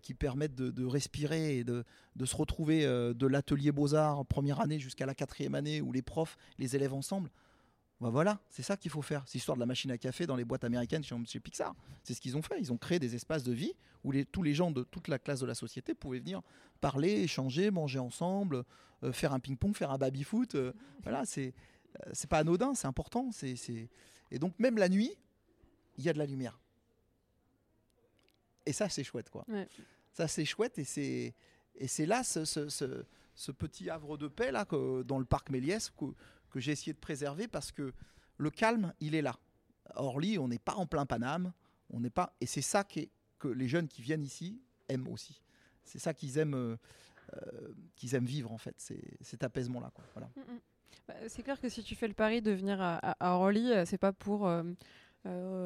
qui 0.02 0.14
permettent 0.14 0.56
de, 0.56 0.86
respirer 0.86 1.60
et 1.60 1.64
de, 1.64 1.84
se 2.24 2.36
retrouver 2.36 2.86
euh, 2.86 3.14
de 3.14 3.28
l'atelier 3.28 3.72
Beaux-Arts 3.72 4.26
première 4.26 4.60
année 4.60 4.80
jusqu'à 4.80 5.06
la 5.06 5.14
quatrième 5.14 5.56
année 5.56 5.82
où 5.82 5.92
les 5.92 6.02
profs, 6.02 6.38
les 6.58 6.76
élèves 6.76 6.94
ensemble. 6.94 7.30
Bah 8.02 8.10
voilà, 8.10 8.40
c'est 8.50 8.64
ça 8.64 8.76
qu'il 8.76 8.92
faut 8.92 9.02
faire. 9.02 9.24
C'est 9.26 9.36
l'histoire 9.36 9.56
de 9.56 9.62
la 9.62 9.66
machine 9.66 9.90
à 9.92 9.98
café 9.98 10.26
dans 10.26 10.36
les 10.36 10.44
boîtes 10.44 10.64
américaines 10.64 11.04
chez, 11.04 11.40
Pixar. 11.40 11.76
C'est 12.04 12.14
ce 12.14 12.20
qu'ils 12.20 12.36
ont 12.36 12.42
fait. 12.42 12.60
Ils 12.60 12.74
ont 12.74 12.78
créé 12.78 13.00
des 13.00 13.16
espaces 13.16 13.44
de 13.44 13.54
vie 13.54 13.74
où 14.04 14.12
tous 14.32 14.44
les 14.44 14.54
gens 14.54 14.70
de 14.70 14.84
toute 14.84 15.08
la 15.08 15.18
classe 15.18 15.40
de 15.40 15.46
la 15.46 15.56
société 15.56 15.94
pouvaient 15.94 16.20
venir 16.20 16.42
parler, 16.82 17.22
échanger, 17.22 17.72
manger 17.72 18.00
ensemble, 18.00 18.64
euh, 19.04 19.14
faire 19.14 19.34
un 19.34 19.40
ping-pong, 19.40 19.76
faire 19.76 19.92
un 19.92 19.98
baby-foot. 19.98 20.58
voilà, 21.04 21.26
c'est 21.26 21.54
pas 22.28 22.40
anodin, 22.40 22.74
c'est 22.74 22.88
important. 22.88 23.30
Et 24.32 24.40
donc 24.40 24.60
même 24.60 24.78
la 24.78 24.90
nuit, 24.90 25.12
il 25.98 26.04
y 26.04 26.10
a 26.10 26.14
de 26.14 26.18
la 26.18 26.26
lumière. 26.26 26.60
Et 28.66 28.74
ça, 28.74 28.90
c'est 28.90 29.04
chouette, 29.04 29.30
quoi. 29.30 29.46
Ça, 30.12 30.28
c'est 30.28 30.46
chouette 30.46 30.80
et 30.80 30.86
c'est 30.86 31.36
et 31.78 31.88
c'est 31.88 32.06
là 32.06 32.24
ce, 32.24 32.46
ce, 32.46 32.70
ce, 33.36 33.52
petit 33.52 33.90
havre 33.90 34.18
de 34.18 34.30
paix 34.30 34.50
là 34.50 34.64
que, 34.64 35.04
dans 35.04 35.20
le 35.20 35.26
parc 35.26 35.50
Méliès 35.50 35.90
que, 35.90 36.06
que 36.50 36.62
j'ai 36.62 36.72
essayé 36.72 36.94
de 36.94 36.98
préserver 36.98 37.50
parce 37.50 37.74
que 37.74 37.92
le 38.38 38.50
calme, 38.50 38.94
il 39.02 39.14
est 39.14 39.22
là. 39.22 39.38
Orly, 39.96 40.40
on 40.40 40.48
n'est 40.48 40.58
pas 40.58 40.76
en 40.76 40.86
plein 40.86 41.06
Paname, 41.06 41.52
on 41.90 42.00
n'est 42.00 42.10
pas 42.10 42.34
et 42.40 42.46
c'est 42.46 42.62
ça 42.62 42.86
qui 42.86 43.12
que 43.40 43.50
les 43.50 43.68
jeunes 43.68 43.90
qui 43.90 44.02
viennent 44.02 44.24
ici 44.24 44.62
aiment 44.88 45.10
aussi. 45.10 45.42
C'est 45.84 46.00
ça 46.00 46.14
qu'ils 46.14 46.38
aiment, 46.38 46.56
euh, 46.56 46.78
euh, 47.34 47.74
qu'ils 47.98 48.16
aiment 48.16 48.26
vivre 48.26 48.54
en 48.54 48.58
fait, 48.58 48.76
c'est 48.78 49.04
cet 49.22 49.44
apaisement 49.44 49.82
là. 49.82 49.92
Voilà. 50.14 50.30
Mm, 50.38 50.54
mm. 50.54 50.60
Bah, 51.08 51.14
c'est 51.28 51.44
clair 51.44 51.60
que 51.60 51.70
si 51.70 51.84
tu 51.84 51.96
fais 51.96 52.08
le 52.08 52.14
pari 52.14 52.42
de 52.42 52.52
venir 52.52 52.82
à, 52.82 52.98
à 52.98 53.36
Orly, 53.36 53.72
euh, 53.72 53.86
c'est 53.86 53.98
pas 53.98 54.14
pour 54.14 54.48
euh, 54.48 54.64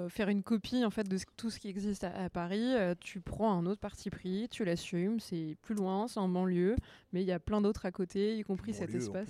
faire 0.09 0.29
une 0.29 0.43
copie 0.43 0.83
en 0.83 0.89
fait 0.89 1.07
de 1.07 1.17
tout 1.37 1.49
ce 1.49 1.59
qui 1.59 1.69
existe 1.69 2.03
à, 2.03 2.29
Paris. 2.29 2.73
Euh, 2.75 2.95
tu 2.99 3.21
prends 3.21 3.51
un 3.53 3.65
autre 3.65 3.79
parti 3.79 4.09
pris, 4.09 4.47
tu 4.49 4.65
l'assumes, 4.65 5.19
c'est 5.19 5.55
plus 5.61 5.75
loin, 5.75 6.07
c'est 6.07 6.19
en 6.19 6.27
banlieue, 6.27 6.75
mais 7.13 7.21
il 7.21 7.27
y 7.27 7.31
a 7.31 7.39
plein 7.39 7.61
d'autres 7.61 7.85
à 7.85 7.91
côté, 7.91 8.37
y 8.37 8.43
compris 8.43 8.73
cet 8.73 8.93
espace. 8.93 9.29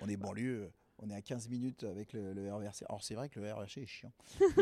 On 0.00 0.08
est 0.08 0.16
banlieue. 0.16 0.70
On 1.00 1.10
est 1.10 1.14
à 1.14 1.22
15 1.22 1.48
minutes 1.48 1.84
avec 1.84 2.12
le, 2.12 2.32
le 2.32 2.52
RERC. 2.52 2.82
Alors 2.88 3.04
c'est 3.04 3.14
vrai 3.14 3.28
que 3.28 3.38
le 3.38 3.52
RERC 3.52 3.78
est 3.78 3.86
chiant. 3.86 4.12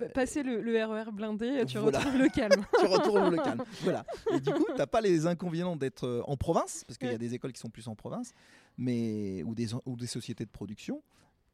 Euh, 0.00 0.08
passer 0.14 0.42
le, 0.42 0.60
le, 0.60 0.82
RER 0.84 1.12
blindé, 1.12 1.64
tu 1.68 1.78
retrouves 1.78 2.16
le 2.16 2.28
calme. 2.28 2.64
tu 2.78 2.86
retrouves 2.86 3.30
le 3.30 3.36
calme. 3.36 3.62
Voilà. 3.82 4.04
Et 4.32 4.40
du 4.40 4.50
coup, 4.52 4.64
tu 4.64 4.78
n'as 4.78 4.86
pas 4.86 5.00
les 5.00 5.26
inconvénients 5.26 5.76
d'être 5.76 6.22
en 6.26 6.36
province, 6.36 6.84
parce 6.84 6.96
qu'il 6.96 7.10
y 7.10 7.14
a 7.14 7.18
des 7.18 7.34
écoles 7.34 7.52
qui 7.52 7.60
sont 7.60 7.68
plus 7.68 7.88
en 7.88 7.94
province, 7.94 8.32
mais 8.78 9.42
ou 9.42 9.54
des, 9.54 9.74
ou 9.74 9.96
des 9.96 10.06
sociétés 10.06 10.44
de 10.44 10.50
production. 10.50 11.02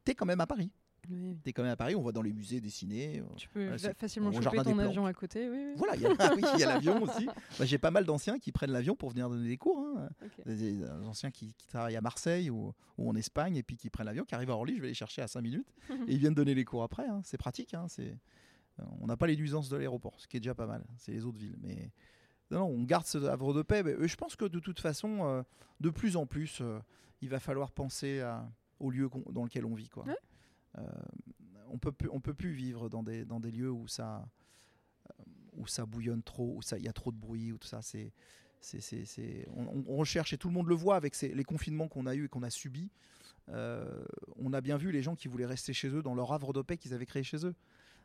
Tu 0.05 0.13
es 0.13 0.15
quand 0.15 0.27
même 0.27 0.41
à 0.41 0.47
Paris 0.47 0.71
Oui. 1.11 1.39
Tu 1.43 1.51
es 1.51 1.53
quand 1.53 1.63
même 1.63 1.73
à 1.73 1.77
Paris, 1.77 1.95
on 1.95 2.03
va 2.03 2.13
dans 2.13 2.23
les 2.23 2.33
musées 2.33 2.61
dessiner. 2.61 3.21
euh, 3.21 3.25
Tu 3.37 3.49
peux 3.49 3.77
c'est- 3.79 3.95
facilement 3.97 4.31
choper 4.33 4.63
ton 4.63 4.79
avion 4.79 5.07
à 5.07 5.13
côté. 5.13 5.49
Oui, 5.51 5.57
oui. 5.69 5.75
Voilà, 5.77 5.97
il 5.97 6.03
y 6.03 6.07
a, 6.07 6.15
ah 6.19 6.35
l'avion 6.75 7.03
aussi. 7.03 7.27
Bah, 7.59 7.65
J'ai 7.65 7.79
pas 7.79 7.91
mal 7.91 8.05
d'anciens 8.05 8.39
qui 8.39 8.53
prennent 8.53 8.71
l'avion 8.73 8.97
pour 8.97 9.11
venir 9.11 9.29
donner 9.29 9.49
des 9.49 9.57
cours. 9.57 9.79
hein. 9.99 10.09
Des, 10.47 10.73
des 10.75 10.85
anciens 11.07 11.31
qui, 11.31 11.55
qui 11.55 11.67
travaillent 11.67 11.97
à 11.97 12.01
Marseille 12.01 12.51
ou, 12.51 12.73
ou 12.99 13.09
en 13.11 13.15
Espagne 13.17 13.57
et 13.57 13.63
puis 13.63 13.77
qui 13.77 13.91
prennent 13.91 14.07
l'avion, 14.07 14.25
qui 14.25 14.35
arrivent 14.35 14.51
à 14.51 14.55
Orly, 14.57 14.77
je 14.77 14.83
vais 14.83 14.89
les 14.89 14.95
chercher 14.95 15.23
à 15.23 15.29
5 15.29 15.41
minutes 15.41 15.73
et 16.09 16.13
ils 16.13 16.19
viennent 16.19 16.35
donner 16.35 16.55
les 16.55 16.65
cours 16.65 16.83
après. 16.83 17.07
hein. 17.07 17.21
C'est 17.25 17.37
pratique. 17.39 17.75
hein, 17.75 17.87
euh, 17.99 18.13
On 19.01 19.07
n'a 19.07 19.17
pas 19.17 19.27
les 19.27 19.37
nuisances 19.37 19.69
de 19.69 19.77
l'aéroport, 19.77 20.21
ce 20.21 20.27
qui 20.29 20.37
est 20.37 20.41
déjà 20.41 20.55
pas 20.55 20.67
mal. 20.67 20.85
C'est 20.99 21.13
les 21.13 21.25
autres 21.25 21.39
villes. 21.39 21.57
Mais 21.63 21.91
non, 22.51 22.61
non, 22.61 22.67
on 22.67 22.83
garde 22.85 23.07
ce 23.07 23.19
havre 23.19 23.55
de 23.55 23.63
paix. 23.63 23.83
Mais 23.83 23.93
euh, 23.93 24.07
je 24.07 24.17
pense 24.17 24.37
que 24.37 24.45
de 24.45 24.59
toute 24.61 24.81
façon, 24.81 25.25
euh, 25.27 25.43
de 25.81 25.91
plus 25.91 26.17
en 26.17 26.27
plus, 26.27 26.59
euh, 26.61 26.79
il 27.23 27.29
va 27.29 27.41
falloir 27.41 27.73
penser 27.73 28.21
à- 28.21 28.47
au 28.79 28.91
lieu 28.91 29.09
dans 29.31 29.45
lequel 29.45 29.65
on 29.65 29.75
vit. 29.75 29.89
Quoi. 29.89 30.05
Ouais. 30.05 30.17
Euh, 30.79 30.83
on 31.69 31.79
peut 31.79 31.93
plus, 31.93 32.09
on 32.11 32.21
peut 32.21 32.35
plus 32.35 32.53
vivre 32.53 32.89
dans 32.89 33.03
des, 33.03 33.25
dans 33.25 33.41
des 33.41 33.51
lieux 33.51 33.71
où 33.71 33.89
ça, 33.89 34.29
euh, 35.11 35.25
où 35.55 35.67
ça 35.67 35.87
bouillonne 35.87 36.23
trop, 36.23 36.57
où 36.57 36.61
il 36.77 36.85
y 36.85 36.89
a 36.89 36.93
trop 36.93 37.13
de 37.13 37.17
bruit, 37.17 37.53
ou 37.53 37.59
tout 37.59 37.69
ça. 37.69 37.83
C'est, 37.83 38.13
c'est, 38.61 39.47
on, 39.55 39.85
on- 39.87 39.97
recherche 39.97 40.33
et 40.33 40.39
tout 40.39 40.49
le 40.49 40.55
monde 40.55 40.67
le 40.69 40.75
voit 40.75 40.97
avec 40.97 41.21
les 41.21 41.45
confinements 41.45 41.89
qu'on 41.89 42.07
a 42.07 42.15
eu 42.15 42.25
et 42.25 42.29
qu'on 42.29 42.43
a 42.43 42.51
subis. 42.51 42.91
Euh, 43.49 44.05
on 44.37 44.53
a 44.53 44.61
bien 44.61 44.77
vu 44.77 44.91
les 44.91 45.03
gens 45.03 45.15
qui 45.15 45.29
voulaient 45.29 45.47
rester 45.47 45.73
chez 45.73 45.89
eux 45.89 46.03
dans 46.03 46.15
leur 46.15 46.33
havre 46.33 46.53
de 46.53 46.63
paix 46.63 46.77
qu'ils 46.77 46.93
avaient 46.95 47.07
créé 47.07 47.23
chez 47.23 47.47
eux, 47.47 47.55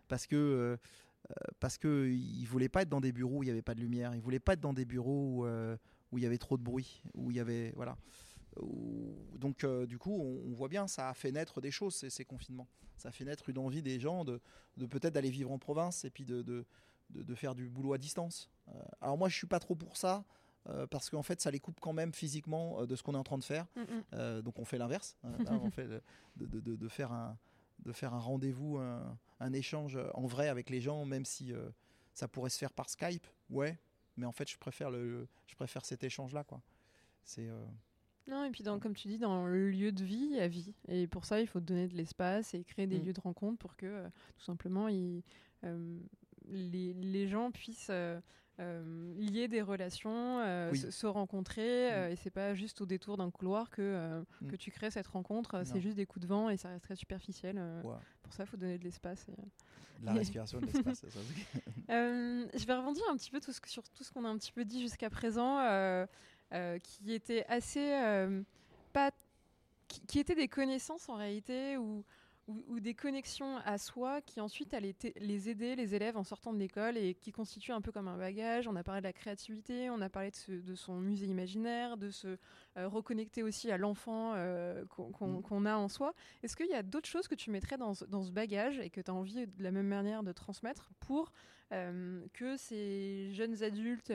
parce 0.07 0.27
que 0.27 0.77
parce 1.59 1.77
que 1.77 2.09
ils 2.09 2.45
voulaient 2.45 2.69
pas 2.69 2.81
être 2.83 2.89
dans 2.89 3.01
des 3.01 3.11
bureaux 3.11 3.37
où 3.39 3.43
il 3.43 3.47
n'y 3.47 3.51
avait 3.51 3.61
pas 3.61 3.73
de 3.75 3.79
lumière, 3.81 4.13
ils 4.13 4.21
voulaient 4.21 4.39
pas 4.39 4.53
être 4.53 4.59
dans 4.59 4.73
des 4.73 4.85
bureaux 4.85 5.43
où, 5.43 5.47
où 6.11 6.17
il 6.17 6.23
y 6.23 6.27
avait 6.27 6.37
trop 6.37 6.57
de 6.57 6.63
bruit, 6.63 7.01
où 7.15 7.31
il 7.31 7.37
y 7.37 7.39
avait 7.39 7.71
voilà. 7.75 7.97
Donc 9.37 9.63
euh, 9.63 9.85
du 9.85 9.97
coup, 9.97 10.13
on, 10.21 10.49
on 10.49 10.53
voit 10.53 10.67
bien, 10.67 10.87
ça 10.87 11.09
a 11.09 11.13
fait 11.13 11.31
naître 11.31 11.61
des 11.61 11.71
choses 11.71 11.95
ces, 11.95 12.09
ces 12.09 12.25
confinements. 12.25 12.67
Ça 12.97 13.09
a 13.09 13.11
fait 13.11 13.25
naître 13.25 13.49
une 13.49 13.57
envie 13.57 13.81
des 13.81 13.99
gens 13.99 14.23
de, 14.25 14.39
de 14.77 14.85
peut-être 14.85 15.13
d'aller 15.13 15.31
vivre 15.31 15.51
en 15.51 15.57
province 15.59 16.05
et 16.05 16.09
puis 16.09 16.25
de, 16.25 16.41
de, 16.41 16.65
de- 17.11 17.23
de 17.23 17.35
faire 17.35 17.55
du 17.55 17.67
boulot 17.69 17.93
à 17.93 17.97
distance. 17.97 18.49
Euh, 18.69 18.71
alors 19.01 19.17
moi, 19.17 19.29
je 19.29 19.35
suis 19.35 19.47
pas 19.47 19.59
trop 19.59 19.75
pour 19.75 19.97
ça. 19.97 20.23
euh, 20.67 20.85
parce 20.85 21.09
qu'en 21.09 21.23
fait, 21.23 21.41
ça 21.41 21.49
les 21.49 21.59
coupe 21.59 21.79
quand 21.79 21.93
même 21.93 22.13
physiquement 22.13 22.85
de 22.85 22.95
ce 22.95 23.01
qu'on 23.01 23.13
est 23.15 23.17
en 23.17 23.23
train 23.23 23.39
de 23.39 23.43
faire. 23.43 23.65
Mm, 23.75 23.81
mm. 24.17 24.41
Donc 24.43 24.59
on 24.59 24.65
fait 24.65 24.77
l'inverse. 24.77 25.17
on 25.65 25.71
fait 25.71 25.87
de, 26.37 26.87
faire 26.87 27.11
un, 27.11 27.37
de 27.85 27.91
faire 27.91 28.13
un 28.13 28.19
rendez-vous, 28.19 28.77
un, 28.77 29.17
un 29.39 29.53
échange 29.53 29.97
en 30.13 30.27
vrai 30.27 30.49
avec 30.49 30.69
les 30.69 30.79
gens, 30.81 31.03
même 31.05 31.25
si 31.25 31.51
ça 32.13 32.27
pourrait 32.27 32.51
se 32.51 32.59
faire 32.59 32.73
par 32.73 32.89
Skype. 32.89 33.25
Ouais, 33.49 33.79
mais 34.17 34.27
en 34.27 34.31
fait, 34.31 34.47
je 34.51 34.57
préfère, 34.59 34.91
le, 34.91 35.27
je 35.47 35.55
préfère 35.55 35.83
cet 35.85 36.03
échange-là. 36.03 36.43
quoi. 36.43 36.61
C'est 37.23 37.49
Non, 38.27 38.43
et 38.45 38.51
puis 38.51 38.63
dans, 38.63 38.79
comme 38.79 38.93
tu 38.95 39.07
dis, 39.07 39.17
dans 39.17 39.45
le 39.45 39.69
lieu 39.69 39.91
de 39.91 40.03
vie, 40.03 40.27
il 40.31 40.35
y 40.37 40.39
a 40.39 40.47
vie. 40.47 40.73
Et 40.87 41.07
pour 41.07 41.25
ça, 41.25 41.41
il 41.41 41.47
faut 41.47 41.59
donner 41.59 41.87
de 41.87 41.95
l'espace 41.95 42.53
et 42.53 42.63
créer 42.63 42.87
des 42.87 42.99
Mm. 42.99 43.05
lieux 43.05 43.13
de 43.13 43.21
rencontre 43.21 43.57
pour 43.57 43.75
que, 43.75 43.85
euh, 43.87 44.07
tout 44.37 44.43
simplement, 44.45 44.87
il- 44.87 45.23
euh, 45.63 45.97
les, 46.47 46.93
les 46.93 47.27
gens 47.27 47.51
puissent 47.51 47.89
euh, 47.91 48.19
lier 49.17 49.47
des 49.47 49.61
relations, 49.63 50.37
Oui. 50.71 50.77
se, 50.77 50.91
se 50.91 51.07
rencontrer. 51.07 51.91
euh, 51.93 52.09
et 52.11 52.15
c'est 52.15 52.29
pas 52.29 52.53
juste 52.53 52.79
au 52.81 52.85
détour 52.85 53.17
d'un 53.17 53.31
couloir 53.31 53.69
que, 53.71 54.21
Mm. 54.41 54.47
que 54.47 54.55
tu 54.55 54.69
crées 54.69 54.91
cette 54.91 55.07
rencontre. 55.07 55.63
C'est 55.65 55.81
juste 55.81 55.95
des 55.97 56.05
coups 56.05 56.21
de 56.23 56.27
vent 56.27 56.49
et 56.49 56.57
ça 56.57 56.69
reste 56.69 56.83
très 56.83 56.95
superficiel. 56.95 57.59
Pour 58.21 58.33
ça, 58.33 58.43
il 58.43 58.47
faut 58.47 58.57
donner 58.57 58.77
de 58.77 58.83
l'espace. 58.83 59.27
et, 59.29 59.33
la 60.03 60.13
respiration, 60.13 60.59
de 60.59 60.65
l'espace. 60.65 61.05
je 61.89 62.65
vais 62.65 62.75
rebondir 62.75 63.03
un 63.11 63.15
petit 63.17 63.29
peu 63.31 63.39
tout 63.39 63.51
ce 63.51 63.61
que- 63.61 63.69
sur 63.69 63.83
tout 63.89 64.03
ce 64.03 64.11
qu'on 64.11 64.25
a 64.25 64.29
un 64.29 64.37
petit 64.37 64.51
peu 64.51 64.65
dit 64.65 64.81
jusqu'à 64.81 65.09
présent, 65.09 65.57
qui 66.79 67.13
était 67.13 67.45
assez 67.47 67.93
euh, 67.93 68.41
pas, 68.91 69.11
qui, 69.87 70.01
qui 70.01 70.19
étaient 70.19 70.35
des 70.35 70.47
connaissances 70.47 71.07
en 71.09 71.15
réalité 71.15 71.77
ou, 71.77 72.03
ou, 72.51 72.75
ou 72.75 72.79
des 72.79 72.93
connexions 72.93 73.57
à 73.65 73.77
soi 73.77 74.21
qui 74.21 74.41
ensuite 74.41 74.73
allaient 74.73 74.95
les 75.17 75.49
aider 75.49 75.75
les 75.75 75.95
élèves 75.95 76.17
en 76.17 76.23
sortant 76.23 76.53
de 76.53 76.59
l'école 76.59 76.97
et 76.97 77.13
qui 77.15 77.31
constituent 77.31 77.71
un 77.71 77.81
peu 77.81 77.91
comme 77.91 78.07
un 78.07 78.17
bagage. 78.17 78.67
On 78.67 78.75
a 78.75 78.83
parlé 78.83 79.01
de 79.01 79.07
la 79.07 79.13
créativité, 79.13 79.89
on 79.89 80.01
a 80.01 80.09
parlé 80.09 80.31
de, 80.31 80.35
ce- 80.35 80.51
de 80.51 80.75
son 80.75 80.99
musée 80.99 81.25
imaginaire, 81.27 81.97
de 81.97 82.09
se 82.09 82.37
euh, 82.77 82.87
reconnecter 82.87 83.43
aussi 83.43 83.71
à 83.71 83.77
l'enfant 83.77 84.33
euh, 84.35 84.85
qu'on 84.85 85.09
Mm. 85.39 85.41
qu'on 85.41 85.65
a 85.65 85.75
en 85.75 85.87
soi. 85.87 86.13
Est-ce 86.43 86.55
qu'il 86.55 86.67
y 86.69 86.73
a 86.73 86.83
d'autres 86.83 87.07
choses 87.09 87.27
que 87.27 87.35
tu 87.35 87.49
mettrais 87.51 87.77
dans 87.77 87.93
ce, 87.93 88.05
dans 88.05 88.23
ce 88.23 88.31
bagage 88.31 88.79
et 88.79 88.89
que 88.89 89.01
tu 89.01 89.09
as 89.09 89.13
envie 89.13 89.47
de 89.47 89.63
la 89.63 89.71
même 89.71 89.87
manière 89.87 90.23
de 90.23 90.31
transmettre 90.31 90.89
pour 90.99 91.31
euh, 91.73 92.25
que 92.33 92.57
ces 92.57 93.31
jeunes 93.33 93.63
adultes 93.63 94.11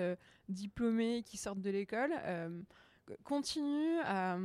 diplômés 0.49 1.23
qui 1.25 1.37
sortent 1.39 1.61
de 1.63 1.71
l'école 1.71 2.13
continuent 3.25 4.01
à 4.05 4.37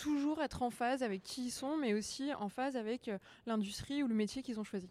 toujours 0.00 0.42
être 0.42 0.62
en 0.62 0.70
phase 0.70 1.02
avec 1.02 1.22
qui 1.22 1.46
ils 1.46 1.50
sont, 1.50 1.76
mais 1.76 1.92
aussi 1.92 2.32
en 2.34 2.48
phase 2.48 2.76
avec 2.76 3.08
euh, 3.08 3.18
l'industrie 3.46 4.02
ou 4.02 4.08
le 4.08 4.14
métier 4.14 4.42
qu'ils 4.42 4.58
ont 4.58 4.64
choisi. 4.64 4.88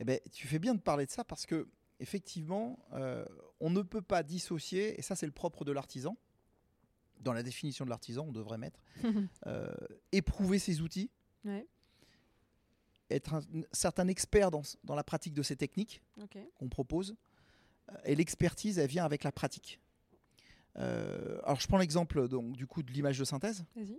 Eh 0.00 0.04
ben, 0.04 0.20
tu 0.32 0.46
fais 0.46 0.58
bien 0.58 0.74
de 0.74 0.80
parler 0.80 1.06
de 1.06 1.10
ça 1.10 1.24
parce 1.24 1.46
que 1.46 1.68
effectivement, 2.00 2.78
euh, 2.92 3.24
on 3.60 3.70
ne 3.70 3.82
peut 3.82 4.02
pas 4.02 4.22
dissocier, 4.22 4.98
et 4.98 5.02
ça 5.02 5.16
c'est 5.16 5.26
le 5.26 5.32
propre 5.32 5.64
de 5.64 5.72
l'artisan. 5.72 6.16
Dans 7.20 7.32
la 7.32 7.42
définition 7.42 7.84
de 7.84 7.90
l'artisan, 7.90 8.26
on 8.28 8.32
devrait 8.32 8.58
mettre 8.58 8.80
euh, 9.46 9.72
éprouver 10.12 10.58
ses 10.58 10.80
outils, 10.80 11.10
ouais, 11.44 11.66
être 13.10 13.34
un, 13.34 13.40
certain 13.72 14.06
expert 14.08 14.50
dans, 14.50 14.62
dans 14.84 14.94
la 14.94 15.04
pratique 15.04 15.34
de 15.34 15.42
ces 15.42 15.56
techniques 15.56 16.02
qu'on 16.58 16.68
propose. 16.68 17.16
Et 18.04 18.14
l'expertise, 18.14 18.78
elle 18.78 18.88
vient 18.88 19.04
avec 19.04 19.24
la 19.24 19.32
pratique. 19.32 19.80
Euh, 20.78 21.40
alors 21.44 21.58
je 21.60 21.66
prends 21.66 21.78
l'exemple 21.78 22.28
donc 22.28 22.52
du 22.52 22.66
coup 22.66 22.82
de 22.82 22.92
l'image 22.92 23.18
de 23.18 23.24
synthèse. 23.24 23.64
Vas-y. 23.74 23.98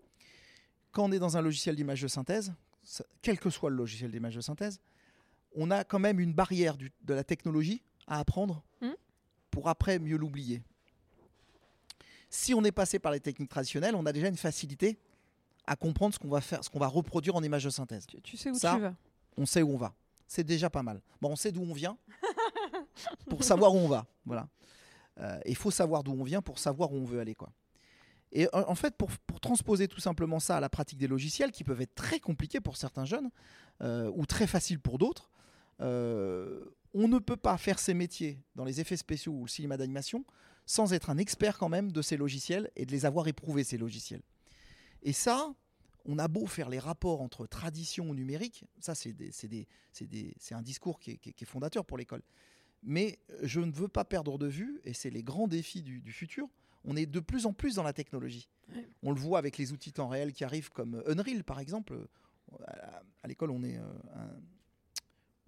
Quand 0.92 1.06
on 1.06 1.12
est 1.12 1.20
dans 1.20 1.38
un 1.38 1.42
logiciel 1.42 1.76
d'image 1.76 2.02
de 2.02 2.08
synthèse, 2.08 2.54
ça- 2.84 3.04
quel 3.22 3.40
que 3.40 3.50
soit 3.50 3.70
le 3.70 3.76
logiciel 3.76 4.12
d'image 4.12 4.36
de 4.36 4.42
synthèse, 4.42 4.80
on 5.56 5.70
a 5.72 5.84
quand 5.84 6.00
même 6.00 6.20
une 6.20 6.34
barrière 6.34 6.78
du- 6.78 6.92
de 7.04 7.14
la 7.14 7.24
technologie 7.24 7.82
à 8.08 8.20
apprendre 8.20 8.64
Mhm. 8.82 8.96
pour 9.52 9.68
après 9.70 10.00
mieux 10.00 10.18
l'oublier. 10.18 10.62
Si 12.30 12.54
on 12.54 12.64
est 12.64 12.72
passé 12.72 13.00
par 13.00 13.12
les 13.12 13.20
techniques 13.20 13.50
traditionnelles, 13.50 13.96
on 13.96 14.06
a 14.06 14.14
déjà 14.14 14.28
une 14.28 14.38
facilité 14.38 14.98
à 15.66 15.76
comprendre 15.76 16.14
ce 16.14 16.20
qu'on 16.20 16.30
va 16.30 16.42
faire, 16.42 16.64
ce 16.64 16.70
qu'on 16.70 16.80
va 16.80 16.88
reproduire 16.88 17.36
en 17.36 17.44
image 17.44 17.64
de 17.64 17.70
synthèse. 17.70 18.06
Tu, 18.06 18.22
tu 18.22 18.38
sais 18.38 18.52
où 18.52 18.56
Ça, 18.56 18.76
tu 18.76 18.82
vas. 18.82 18.96
On 19.38 19.46
sait 19.46 19.62
où 19.62 19.72
on 19.72 19.78
va. 19.78 19.94
C'est 20.28 20.44
déjà 20.44 20.70
pas 20.70 20.84
mal. 20.84 21.02
Bon, 21.22 21.30
on 21.32 21.36
sait 21.36 21.52
d'où 21.52 21.62
on 21.62 21.74
vient 21.74 21.98
pour 23.30 23.44
savoir 23.44 23.74
où 23.74 23.78
on 23.78 23.88
va. 23.88 24.06
Voilà. 24.26 24.48
Euh, 25.20 25.40
Il 25.46 25.56
faut 25.56 25.72
savoir 25.72 26.04
d'où 26.04 26.12
on 26.14 26.24
vient 26.24 26.42
pour 26.42 26.60
savoir 26.60 26.92
où 26.92 26.96
on 26.98 27.04
veut 27.06 27.20
aller, 27.20 27.36
quoi. 27.36 27.50
Et 28.32 28.48
en 28.54 28.76
fait, 28.76 28.96
pour, 28.96 29.10
transposer 29.42 29.88
tout 29.88 30.00
simplement 30.00 30.40
ça 30.40 30.58
à 30.58 30.60
la 30.60 30.70
pratique 30.70 31.00
des 31.00 31.08
logiciels, 31.08 31.52
qui 31.52 31.64
peuvent 31.64 31.82
être 31.82 31.96
très 31.96 32.20
compliqués 32.20 32.60
pour 32.60 32.78
certains 32.78 33.06
jeunes 33.06 33.32
euh, 33.82 34.12
ou 34.14 34.26
très 34.26 34.46
faciles 34.46 34.80
pour 34.80 34.98
d'autres, 35.00 35.32
euh, 35.82 36.64
on 36.94 37.08
ne 37.08 37.20
peut 37.20 37.38
pas 37.38 37.58
faire 37.58 37.80
ces 37.80 37.94
métiers 37.94 38.44
dans 38.56 38.66
les 38.66 38.82
effets 38.82 38.98
spéciaux 38.98 39.34
ou 39.34 39.44
le 39.46 39.50
cinéma 39.50 39.78
d'animation 39.78 40.26
sans 40.66 40.94
être 40.94 41.10
un 41.10 41.18
expert 41.18 41.58
quand 41.58 41.70
même 41.70 41.92
de 41.92 42.02
ces 42.04 42.18
logiciels 42.18 42.70
et 42.76 42.86
de 42.86 42.92
les 42.92 43.06
avoir 43.06 43.28
éprouvés, 43.28 43.64
ces 43.64 43.78
logiciels. 43.78 44.22
Et 45.02 45.14
ça, 45.14 45.56
on 46.06 46.20
a 46.20 46.28
beau 46.28 46.46
faire 46.46 46.70
les 46.70 46.78
rapports 46.78 47.22
entre 47.22 47.48
tradition 47.48 48.10
ou 48.10 48.14
numérique, 48.14 48.66
ça 48.80 48.94
c'est 48.94 49.16
un 50.52 50.62
discours 50.62 51.00
qui 51.00 51.12
est, 51.12 51.46
fondateur 51.46 51.86
pour 51.86 51.98
l'école. 51.98 52.22
Mais 52.84 53.18
je 53.42 53.60
ne 53.62 53.72
veux 53.72 53.88
pas 53.88 54.06
perdre 54.06 54.38
de 54.38 54.46
vue, 54.46 54.80
et 54.84 54.94
c'est 54.94 55.10
les 55.10 55.24
grands 55.24 55.48
défis 55.48 55.82
du 55.82 56.12
futur, 56.12 56.48
on 56.90 56.96
est 56.96 57.06
de 57.06 57.20
plus 57.20 57.46
en 57.46 57.54
plus 57.54 57.76
dans 57.76 57.84
la 57.84 57.94
technologie. 57.94 58.50
Ouais. 58.68 58.88
On 59.04 59.12
le 59.12 59.20
voit 59.20 59.38
avec 59.38 59.58
les 59.58 59.72
outils 59.72 59.94
temps 59.94 60.08
réel 60.10 60.34
qui 60.34 60.44
arrivent 60.44 60.72
comme 60.72 61.04
Unreal 61.08 61.44
par 61.44 61.60
exemple. 61.60 62.08
À, 62.66 63.04
à 63.24 63.28
l'école, 63.28 63.52
on 63.52 63.64
est 63.64 63.78
euh, 63.78 63.84
un, 64.16 64.30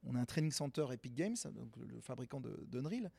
on 0.04 0.16
a 0.16 0.20
un 0.20 0.26
training 0.26 0.52
center 0.52 0.86
Epic 0.92 1.16
Games, 1.16 1.36
donc 1.54 1.76
le 1.78 2.00
fabricant 2.00 2.40
de- 2.40 2.64
d'Unreal. 2.68 3.12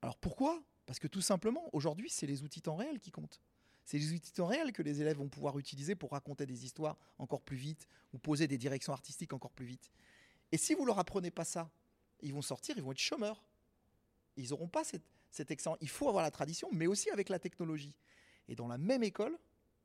Alors 0.00 0.16
pourquoi? 0.16 0.62
Parce 0.86 1.00
que 1.00 1.08
tout 1.08 1.20
simplement, 1.20 1.68
aujourd'hui, 1.72 2.08
c'est 2.08 2.26
les 2.26 2.42
outils 2.44 2.62
temps 2.62 2.76
réel 2.76 3.00
qui 3.00 3.10
comptent. 3.10 3.40
C'est 3.84 3.98
les 3.98 4.12
outils 4.12 4.32
temps 4.32 4.46
réel 4.46 4.72
que 4.72 4.82
les 4.82 5.00
élèves 5.00 5.16
vont 5.16 5.28
pouvoir 5.28 5.58
utiliser 5.58 5.94
pour 5.94 6.12
raconter 6.12 6.46
des 6.46 6.64
histoires 6.64 6.96
encore 7.18 7.42
plus 7.42 7.56
vite 7.56 7.88
ou 8.12 8.18
poser 8.18 8.46
des 8.46 8.58
directions 8.58 8.92
artistiques 8.92 9.32
encore 9.32 9.52
plus 9.52 9.66
vite. 9.66 9.90
Et 10.52 10.58
si 10.58 10.74
vous 10.74 10.84
leur 10.84 10.98
apprenez 10.98 11.30
pas 11.30 11.44
ça, 11.44 11.70
ils 12.20 12.32
vont 12.32 12.42
sortir, 12.42 12.76
ils 12.76 12.82
vont 12.82 12.92
être 12.92 12.98
chômeurs. 12.98 13.42
Ils 14.36 14.50
n'auront 14.50 14.68
pas 14.68 14.84
cette, 14.84 15.02
cet 15.30 15.50
excellent. 15.50 15.76
Il 15.80 15.88
faut 15.88 16.08
avoir 16.08 16.22
la 16.22 16.30
tradition, 16.30 16.68
mais 16.72 16.86
aussi 16.86 17.10
avec 17.10 17.28
la 17.28 17.38
technologie. 17.38 17.94
Et 18.48 18.54
dans 18.54 18.68
la 18.68 18.78
même 18.78 19.02
école, 19.02 19.38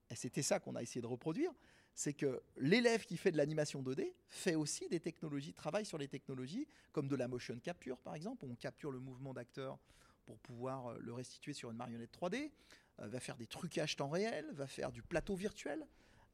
et 0.09 0.15
c'était 0.15 0.41
ça 0.41 0.59
qu'on 0.59 0.75
a 0.75 0.81
essayé 0.81 1.01
de 1.01 1.07
reproduire, 1.07 1.51
c'est 1.95 2.13
que 2.13 2.41
l'élève 2.57 3.05
qui 3.05 3.17
fait 3.17 3.31
de 3.31 3.37
l'animation 3.37 3.83
2D 3.83 4.13
fait 4.27 4.55
aussi 4.55 4.87
des 4.89 4.99
technologies, 4.99 5.53
travaille 5.53 5.85
sur 5.85 5.97
les 5.97 6.07
technologies, 6.07 6.67
comme 6.91 7.07
de 7.07 7.15
la 7.15 7.27
motion 7.27 7.57
capture 7.59 7.99
par 7.99 8.15
exemple, 8.15 8.45
où 8.45 8.51
on 8.51 8.55
capture 8.55 8.91
le 8.91 8.99
mouvement 8.99 9.33
d'acteur 9.33 9.77
pour 10.25 10.39
pouvoir 10.39 10.87
euh, 10.87 10.97
le 10.99 11.13
restituer 11.13 11.53
sur 11.53 11.69
une 11.69 11.77
marionnette 11.77 12.15
3D, 12.17 12.51
euh, 12.99 13.07
va 13.07 13.19
faire 13.19 13.37
des 13.37 13.47
trucages 13.47 13.95
temps 13.95 14.09
réel, 14.09 14.45
va 14.53 14.67
faire 14.67 14.91
du 14.91 15.01
plateau 15.01 15.35
virtuel 15.35 15.85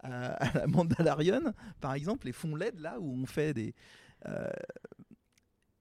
euh, 0.05 0.33
à 0.39 0.57
la 0.57 0.67
Mandalorian, 0.67 1.53
par 1.81 1.93
exemple, 1.93 2.27
les 2.27 2.33
fonds 2.33 2.55
LED 2.55 2.79
là 2.79 2.99
où 2.99 3.11
on 3.11 3.25
fait 3.25 3.53
des. 3.53 3.73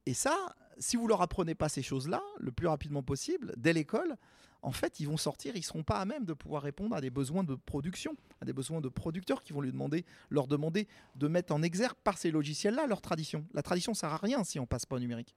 Et 0.07 0.15
ça, 0.15 0.55
si 0.79 0.97
vous 0.97 1.07
leur 1.07 1.23
apprenez 1.23 1.55
pas 1.55 1.69
ces 1.69 1.83
choses-là, 1.83 2.23
le 2.39 2.53
plus 2.53 2.67
rapidement 2.67 3.03
possible, 3.03 3.53
dès 3.57 3.73
l'école, 3.73 4.17
en 4.63 4.73
fait, 4.73 4.99
ils 4.99 5.07
vont 5.07 5.17
sortir, 5.17 5.55
ils 5.57 5.63
seront 5.63 5.85
pas 5.85 5.99
à 5.99 6.05
même 6.05 6.25
de 6.25 6.33
pouvoir 6.33 6.63
répondre 6.63 6.95
à 6.97 7.01
des 7.01 7.11
besoins 7.11 7.45
de 7.45 7.55
production, 7.55 8.17
à 8.41 8.45
des 8.45 8.53
besoins 8.53 8.81
de 8.81 8.89
producteurs 8.89 9.43
qui 9.43 9.53
vont 9.53 9.61
lui 9.61 9.71
demander, 9.71 10.05
leur 10.31 10.49
demander 10.49 10.89
de 11.15 11.29
mettre 11.29 11.55
en 11.55 11.63
exergue 11.63 11.97
par 12.03 12.19
ces 12.19 12.31
logiciels-là 12.31 12.87
leur 12.87 13.01
tradition. 13.01 13.47
La 13.55 13.63
tradition 13.63 13.95
sert 13.95 14.13
à 14.13 14.17
rien 14.17 14.43
si 14.45 14.59
on 14.59 14.67
passe 14.67 14.85
pas 14.85 14.97
au 14.97 15.01
numérique, 15.01 15.37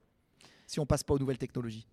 si 0.66 0.80
on 0.80 0.86
passe 0.86 1.04
pas 1.04 1.14
aux 1.14 1.18
nouvelles 1.20 1.38
technologies. 1.38 1.86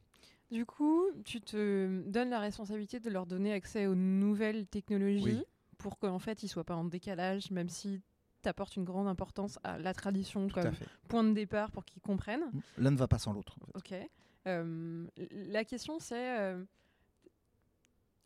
Du 0.49 0.65
coup, 0.65 1.03
tu 1.23 1.39
te 1.41 2.01
donnes 2.07 2.31
la 2.31 2.39
responsabilité 2.39 2.99
de 2.99 3.09
leur 3.11 3.27
donner 3.27 3.53
accès 3.53 3.85
aux 3.85 3.93
nouvelles 3.93 4.65
technologies 4.65 5.23
Oui. 5.23 5.43
pour 5.77 5.99
qu'en 5.99 6.17
fait, 6.17 6.41
ils 6.41 6.47
soient 6.47 6.63
pas 6.63 6.75
en 6.75 6.85
décalage, 6.85 7.51
même 7.51 7.69
si 7.69 8.01
tu 8.41 8.49
apportes 8.49 8.75
une 8.75 8.83
grande 8.83 9.07
importance 9.07 9.59
à 9.63 9.77
la 9.77 9.93
tradition 9.93 10.47
Tout 10.47 10.55
comme 10.55 10.71
point 11.07 11.23
de 11.23 11.33
départ 11.33 11.71
pour 11.71 11.85
qu'ils 11.85 12.01
comprennent. 12.01 12.49
L'un 12.77 12.91
ne 12.91 12.97
va 12.97 13.07
pas 13.07 13.19
sans 13.19 13.33
l'autre. 13.33 13.57
en 13.61 13.65
fait. 13.65 13.77
Ok. 14.01 14.09
Euh, 14.47 15.05
la 15.31 15.65
question, 15.65 15.99
c'est. 15.99 16.39
euh, 16.39 16.63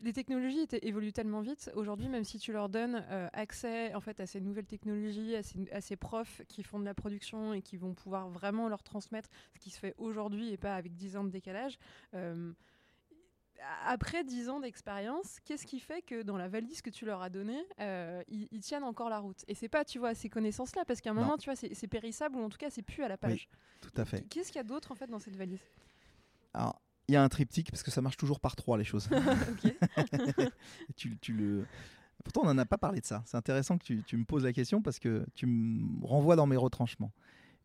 les 0.01 0.11
technologies 0.11 0.68
évoluent 0.82 1.14
tellement 1.14 1.39
vite. 1.39 1.72
Aujourd'hui, 1.76 2.09
même 2.09 2.26
si 2.26 2.38
tu 2.38 2.51
leur 2.51 2.68
donnes 2.68 3.05
euh, 3.09 3.30
accès 3.32 3.93
en 3.95 4.01
fait, 4.01 4.20
à 4.20 4.26
ces 4.26 4.41
nouvelles 4.41 4.66
technologies, 4.66 5.34
à 5.36 5.43
ces, 5.43 5.70
à 5.72 5.80
ces 5.80 5.95
profs 5.95 6.41
qui 6.49 6.61
font 6.61 6.78
de 6.80 6.84
la 6.86 6.93
production 6.93 7.53
et 7.53 7.61
qui 7.61 7.78
vont 7.78 7.93
pouvoir 7.93 8.28
vraiment 8.28 8.68
leur 8.68 8.84
transmettre 8.84 9.30
ce 9.53 9.59
qui 9.59 9.70
se 9.70 9.80
fait 9.80 9.95
aujourd'hui 9.97 10.51
et 10.51 10.57
pas 10.57 10.76
avec 10.76 10.93
10 10.93 11.16
ans 11.16 11.24
de 11.24 11.30
décalage, 11.30 11.78
après 13.86 14.24
10 14.24 14.49
ans 14.49 14.59
d'expérience, 14.59 15.39
qu'est-ce 15.45 15.66
qui 15.66 15.80
fait 15.80 16.01
que 16.01 16.22
dans 16.24 16.38
la 16.38 16.47
valise 16.47 16.82
que 16.82 16.89
tu 16.89 17.05
leur 17.05 17.22
as 17.22 17.30
donnée, 17.30 17.64
euh, 17.80 18.22
ils, 18.28 18.47
ils 18.51 18.61
tiennent 18.61 18.84
encore 18.84 19.09
la 19.09 19.20
route? 19.20 19.43
Et 19.47 19.55
c'est 19.55 19.70
pas, 19.70 19.84
tu 19.86 19.99
vois, 19.99 20.14
ces 20.16 20.30
connaissances-là, 20.30 20.84
parce 20.86 21.01
qu'à 21.01 21.11
un 21.11 21.14
Non. 21.14 21.22
moment, 21.22 21.38
tu 21.38 21.49
vois, 21.49 21.55
c'est 21.55 21.88
périssable 21.88 22.36
ou 22.38 22.43
en 22.43 22.49
tout 22.49 22.57
cas, 22.57 22.70
c'est 22.70 22.82
plus 22.82 23.03
à 23.03 23.07
la 23.07 23.18
page. 23.18 23.47
Tout 23.82 23.91
à 23.97 24.05
fait. 24.05 24.28
Qu'est-ce 24.30 24.47
qu'il 24.51 24.57
y 24.57 24.59
a 24.59 24.64
d'autre 24.64 24.91
en 24.91 24.95
fait 24.95 25.07
dans 25.07 25.20
cette 25.20 25.36
valise? 25.36 25.59
Alors, 26.53 26.82
il 27.07 27.14
y 27.14 27.18
a 27.18 27.24
un 27.24 27.30
triptyque 27.30 27.70
parce 27.72 27.84
que 27.84 27.91
ça 27.91 28.01
marche 28.01 28.18
toujours 28.18 28.39
par 28.39 28.55
trois 28.55 28.78
les 28.78 28.84
choses. 28.84 29.09
Tu, 30.95 31.18
tu 31.18 31.34
le... 31.34 31.66
Pourtant, 32.24 32.41
on 32.43 32.45
n'en 32.45 32.57
a 32.57 32.66
pas 32.66 32.78
parlé 32.78 33.01
de 33.01 33.05
ça. 33.05 33.24
C'est 33.26 33.36
intéressant 33.38 33.78
que 33.78 33.84
tu, 33.84 34.03
tu 34.03 34.16
me 34.18 34.24
poses 34.24 34.43
la 34.45 34.53
question 34.53 34.82
parce 34.82 34.99
que 34.99 35.26
tu 35.36 35.45
me 35.45 36.05
renvoies 36.05 36.36
dans 36.36 36.47
mes 36.47 36.55
retranchements. 36.55 37.11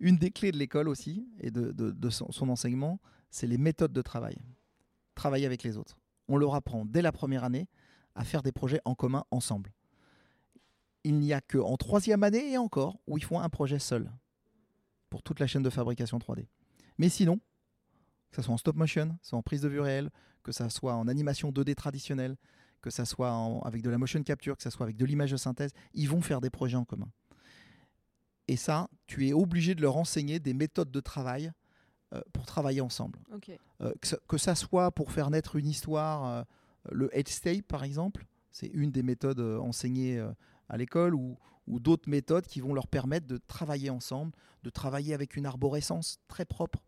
Une 0.01 0.17
des 0.17 0.31
clés 0.31 0.53
de 0.53 0.57
l'école 0.59 0.89
aussi 0.89 1.29
et 1.41 1.51
de, 1.51 1.71
de- 1.73 1.91
de 1.93 2.11
son, 2.11 2.31
son 2.33 2.49
enseignement, 2.49 3.01
c'est 3.31 3.47
les 3.47 3.59
méthodes 3.59 3.93
de 3.93 4.03
travail. 4.03 4.37
Travailler 5.19 5.47
avec 5.47 5.65
les 5.65 5.77
autres. 5.77 5.99
On 6.29 6.37
leur 6.37 6.55
apprend 6.55 6.85
dès 6.85 7.03
la 7.03 7.11
première 7.11 7.43
année 7.43 7.67
à 8.15 8.23
faire 8.23 8.41
des 8.41 8.53
projets 8.53 8.81
en 8.85 8.95
commun 8.95 9.25
ensemble. 9.33 9.73
Il 11.03 11.19
n'y 11.19 11.33
a 11.33 11.41
que 11.41 11.59
en 11.59 11.77
troisième 11.77 12.23
année 12.23 12.53
et 12.53 12.57
encore 12.57 13.01
où 13.09 13.19
ils 13.19 13.25
font 13.25 13.41
un 13.41 13.49
projet 13.49 13.81
seul 13.81 14.13
pour 15.11 15.25
toute 15.25 15.41
la 15.41 15.49
chaîne 15.49 15.65
de 15.65 15.71
fabrication 15.71 16.19
3D. 16.19 16.47
Mais 16.99 17.09
sinon, 17.09 17.41
que 18.31 18.37
ce 18.37 18.43
soit 18.43 18.55
en 18.55 18.59
stop 18.59 18.77
motion, 18.77 19.19
soit 19.21 19.37
en 19.37 19.43
prise 19.43 19.63
de 19.63 19.69
vue 19.69 19.81
réelle, 19.81 20.11
que 20.45 20.53
ça 20.53 20.71
soit 20.71 20.95
en 20.95 21.09
animation 21.09 21.51
2D 21.51 21.75
traditionnelle, 21.75 22.37
que 22.81 22.91
ça 22.91 23.05
soit 23.05 23.61
avec 23.65 23.83
de 23.83 23.91
la 23.91 23.99
motion 23.99 24.23
capture, 24.23 24.57
que 24.57 24.63
ça 24.63 24.71
soit 24.71 24.85
avec 24.85 24.97
de 24.97 25.05
l'image 25.05 25.33
de 25.33 25.37
synthèse, 25.37 25.73
ils 25.95 26.09
vont 26.09 26.21
faire 26.21 26.41
des 26.41 26.51
projets 26.51 26.77
en 26.77 26.85
commun. 26.85 27.11
Et 28.47 28.57
ça, 28.57 28.89
tu 29.09 29.27
es 29.27 29.33
obligé 29.33 29.75
de 29.75 29.83
leur 29.83 29.97
enseigner 29.97 30.39
des 30.39 30.55
méthodes 30.55 30.93
de 30.93 31.01
travail 31.01 31.51
pour 32.33 32.47
travailler 32.47 32.81
ensemble. 32.81 33.19
Euh, 33.83 33.93
que, 34.01 34.07
ça, 34.07 34.17
que 34.29 34.39
ça 34.39 34.55
soit 34.55 34.91
pour 34.93 35.13
faire 35.13 35.31
naître 35.31 35.57
une 35.57 35.67
histoire, 35.69 36.25
euh, 36.25 36.43
le 36.91 37.11
headscape 37.17 37.63
par 37.67 37.85
exemple, 37.85 38.25
c'est 38.51 38.69
une 38.69 38.91
des 38.91 39.03
méthodes 39.03 39.41
euh, 39.41 39.59
enseignées 39.59 40.19
euh, 40.19 40.31
à 40.69 40.77
l'école, 40.77 41.15
ou, 41.15 41.37
ou 41.67 41.81
d'autres 41.81 42.09
méthodes 42.09 42.47
qui 42.47 42.61
vont 42.61 42.73
leur 42.75 42.87
permettre 42.87 43.27
de 43.27 43.37
travailler 43.47 43.91
ensemble, 43.91 44.33
de 44.63 44.71
travailler 44.71 45.13
avec 45.15 45.37
une 45.37 45.47
arborescence 45.47 46.19
très 46.29 46.45
propre 46.47 46.81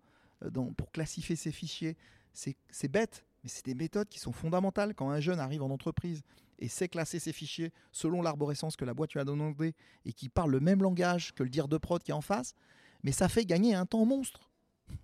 euh, 0.42 0.50
dans- 0.50 0.72
pour 0.72 0.90
classifier 0.90 1.36
ces 1.36 1.52
fichiers. 1.52 1.96
C'est 2.32 2.56
c'est 2.70 2.88
bête, 2.88 3.24
mais 3.42 3.50
c'est 3.50 3.64
des 3.66 3.74
méthodes 3.74 4.08
qui 4.08 4.18
sont 4.20 4.32
fondamentales. 4.32 4.94
Quand 4.94 5.10
un 5.10 5.20
jeune 5.20 5.38
arrive 5.40 5.62
en 5.62 5.70
entreprise 5.70 6.22
et 6.58 6.68
sait 6.68 6.88
classer 6.88 7.18
ses 7.18 7.32
fichiers 7.32 7.72
selon 7.92 8.22
l'arborescence 8.22 8.76
que 8.76 8.84
la 8.84 8.94
boîte 8.94 9.12
lui 9.12 9.20
a 9.20 9.24
demandé 9.24 9.74
et 10.04 10.12
qui 10.12 10.28
parle 10.28 10.50
le 10.50 10.60
même 10.60 10.82
langage 10.82 11.34
que 11.34 11.42
le 11.42 11.48
dire 11.50 11.68
de 11.68 11.76
prod 11.78 12.02
qui 12.02 12.10
est 12.10 12.14
en 12.14 12.20
face, 12.20 12.54
mais 13.02 13.12
ça 13.12 13.28
fait 13.28 13.44
gagner 13.44 13.74
un 13.74 13.86
temps 13.86 14.04
monstre. 14.04 14.49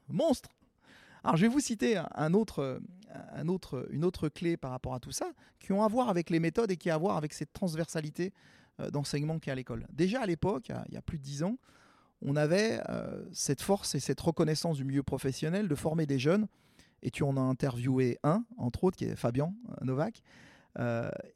Monstre 0.09 0.51
alors, 1.25 1.37
je 1.37 1.43
vais 1.43 1.49
vous 1.49 1.59
citer 1.59 1.97
un- 2.15 2.35
autre, 2.35 2.61
euh, 2.61 2.79
un 3.33 3.49
autre, 3.49 3.89
une 3.91 4.05
autre 4.05 4.29
clé 4.29 4.57
par 4.57 4.71
rapport 4.71 4.95
à 4.95 5.01
tout 5.01 5.11
ça, 5.11 5.33
qui 5.59 5.73
ont 5.73 5.83
à 5.83 5.89
voir 5.89 6.09
avec 6.09 6.31
les 6.31 6.39
méthodes 6.39 6.71
et 6.71 6.77
qui 6.77 6.89
a 6.89 6.95
à 6.95 6.99
voir 6.99 7.17
avec 7.17 7.33
cette 7.33 7.53
transversalité 7.53 8.33
euh, 8.79 8.91
d'enseignement 8.91 9.41
qu'il 9.41 9.49
y 9.49 9.51
a 9.51 9.55
à 9.55 9.57
l'école. 9.57 9.89
Déjà 9.93 10.21
à 10.21 10.27
l'époque, 10.27 10.71
il 10.89 10.95
y 10.95 10.97
a- 10.97 11.03
plus 11.03 11.19
de 11.19 11.25
dix 11.25 11.43
ans, 11.43 11.59
on 12.23 12.37
avait 12.37 12.81
euh, 12.91 13.25
cette 13.33 13.61
force 13.61 13.97
et 13.97 13.99
cette 13.99 14.21
reconnaissance 14.21 14.77
du 14.77 14.85
milieu 14.85 15.03
professionnel 15.03 15.67
de 15.67 15.75
former 15.75 16.07
des 16.07 16.21
jeunes. 16.21 16.47
Et 17.03 17.11
tu 17.11 17.25
en 17.25 17.37
as 17.37 17.41
interviewé 17.41 18.21
un, 18.23 18.45
entre 18.57 18.85
autres, 18.85 18.97
qui 18.97 19.07
est 19.07 19.17
Fabien 19.17 19.53
euh, 19.71 19.85
Novak, 19.85 20.23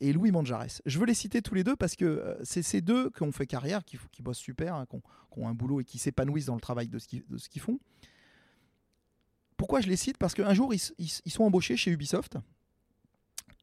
et 0.00 0.12
Louis 0.12 0.30
Manjares. 0.30 0.82
Je 0.86 0.98
veux 1.00 1.06
les 1.06 1.14
citer 1.14 1.42
tous 1.42 1.54
les 1.54 1.64
deux 1.64 1.74
parce 1.74 1.96
que 1.96 2.36
c'est 2.44 2.62
ces 2.62 2.80
deux 2.80 3.10
qui 3.10 3.22
ont 3.24 3.32
fait 3.32 3.46
carrière, 3.46 3.84
qui, 3.84 3.98
qui 4.12 4.22
bossent 4.22 4.38
super, 4.38 4.74
hein, 4.76 4.86
qui, 4.86 5.00
ont, 5.40 5.48
un 5.48 5.54
boulot 5.54 5.80
et 5.80 5.84
qui 5.84 5.98
s'épanouissent 5.98 6.46
dans 6.46 6.54
le 6.54 6.60
travail 6.60 6.86
de 6.88 6.98
ce 6.98 7.08
qu'ils 7.08 7.60
font. 7.62 7.80
Pourquoi 9.60 9.80
je 9.82 9.88
les 9.88 9.96
cite? 9.96 10.16
Parce 10.16 10.32
qu'un 10.32 10.54
jour, 10.54 10.72
ils, 10.72 10.78
sont 11.30 11.44
embauchés 11.44 11.76
chez 11.76 11.90
Ubisoft 11.90 12.38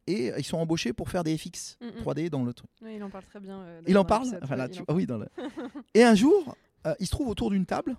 et 0.06 0.32
ils 0.38 0.44
sont 0.46 0.58
embauchés 0.58 0.94
pour 0.94 1.10
faire 1.10 1.24
des 1.24 1.36
FX 1.38 1.78
Mm, 1.82 1.86
mm. 1.88 2.02
3D 2.04 2.30
dans 2.30 2.44
le 2.44 2.54
truc. 2.54 2.70
Oui, 2.84 2.94
il 2.96 3.04
en 3.04 3.10
parle 3.10 3.26
très 3.26 3.40
bien. 3.40 3.60
euh, 3.62 3.82
Il 3.88 3.98
en 3.98 4.06
parle 4.06 4.40
Voilà, 4.44 4.70
tu- 4.70 4.82
en 4.82 4.86
ah 4.90 4.94
oui, 4.94 5.06
dans 5.08 5.18
le- 5.18 5.28
Et 5.96 6.04
un 6.04 6.14
jour, 6.16 6.56
euh, 6.86 6.94
ils 7.00 7.08
se 7.08 7.12
trouvent 7.12 7.28
autour 7.30 7.50
d'une 7.50 7.66
table 7.66 7.98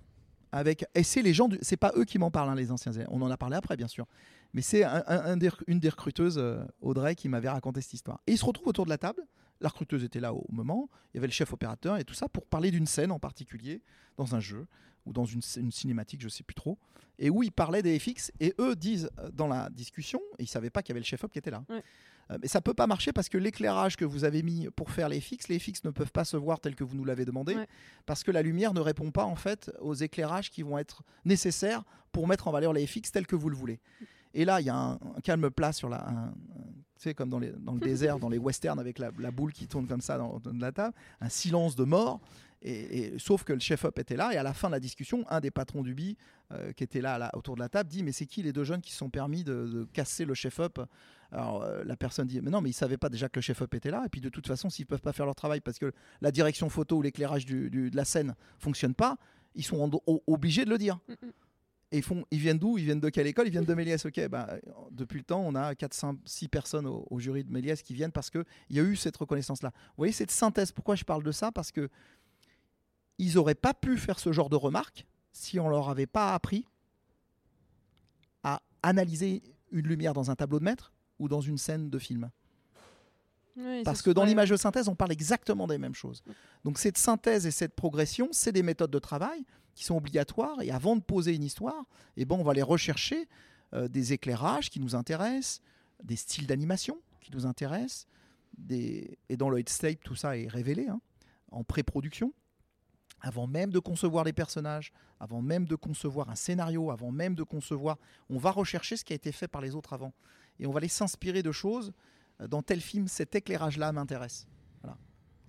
avec. 0.53 0.85
Et 0.95 1.03
c'est 1.03 1.23
les 1.23 1.35
gens. 1.35 1.49
Du... 1.49 1.59
C'est 1.61 1.77
pas 1.77 1.93
eux 1.97 2.05
qui 2.05 2.19
m'en 2.19 2.31
parlent, 2.31 2.49
hein, 2.51 2.55
les 2.55 2.71
anciens. 2.71 2.93
élèves. 2.93 3.09
On 3.11 3.21
en 3.21 3.31
a 3.31 3.37
parlé 3.37 3.57
après, 3.57 3.77
bien 3.77 3.89
sûr. 3.89 4.07
Mais 4.55 4.63
c'est 4.63 4.85
un, 4.85 5.37
des 5.37 5.51
une 5.67 5.81
des 5.81 5.89
recruteuses, 5.91 6.39
euh, 6.39 6.65
Audrey, 6.81 7.15
qui 7.17 7.29
m'avait 7.29 7.51
raconté 7.51 7.81
cette 7.83 7.95
histoire. 7.95 8.21
Et 8.27 8.33
ils 8.33 8.39
se 8.39 8.45
retrouvent 8.45 8.69
autour 8.69 8.85
de 8.87 8.91
la 8.91 8.97
table. 8.99 9.23
La 9.61 9.69
recruteuse 9.69 10.05
était 10.05 10.21
là 10.21 10.33
au 10.33 10.47
moment. 10.51 10.89
Il 11.13 11.17
y 11.17 11.19
avait 11.19 11.27
le 11.27 11.33
chef 11.33 11.53
opérateur 11.53 11.97
et 11.99 12.05
tout 12.05 12.15
ça 12.15 12.29
pour 12.29 12.47
parler 12.47 12.71
d'une 12.71 12.87
scène 12.87 13.11
en 13.11 13.19
particulier 13.19 13.83
dans 14.17 14.35
un 14.37 14.41
jeu 14.41 14.67
ou 15.09 15.13
dans 15.13 15.25
une, 15.25 15.41
une 15.57 15.73
cinématique, 15.73 16.21
je 16.23 16.29
sais 16.29 16.45
plus 16.45 16.55
trop. 16.55 16.79
Et 17.19 17.31
où 17.31 17.43
ils 17.43 17.51
parlaient 17.51 17.83
des 17.83 17.99
FX. 17.99 18.31
Et 18.39 18.55
eux 18.61 18.77
disent 18.77 19.11
euh, 19.19 19.31
dans 19.33 19.49
la 19.49 19.71
discussion, 19.71 20.21
et 20.39 20.45
ils 20.45 20.49
savaient 20.49 20.71
pas 20.71 20.83
qu'il 20.83 20.91
y 20.91 20.93
avait 20.95 21.01
le 21.01 21.05
chef 21.07 21.25
op 21.25 21.33
qui 21.33 21.39
était 21.39 21.51
là. 21.51 21.65
Ouais. 21.69 21.83
Euh, 22.31 22.39
Mais 22.43 22.47
ça 22.49 22.61
peut 22.61 22.75
pas 22.75 22.87
marcher 22.87 23.13
parce 23.13 23.29
que 23.29 23.39
l'éclairage 23.39 23.97
que 23.97 24.05
vous 24.05 24.23
avez 24.25 24.43
mis 24.43 24.69
pour 24.77 24.91
faire 24.91 25.09
les 25.09 25.21
FX, 25.21 25.49
les 25.49 25.59
FX 25.59 25.83
ne 25.85 25.91
peuvent 25.91 26.13
pas 26.13 26.25
se 26.25 26.37
voir 26.37 26.61
tel 26.61 26.75
que 26.77 26.85
vous 26.85 26.95
nous 26.95 27.05
l'avez 27.07 27.25
demandé 27.25 27.55
Ouais. 27.57 27.67
parce 28.07 28.23
que 28.23 28.31
la 28.31 28.43
lumière 28.43 28.73
ne 28.75 28.81
répond 28.81 29.11
pas 29.11 29.25
en 29.25 29.35
fait 29.35 29.73
aux 29.81 29.95
éclairages 29.95 30.51
qui 30.51 30.63
vont 30.63 30.77
être 30.79 31.03
nécessaires 31.25 31.83
pour 32.13 32.29
mettre 32.29 32.47
en 32.47 32.53
valeur 32.53 32.73
les 32.73 32.87
FX 32.87 33.11
tels 33.13 33.27
que 33.27 33.35
vous 33.37 33.49
le 33.51 33.57
voulez. 33.57 33.81
Et 34.35 34.45
là, 34.45 34.61
il 34.61 34.67
y 34.67 34.71
a 34.71 34.77
un, 34.77 34.93
un 34.95 35.21
calme 35.25 35.51
plat 35.51 35.73
sur 35.73 35.89
la, 35.89 36.07
un- 36.07 36.17
un- 36.27 36.35
tu 36.97 37.05
sais, 37.05 37.15
comme 37.15 37.31
dans, 37.31 37.39
les- 37.39 37.53
dans 37.53 37.73
le 37.75 37.81
désert, 37.81 38.19
dans 38.19 38.29
les 38.29 38.39
westerns 38.47 38.79
avec 38.79 38.99
la, 38.99 39.11
la 39.19 39.31
boule 39.31 39.53
qui 39.53 39.67
tourne 39.67 39.87
comme 39.87 40.03
ça 40.03 40.19
dans, 40.19 40.39
dans 40.39 40.53
la 40.53 40.71
table, 40.71 40.95
un 41.21 41.29
silence 41.31 41.77
de 41.77 41.85
mort. 41.85 42.21
Et, 42.63 42.99
et- 43.15 43.19
sauf 43.19 43.45
que 43.45 43.53
le 43.53 43.61
chef-op 43.61 43.99
était 43.99 44.17
là, 44.17 44.33
et 44.33 44.37
à 44.37 44.43
la 44.43 44.53
fin 44.53 44.69
de 44.69 44.73
la 44.73 44.81
discussion, 44.81 45.25
un 45.31 45.41
des 45.41 45.51
patrons 45.53 45.83
du 45.83 45.95
BI 45.95 46.17
euh, 46.53 46.73
qui 46.73 46.83
était 46.83 47.01
là, 47.01 47.17
là, 47.19 47.31
autour 47.35 47.55
de 47.55 47.61
la 47.61 47.69
table 47.69 47.89
dit 47.89 48.03
Mais 48.03 48.13
c'est 48.13 48.27
qui 48.27 48.43
les 48.43 48.53
deux 48.53 48.65
jeunes 48.65 48.81
qui 48.81 48.91
se 48.93 48.99
sont 48.99 49.11
permis 49.11 49.45
de, 49.45 49.67
de 49.67 49.85
casser 49.93 50.25
le 50.25 50.35
chef-op? 50.35 50.81
Alors 51.31 51.63
euh, 51.63 51.85
la 51.85 51.97
personne 51.97 52.27
dit 52.27 52.41
Mais 52.41 52.51
non, 52.51 52.61
mais 52.61 52.71
ils 52.71 52.75
savaient 52.75 52.97
pas 52.97 53.11
déjà 53.11 53.29
que 53.29 53.39
le 53.39 53.43
chef-op 53.43 53.73
était 53.75 53.91
là, 53.93 54.03
et 54.07 54.09
puis 54.09 54.21
de 54.21 54.29
toute 54.29 54.47
façon, 54.49 54.71
s'ils 54.71 54.87
peuvent 54.87 55.03
pas 55.03 55.13
faire 55.13 55.27
leur 55.27 55.35
travail 55.37 55.61
parce 55.61 55.79
que 55.79 55.93
la 56.21 56.33
direction 56.33 56.69
photo 56.69 56.97
ou 56.97 57.03
l'éclairage 57.03 57.45
du- 57.47 57.71
du- 57.71 57.91
de 57.91 57.97
la 57.97 58.05
scène 58.05 58.35
fonctionne 58.59 58.95
pas, 58.95 59.19
ils 59.55 59.65
sont 59.65 59.79
en- 59.81 59.91
o- 60.07 60.23
obligés 60.27 60.65
de 60.65 60.71
le 60.71 60.79
dire. 60.79 60.99
Mm, 61.09 61.13
mm. 61.13 61.31
Et 61.91 61.97
ils, 61.99 62.03
font, 62.03 62.23
ils 62.31 62.39
viennent 62.39 62.59
d'où? 62.59 62.77
Ils 62.77 62.85
viennent 62.85 63.01
de 63.01 63.09
quelle 63.09 63.27
école? 63.27 63.47
Ils 63.47 63.51
viennent 63.51 63.65
de 63.65 63.73
Méliès. 63.73 64.05
Ok, 64.05 64.29
bah, 64.29 64.47
depuis 64.91 65.17
le 65.21 65.25
temps, 65.25 65.41
on 65.41 65.55
a 65.55 65.75
4, 65.75 65.95
5, 65.95 66.19
6 66.27 66.47
personnes 66.47 66.87
au, 66.87 67.07
au 67.11 67.19
jury 67.19 67.45
de 67.45 67.51
Méliès 67.51 67.81
qui 67.83 67.95
viennent 67.95 68.13
parce 68.13 68.29
qu'il 68.29 68.45
y 68.69 68.79
a 68.79 68.83
eu 68.83 68.95
cette 68.95 69.17
reconnaissance-là. 69.17 69.71
Vous 69.75 69.95
voyez, 69.97 70.13
cette 70.13 70.31
synthèse, 70.31 70.71
pourquoi 70.71 70.97
je 70.97 71.05
parle 71.05 71.23
de 71.23 71.33
ça? 71.33 71.51
Parce 71.51 71.73
que 71.73 71.89
ils 73.19 73.35
n'auraient 73.35 73.55
pas 73.55 73.75
pu 73.75 73.97
faire 73.97 74.19
ce 74.19 74.33
genre 74.33 74.49
de 74.49 74.57
remarques 74.57 75.07
si 75.33 75.61
on 75.61 75.69
leur 75.69 75.89
avait 75.89 76.07
pas 76.07 76.35
appris 76.35 76.65
à 78.43 78.63
analyser 78.83 79.43
une 79.71 79.87
lumière 79.87 80.15
dans 80.15 80.31
un 80.31 80.37
tableau 80.37 80.59
de 80.59 80.65
maître 80.65 80.93
ou 81.19 81.29
dans 81.29 81.41
une 81.41 81.59
scène 81.59 81.91
de 81.91 81.99
film. 81.99 82.31
Oui, 83.57 83.83
Parce 83.83 84.03
que 84.03 84.11
dans 84.11 84.25
l'image 84.25 84.51
de 84.51 84.57
synthèse, 84.57 84.89
on 84.89 84.95
parle 84.95 85.11
exactement 85.11 85.67
des 85.67 85.79
mêmes 85.79 85.95
choses. 85.95 86.23
Donc 86.65 86.79
cette 86.79 86.97
synthèse 86.97 87.45
et 87.45 87.51
cette 87.51 87.75
progression, 87.75 88.29
c'est 88.31 88.53
des 88.53 88.63
méthodes 88.63 88.91
de 88.91 88.99
travail 89.01 89.45
qui 89.75 89.85
sont 89.85 89.97
obligatoires. 89.97 90.63
Et 90.63 90.71
avant 90.71 90.95
de 90.95 91.03
poser 91.03 91.35
une 91.35 91.43
histoire, 91.43 91.85
eh 92.17 92.25
ben, 92.25 92.37
on 92.37 92.45
va 92.45 92.53
aller 92.53 92.63
rechercher 92.63 93.29
euh, 93.75 93.89
des 93.89 94.13
éclairages 94.13 94.71
qui 94.71 94.79
nous 94.79 94.95
intéressent, 94.95 95.61
des 96.03 96.17
styles 96.17 96.47
d'animation 96.47 96.99
qui 97.21 97.33
nous 97.33 97.47
intéressent. 97.47 98.07
Des... 98.57 99.19
Et 99.29 99.37
dans 99.37 99.51
le 99.51 99.59
headscape, 99.59 100.03
tout 100.05 100.15
ça 100.15 100.37
est 100.37 100.47
révélé 100.47 100.87
hein, 100.87 101.01
en 101.51 101.65
pré-production. 101.65 102.33
Avant 103.21 103.47
même 103.47 103.71
de 103.71 103.79
concevoir 103.79 104.25
les 104.25 104.33
personnages, 104.33 104.93
avant 105.19 105.43
même 105.43 105.67
de 105.67 105.75
concevoir 105.75 106.31
un 106.31 106.37
scénario, 106.37 106.91
avant 106.91 107.11
même 107.11 107.35
de 107.35 107.43
concevoir, 107.43 107.99
on 108.31 108.39
va 108.39 108.51
rechercher 108.51 108.97
ce 108.97 109.05
qui 109.05 109.13
a 109.13 109.17
été 109.17 109.33
fait 109.33 109.49
par 109.49 109.61
les 109.61 109.75
autres 109.75 109.93
avant. 109.93 110.13
Et 110.61 110.67
on 110.67 110.71
va 110.71 110.79
aller 110.79 110.89
s'inspirer 110.89 111.43
de 111.43 111.53
choses 111.53 111.93
euh, 112.41 112.47
dans 112.47 112.63
tel 112.63 112.81
film, 112.81 113.09
cet 113.09 113.35
éclairage-là 113.35 113.91
m'intéresse. 113.93 114.47
Voilà. 114.83 114.97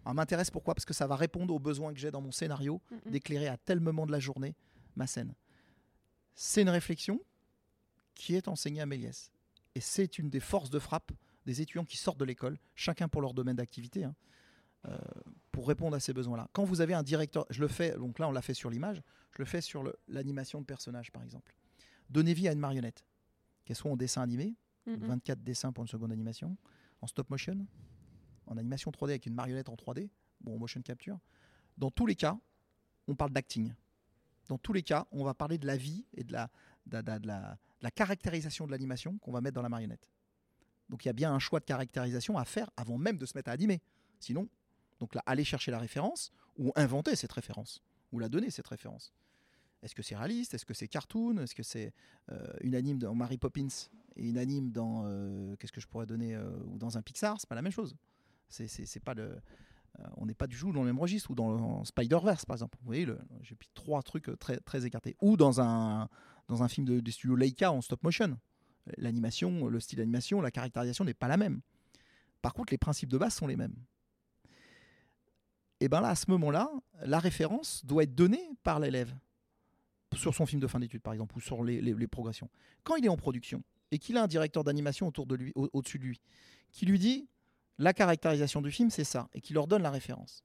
Alors, 0.05 0.15
m'intéresse 0.15 0.49
pourquoi? 0.49 0.73
Parce 0.73 0.85
que 0.85 0.93
ça 0.93 1.07
va 1.07 1.15
répondre 1.15 1.53
aux 1.53 1.59
besoins 1.59 1.93
que 1.93 1.99
j'ai 1.99 2.11
dans 2.11 2.21
mon 2.21 2.31
scénario 2.31 2.81
Mm, 2.89 2.95
mm. 2.95 3.11
d'éclairer 3.11 3.47
à 3.47 3.57
tel 3.57 3.79
moment 3.79 4.05
de 4.05 4.11
la 4.11 4.19
journée 4.19 4.55
ma 4.95 5.07
scène. 5.07 5.33
c'est 6.35 6.61
une 6.61 6.69
réflexion 6.69 7.21
qui 8.15 8.35
est 8.35 8.47
enseignée 8.47 8.81
à 8.81 8.85
Méliès. 8.85 9.31
Et 9.75 9.81
c'est 9.81 10.17
une 10.17 10.29
des 10.29 10.39
forces 10.39 10.69
de 10.69 10.79
frappe 10.79 11.11
des 11.45 11.61
étudiants 11.61 11.85
qui 11.85 11.97
sortent 11.97 12.19
de 12.19 12.25
l'école, 12.25 12.57
chacun 12.75 13.07
pour 13.07 13.21
leur 13.21 13.33
domaine 13.33 13.55
d'activité, 13.55 14.03
hein, 14.03 14.15
euh, 14.87 14.97
pour 15.59 15.67
répondre 15.67 15.93
à 15.93 15.99
ces 15.99 16.13
besoins-là. 16.13 16.47
Quand 16.53 16.63
vous 16.63 16.79
avez 16.79 16.93
un 16.93 17.03
directeur, 17.03 17.45
je 17.49 17.59
le 17.59 17.67
fais, 17.67 17.91
donc 17.97 18.17
là 18.17 18.29
on 18.29 18.31
l'a 18.31 18.41
fait 18.41 18.53
sur 18.53 18.69
l'image, 18.69 19.03
je 19.31 19.39
le 19.39 19.43
fais 19.45 19.59
sur 19.59 19.83
l'animation 20.07 20.61
de 20.61 20.65
personnages 20.65 21.11
par 21.11 21.21
exemple. 21.21 21.53
Donnez 22.09 22.33
vie 22.33 22.47
à 22.47 22.53
une 22.53 22.59
marionnette, 22.59 23.03
qu'elle 23.65 23.75
soit 23.75 23.91
en 23.91 23.97
dessin 23.97 24.21
animé, 24.21 24.55
Mhm. 24.85 24.99
24 25.05 25.43
dessins 25.43 25.73
pour 25.73 25.81
une 25.83 25.89
seconde 25.89 26.13
animation, 26.13 26.55
en 27.01 27.07
stop 27.07 27.29
motion, 27.29 27.67
en 28.47 28.55
animation 28.55 28.89
3D 28.89 29.11
avec 29.11 29.25
une 29.25 29.33
marionnette 29.33 29.67
en 29.67 29.75
3D, 29.75 30.09
bon, 30.39 30.55
en 30.55 30.59
motion 30.59 30.81
capture. 30.81 31.19
Dans 31.77 31.91
tous 31.91 32.05
les 32.05 32.15
cas, 32.15 32.39
on 33.09 33.15
parle 33.15 33.31
d'acting. 33.31 33.73
Dans 34.47 34.57
tous 34.57 34.71
les 34.71 34.81
cas, 34.81 35.07
on 35.11 35.25
va 35.25 35.33
parler 35.33 35.57
de 35.57 35.67
la 35.67 35.75
vie 35.75 36.05
et 36.13 36.23
de 36.23 36.31
la, 36.31 36.49
de 36.85 36.93
la- 36.93 37.01
de 37.01 37.09
la- 37.09 37.19
de 37.19 37.27
la- 37.27 37.51
de 37.51 37.83
la 37.83 37.91
caractérisation 37.91 38.65
de 38.65 38.71
l'animation 38.71 39.17
qu'on 39.17 39.33
va 39.33 39.41
mettre 39.41 39.55
dans 39.55 39.61
la 39.61 39.67
marionnette. 39.67 40.09
Donc 40.87 41.03
il 41.03 41.09
y 41.09 41.11
a 41.11 41.13
bien 41.13 41.33
un 41.33 41.39
choix 41.39 41.59
de 41.59 41.65
caractérisation 41.65 42.37
à 42.37 42.45
faire 42.45 42.69
avant 42.77 42.97
même 42.97 43.17
de 43.17 43.25
se 43.25 43.33
mettre 43.37 43.49
à 43.49 43.53
animer. 43.53 43.81
Sinon, 44.21 44.47
donc 44.99 45.15
là, 45.15 45.23
aller 45.25 45.43
chercher 45.43 45.71
la 45.71 45.79
référence 45.79 46.31
ou 46.57 46.71
inventer 46.75 47.15
cette 47.15 47.31
référence 47.31 47.81
ou 48.11 48.19
la 48.19 48.29
donner 48.29 48.49
cette 48.49 48.67
référence. 48.67 49.13
Est-ce 49.81 49.95
que 49.95 50.01
c'est 50.01 50.15
réaliste? 50.15 50.53
Est-ce 50.53 50.65
que 50.65 50.73
c'est 50.73 50.87
cartoon? 50.87 51.37
Est-ce 51.37 51.55
que 51.55 51.63
c'est 51.63 51.93
euh, 52.31 52.53
une 52.61 52.75
anime 52.75 52.99
dans 52.99 53.15
Mary 53.15 53.37
Poppins 53.37 53.67
et 54.15 54.27
une 54.27 54.37
anime 54.37 54.71
dans 54.71 55.03
euh, 55.05 55.55
qu'est-ce 55.55 55.71
que 55.71 55.79
je 55.79 55.87
pourrais 55.87 56.05
donner 56.05 56.35
euh, 56.35 56.49
ou 56.67 56.77
dans 56.77 56.97
un 56.97 57.01
Pixar? 57.01 57.39
C'est 57.39 57.47
pas 57.47 57.55
la 57.55 57.61
même 57.61 57.71
chose. 57.71 57.95
On 60.17 60.25
n'est 60.25 60.33
pas 60.33 60.47
du 60.47 60.57
tout 60.57 60.71
dans 60.71 60.81
le 60.81 60.87
même 60.87 60.99
registre 60.99 61.31
ou 61.31 61.35
dans 61.35 61.83
Spider-Verse 61.85 62.45
par 62.45 62.55
exemple. 62.55 62.77
Vous 62.81 62.87
voyez, 62.87 63.07
j'ai 63.41 63.55
pris 63.55 63.69
trois 63.73 64.01
trucs 64.01 64.29
très 64.37 64.85
écartés. 64.85 65.15
Ou 65.21 65.37
dans 65.37 65.61
un 65.61 66.07
film 66.67 66.85
de, 66.85 66.99
du 66.99 67.11
studio 67.11 67.35
Leica 67.35 67.71
en 67.71 67.81
stop 67.81 68.03
motion. 68.03 68.37
L'animation, 68.97 69.67
le 69.67 69.79
style 69.79 69.99
d'animation, 69.99 70.41
la 70.41 70.51
caractérisation 70.51 71.05
n'est 71.05 71.13
pas 71.13 71.27
la 71.27 71.37
même. 71.37 71.61
Par 72.41 72.53
contre, 72.53 72.73
les 72.73 72.77
principes 72.77 73.09
de 73.09 73.17
base 73.17 73.33
sont 73.33 73.47
les 73.47 73.57
mêmes. 73.57 73.75
Et 75.79 75.87
bien 75.89 76.01
là, 76.01 76.09
à 76.09 76.15
ce 76.15 76.29
moment-là, 76.31 76.69
la 77.03 77.19
référence 77.19 77.85
doit 77.85 78.03
être 78.03 78.15
donnée 78.15 78.49
par 78.63 78.79
l'élève 78.79 79.13
sur 80.15 80.33
son 80.33 80.45
film 80.45 80.59
de 80.61 80.67
fin 80.67 80.79
d'études, 80.79 81.01
par 81.01 81.13
exemple, 81.13 81.37
ou 81.37 81.39
sur 81.39 81.63
les, 81.63 81.81
les- 81.81 81.93
les 81.93 82.07
progressions. 82.07 82.49
Quand 82.83 82.95
il 82.95 83.05
est 83.05 83.09
en 83.09 83.17
production 83.17 83.63
et 83.91 83.99
qu'il 83.99 84.17
a 84.17 84.23
un 84.23 84.27
directeur 84.27 84.63
d'animation 84.63 85.07
autour 85.07 85.25
de 85.25 85.35
lui, 85.35 85.51
au- 85.55 85.69
au-dessus 85.73 85.99
de 85.99 86.03
lui, 86.03 86.19
qui 86.71 86.85
lui 86.85 86.99
dit 86.99 87.27
la 87.77 87.93
caractérisation 87.93 88.61
du 88.61 88.71
film, 88.71 88.89
c'est 88.89 89.03
ça, 89.03 89.29
et 89.33 89.41
qui 89.41 89.53
leur 89.53 89.67
donne 89.67 89.83
la 89.83 89.91
référence. 89.91 90.43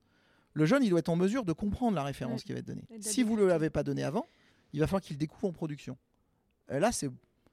Le 0.52 0.66
jeune, 0.66 0.84
il 0.84 0.90
doit 0.90 1.00
être 1.00 1.08
en 1.08 1.16
mesure 1.16 1.44
de 1.44 1.52
comprendre 1.52 1.96
la 1.96 2.04
référence 2.04 2.42
Ouais. 2.42 2.46
qui 2.46 2.52
va 2.52 2.58
être 2.60 2.66
donnée. 2.66 2.84
Si 3.00 3.22
vous 3.24 3.36
ne 3.36 3.44
l'avez 3.44 3.70
pas 3.70 3.82
donnée 3.82 4.04
avant, 4.04 4.26
il 4.72 4.80
va 4.80 4.86
falloir 4.86 5.02
qu'il 5.02 5.16
découvre 5.16 5.48
en 5.48 5.52
production. 5.52 5.96
Et 6.70 6.78
là, 6.78 6.92
c'est 6.92 7.10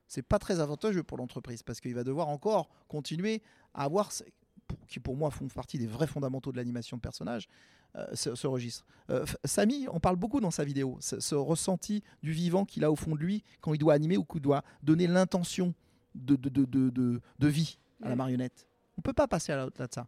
c'est 0.08 0.22
pas 0.22 0.40
très 0.40 0.60
avantageux 0.60 1.04
pour 1.04 1.18
l'entreprise 1.18 1.64
parce 1.64 1.80
qu'il 1.80 1.96
va 1.96 2.04
devoir 2.04 2.28
encore 2.28 2.68
continuer 2.90 3.42
à 3.74 3.86
avoir 3.86 4.12
qui 4.88 5.00
pour 5.00 5.16
moi 5.16 5.32
font 5.32 5.48
partie 5.48 5.78
des 5.78 5.88
vrais 5.88 6.08
fondamentaux 6.08 6.52
de 6.52 6.58
l'animation 6.58 6.98
de 6.98 7.02
personnage 7.02 7.48
euh, 7.96 8.06
ce, 8.14 8.36
ce 8.36 8.48
registre. 8.48 8.86
Euh, 9.10 9.26
Samy 9.46 9.88
en 9.90 10.00
parle 10.00 10.16
beaucoup 10.16 10.40
dans 10.40 10.52
sa 10.52 10.64
vidéo, 10.64 10.98
ce, 11.02 11.20
ce 11.20 11.36
ressenti 11.36 12.04
du 12.24 12.32
vivant 12.32 12.66
qu'il 12.66 12.84
a 12.84 12.92
au 12.92 12.96
fond 12.96 13.16
de 13.16 13.20
lui 13.22 13.44
quand 13.60 13.74
il 13.74 13.78
doit 13.80 13.94
animer 13.94 14.18
ou 14.18 14.24
qu'il 14.24 14.42
doit 14.42 14.64
donner 14.84 15.08
l'intention 15.08 15.74
de, 16.16 16.36
de, 16.36 16.50
de, 16.50 17.22
de, 17.40 17.48
vie 17.48 17.78
à 18.02 18.06
la 18.06 18.10
Ouais. 18.12 18.16
marionnette. 18.18 18.68
On 18.98 19.02
peut 19.02 19.14
pas 19.14 19.28
passer 19.28 19.52
à 19.54 19.66
au-delà 19.66 19.88
de 19.88 19.94
ça. 19.94 20.08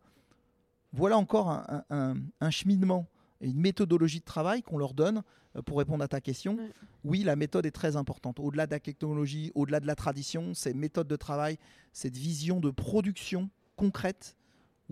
Voilà 0.91 1.18
encore 1.18 1.49
un, 1.49 2.16
un- 2.39 2.49
cheminement 2.51 3.07
et 3.41 3.49
une 3.49 3.59
méthodologie 3.59 4.20
de 4.20 4.26
travail 4.26 4.61
qu'on 4.61 4.78
leur 4.78 4.93
donne 4.93 5.24
euh, 5.55 5.61
pour 5.61 5.78
répondre 5.80 6.03
à 6.03 6.07
ta 6.07 6.22
question. 6.22 6.55
Ouais. 6.55 6.72
Oui, 7.03 7.24
la 7.24 7.36
méthode 7.36 7.66
est 7.66 7.72
très 7.72 7.95
importante. 7.95 8.39
Au-delà 8.39 8.66
de 8.68 8.72
la 8.72 8.80
technologie, 8.80 9.51
au-delà 9.55 9.80
de 9.80 9.88
la 9.88 9.95
tradition, 9.95 10.53
ces 10.53 10.74
méthodes 10.74 11.07
de 11.07 11.16
travail, 11.16 11.57
cette 11.93 12.16
vision 12.16 12.59
de 12.59 12.70
production 12.70 13.49
concrète 13.76 14.38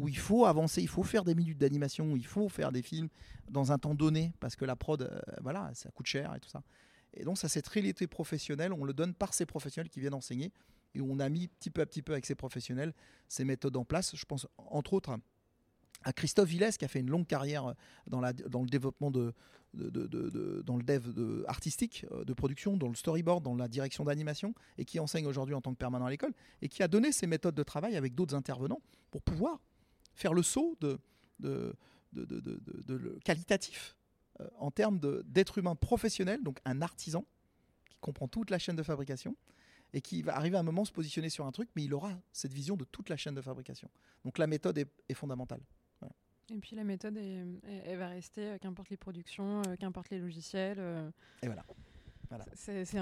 où 0.02 0.08
il 0.08 0.18
faut 0.18 0.46
avancer, 0.46 0.82
il 0.82 0.88
faut 0.88 1.04
faire 1.04 1.24
des 1.24 1.36
minutes 1.36 1.60
d'animation, 1.60 2.16
il 2.16 2.26
faut 2.26 2.50
faire 2.50 2.72
des 2.72 2.82
films 2.82 3.08
dans 3.50 3.72
un 3.72 3.78
temps 3.78 3.94
donné 3.94 4.34
parce 4.40 4.56
que 4.56 4.66
la 4.66 4.76
prod, 4.76 5.04
euh, 5.04 5.20
voilà, 5.42 5.70
ça 5.76 5.92
coûte 5.92 6.08
cher 6.08 6.34
et 6.36 6.40
tout 6.40 6.50
ça. 6.50 6.64
Et 7.14 7.24
donc 7.24 7.38
ça, 7.38 7.48
c'est 7.48 7.62
très 7.62 7.82
l'été 7.82 8.08
professionnel, 8.08 8.74
on 8.74 8.84
le 8.84 8.94
donne 8.94 9.14
par 9.14 9.36
ces 9.36 9.46
professionnels 9.46 9.90
qui 9.90 10.00
viennent 10.00 10.16
enseigner 10.16 10.52
et 10.96 11.02
on 11.02 11.20
a 11.20 11.30
mis 11.30 11.48
petit 11.48 11.70
peu 11.70 11.82
à 11.82 11.86
petit 11.86 12.02
peu 12.02 12.14
avec 12.14 12.26
ces 12.26 12.34
professionnels 12.34 12.94
ces 13.28 13.46
méthodes 13.46 13.78
en 13.78 13.86
place. 13.86 14.16
Je 14.16 14.26
pense 14.26 14.48
entre 14.58 14.94
autres 14.94 15.16
à 16.04 16.14
Christophe 16.14 16.50
Villès 16.50 16.78
qui 16.78 16.86
a 16.86 16.88
fait 16.88 17.00
une 17.00 17.12
longue 17.12 17.28
carrière 17.28 17.76
dans, 18.08 18.22
le 18.22 18.70
développement 18.70 19.12
de, 19.12 19.36
dans 19.76 20.78
le 20.78 20.84
dev 20.84 21.14
de- 21.14 21.46
artistique 21.48 22.08
euh, 22.12 22.26
de 22.26 22.34
production, 22.34 22.76
dans 22.76 22.90
le 22.90 22.96
storyboard, 22.96 23.44
dans 23.44 23.56
la 23.56 23.68
direction 23.68 24.04
d'animation 24.04 24.56
et 24.80 24.86
qui 24.86 25.00
enseigne 25.00 25.28
aujourd'hui 25.28 25.54
en 25.54 25.62
tant 25.62 25.72
que 25.72 25.78
permanent 25.78 26.08
à 26.08 26.10
l'école 26.10 26.34
et 26.64 26.70
qui 26.70 26.82
a 26.82 26.88
donné 26.88 27.12
ces 27.12 27.28
méthodes 27.28 27.54
de 27.54 27.64
travail 27.64 27.98
avec 27.98 28.16
d'autres 28.16 28.34
intervenants 28.34 28.82
pour 29.12 29.22
pouvoir 29.22 29.60
faire 30.14 30.34
le 30.34 30.44
saut 30.44 30.78
de, 30.82 31.00
de, 31.40 31.74
de- 32.14 32.26
de- 32.26 32.40
de- 32.40 32.60
de- 32.60 32.82
de 32.84 32.94
le 32.96 33.20
qualitatif 33.24 33.96
euh, 34.40 34.48
en 34.58 34.72
termes 34.72 35.00
d'être 35.26 35.58
humain 35.58 35.76
professionnel, 35.76 36.42
donc 36.44 36.60
un 36.66 36.82
artisan 36.82 37.26
qui 37.90 37.98
comprend 38.00 38.28
toute 38.28 38.50
la 38.50 38.60
chaîne 38.60 38.76
de 38.76 38.84
fabrication 38.84 39.36
et 39.94 40.02
qui 40.02 40.22
va 40.22 40.36
arriver 40.38 40.56
à 40.58 40.62
un 40.62 40.64
moment 40.64 40.86
se 40.86 40.92
positionner 40.92 41.30
sur 41.30 41.46
un 41.46 41.52
truc, 41.52 41.70
mais 41.76 41.84
il 41.84 41.94
aura 41.94 42.14
cette 42.32 42.54
vision 42.54 42.78
de 42.78 42.86
toute 42.86 43.10
la 43.10 43.18
chaîne 43.18 43.36
de 43.36 43.42
fabrication. 43.42 43.90
Donc 44.24 44.38
la 44.38 44.48
méthode 44.48 44.78
est, 44.78 44.88
est 45.10 45.14
fondamentale. 45.14 45.62
Et 46.54 46.58
puis 46.58 46.76
la 46.76 46.84
méthode, 46.84 47.16
est- 47.18 47.46
elle, 47.86 47.98
va 47.98 48.10
rester, 48.10 48.42
euh, 48.42 48.58
qu'importe 48.58 48.90
les 48.90 48.98
productions, 48.98 49.62
euh, 49.68 49.76
qu'importe 49.78 50.10
les 50.10 50.20
logiciels. 50.20 50.80
Et 51.42 51.46
voilà. 51.48 51.64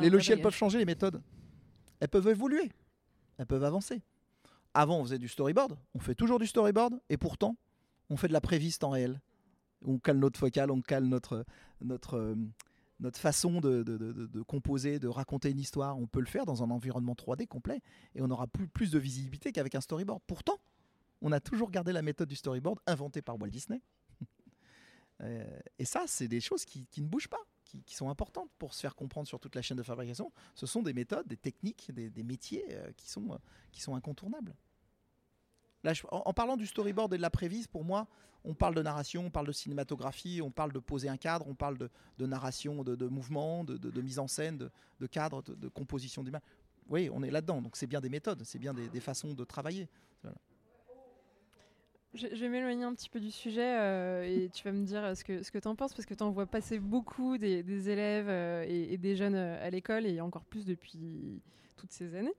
Les 0.01 0.09
logiciels 0.09 0.37
peuvent 0.43 0.53
changer, 0.55 0.77
les 0.77 0.85
méthodes. 0.85 1.21
Elles 1.99 2.09
peuvent 2.09 2.27
évoluer. 2.27 2.69
Elles 3.37 3.47
peuvent 3.47 3.63
avancer. 3.63 4.01
Avant, 4.73 4.99
on 4.99 5.03
faisait 5.03 5.19
du 5.19 5.27
storyboard. 5.27 5.77
On 5.93 5.99
fait 5.99 6.15
toujours 6.15 6.39
du 6.39 6.47
storyboard. 6.47 6.99
Et 7.09 7.17
pourtant, 7.17 7.57
on 8.09 8.17
fait 8.17 8.27
de 8.27 8.33
la 8.33 8.41
préviste 8.41 8.83
en 8.83 8.91
réel. 8.91 9.21
On 9.85 9.97
cale 9.97 10.17
notre 10.19 10.39
focale, 10.39 10.71
on 10.71 10.81
cale 10.81 11.05
notre, 11.05 11.45
euh, 12.13 12.35
façon 13.13 13.61
de, 13.61 14.41
composer, 14.47 14.99
de 14.99 15.07
raconter 15.07 15.51
une 15.51 15.59
histoire. 15.59 15.97
On 15.97 16.07
peut 16.07 16.19
le 16.19 16.25
faire 16.25 16.45
dans 16.45 16.63
un 16.63 16.69
environnement 16.69 17.13
3D 17.13 17.47
complet. 17.47 17.81
Et 18.15 18.21
on 18.21 18.29
aura 18.29 18.47
plus, 18.47 18.67
plus 18.67 18.91
de 18.91 18.99
visibilité 18.99 19.51
qu'avec 19.51 19.75
un 19.75 19.81
storyboard. 19.81 20.21
Pourtant, 20.27 20.59
on 21.21 21.31
a 21.31 21.39
toujours 21.39 21.71
gardé 21.71 21.91
la 21.91 22.01
méthode 22.01 22.29
du 22.29 22.35
storyboard 22.35 22.79
inventée 22.87 23.21
par 23.21 23.39
Walt 23.39 23.49
Disney. 23.49 23.81
Euh, 25.21 25.59
et 25.77 25.83
ça, 25.83 26.05
c'est 26.07 26.29
des 26.29 26.39
choses 26.39 26.63
qui 26.63 26.87
ne 26.99 27.05
bougent 27.05 27.27
pas, 27.27 27.45
qui, 27.85 27.95
sont 27.95 28.09
importantes 28.09 28.49
pour 28.57 28.73
se 28.73 28.81
faire 28.81 28.95
comprendre 28.95 29.27
sur 29.27 29.39
toute 29.39 29.55
la 29.55 29.61
chaîne 29.61 29.77
de 29.77 29.83
fabrication. 29.83 30.31
Ce 30.55 30.65
sont 30.65 30.81
des 30.81 30.93
méthodes, 30.93 31.27
des 31.27 31.37
techniques, 31.37 31.91
des, 31.91 32.23
métiers 32.23 32.65
euh, 32.71 32.91
qui, 32.97 33.09
sont, 33.09 33.31
euh, 33.31 33.37
qui 33.71 33.81
sont 33.81 33.95
incontournables. 33.95 34.55
Là, 35.83 35.93
en, 36.11 36.33
parlant 36.33 36.57
du 36.57 36.67
storyboard 36.67 37.13
et 37.13 37.17
de 37.17 37.21
la 37.21 37.29
prévise, 37.29 37.67
pour 37.67 37.85
moi, 37.85 38.07
on 38.43 38.53
parle 38.53 38.75
de 38.75 38.81
narration, 38.81 39.25
on 39.25 39.29
parle 39.29 39.47
de 39.47 39.51
cinématographie, 39.51 40.41
on 40.41 40.51
parle 40.51 40.73
de 40.73 40.79
poser 40.79 41.07
un 41.07 41.17
cadre, 41.17 41.47
on 41.47 41.55
parle 41.55 41.77
de, 41.77 42.25
narration, 42.25 42.83
de, 42.83 43.07
mouvement, 43.07 43.63
de, 43.63 44.01
mise 44.01 44.19
en 44.19 44.27
scène, 44.27 44.57
de, 44.57 45.07
cadre, 45.07 45.41
de, 45.41 45.67
composition 45.69 46.23
d'image. 46.23 46.41
Oui, 46.89 47.09
on 47.13 47.23
est 47.23 47.31
là-dedans. 47.31 47.61
Donc 47.61 47.77
c'est 47.77 47.87
bien 47.87 48.01
des 48.01 48.09
méthodes, 48.09 48.43
c'est 48.43 48.59
bien 48.59 48.73
des, 48.73 48.99
façons 48.99 49.33
de 49.33 49.43
travailler. 49.45 49.87
Je 52.13 52.27
vais 52.27 52.49
m'éloigner 52.49 52.83
un 52.83 52.93
petit 52.93 53.09
peu 53.09 53.19
du 53.19 53.31
sujet 53.31 53.77
euh, 53.79 54.23
et 54.23 54.49
tu 54.49 54.63
vas 54.63 54.71
me 54.71 54.83
dire 54.85 55.03
euh, 55.03 55.15
ce 55.15 55.23
que, 55.23 55.43
ce 55.43 55.51
que 55.51 55.59
tu 55.59 55.67
en 55.67 55.75
penses 55.75 55.93
parce 55.93 56.05
que 56.05 56.13
tu 56.13 56.23
en 56.23 56.31
vois 56.31 56.45
passer 56.47 56.79
beaucoup 56.79 57.37
des, 57.37 57.61
des 57.63 57.89
élèves 57.89 58.27
euh, 58.29 58.65
et, 58.67 58.93
et 58.93 58.97
des 58.97 59.15
jeunes 59.15 59.35
à 59.35 59.69
l'école 59.69 60.05
et 60.05 60.19
encore 60.21 60.43
plus 60.45 60.65
depuis 60.65 61.41
toutes 61.77 61.91
ces 61.91 62.15
années. 62.15 62.33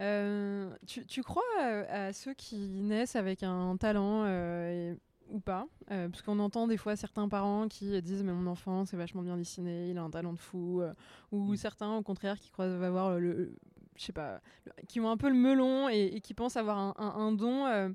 Euh, 0.00 0.74
tu, 0.86 1.06
tu 1.06 1.22
crois 1.22 1.42
à, 1.58 2.06
à 2.06 2.12
ceux 2.12 2.34
qui 2.34 2.56
naissent 2.82 3.16
avec 3.16 3.42
un 3.42 3.76
talent 3.76 4.26
et- 4.26 4.96
ou 5.30 5.40
pas 5.40 5.66
Parce 5.88 6.20
qu'on 6.20 6.38
entend 6.38 6.66
des 6.68 6.76
fois 6.76 6.96
certains 6.96 7.28
parents 7.30 7.66
qui 7.66 8.00
disent 8.02 8.22
mais 8.22 8.32
mon 8.32 8.46
enfant 8.50 8.84
c'est 8.84 8.96
vachement 8.98 9.22
bien 9.22 9.36
dessiné, 9.38 9.88
il 9.88 9.96
a 9.98 10.02
un 10.02 10.10
talent 10.10 10.34
de 10.34 10.38
fou, 10.38 10.82
ou 11.32 11.52
Mm. 11.52 11.56
certains 11.56 11.96
au 11.96 12.02
contraire 12.02 12.38
qui 12.38 12.50
croient 12.50 12.66
avoir 12.84 13.18
le, 13.18 13.56
je 13.96 14.02
sais 14.04 14.12
pas, 14.12 14.40
qui 14.86 15.00
ont 15.00 15.10
un 15.10 15.16
peu 15.16 15.28
le 15.28 15.34
melon 15.34 15.88
et, 15.88 16.10
et 16.14 16.20
qui 16.20 16.34
pensent 16.34 16.56
avoir 16.58 16.76
un, 16.78 16.94
un- 16.98 17.14
un 17.26 17.32
don. 17.32 17.94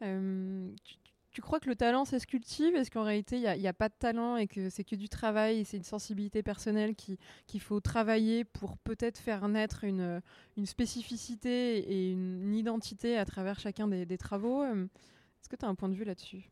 Tu, 0.00 0.94
tu 1.30 1.40
crois 1.42 1.60
que 1.60 1.68
le 1.68 1.76
talent, 1.76 2.04
ça 2.04 2.18
se 2.18 2.26
cultive 2.26 2.74
Est-ce 2.74 2.90
qu'en 2.90 3.04
réalité, 3.04 3.36
il 3.36 3.60
n'y 3.60 3.68
a, 3.68 3.72
pas 3.72 3.88
de 3.88 3.94
talent 3.98 4.36
et 4.36 4.46
que 4.46 4.70
c'est 4.70 4.84
que 4.84 4.96
du 4.96 5.08
travail 5.08 5.60
et 5.60 5.64
c'est 5.64 5.76
une 5.76 5.82
sensibilité 5.84 6.42
personnelle 6.42 6.94
qui- 6.94 7.18
qu'il 7.46 7.60
faut 7.60 7.80
travailler 7.80 8.44
pour 8.44 8.76
peut-être 8.78 9.18
faire 9.18 9.46
naître 9.48 9.84
une, 9.84 10.20
une 10.56 10.66
spécificité 10.66 11.78
et 11.78 12.10
une, 12.12 12.54
identité 12.54 13.16
à 13.16 13.24
travers 13.24 13.60
chacun 13.60 13.88
des, 13.88 14.06
des 14.06 14.18
travaux? 14.18 14.64
Est-ce 14.64 15.48
que 15.48 15.56
tu 15.56 15.64
as 15.64 15.68
un 15.68 15.74
point 15.74 15.88
de 15.88 15.94
vue 15.94 16.04
là-dessus? 16.04 16.50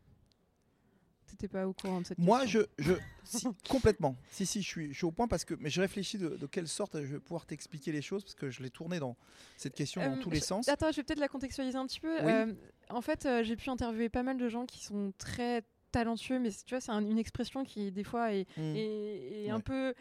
Tu 1.27 1.32
n'étais 1.35 1.48
pas 1.48 1.66
au 1.66 1.73
courant 1.73 2.01
de 2.01 2.07
cette 2.07 2.19
Moi, 2.19 2.43
question. 2.43 2.62
je, 2.78 2.85
je 2.85 2.93
si, 3.24 3.47
complètement. 3.69 4.16
Si, 4.31 4.47
si, 4.47 4.62
je 4.62 4.66
suis, 4.69 4.89
je 4.93 4.97
suis 4.97 5.05
au 5.05 5.11
point 5.12 5.27
parce 5.27 5.44
que, 5.44 5.55
mais 5.59 5.70
je 5.70 5.81
réfléchis 5.81 6.19
de, 6.19 6.28
de 6.31 6.47
quelle 6.47 6.69
sorte 6.69 6.97
je 7.03 7.15
vais 7.15 7.19
pouvoir 7.20 7.47
t'expliquer 7.47 7.90
les 7.93 8.03
choses 8.03 8.23
parce 8.23 8.35
que 8.35 8.48
je 8.51 8.62
l'ai 8.62 8.70
tourné 8.70 8.98
dans 9.01 9.16
cette 9.57 9.74
question 9.74 10.01
dans 10.05 10.16
Euh, 10.16 10.20
tous 10.23 10.31
les 10.31 10.40
sens. 10.40 10.69
Attends, 10.69 10.90
je 10.93 10.97
vais 10.97 11.03
peut-être 11.03 11.19
la 11.20 11.28
contextualiser 11.28 11.77
un 11.77 11.86
petit 11.86 12.01
peu. 12.01 12.15
Oui. 12.24 12.31
Euh, 12.32 12.55
en 12.90 13.01
fait, 13.03 13.27
euh, 13.27 13.43
j'ai 13.43 13.57
pu 13.57 13.69
interviewer 13.70 14.09
pas 14.09 14.23
mal 14.23 14.36
de 14.39 14.48
gens 14.48 14.66
qui 14.66 14.85
sont 14.85 15.12
très 15.19 15.62
talentueux, 15.90 16.39
mais 16.39 16.51
tu 16.51 16.70
vois, 16.74 16.81
c'est 16.81 16.93
un- 16.93 17.05
une 17.05 17.19
expression 17.19 17.65
qui 17.65 17.90
des 17.90 18.05
fois 18.05 18.32
est, 18.32 18.47
Mm. 18.57 18.77
est- 18.77 19.44
est 19.47 19.51
un 19.51 19.57
Ouais. 19.57 19.62
peu. 19.62 19.94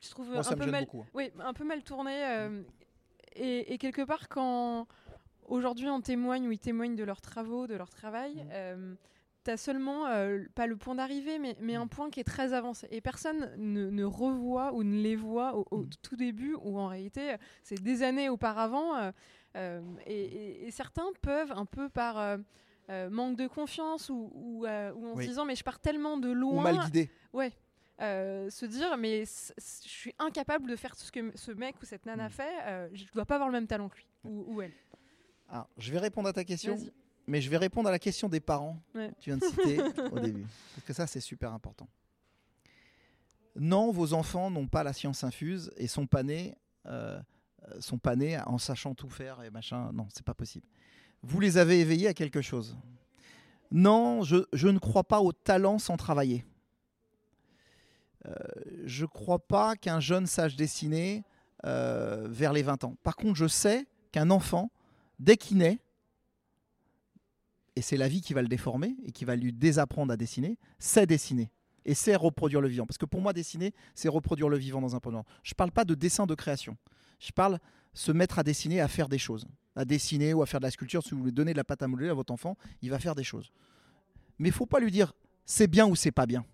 je 0.00 0.10
trouve 0.10 0.28
Moi, 0.30 0.40
un 0.46 0.56
peu 0.56 0.70
mal, 0.70 0.84
beaucoup. 0.84 1.00
hein. 1.02 1.06
oui, 1.14 1.30
un 1.40 1.54
peu 1.54 1.64
mal 1.64 1.82
tourné. 1.82 2.12
euh, 2.26 2.62
et, 3.36 3.72
et 3.72 3.78
quelque 3.78 4.02
part, 4.02 4.28
quand 4.28 4.86
aujourd'hui 5.46 5.88
on 5.88 6.00
témoigne 6.00 6.46
ou 6.48 6.52
ils 6.52 6.58
témoignent 6.58 6.94
de 6.96 7.04
leurs 7.04 7.20
travaux, 7.20 7.66
de 7.66 7.74
leur 7.74 7.88
travail, 7.90 8.34
Mhm. 8.44 8.96
Euh, 9.44 9.52
t'as 9.52 9.56
seulement 9.56 10.06
euh, 10.06 10.44
pas 10.54 10.66
le 10.66 10.76
point 10.76 10.94
d'arrivée, 10.94 11.38
mais, 11.38 11.56
mais 11.60 11.74
un 11.74 11.86
point 11.86 12.10
qui 12.10 12.20
est 12.20 12.24
très 12.24 12.52
avancé. 12.52 12.86
Et 12.90 13.00
personne 13.00 13.52
ne, 13.56 13.90
ne 13.90 14.04
revoit 14.04 14.72
ou 14.72 14.82
ne 14.82 15.00
les 15.02 15.16
voit 15.16 15.54
au, 15.56 15.66
au 15.70 15.78
Mhm. 15.82 15.90
tout 16.02 16.16
début, 16.16 16.54
où 16.62 16.78
en 16.78 16.88
réalité 16.88 17.36
c'est 17.62 17.82
des 17.82 18.02
années 18.02 18.28
auparavant. 18.28 18.96
euh, 18.96 19.12
euh, 19.56 19.80
et, 20.06 20.24
et- 20.24 20.66
et 20.66 20.70
certains 20.72 21.06
peuvent 21.22 21.52
un 21.52 21.64
peu 21.66 21.88
par 21.88 22.18
euh, 22.18 22.38
euh, 22.90 23.08
manque 23.08 23.36
de 23.36 23.46
confiance 23.46 24.10
ou, 24.10 24.30
ou, 24.34 24.66
euh, 24.66 24.92
ou 24.94 25.06
en 25.08 25.14
Oui. 25.14 25.24
se 25.24 25.28
disant 25.28 25.44
mais 25.44 25.54
je 25.56 25.62
pars 25.64 25.78
tellement 25.78 26.16
de 26.18 26.28
Ou 26.30 26.34
loin 26.34 26.62
mal 26.64 26.78
guidé. 26.86 27.10
Ouais. 27.32 27.52
Euh, 28.00 28.50
se 28.50 28.66
dire, 28.66 28.96
mais 28.98 29.24
je 29.24 29.62
suis 29.88 30.12
incapable 30.18 30.68
de 30.68 30.74
faire 30.74 30.96
ce 30.96 31.12
que 31.12 31.30
ce 31.36 31.52
mec 31.52 31.76
ou 31.80 31.84
cette 31.84 32.04
nana 32.06 32.26
Mm. 32.26 32.30
fait, 32.32 32.52
euh, 32.64 32.88
je 32.92 33.04
dois 33.12 33.24
pas 33.24 33.36
avoir 33.36 33.48
le 33.48 33.52
même 33.52 33.68
talent 33.68 33.88
que 33.88 33.96
lui 33.98 34.08
ou, 34.24 34.44
ou 34.48 34.60
elle. 34.62 34.72
Alors, 35.48 35.68
je 35.78 35.92
vais 35.92 36.00
répondre 36.00 36.28
à 36.28 36.32
ta 36.32 36.42
question. 36.42 36.76
Mais 37.26 37.40
je 37.40 37.48
vais 37.50 37.56
répondre 37.56 37.88
à 37.88 37.92
la 37.92 37.98
question 37.98 38.28
des 38.28 38.40
parents 38.40 38.78
Ouais. 38.94 39.08
que 39.10 39.20
tu 39.20 39.30
viens 39.30 39.36
de 39.38 39.44
citer 39.44 39.78
au 40.12 40.18
début. 40.20 40.44
Parce 40.74 40.86
que 40.86 40.92
ça, 40.92 41.06
c'est 41.06 41.20
super 41.20 41.52
important. 41.52 41.88
Non, 43.56 43.90
vos 43.92 44.12
enfants 44.14 44.50
n'ont 44.50 44.66
pas 44.66 44.82
la 44.82 44.92
science 44.92 45.22
infuse 45.24 45.70
et 45.76 45.86
sont 45.86 46.06
pas 46.06 46.22
nés, 46.24 46.56
euh, 46.86 47.20
sont 47.80 47.98
pas 47.98 48.16
nés 48.16 48.38
en 48.46 48.58
sachant 48.58 48.94
tout 48.94 49.08
faire 49.08 49.42
et 49.42 49.50
machin. 49.50 49.90
Non, 49.92 50.08
c'est 50.12 50.24
pas 50.24 50.34
possible. 50.34 50.66
Vous 51.22 51.38
les 51.40 51.56
avez 51.56 51.80
éveillés 51.80 52.08
à 52.08 52.14
quelque 52.14 52.42
chose. 52.42 52.76
Non, 53.70 54.22
je, 54.22 54.44
je 54.52 54.68
ne 54.68 54.78
crois 54.78 55.04
pas 55.04 55.20
au 55.20 55.32
talent 55.32 55.78
sans 55.78 55.96
travailler. 55.96 56.44
Euh, 58.26 58.32
je 58.84 59.04
crois 59.06 59.38
pas 59.38 59.76
qu'un 59.76 60.00
jeune 60.00 60.26
sache 60.26 60.56
dessiner 60.56 61.24
euh, 61.64 62.26
vers 62.28 62.52
les 62.52 62.62
20 62.62 62.84
ans. 62.84 62.96
Par 63.02 63.16
contre, 63.16 63.34
je 63.36 63.46
sais 63.46 63.86
qu'un 64.12 64.30
enfant, 64.30 64.70
dès 65.18 65.36
qu'il 65.36 65.58
naît, 65.58 65.78
et 67.76 67.82
c'est 67.82 67.96
la 67.96 68.08
vie 68.08 68.20
qui 68.20 68.34
va 68.34 68.42
le 68.42 68.48
déformer 68.48 68.96
et 69.04 69.12
qui 69.12 69.24
va 69.24 69.36
lui 69.36 69.52
désapprendre 69.52 70.12
à 70.12 70.16
dessiner, 70.16 70.58
sait 70.78 71.06
dessiner 71.06 71.50
et 71.84 71.94
sait 71.94 72.16
reproduire 72.16 72.60
le 72.60 72.68
vivant. 72.68 72.86
Parce 72.86 72.98
que 72.98 73.06
pour 73.06 73.20
moi, 73.20 73.32
dessiner, 73.32 73.74
c'est 73.94 74.08
reproduire 74.08 74.48
le 74.48 74.56
vivant 74.56 74.80
dans 74.80 74.96
un 74.96 75.00
temps. 75.00 75.24
Je 75.42 75.52
ne 75.52 75.56
parle 75.56 75.72
pas 75.72 75.84
de 75.84 75.94
dessin 75.94 76.26
de 76.26 76.34
création. 76.34 76.76
Je 77.18 77.32
parle 77.32 77.58
se 77.92 78.12
mettre 78.12 78.38
à 78.38 78.42
dessiner, 78.42 78.80
à 78.80 78.88
faire 78.88 79.08
des 79.08 79.18
choses. 79.18 79.46
À 79.76 79.84
dessiner 79.84 80.34
ou 80.34 80.42
à 80.42 80.46
faire 80.46 80.60
de 80.60 80.66
la 80.66 80.70
sculpture. 80.70 81.02
Si 81.02 81.10
vous 81.10 81.18
voulez 81.18 81.32
donner 81.32 81.52
de 81.52 81.56
la 81.56 81.64
pâte 81.64 81.82
à 81.82 81.88
modeler 81.88 82.08
à 82.08 82.14
votre 82.14 82.32
enfant, 82.32 82.56
il 82.80 82.90
va 82.90 82.98
faire 82.98 83.14
des 83.14 83.24
choses. 83.24 83.52
Mais 84.38 84.48
il 84.48 84.52
faut 84.52 84.66
pas 84.66 84.80
lui 84.80 84.90
dire 84.90 85.12
c'est 85.44 85.66
bien 85.66 85.86
ou 85.86 85.94
c'est 85.96 86.12
pas 86.12 86.26
bien. 86.26 86.44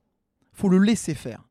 faut 0.52 0.68
le 0.68 0.78
laisser 0.78 1.14
faire. 1.14 1.48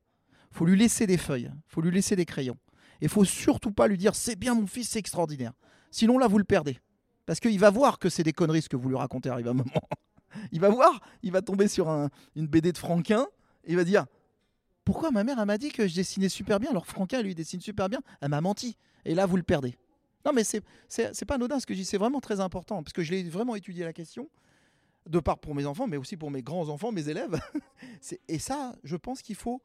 faut 0.51 0.65
lui 0.65 0.77
laisser 0.77 1.07
des 1.07 1.17
feuilles. 1.17 1.51
faut 1.67 1.81
lui 1.81 1.91
laisser 1.91 2.15
des 2.15 2.25
crayons. 2.25 2.57
Et 3.01 3.07
faut 3.07 3.23
surtout 3.23 3.71
pas 3.71 3.87
lui 3.87 3.97
dire 3.97 4.15
c'est 4.15 4.35
bien 4.35 4.55
mon 4.55 4.67
fils, 4.67 4.89
c'est 4.89 4.99
extraordinaire. 4.99 5.53
Sinon 5.91 6.17
là, 6.17 6.27
vous 6.27 6.37
le 6.37 6.43
perdez. 6.43 6.79
Parce 7.29 7.39
qu'il 7.39 7.59
va 7.59 7.69
voir 7.69 7.99
que 7.99 8.09
c'est 8.09 8.23
des 8.23 8.33
conneries 8.33 8.63
ce 8.63 8.69
que 8.69 8.75
vous 8.75 8.89
lui 8.89 8.95
racontez 8.95 9.29
arrive 9.29 9.47
un 9.49 9.53
moment. 9.53 9.69
Il 10.51 10.59
va 10.59 10.69
voir, 10.69 10.99
il 11.21 11.31
va 11.31 11.43
tomber 11.43 11.67
sur 11.67 11.87
un- 11.87 12.09
une 12.35 12.47
BD 12.47 12.71
de 12.71 12.77
Franquin, 12.79 13.27
et 13.65 13.71
il 13.73 13.75
va 13.75 13.83
dire 13.83 14.07
Pourquoi 14.83 15.11
ma 15.11 15.23
mère 15.23 15.45
m'a 15.45 15.59
dit 15.59 15.69
que 15.71 15.87
je 15.87 15.93
dessinais 15.93 16.27
super 16.27 16.59
bien, 16.59 16.71
alors 16.71 16.87
Franquin 16.87 17.21
lui 17.21 17.35
dessine 17.35 17.61
super 17.61 17.87
bien 17.87 17.99
Elle 18.21 18.29
m'a 18.29 18.41
menti. 18.41 18.77
Et 19.05 19.13
là, 19.13 19.27
vous 19.27 19.37
le 19.37 19.43
perdez. 19.43 19.77
Non, 20.25 20.31
mais 20.33 20.43
c'est 20.43 20.63
pas 21.27 21.35
anodin 21.35 21.59
ce 21.59 21.67
que 21.67 21.75
je 21.75 21.79
dis, 21.81 21.85
c'est 21.85 21.99
vraiment 21.99 22.19
très 22.19 22.39
important, 22.39 22.81
parce 22.81 22.93
que 22.93 23.03
je 23.03 23.11
l'ai 23.11 23.21
vraiment 23.21 23.55
étudié 23.55 23.85
la 23.85 23.93
question, 23.93 24.27
de 25.05 25.19
part 25.19 25.37
pour 25.37 25.53
mes 25.53 25.67
enfants, 25.67 25.85
mais 25.85 25.97
aussi 25.97 26.17
pour 26.17 26.31
mes 26.31 26.41
grands-enfants, 26.41 26.91
mes 26.91 27.09
élèves. 27.09 27.39
Et 28.27 28.39
ça, 28.39 28.75
je 28.83 28.95
pense 28.95 29.21
qu'il 29.21 29.35
faut 29.35 29.61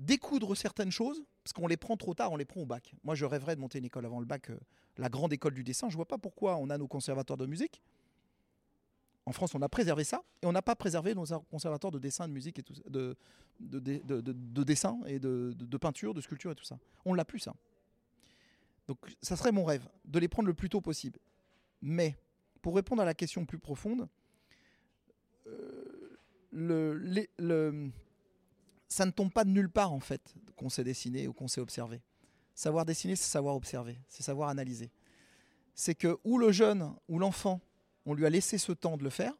découdre 0.00 0.56
certaines 0.56 0.90
choses, 0.90 1.22
parce 1.44 1.52
qu'on 1.52 1.66
les 1.66 1.76
prend 1.76 1.96
trop 1.96 2.14
tard, 2.14 2.32
on 2.32 2.36
les 2.36 2.46
prend 2.46 2.62
au 2.62 2.66
bac. 2.66 2.94
Moi, 3.04 3.14
je 3.14 3.24
rêverais 3.26 3.54
de 3.54 3.60
monter 3.60 3.78
une 3.78 3.84
école 3.84 4.06
avant 4.06 4.18
le 4.18 4.24
bac, 4.26 4.50
euh, 4.50 4.58
la 4.96 5.08
grande 5.08 5.32
école 5.32 5.54
du 5.54 5.62
dessin. 5.62 5.88
Je 5.90 5.96
vois 5.96 6.08
pas 6.08 6.18
pourquoi 6.18 6.56
on 6.56 6.70
a 6.70 6.78
nos 6.78 6.88
conservatoires 6.88 7.36
de 7.36 7.46
musique. 7.46 7.80
En 9.26 9.32
France, 9.32 9.54
on 9.54 9.60
a 9.62 9.68
préservé 9.68 10.02
ça, 10.02 10.22
et 10.42 10.46
on 10.46 10.52
n'a 10.52 10.62
pas 10.62 10.74
préservé 10.74 11.14
nos 11.14 11.24
conservatoires 11.50 11.90
de 11.92 11.98
dessin, 11.98 12.26
de 12.26 12.32
musique 12.32 12.58
et 12.58 12.62
de, 12.62 13.14
de, 13.60 13.78
de, 13.78 13.98
de- 13.98 14.20
de- 14.22 14.32
de 14.32 14.64
dessin 14.64 14.98
et 15.06 15.18
de, 15.18 15.54
peinture, 15.76 16.14
de 16.14 16.20
sculpture 16.22 16.50
et 16.50 16.54
tout 16.54 16.64
ça. 16.64 16.78
On 17.04 17.12
l'a 17.14 17.24
plus 17.26 17.38
ça. 17.38 17.54
Donc, 18.88 18.98
ça 19.22 19.36
serait 19.36 19.52
mon 19.52 19.64
rêve 19.64 19.86
de 20.06 20.18
les 20.18 20.26
prendre 20.28 20.48
le 20.48 20.54
plus 20.54 20.70
tôt 20.70 20.80
possible. 20.80 21.20
Mais 21.82 22.16
pour 22.62 22.74
répondre 22.74 23.02
à 23.02 23.04
la 23.04 23.14
question 23.14 23.44
plus 23.44 23.58
profonde, 23.58 24.08
euh, 25.46 26.18
le, 26.50 26.94
le- 27.38 27.90
ça 28.90 29.06
ne 29.06 29.12
tombe 29.12 29.32
pas 29.32 29.44
de 29.44 29.50
nulle 29.50 29.70
part 29.70 29.92
en 29.92 30.00
fait 30.00 30.34
qu'on 30.56 30.68
sait 30.68 30.84
dessiner 30.84 31.28
ou 31.28 31.32
qu'on 31.32 31.48
sait 31.48 31.60
observer. 31.60 32.02
Savoir 32.54 32.84
dessiner, 32.84 33.16
c'est 33.16 33.30
savoir 33.30 33.54
observer, 33.54 33.98
c'est 34.08 34.22
savoir 34.22 34.50
analyser. 34.50 34.90
C'est 35.74 35.94
que 35.94 36.18
ou 36.24 36.36
le 36.36 36.52
jeune 36.52 36.94
ou 37.08 37.18
l'enfant, 37.18 37.60
on 38.04 38.12
lui 38.12 38.26
a 38.26 38.30
laissé 38.30 38.58
ce 38.58 38.72
temps 38.72 38.96
de 38.96 39.04
le 39.04 39.10
faire, 39.10 39.32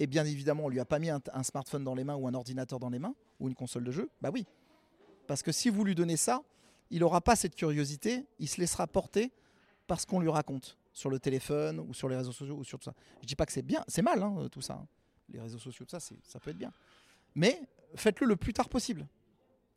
et 0.00 0.06
bien 0.06 0.24
évidemment, 0.24 0.64
on 0.64 0.68
lui 0.68 0.80
a 0.80 0.84
pas 0.84 0.98
mis 0.98 1.10
un, 1.10 1.20
smartphone 1.44 1.84
dans 1.84 1.94
les 1.94 2.02
mains 2.02 2.16
ou 2.16 2.26
un 2.26 2.34
ordinateur 2.34 2.80
dans 2.80 2.90
les 2.90 2.98
mains 2.98 3.14
ou 3.38 3.48
une 3.48 3.54
console 3.54 3.84
de 3.84 3.92
jeu. 3.92 4.10
Bah 4.20 4.30
oui, 4.32 4.46
parce 5.26 5.42
que 5.42 5.52
si 5.52 5.68
vous 5.68 5.84
lui 5.84 5.94
donnez 5.94 6.16
ça, 6.16 6.42
il 6.90 7.00
n'aura 7.00 7.20
pas 7.20 7.36
cette 7.36 7.54
curiosité, 7.54 8.26
il 8.38 8.48
se 8.48 8.60
laissera 8.60 8.86
porter 8.86 9.30
par 9.86 10.00
ce 10.00 10.06
qu'on 10.06 10.18
lui 10.18 10.30
raconte 10.30 10.78
sur 10.92 11.10
le 11.10 11.18
téléphone 11.18 11.78
ou 11.78 11.94
sur 11.94 12.08
les 12.08 12.16
réseaux 12.16 12.32
sociaux 12.32 12.56
ou 12.56 12.64
sur 12.64 12.78
tout 12.78 12.86
ça. 12.86 12.94
Je 13.20 13.26
dis 13.26 13.36
pas 13.36 13.46
que 13.46 13.52
c'est 13.52 13.62
bien, 13.62 13.84
c'est 13.86 14.02
mal 14.02 14.22
hein, 14.22 14.48
tout 14.50 14.62
ça. 14.62 14.74
hein. 14.74 14.86
Les 15.28 15.40
réseaux 15.40 15.58
sociaux, 15.58 15.84
tout 15.84 15.98
ça, 15.98 16.00
ça 16.00 16.40
peut 16.40 16.50
être 16.50 16.58
bien. 16.58 16.72
Mais 17.34 17.60
faites-le 17.94 18.26
le 18.26 18.36
plus 18.36 18.52
tard 18.52 18.68
possible. 18.68 19.06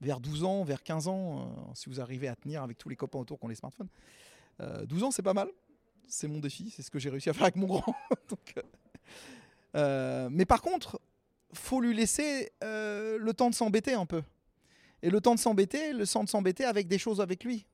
Vers 0.02 0.20
12 0.20 0.44
ans, 0.44 0.64
vers 0.64 0.84
15 0.84 1.08
ans, 1.08 1.40
euh, 1.40 1.72
si 1.74 1.90
vous 1.90 2.02
arrivez 2.02 2.28
à 2.28 2.36
tenir 2.36 2.64
avec 2.64 2.78
tous 2.78 2.90
les 2.90 2.96
copains 2.96 3.20
autour 3.20 3.40
qui 3.40 3.46
ont 3.46 3.50
les 3.50 3.56
smartphones. 3.56 3.88
Euh, 4.62 4.86
12 4.86 5.04
ans, 5.04 5.12
c'est 5.12 5.22
pas 5.22 5.34
mal. 5.34 5.50
C'est 6.08 6.28
mon 6.28 6.40
défi, 6.40 6.70
c'est 6.70 6.84
ce 6.84 6.92
que 6.92 7.00
j'ai 7.00 7.10
réussi 7.10 7.30
à 7.30 7.34
faire 7.34 7.44
avec 7.44 7.56
mon 7.56 7.68
grand. 7.68 7.96
Euh, 8.58 8.62
euh, 9.76 10.30
mais 10.32 10.46
par 10.46 10.62
contre, 10.62 11.02
faut 11.56 11.82
lui 11.82 11.96
laisser 11.96 12.52
euh, 12.64 13.18
le 13.20 13.34
temps 13.34 13.50
de 13.50 13.56
s'embêter 13.56 13.94
un 13.94 14.06
peu. 14.06 14.22
Et 15.02 15.10
le 15.10 15.22
temps 15.22 15.36
de 15.36 15.40
s'embêter, 15.40 15.94
le 15.94 16.08
temps 16.08 16.24
de 16.24 16.30
s'embêter 16.30 16.66
avec 16.66 16.88
des 16.88 16.98
choses 16.98 17.22
avec 17.22 17.44
lui. 17.44 17.66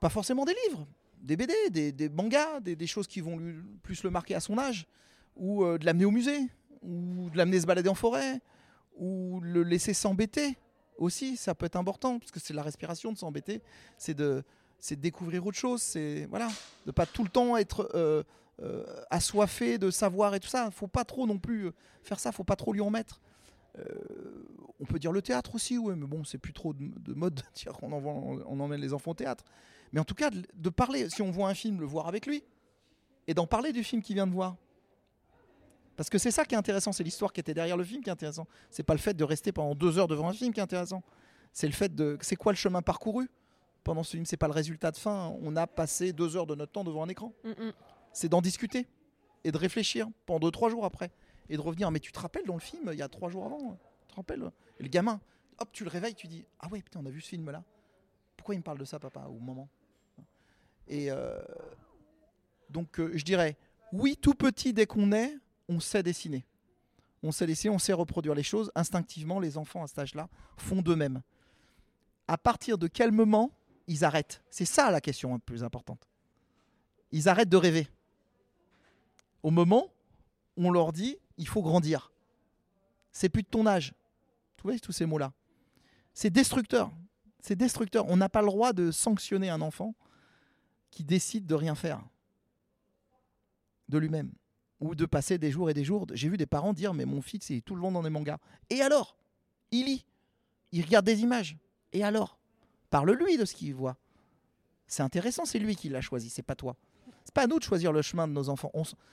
Pas 0.00 0.08
forcément 0.08 0.44
des 0.44 0.54
livres, 0.66 0.86
des 1.22 1.36
BD, 1.36 1.92
des, 1.92 2.08
mangas, 2.08 2.60
des, 2.60 2.86
choses 2.86 3.06
qui 3.06 3.20
vont 3.20 3.40
plus 3.82 4.02
le 4.02 4.10
marquer 4.10 4.34
à 4.34 4.40
son 4.40 4.58
âge, 4.58 4.86
ou 5.36 5.64
euh, 5.64 5.78
de 5.78 5.86
l'amener 5.86 6.04
au 6.04 6.10
musée, 6.10 6.48
ou 6.82 7.30
de 7.30 7.36
l'amener 7.36 7.60
se 7.60 7.66
balader 7.66 7.88
en 7.88 7.94
forêt, 7.94 8.40
ou 8.96 9.40
le 9.40 9.62
laisser 9.62 9.94
s'embêter 9.94 10.56
aussi, 10.98 11.36
ça 11.36 11.54
peut 11.54 11.66
être 11.66 11.76
important, 11.76 12.18
parce 12.18 12.30
que 12.30 12.40
c'est 12.40 12.54
la 12.54 12.62
respiration 12.62 13.12
de 13.12 13.18
s'embêter, 13.18 13.62
c'est 13.98 14.14
de, 14.14 14.42
découvrir 14.92 15.46
autre 15.46 15.58
chose, 15.58 15.82
c'est 15.82 16.26
voilà, 16.26 16.48
de 16.86 16.92
pas 16.92 17.06
tout 17.06 17.24
le 17.24 17.28
temps 17.28 17.56
être 17.56 17.90
euh, 17.94 18.22
euh, 18.62 18.84
assoiffé 19.10 19.78
de 19.78 19.90
savoir 19.90 20.34
et 20.34 20.40
tout 20.40 20.48
ça. 20.48 20.70
Faut 20.70 20.86
pas 20.86 21.04
trop 21.04 21.26
non 21.26 21.38
plus 21.38 21.66
euh, 21.66 21.72
faire 22.02 22.20
ça, 22.20 22.32
faut 22.32 22.44
pas 22.44 22.56
trop 22.56 22.72
lui 22.72 22.80
en 22.80 22.90
mettre. 22.90 23.20
On 24.80 24.86
peut 24.86 24.98
dire 24.98 25.12
le 25.12 25.20
théâtre 25.20 25.54
aussi, 25.54 25.76
ouais, 25.76 25.94
mais 25.94 26.06
bon, 26.06 26.24
c'est 26.24 26.38
plus 26.38 26.54
trop 26.54 26.72
de, 26.72 26.78
de 26.98 27.12
mode 27.12 27.42
on 27.82 28.60
emmène 28.60 28.80
les 28.80 28.94
enfants 28.94 29.10
au 29.10 29.14
théâtre. 29.14 29.44
Mais 29.92 30.00
en 30.00 30.04
tout 30.04 30.14
cas, 30.14 30.30
de 30.30 30.68
parler, 30.70 31.10
si 31.10 31.20
on 31.20 31.30
voit 31.30 31.50
un 31.50 31.54
film, 31.54 31.80
le 31.80 31.86
voir 31.86 32.08
avec 32.08 32.24
lui, 32.24 32.42
et 33.26 33.34
d'en 33.34 33.46
parler 33.46 33.72
du 33.74 33.84
film 33.84 34.00
qu'il 34.02 34.14
vient 34.14 34.26
de 34.26 34.32
voir. 34.32 34.56
Parce 35.96 36.10
que 36.10 36.18
c'est 36.18 36.30
ça 36.30 36.44
qui 36.44 36.54
est 36.54 36.58
intéressant, 36.58 36.92
c'est 36.92 37.04
l'histoire 37.04 37.32
qui 37.32 37.40
était 37.40 37.54
derrière 37.54 37.76
le 37.76 37.84
film 37.84 38.02
qui 38.02 38.10
est 38.10 38.12
intéressant. 38.12 38.46
C'est 38.70 38.82
pas 38.82 38.94
le 38.94 38.98
fait 38.98 39.14
de 39.14 39.24
rester 39.24 39.52
pendant 39.52 39.74
deux 39.74 39.98
heures 39.98 40.08
devant 40.08 40.28
un 40.28 40.32
film 40.32 40.52
qui 40.52 40.60
est 40.60 40.62
intéressant. 40.62 41.02
C'est 41.52 41.66
le 41.66 41.72
fait 41.72 41.94
de, 41.94 42.18
c'est 42.20 42.36
quoi 42.36 42.52
le 42.52 42.56
chemin 42.56 42.82
parcouru? 42.82 43.30
Pendant 43.82 44.02
ce 44.02 44.10
film. 44.12 44.26
C'est 44.26 44.36
pas 44.36 44.48
le 44.48 44.52
résultat 44.52 44.90
de 44.90 44.96
fin. 44.96 45.34
On 45.40 45.56
a 45.56 45.66
passé 45.66 46.12
deux 46.12 46.36
heures 46.36 46.46
de 46.46 46.54
notre 46.54 46.72
temps 46.72 46.84
devant 46.84 47.04
un 47.04 47.08
écran. 47.08 47.32
Mm, 47.44 47.50
mm. 47.50 47.72
C'est 48.12 48.28
d'en 48.28 48.42
discuter 48.42 48.86
et 49.44 49.52
de 49.52 49.56
réfléchir 49.58 50.08
pendant 50.26 50.40
deux 50.40 50.50
trois 50.50 50.68
jours 50.68 50.84
après 50.84 51.10
et 51.48 51.56
de 51.56 51.60
revenir. 51.60 51.90
Mais 51.90 52.00
tu 52.00 52.12
te 52.12 52.18
rappelles 52.18 52.44
dans 52.44 52.54
le 52.54 52.60
film 52.60 52.90
il 52.92 52.98
y 52.98 53.02
a 53.02 53.08
trois 53.08 53.30
jours 53.30 53.46
avant 53.46 53.78
Tu 54.00 54.08
te 54.08 54.14
rappelles? 54.16 54.50
Et 54.80 54.82
le 54.82 54.88
gamin, 54.88 55.20
hop, 55.58 55.68
tu 55.72 55.84
le 55.84 55.90
réveilles, 55.90 56.14
tu 56.14 56.26
dis 56.26 56.44
ah 56.60 56.68
ouais 56.68 56.82
putain 56.82 57.00
on 57.02 57.06
a 57.06 57.10
vu 57.10 57.20
ce 57.20 57.28
film 57.28 57.50
là. 57.50 57.62
Pourquoi 58.36 58.54
il 58.54 58.58
me 58.58 58.62
parle 58.62 58.78
de 58.78 58.84
ça 58.84 58.98
papa 58.98 59.26
ou 59.30 59.38
maman 59.38 59.68
Et 60.88 61.10
euh, 61.10 61.40
donc 62.68 63.00
euh, 63.00 63.12
je 63.14 63.24
dirais 63.24 63.56
oui 63.92 64.16
tout 64.16 64.34
petit 64.34 64.72
dès 64.72 64.86
qu'on 64.86 65.12
est, 65.12 65.34
on 65.68 65.80
sait 65.80 66.02
dessiner. 66.02 66.46
On 67.22 67.32
sait 67.32 67.46
dessiner, 67.46 67.74
on 67.74 67.78
sait 67.78 67.92
reproduire 67.92 68.34
les 68.34 68.42
choses. 68.42 68.70
Instinctivement, 68.74 69.40
les 69.40 69.58
enfants 69.58 69.82
à 69.82 69.86
cet 69.86 69.98
âge-là 69.98 70.28
font 70.56 70.82
d'eux-mêmes. 70.82 71.22
À 72.28 72.38
partir 72.38 72.78
de 72.78 72.86
quel 72.86 73.12
moment 73.12 73.50
ils 73.86 74.04
arrêtent? 74.04 74.42
C'est 74.50 74.64
ça 74.64 74.90
la 74.90 75.00
question 75.00 75.32
la 75.32 75.38
plus 75.38 75.64
importante. 75.64 76.08
Ils 77.12 77.28
arrêtent 77.28 77.48
de 77.48 77.56
rêver. 77.56 77.88
Au 79.42 79.50
moment 79.50 79.92
où 80.56 80.66
on 80.66 80.70
leur 80.70 80.92
dit 80.92 81.18
il 81.38 81.48
faut 81.48 81.62
grandir. 81.62 82.12
C'est 83.12 83.28
plus 83.28 83.42
de 83.42 83.48
ton 83.48 83.66
âge. 83.66 83.92
Tu 84.56 84.62
vois 84.62 84.78
tous 84.78 84.92
ces 84.92 85.06
mots-là. 85.06 85.32
C'est 86.14 86.30
destructeur. 86.30 86.90
C'est 87.40 87.56
destructeur. 87.56 88.06
On 88.08 88.16
n'a 88.16 88.28
pas 88.28 88.40
le 88.40 88.46
droit 88.46 88.72
de 88.72 88.90
sanctionner 88.90 89.50
un 89.50 89.60
enfant 89.60 89.94
qui 90.90 91.04
décide 91.04 91.46
de 91.46 91.54
rien 91.54 91.74
faire 91.74 92.02
de 93.88 93.98
lui-même 93.98 94.32
ou 94.80 94.94
de 94.94 95.06
passer 95.06 95.38
des 95.38 95.50
jours 95.50 95.70
et 95.70 95.74
des 95.74 95.84
jours. 95.84 96.06
J'ai 96.12 96.28
vu 96.28 96.36
des 96.36 96.46
parents 96.46 96.72
dire 96.72 96.94
mais 96.94 97.04
mon 97.04 97.22
fils 97.22 97.50
il 97.50 97.56
est 97.56 97.60
tout 97.60 97.74
le 97.74 97.80
long 97.80 97.92
dans 97.92 98.02
des 98.02 98.10
mangas. 98.10 98.38
Et 98.70 98.80
alors? 98.80 99.16
Il 99.72 99.86
lit, 99.86 100.06
il 100.72 100.84
regarde 100.84 101.06
des 101.06 101.22
images. 101.22 101.56
Et 101.92 102.04
alors? 102.04 102.38
Parle-lui 102.90 103.36
de 103.36 103.44
ce 103.44 103.54
qu'il 103.54 103.74
voit. 103.74 103.96
C'est 104.86 105.02
intéressant, 105.02 105.44
c'est 105.44 105.58
lui 105.58 105.74
qui 105.74 105.88
l'a 105.88 106.00
choisi, 106.00 106.30
c'est 106.30 106.42
pas 106.42 106.54
toi. 106.54 106.76
C'est 107.24 107.34
pas 107.34 107.42
à 107.42 107.46
nous 107.46 107.58
de 107.58 107.64
choisir 107.64 107.92
le 107.92 108.02
chemin 108.02 108.28
de 108.28 108.32
nos 108.32 108.48
enfants. 108.48 108.70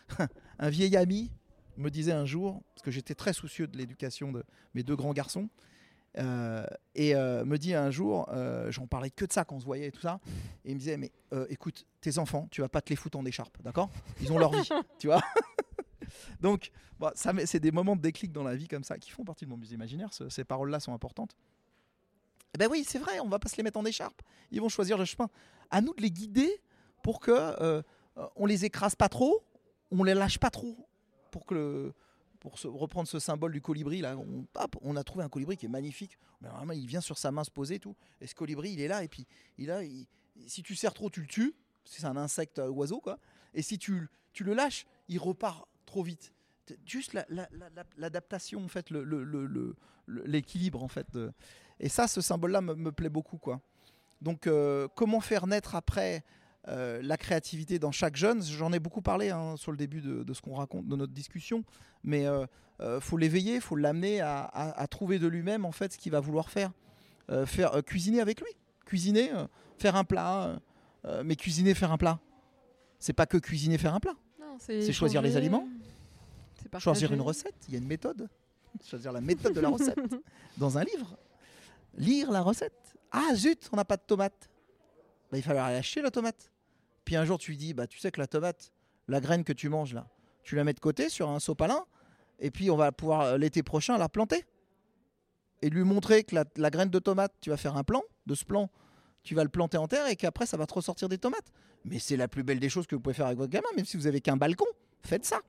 Un 0.60 0.70
vieil 0.70 0.96
ami 0.96 1.32
me 1.78 1.90
disait 1.90 2.12
un 2.12 2.26
jour, 2.26 2.62
parce 2.76 2.84
que 2.84 2.92
j'étais 2.92 3.16
très 3.16 3.34
soucieux 3.34 3.66
de 3.66 3.78
l'éducation 3.78 4.32
de 4.32 4.44
mes 4.76 4.84
deux 4.84 4.96
grands 4.96 5.14
garçons, 5.14 5.50
euh, 6.18 6.66
et 6.96 7.16
euh, 7.16 7.44
me 7.46 7.58
dit 7.58 7.74
un 7.74 7.90
jour, 7.92 8.28
euh, 8.30 8.72
j'en 8.72 8.86
parlais 8.88 9.10
que 9.10 9.26
de 9.26 9.32
ça 9.34 9.46
quand 9.46 9.56
on 9.56 9.60
se 9.60 9.66
voyait 9.66 9.88
et 9.88 9.92
tout 9.92 10.02
ça, 10.02 10.20
et 10.66 10.70
il 10.72 10.76
me 10.76 10.80
disait, 10.80 10.98
mais 10.98 11.12
écoute, 11.50 11.86
tes 12.02 12.18
enfants, 12.20 12.48
tu 12.52 12.62
vas 12.62 12.70
pas 12.70 12.82
te 12.82 12.90
les 12.90 12.96
foutre 12.96 13.18
en 13.18 13.26
écharpe, 13.26 13.58
d'accord? 13.64 13.90
Ils 14.22 14.32
ont 14.32 14.38
leur 14.38 14.52
vie, 14.52 14.70
tu 15.00 15.08
vois? 15.08 15.22
Donc, 16.40 16.72
bon, 17.00 17.12
ça, 17.16 17.32
c'est 17.46 17.60
des 17.60 17.72
moments 17.72 17.96
de 17.96 18.02
déclic 18.02 18.32
dans 18.32 18.44
la 18.44 18.56
vie 18.56 18.68
comme 18.68 18.84
ça 18.84 18.98
qui 18.98 19.10
font 19.10 19.24
partie 19.24 19.46
de 19.46 19.50
mon 19.50 19.58
musée 19.58 19.76
imaginaire. 19.76 20.14
ce- 20.14 20.30
ces 20.30 20.44
paroles-là 20.44 20.80
sont 20.80 20.94
importantes. 20.94 21.36
Eh 22.54 22.58
ben 22.60 22.68
oui, 22.70 22.84
c'est 22.88 23.00
vrai, 23.00 23.20
on 23.20 23.30
va 23.30 23.40
pas 23.40 23.50
se 23.50 23.58
les 23.58 23.64
mettre 23.64 23.80
en 23.80 23.86
écharpe. 23.86 24.22
Ils 24.52 24.62
vont 24.62 24.70
choisir 24.70 24.98
le 24.98 25.06
chemin. 25.06 25.28
À 25.72 25.82
nous 25.82 25.94
de 25.96 26.02
les 26.02 26.12
guider 26.12 26.62
pour 27.02 27.20
que 27.20 27.82
on 28.36 28.46
les 28.46 28.64
écrase 28.66 28.94
pas 28.96 29.10
trop, 29.10 29.44
on 29.90 30.04
les 30.04 30.14
lâche 30.14 30.38
pas 30.38 30.52
trop, 30.52 30.78
pour 31.32 31.48
que 31.48 31.56
le- 31.56 31.94
pour 32.44 32.60
reprendre 32.80 33.08
ce 33.08 33.18
symbole 33.20 33.54
du 33.54 33.62
colibri 33.62 34.02
là, 34.02 34.16
on, 34.82 34.96
a 34.96 35.04
trouvé 35.04 35.24
un 35.24 35.30
colibri 35.30 35.58
qui 35.58 35.66
est 35.66 35.70
magnifique. 35.70 36.20
Mais 36.42 36.78
il 36.78 36.86
vient 36.86 37.02
sur 37.02 37.18
sa 37.18 37.32
main 37.32 37.44
se 37.44 37.50
poser 37.50 37.76
et 37.76 37.80
tout. 37.80 37.96
Et 38.22 38.28
ce 38.28 38.36
colibri, 38.36 38.72
il 38.74 38.82
est 38.82 38.88
là 38.88 39.04
et 39.04 39.08
puis 39.08 39.26
il 39.58 39.72
a, 39.72 39.82
si 40.46 40.62
tu 40.62 40.76
serres 40.76 40.94
trop, 40.94 41.10
tu 41.10 41.22
le 41.22 41.28
tues. 41.28 41.56
C'est 41.86 42.06
un 42.06 42.18
insecte 42.18 42.60
euh, 42.60 42.70
oiseau 42.70 43.00
quoi. 43.00 43.18
Et 43.54 43.62
si 43.62 43.78
tu, 43.78 44.08
tu 44.34 44.44
le 44.44 44.54
lâches, 44.54 44.86
il 45.08 45.20
repart 45.20 45.68
trop 45.86 46.04
vite. 46.04 46.34
Juste 46.86 47.14
la- 47.14 47.26
la- 47.30 47.50
la- 47.52 47.70
la- 47.70 47.84
l'adaptation 47.98 48.64
en 48.64 48.68
fait, 48.68 48.90
le- 48.90 49.04
le- 49.04 49.76
l'équilibre 50.26 50.84
en 50.84 50.88
fait. 50.88 51.08
Et 51.80 51.90
ça, 51.90 52.08
ce 52.08 52.22
symbole-là 52.22 52.62
me, 52.62 52.76
me 52.76 52.92
plaît 52.92 53.10
beaucoup 53.10 53.38
quoi. 53.38 53.62
Donc, 54.22 54.48
euh, 54.48 54.88
comment 54.96 55.20
faire 55.20 55.48
naître 55.48 55.76
après 55.76 56.24
euh, 56.68 57.02
la 57.04 57.18
créativité 57.18 57.78
dans 57.80 57.92
chaque 57.92 58.16
jeune 58.16 58.42
J'en 58.42 58.72
ai 58.74 58.80
beaucoup 58.80 59.02
parlé 59.02 59.30
hein, 59.30 59.56
sur 59.58 59.72
le 59.72 59.78
début 59.78 60.02
de, 60.02 60.24
de 60.24 60.34
ce 60.34 60.42
qu'on 60.42 60.56
raconte, 60.56 60.88
de 60.88 60.96
notre 60.96 61.14
discussion. 61.14 61.64
Mais 62.04 62.26
euh, 62.26 62.46
euh, 62.82 63.00
faut 63.00 63.18
l'éveiller, 63.18 63.60
faut 63.60 63.76
l'amener 63.76 64.22
à, 64.22 64.44
à- 64.46 64.80
à 64.82 64.88
trouver 64.88 65.20
de 65.20 65.28
lui-même 65.28 65.66
en 65.66 65.72
fait 65.72 65.94
ce 65.94 65.98
qu'il 65.98 66.12
va 66.12 66.20
vouloir 66.20 66.50
faire. 66.50 66.72
Euh, 67.30 67.46
faire 67.46 67.74
euh, 67.76 67.82
cuisiner 67.82 68.20
avec 68.22 68.42
lui, 68.42 68.50
cuisiner, 68.86 69.32
faire 69.78 69.96
un 69.96 70.04
plat. 70.04 70.60
mais 71.26 71.36
cuisiner, 71.36 71.74
faire 71.74 71.92
un 71.92 71.98
plat, 71.98 72.20
c'est 73.00 73.14
pas 73.14 73.26
que 73.26 73.38
cuisiner, 73.38 73.78
faire 73.78 73.94
un 73.94 74.00
plat. 74.00 74.16
C'est 74.82 74.94
choisir 74.94 75.22
les 75.22 75.36
aliments, 75.38 75.68
Choisir 76.80 77.12
une 77.14 77.22
recette, 77.22 77.56
il 77.68 77.74
y 77.74 77.78
a 77.78 77.80
une 77.80 77.88
méthode. 77.88 78.30
Choisir 78.86 79.12
la 79.12 79.20
méthode 79.22 79.54
de 79.54 79.60
la 79.62 79.68
recette 79.70 80.00
dans 80.58 80.78
un 80.78 80.84
livre. 80.86 81.18
Lire 81.98 82.32
la 82.32 82.42
recette. 82.42 82.96
Ah 83.12 83.36
zut, 83.36 83.70
on 83.72 83.76
n'a 83.76 83.84
pas 83.86 83.98
de 83.98 84.02
tomate. 84.08 84.50
Bah, 85.32 85.38
il 85.38 85.44
falloir 85.44 85.66
aller 85.66 85.78
acheter 85.78 86.02
la 86.02 86.10
tomate. 86.12 86.52
Puis 87.06 87.16
un 87.16 87.26
jour 87.26 87.38
tu 87.38 87.52
lui 87.52 87.58
dis, 87.58 87.74
bah 87.74 87.88
tu 87.88 88.00
sais 88.00 88.12
que 88.12 88.20
la 88.20 88.28
tomate, 88.28 88.72
la 89.08 89.20
graine 89.20 89.44
que 89.44 89.54
tu 89.54 89.70
manges 89.70 89.94
là, 89.94 90.08
tu 90.44 90.56
la 90.56 90.64
mets 90.64 90.74
de 90.74 90.80
côté 90.80 91.10
sur 91.10 91.30
un 91.30 91.40
sopalin, 91.40 91.86
et 92.40 92.52
puis 92.52 92.70
on 92.70 92.76
va 92.76 92.92
pouvoir 92.92 93.22
euh, 93.22 93.38
l'été 93.38 93.64
prochain 93.64 93.98
la 93.98 94.10
planter. 94.10 94.46
Et 95.62 95.70
lui 95.70 95.84
montrer 95.84 96.26
que 96.26 96.36
la, 96.36 96.70
graine 96.70 96.90
de 96.90 97.00
tomate, 97.00 97.34
tu 97.40 97.50
vas 97.50 97.56
faire 97.56 97.78
un 97.78 97.86
plan, 97.86 98.02
de 98.26 98.36
ce 98.36 98.44
plan, 98.44 98.70
tu 99.24 99.34
vas 99.34 99.44
le 99.44 99.50
planter 99.50 99.78
en 99.78 99.88
terre 99.88 100.08
et 100.08 100.18
qu'après 100.18 100.46
ça 100.46 100.58
va 100.58 100.66
te 100.66 100.74
ressortir 100.74 101.08
des 101.08 101.18
tomates. 101.18 101.54
Mais 101.86 102.00
c'est 102.00 102.18
la 102.18 102.28
plus 102.28 102.44
belle 102.44 102.60
des 102.60 102.68
choses 102.68 102.86
que 102.86 102.96
vous 102.96 103.02
pouvez 103.02 103.14
faire 103.14 103.28
avec 103.28 103.38
votre 103.38 103.52
gamin, 103.52 103.68
même 103.78 103.86
si 103.86 103.96
vous 103.96 104.08
avez 104.08 104.20
qu'un 104.20 104.36
balcon, 104.36 104.66
faites 105.04 105.24
ça. 105.24 105.40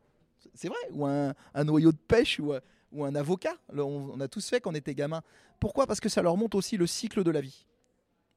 C'est 0.54 0.68
vrai. 0.68 0.78
Ou 0.92 1.04
un, 1.04 1.34
noyau 1.64 1.90
de 1.90 1.96
pêche 1.96 2.38
ou, 2.38 2.52
un- 2.52 2.60
ou 2.92 3.04
un 3.04 3.14
avocat. 3.16 3.56
On, 3.76 4.12
on 4.14 4.20
a 4.20 4.28
tous 4.28 4.48
fait 4.48 4.60
quand 4.60 4.70
on 4.70 4.74
était 4.74 4.94
gamin. 4.94 5.20
Pourquoi? 5.58 5.88
Parce 5.88 5.98
que 5.98 6.08
ça 6.08 6.22
leur 6.22 6.36
montre 6.36 6.56
aussi 6.56 6.76
le 6.76 6.86
cycle 6.86 7.24
de 7.24 7.30
la 7.32 7.40
vie. 7.40 7.66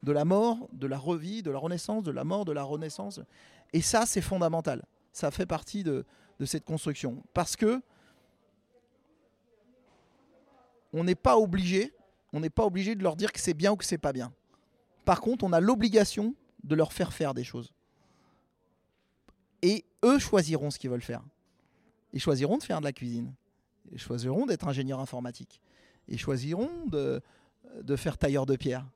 De 0.02 0.12
la 0.12 0.24
mort, 0.24 0.68
de 0.72 0.86
la 0.86 0.98
revie, 0.98 1.42
de 1.42 1.50
la 1.50 1.58
renaissance, 1.58 2.04
de 2.04 2.10
la 2.10 2.24
mort, 2.24 2.44
de 2.44 2.52
la 2.52 2.62
renaissance. 2.62 3.20
Et 3.72 3.80
ça, 3.82 4.06
c'est 4.06 4.20
fondamental. 4.20 4.84
Ça 5.12 5.30
fait 5.30 5.46
partie 5.46 5.82
de, 5.82 6.04
cette 6.44 6.64
construction. 6.64 7.22
Parce 7.34 7.56
que 7.56 7.82
on 10.92 11.04
n'est 11.04 11.14
pas 11.14 11.36
obligé, 11.36 11.92
de 12.32 13.02
leur 13.02 13.16
dire 13.16 13.32
que 13.32 13.40
c'est 13.40 13.54
bien 13.54 13.72
ou 13.72 13.76
que 13.76 13.84
c'est 13.84 13.98
pas 13.98 14.12
bien. 14.12 14.32
Par 15.04 15.20
contre, 15.20 15.44
on 15.44 15.52
a 15.52 15.60
l'obligation 15.60 16.34
de 16.64 16.74
leur 16.74 16.92
faire 16.92 17.12
faire 17.12 17.34
des 17.34 17.44
choses. 17.44 17.72
Et 19.62 19.84
eux 20.04 20.18
choisiront 20.18 20.70
ce 20.70 20.78
qu'ils 20.78 20.90
veulent 20.90 21.02
faire. 21.02 21.22
Ils 22.12 22.20
choisiront 22.20 22.56
de 22.56 22.62
faire 22.62 22.78
de 22.78 22.84
la 22.84 22.92
cuisine. 22.92 23.34
Ils 23.90 23.98
choisiront 23.98 24.46
d'être 24.46 24.66
ingénieur 24.68 25.00
informatique. 25.00 25.60
Ils 26.06 26.18
choisiront 26.18 26.86
de 26.86 27.96
faire 27.96 28.16
tailleur 28.16 28.46
de 28.46 28.56
pierre. 28.56 28.86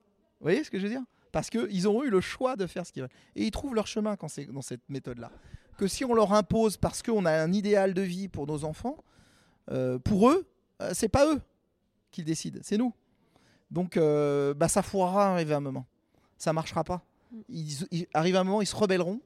Vous 0.42 0.46
voyez 0.48 0.64
ce 0.64 0.70
que 0.72 0.78
je 0.78 0.82
veux 0.82 0.88
dire? 0.90 1.04
Parce 1.30 1.48
qu'ils 1.50 1.86
auront 1.86 2.02
eu 2.02 2.10
le 2.10 2.20
choix 2.20 2.56
de 2.56 2.66
faire 2.66 2.84
ce 2.84 2.92
qu'ils 2.92 3.02
veulent. 3.02 3.10
Et 3.36 3.44
ils 3.44 3.52
trouvent 3.52 3.76
leur 3.76 3.86
chemin 3.86 4.16
quand 4.16 4.26
c'est 4.26 4.46
dans 4.46 4.60
cette 4.60 4.82
méthode-là. 4.88 5.30
Que 5.78 5.86
si 5.86 6.04
on 6.04 6.14
leur 6.14 6.32
impose 6.32 6.76
parce 6.76 7.00
qu'on 7.00 7.24
a 7.24 7.32
un 7.32 7.52
idéal 7.52 7.94
de 7.94 8.02
vie 8.02 8.26
pour 8.28 8.46
nos 8.48 8.64
enfants, 8.64 8.96
euh, 9.70 10.00
pour 10.00 10.28
eux, 10.30 10.44
euh, 10.82 10.90
c'est 10.94 11.08
pas 11.08 11.32
eux 11.32 11.40
qui 12.10 12.24
décident, 12.24 12.58
c'est 12.64 12.76
nous. 12.76 12.92
Donc 13.70 13.96
euh, 13.96 14.52
bah, 14.52 14.66
ça 14.68 14.82
foirera 14.82 15.32
arriver 15.32 15.54
à 15.54 15.58
un 15.58 15.60
moment. 15.60 15.86
Ça 16.36 16.52
marchera 16.52 16.82
pas. 16.82 17.02
Ils, 17.48 17.86
ils- 17.92 18.06
arrive 18.12 18.34
un 18.36 18.42
moment, 18.44 18.60
ils 18.60 18.66
se 18.66 18.76
rebelleront 18.76 19.20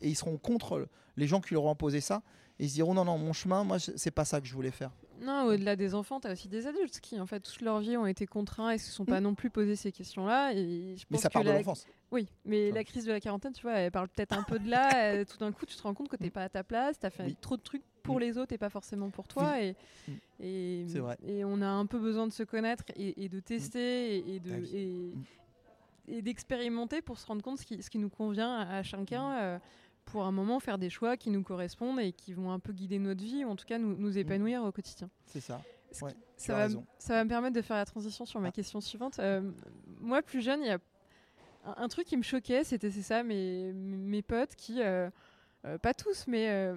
et 0.00 0.08
ils 0.08 0.16
seront 0.16 0.38
contre 0.38 0.88
les 1.18 1.26
gens 1.26 1.40
qui 1.42 1.52
leur 1.52 1.64
ont 1.64 1.70
imposé 1.70 2.00
ça. 2.00 2.22
Et 2.58 2.64
ils 2.64 2.68
se 2.70 2.74
diront 2.74 2.94
non, 2.94 3.04
non, 3.04 3.18
mon 3.18 3.34
chemin, 3.34 3.62
moi, 3.62 3.78
c'est 3.78 4.10
pas 4.10 4.24
ça 4.24 4.40
que 4.40 4.46
je 4.46 4.54
voulais 4.54 4.70
faire. 4.72 4.90
Non, 5.22 5.44
au-delà 5.44 5.76
des 5.76 5.94
enfants, 5.94 6.18
tu 6.20 6.26
as 6.28 6.32
aussi 6.32 6.48
des 6.48 6.66
adultes 6.66 6.98
qui, 7.00 7.20
en 7.20 7.26
fait, 7.26 7.40
toute 7.40 7.60
leur 7.60 7.78
vie 7.80 7.96
ont 7.96 8.06
été 8.06 8.26
contraints 8.26 8.70
et 8.70 8.78
se 8.78 8.90
sont 8.90 9.04
pas 9.04 9.20
non 9.20 9.34
plus 9.34 9.50
posé 9.50 9.76
ces 9.76 9.92
questions-là. 9.92 10.52
Et 10.54 10.96
je 10.96 11.04
Mais 11.10 11.18
ça 11.18 11.28
que 11.28 11.34
part 11.34 11.44
de 11.44 11.48
la- 11.50 11.58
l'enfance. 11.58 11.86
Oui, 12.10 12.28
mais 12.44 12.70
la 12.72 12.82
crise 12.84 13.04
de 13.06 13.12
la 13.12 13.20
quarantaine, 13.20 13.52
tu 13.52 13.62
vois, 13.62 13.74
elle 13.74 13.90
parle 13.92 14.08
peut-être 14.08 14.32
un 14.36 14.42
peu 14.42 14.58
de 14.58 14.68
là. 14.68 14.90
euh, 15.14 15.24
tout 15.24 15.38
d'un 15.38 15.52
coup, 15.52 15.64
tu 15.64 15.76
te 15.76 15.82
rends 15.82 15.94
compte 15.94 16.08
que 16.08 16.16
tu 16.16 16.24
n'es 16.24 16.30
pas 16.30 16.42
à 16.42 16.48
ta 16.48 16.64
place, 16.64 16.98
tu 16.98 17.06
as 17.06 17.10
fait 17.10 17.24
Oui. 17.24 17.36
trop 17.40 17.56
de 17.56 17.62
trucs 17.62 17.82
pour 18.02 18.16
Mm. 18.16 18.20
les 18.20 18.38
autres 18.38 18.52
et 18.52 18.58
pas 18.58 18.68
forcément 18.68 19.10
pour 19.10 19.28
toi. 19.28 19.62
Et, 19.62 19.76
Mm. 20.08 20.12
et, 20.40 20.84
C'est 20.88 20.98
vrai. 20.98 21.16
et 21.24 21.44
on 21.44 21.62
a 21.62 21.68
un 21.68 21.86
peu 21.86 21.98
besoin 22.00 22.26
de 22.26 22.32
se 22.32 22.42
connaître 22.42 22.82
et, 22.96 23.24
et 23.24 23.28
de 23.28 23.38
tester 23.40 24.16
et, 24.16 24.34
et 24.36 24.40
de. 24.40 24.50
Ah 24.52 24.76
et- 24.76 26.16
Mm. 26.18 26.20
d'expérimenter 26.20 27.00
pour 27.00 27.18
se 27.18 27.26
rendre 27.26 27.42
compte 27.42 27.58
ce 27.58 27.64
qui, 27.64 27.80
ce 27.80 27.88
qui 27.88 27.98
nous 27.98 28.10
convient 28.10 28.52
à, 28.56 28.78
à 28.78 28.82
chacun 28.82 29.28
Mm. 29.30 29.38
euh, 29.40 29.58
pour 30.04 30.24
un 30.24 30.32
moment 30.32 30.60
faire 30.60 30.78
des 30.78 30.90
choix 30.90 31.16
qui 31.16 31.30
nous 31.30 31.42
correspondent 31.42 32.00
et 32.00 32.12
qui 32.12 32.32
vont 32.32 32.50
un 32.52 32.58
peu 32.58 32.72
guider 32.72 32.98
notre 32.98 33.22
vie 33.22 33.44
ou 33.44 33.48
en 33.50 33.56
tout 33.56 33.64
cas 33.66 33.78
nous, 33.78 33.96
nous 33.96 34.18
épanouir 34.18 34.62
au 34.64 34.72
quotidien. 34.72 35.08
C'est 35.26 35.40
ça. 35.40 35.62
Ouais, 36.00 36.12
ça, 36.36 36.54
va, 36.68 36.74
ça 36.98 37.14
va 37.14 37.24
me 37.24 37.28
permettre 37.28 37.54
de 37.54 37.60
faire 37.62 37.76
la 37.76 37.84
transition 37.84 38.24
sur 38.24 38.40
ma 38.40 38.48
Ah. 38.48 38.52
question 38.52 38.80
suivante. 38.80 39.18
Euh, 39.18 39.50
moi, 40.00 40.22
plus 40.22 40.40
jeune, 40.40 40.60
il 40.62 40.66
y 40.68 40.70
a 40.70 40.78
un, 41.64 41.74
un 41.76 41.88
truc 41.88 42.06
qui 42.06 42.16
me 42.16 42.22
choquait, 42.22 42.64
c'était 42.64 42.90
c'est 42.90 43.02
ça, 43.02 43.22
mes, 43.22 43.72
mes 43.74 44.22
potes 44.22 44.54
qui, 44.56 44.80
euh, 44.82 45.10
euh, 45.66 45.76
pas 45.78 45.92
tous, 45.94 46.24
mais 46.26 46.72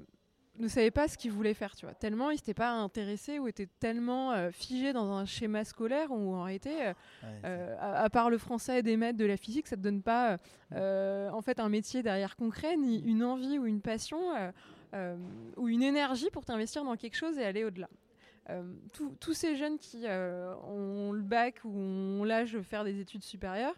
ne 0.60 0.68
savaient 0.68 0.92
pas 0.92 1.08
ce 1.08 1.18
qu'ils 1.18 1.32
voulaient 1.32 1.54
faire, 1.54 1.76
tu 1.76 1.86
vois. 1.86 1.94
Tellement 1.96 2.32
ils 2.32 2.38
s'étaient 2.38 2.54
pas 2.54 2.72
intéressés 2.72 3.40
ou 3.40 3.48
étaient 3.48 3.68
tellement 3.80 4.32
euh, 4.32 4.52
figés 4.52 4.94
dans 4.94 5.12
un 5.12 5.26
schéma 5.26 5.64
scolaire 5.66 6.12
où 6.12 6.34
en 6.36 6.44
réalité, 6.44 6.72
euh, 6.88 6.94
Ouais, 7.24 7.30
euh, 7.46 7.76
à, 7.80 8.04
à 8.04 8.10
part 8.10 8.30
le 8.30 8.38
français 8.38 8.80
et 8.80 8.84
des 8.84 8.98
maths, 8.98 9.18
de 9.18 9.26
la 9.26 9.38
physique, 9.38 9.68
ça 9.68 9.76
te 9.76 9.82
donne 9.82 10.02
pas 10.02 10.38
euh, 10.74 11.30
en 11.32 11.42
fait 11.42 11.60
un 11.60 11.70
métier 11.70 12.04
derrière 12.04 12.36
concret, 12.36 12.78
ni 12.78 13.00
une 13.00 13.24
envie 13.24 13.58
ou 13.60 13.66
une 13.66 13.82
passion 13.82 14.20
ou 15.58 15.68
une 15.68 15.84
énergie 15.84 16.30
pour 16.32 16.46
t'investir 16.46 16.86
dans 16.86 16.96
quelque 16.96 17.18
chose 17.18 17.38
et 17.38 17.44
aller 17.44 17.64
au-delà. 17.66 17.90
Tous- 19.20 19.34
ces 19.34 19.56
jeunes 19.56 19.78
qui 19.80 20.06
ont 20.08 21.12
le 21.12 21.22
bac 21.22 21.56
ou 21.66 21.76
ont 21.78 22.24
l'âge 22.24 22.54
de 22.54 22.62
faire 22.62 22.84
des 22.84 23.00
études 23.00 23.24
supérieures, 23.24 23.76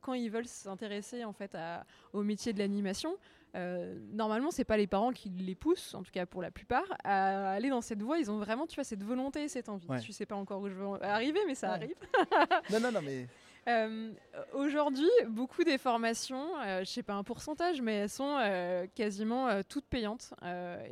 quand 0.00 0.14
ils 0.14 0.30
veulent 0.30 0.46
s'intéresser 0.48 1.24
en 1.24 1.32
fait 1.32 1.54
à- 1.54 1.84
au 2.12 2.22
métier 2.22 2.52
de 2.52 2.58
l'animation, 2.58 3.14
euh, 3.54 3.94
normalement 4.12 4.50
c'est 4.50 4.64
pas 4.64 4.76
les 4.76 4.86
parents 4.86 5.12
qui 5.12 5.28
les 5.30 5.54
poussent, 5.54 5.94
en 5.94 6.02
tout 6.02 6.10
cas 6.12 6.26
pour 6.26 6.42
la 6.42 6.50
plupart, 6.50 6.84
à 7.04 7.52
aller 7.52 7.68
dans 7.70 7.80
cette 7.80 8.02
voie. 8.02 8.18
Ils 8.18 8.30
ont 8.30 8.38
vraiment, 8.38 8.66
tu 8.66 8.74
vois, 8.74 8.84
cette 8.84 9.02
volonté 9.04 9.44
et 9.44 9.48
cette 9.48 9.68
envie. 9.68 9.86
Ouais. 9.88 10.00
Je 10.00 10.12
sais 10.12 10.26
pas 10.26 10.34
encore 10.36 10.60
où 10.60 10.68
je 10.68 10.74
veux 10.74 11.02
arriver, 11.04 11.40
mais 11.46 11.54
ça 11.54 11.68
Ouais. 11.68 11.74
arrive. 11.74 11.96
Non, 12.72 12.80
non, 12.80 12.92
non, 12.92 13.00
mais 13.02 13.26
Euh, 13.68 14.12
Aujourd'hui, 14.54 15.08
beaucoup 15.26 15.64
des 15.64 15.76
formations, 15.76 16.46
euh, 16.64 16.80
je 16.80 16.84
sais 16.84 17.02
pas 17.02 17.14
un 17.14 17.24
pourcentage, 17.24 17.82
mais 17.82 17.94
elles 17.96 18.08
sont 18.08 18.36
euh, 18.38 18.86
quasiment 18.94 19.48
euh, 19.48 19.62
toutes 19.68 19.86
payantes 19.86 20.32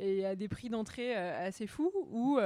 et 0.01 0.25
à 0.25 0.35
des 0.35 0.49
prix 0.49 0.67
d'entrée 0.67 1.15
assez 1.15 1.67
fous. 1.67 1.93
Où 2.11 2.37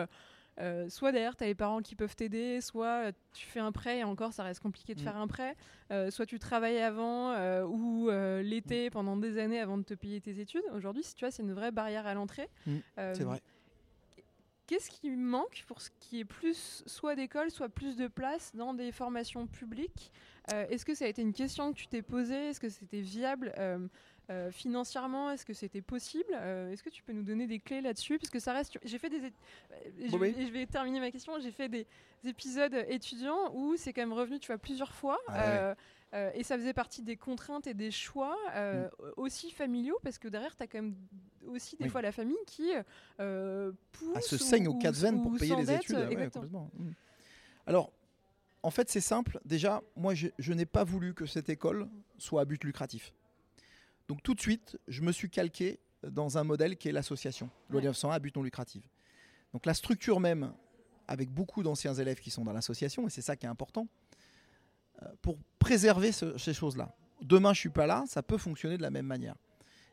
euh, 0.60 0.90
soit 0.90 1.12
derrière, 1.12 1.36
tu 1.36 1.44
as 1.44 1.48
les 1.48 1.56
parents 1.56 1.82
qui 1.82 1.96
peuvent 1.96 2.16
t'aider, 2.16 2.62
soit 2.62 3.08
euh, 3.08 3.12
tu 3.34 3.46
fais 3.48 3.60
un 3.60 3.72
prêt 3.72 4.00
et 4.00 4.04
encore, 4.04 4.34
ça 4.34 4.44
reste 4.44 4.60
compliqué 4.62 4.94
de 4.96 5.00
Mm. 5.00 5.04
faire 5.04 5.18
un 5.18 5.28
prêt. 5.28 5.56
euh, 5.92 6.12
soit 6.12 6.26
tu 6.26 6.38
travailles 6.40 6.80
avant 6.80 7.32
euh, 7.32 7.64
ou 7.66 8.10
l'été 8.44 8.90
pendant 8.90 9.18
des 9.18 9.38
années 9.40 9.60
avant 9.60 9.78
de 9.78 9.84
te 9.84 9.94
payer 9.94 10.20
tes 10.22 10.40
études. 10.40 10.64
Aujourd'hui, 10.74 11.04
si 11.04 11.16
tu 11.16 11.26
vois, 11.26 11.32
c'est 11.32 11.44
une 11.44 11.54
vraie 11.54 11.72
barrière 11.72 12.06
à 12.08 12.14
l'entrée. 12.14 12.50
Mm, 12.66 12.78
c'est 12.96 13.24
vrai. 13.24 13.42
Qu'est-ce 14.68 14.92
qui 14.92 15.10
manque 15.10 15.64
pour 15.66 15.82
ce 15.82 15.90
qui 16.00 16.20
est 16.20 16.26
plus 16.26 16.84
soit 16.86 17.16
d'école, 17.16 17.50
soit 17.50 17.70
plus 17.70 17.96
de 17.98 18.08
place 18.08 18.52
dans 18.56 18.76
des 18.76 18.92
formations 18.92 19.48
publiques? 19.48 20.12
Est-ce 20.52 20.86
que 20.86 20.94
ça 20.94 21.06
a 21.06 21.08
été 21.08 21.24
une 21.24 21.34
question 21.34 21.74
que 21.74 21.78
tu 21.78 21.88
t'es 21.88 22.04
posée? 22.04 22.50
Est-ce 22.50 22.60
que 22.60 22.70
c'était 22.70 23.02
viable? 23.02 23.52
Euh, 24.30 24.52
financièrement 24.52 25.32
Est-ce 25.32 25.46
que 25.46 25.54
c'était 25.54 25.82
possible? 25.82 26.32
Euh, 26.34 26.72
Est-ce 26.72 26.84
que 26.84 26.90
tu 26.90 27.04
peux 27.04 27.14
nous 27.14 27.24
donner 27.24 27.48
des 27.48 27.60
clés 27.60 27.82
là-dessus? 27.82 28.20
Parce 28.20 28.30
que 28.30 28.40
ça 28.40 28.54
reste. 28.54 28.78
J'ai 28.84 28.98
fait 28.98 29.10
des. 29.10 29.18
euh, 29.22 29.30
je, 30.10 30.16
Oui, 30.18 30.32
vais 30.52 30.66
terminer 30.66 31.00
ma 31.00 31.12
question. 31.12 31.40
J'ai 31.40 31.52
fait 31.52 31.70
des 31.70 31.86
épisodes 32.24 32.86
étudiants 32.88 33.54
où 33.54 33.76
c'est 33.76 33.94
quand 33.94 34.02
même 34.02 34.14
revenu, 34.14 34.40
tu 34.40 34.48
vois, 34.48 34.58
plusieurs 34.58 34.94
fois. 34.94 35.20
Ah 35.28 35.70
ouais. 35.70 35.76
Euh, 36.14 36.32
et 36.34 36.44
ça 36.44 36.58
faisait 36.58 36.74
partie 36.74 37.04
des 37.04 37.18
contraintes 37.18 37.68
et 37.68 37.76
des 37.76 37.92
choix 37.92 38.36
euh, 38.56 38.88
mm. 38.88 38.90
aussi 39.18 39.52
familiaux, 39.52 40.00
parce 40.02 40.18
que 40.18 40.28
derrière, 40.28 40.56
tu 40.56 40.64
as 40.64 40.68
quand 40.68 40.82
même 40.82 40.96
aussi 41.48 41.78
des 41.78 41.88
fois 41.88 42.02
la 42.02 42.12
famille 42.12 42.38
qui 42.48 42.72
euh, 43.20 43.72
pousse. 43.92 44.18
À 44.18 44.22
se 44.22 44.38
saigne 44.38 44.68
aux 44.68 44.78
quatre 44.78 44.96
veines 44.96 45.22
pour 45.22 45.36
payer 45.38 45.56
les 45.56 45.72
études. 45.72 45.98
Mm. 45.98 46.92
Alors, 47.68 47.92
en 48.64 48.72
fait, 48.72 48.90
c'est 48.90 49.02
simple. 49.02 49.40
Déjà, 49.46 49.82
moi, 49.96 50.16
je, 50.16 50.28
je 50.40 50.54
n'ai 50.54 50.66
pas 50.66 50.84
voulu 50.84 51.14
que 51.14 51.26
cette 51.28 51.50
école 51.50 51.88
soit 52.18 52.42
à 52.42 52.46
but 52.46 52.64
lucratif. 52.64 53.14
Donc, 54.10 54.24
tout 54.24 54.34
de 54.34 54.42
suite, 54.42 54.78
je 54.88 55.02
me 55.04 55.12
suis 55.12 55.30
calqué 55.30 55.80
dans 56.02 56.40
un 56.40 56.44
modèle 56.44 56.78
qui 56.78 56.90
est 56.90 56.92
l'association, 56.92 57.48
le 57.70 57.80
901 57.80 58.16
à 58.16 58.20
but 58.20 58.36
non 58.36 58.42
lucratif. 58.42 58.82
Donc, 59.54 59.68
la 59.68 59.76
structure 59.76 60.20
même, 60.20 60.52
avec 61.08 61.30
beaucoup 61.30 61.62
d'anciens 61.62 61.94
élèves 61.94 62.20
qui 62.20 62.32
sont 62.32 62.44
dans 62.44 62.52
l'association, 62.52 63.06
et 63.06 63.12
c'est 63.12 63.22
ça 63.22 63.36
qui 63.36 63.46
est 63.46 63.50
important, 63.50 63.88
euh, 65.04 65.06
pour 65.22 65.38
préserver 65.60 66.12
ces 66.12 66.54
choses-là. 66.56 66.96
Demain, 67.22 67.54
je 67.54 67.60
suis 67.60 67.70
pas 67.70 67.86
là, 67.86 68.04
ça 68.08 68.24
peut 68.24 68.40
fonctionner 68.40 68.78
de 68.78 68.82
la 68.82 68.90
même 68.90 69.06
manière. 69.06 69.36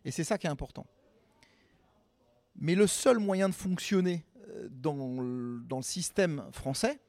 Et 0.03 0.11
c'est 0.11 0.25
ça 0.25 0.39
qui 0.39 0.47
est 0.47 0.51
important. 0.51 0.87
Mais 2.55 2.75
le 2.75 2.87
seul 2.87 3.19
moyen 3.19 3.51
de 3.51 3.55
fonctionner 3.55 4.25
euh, 4.49 4.69
dans, 4.71 4.97
dans 5.59 5.77
le 5.77 5.83
système 5.83 6.43
français, 6.53 7.01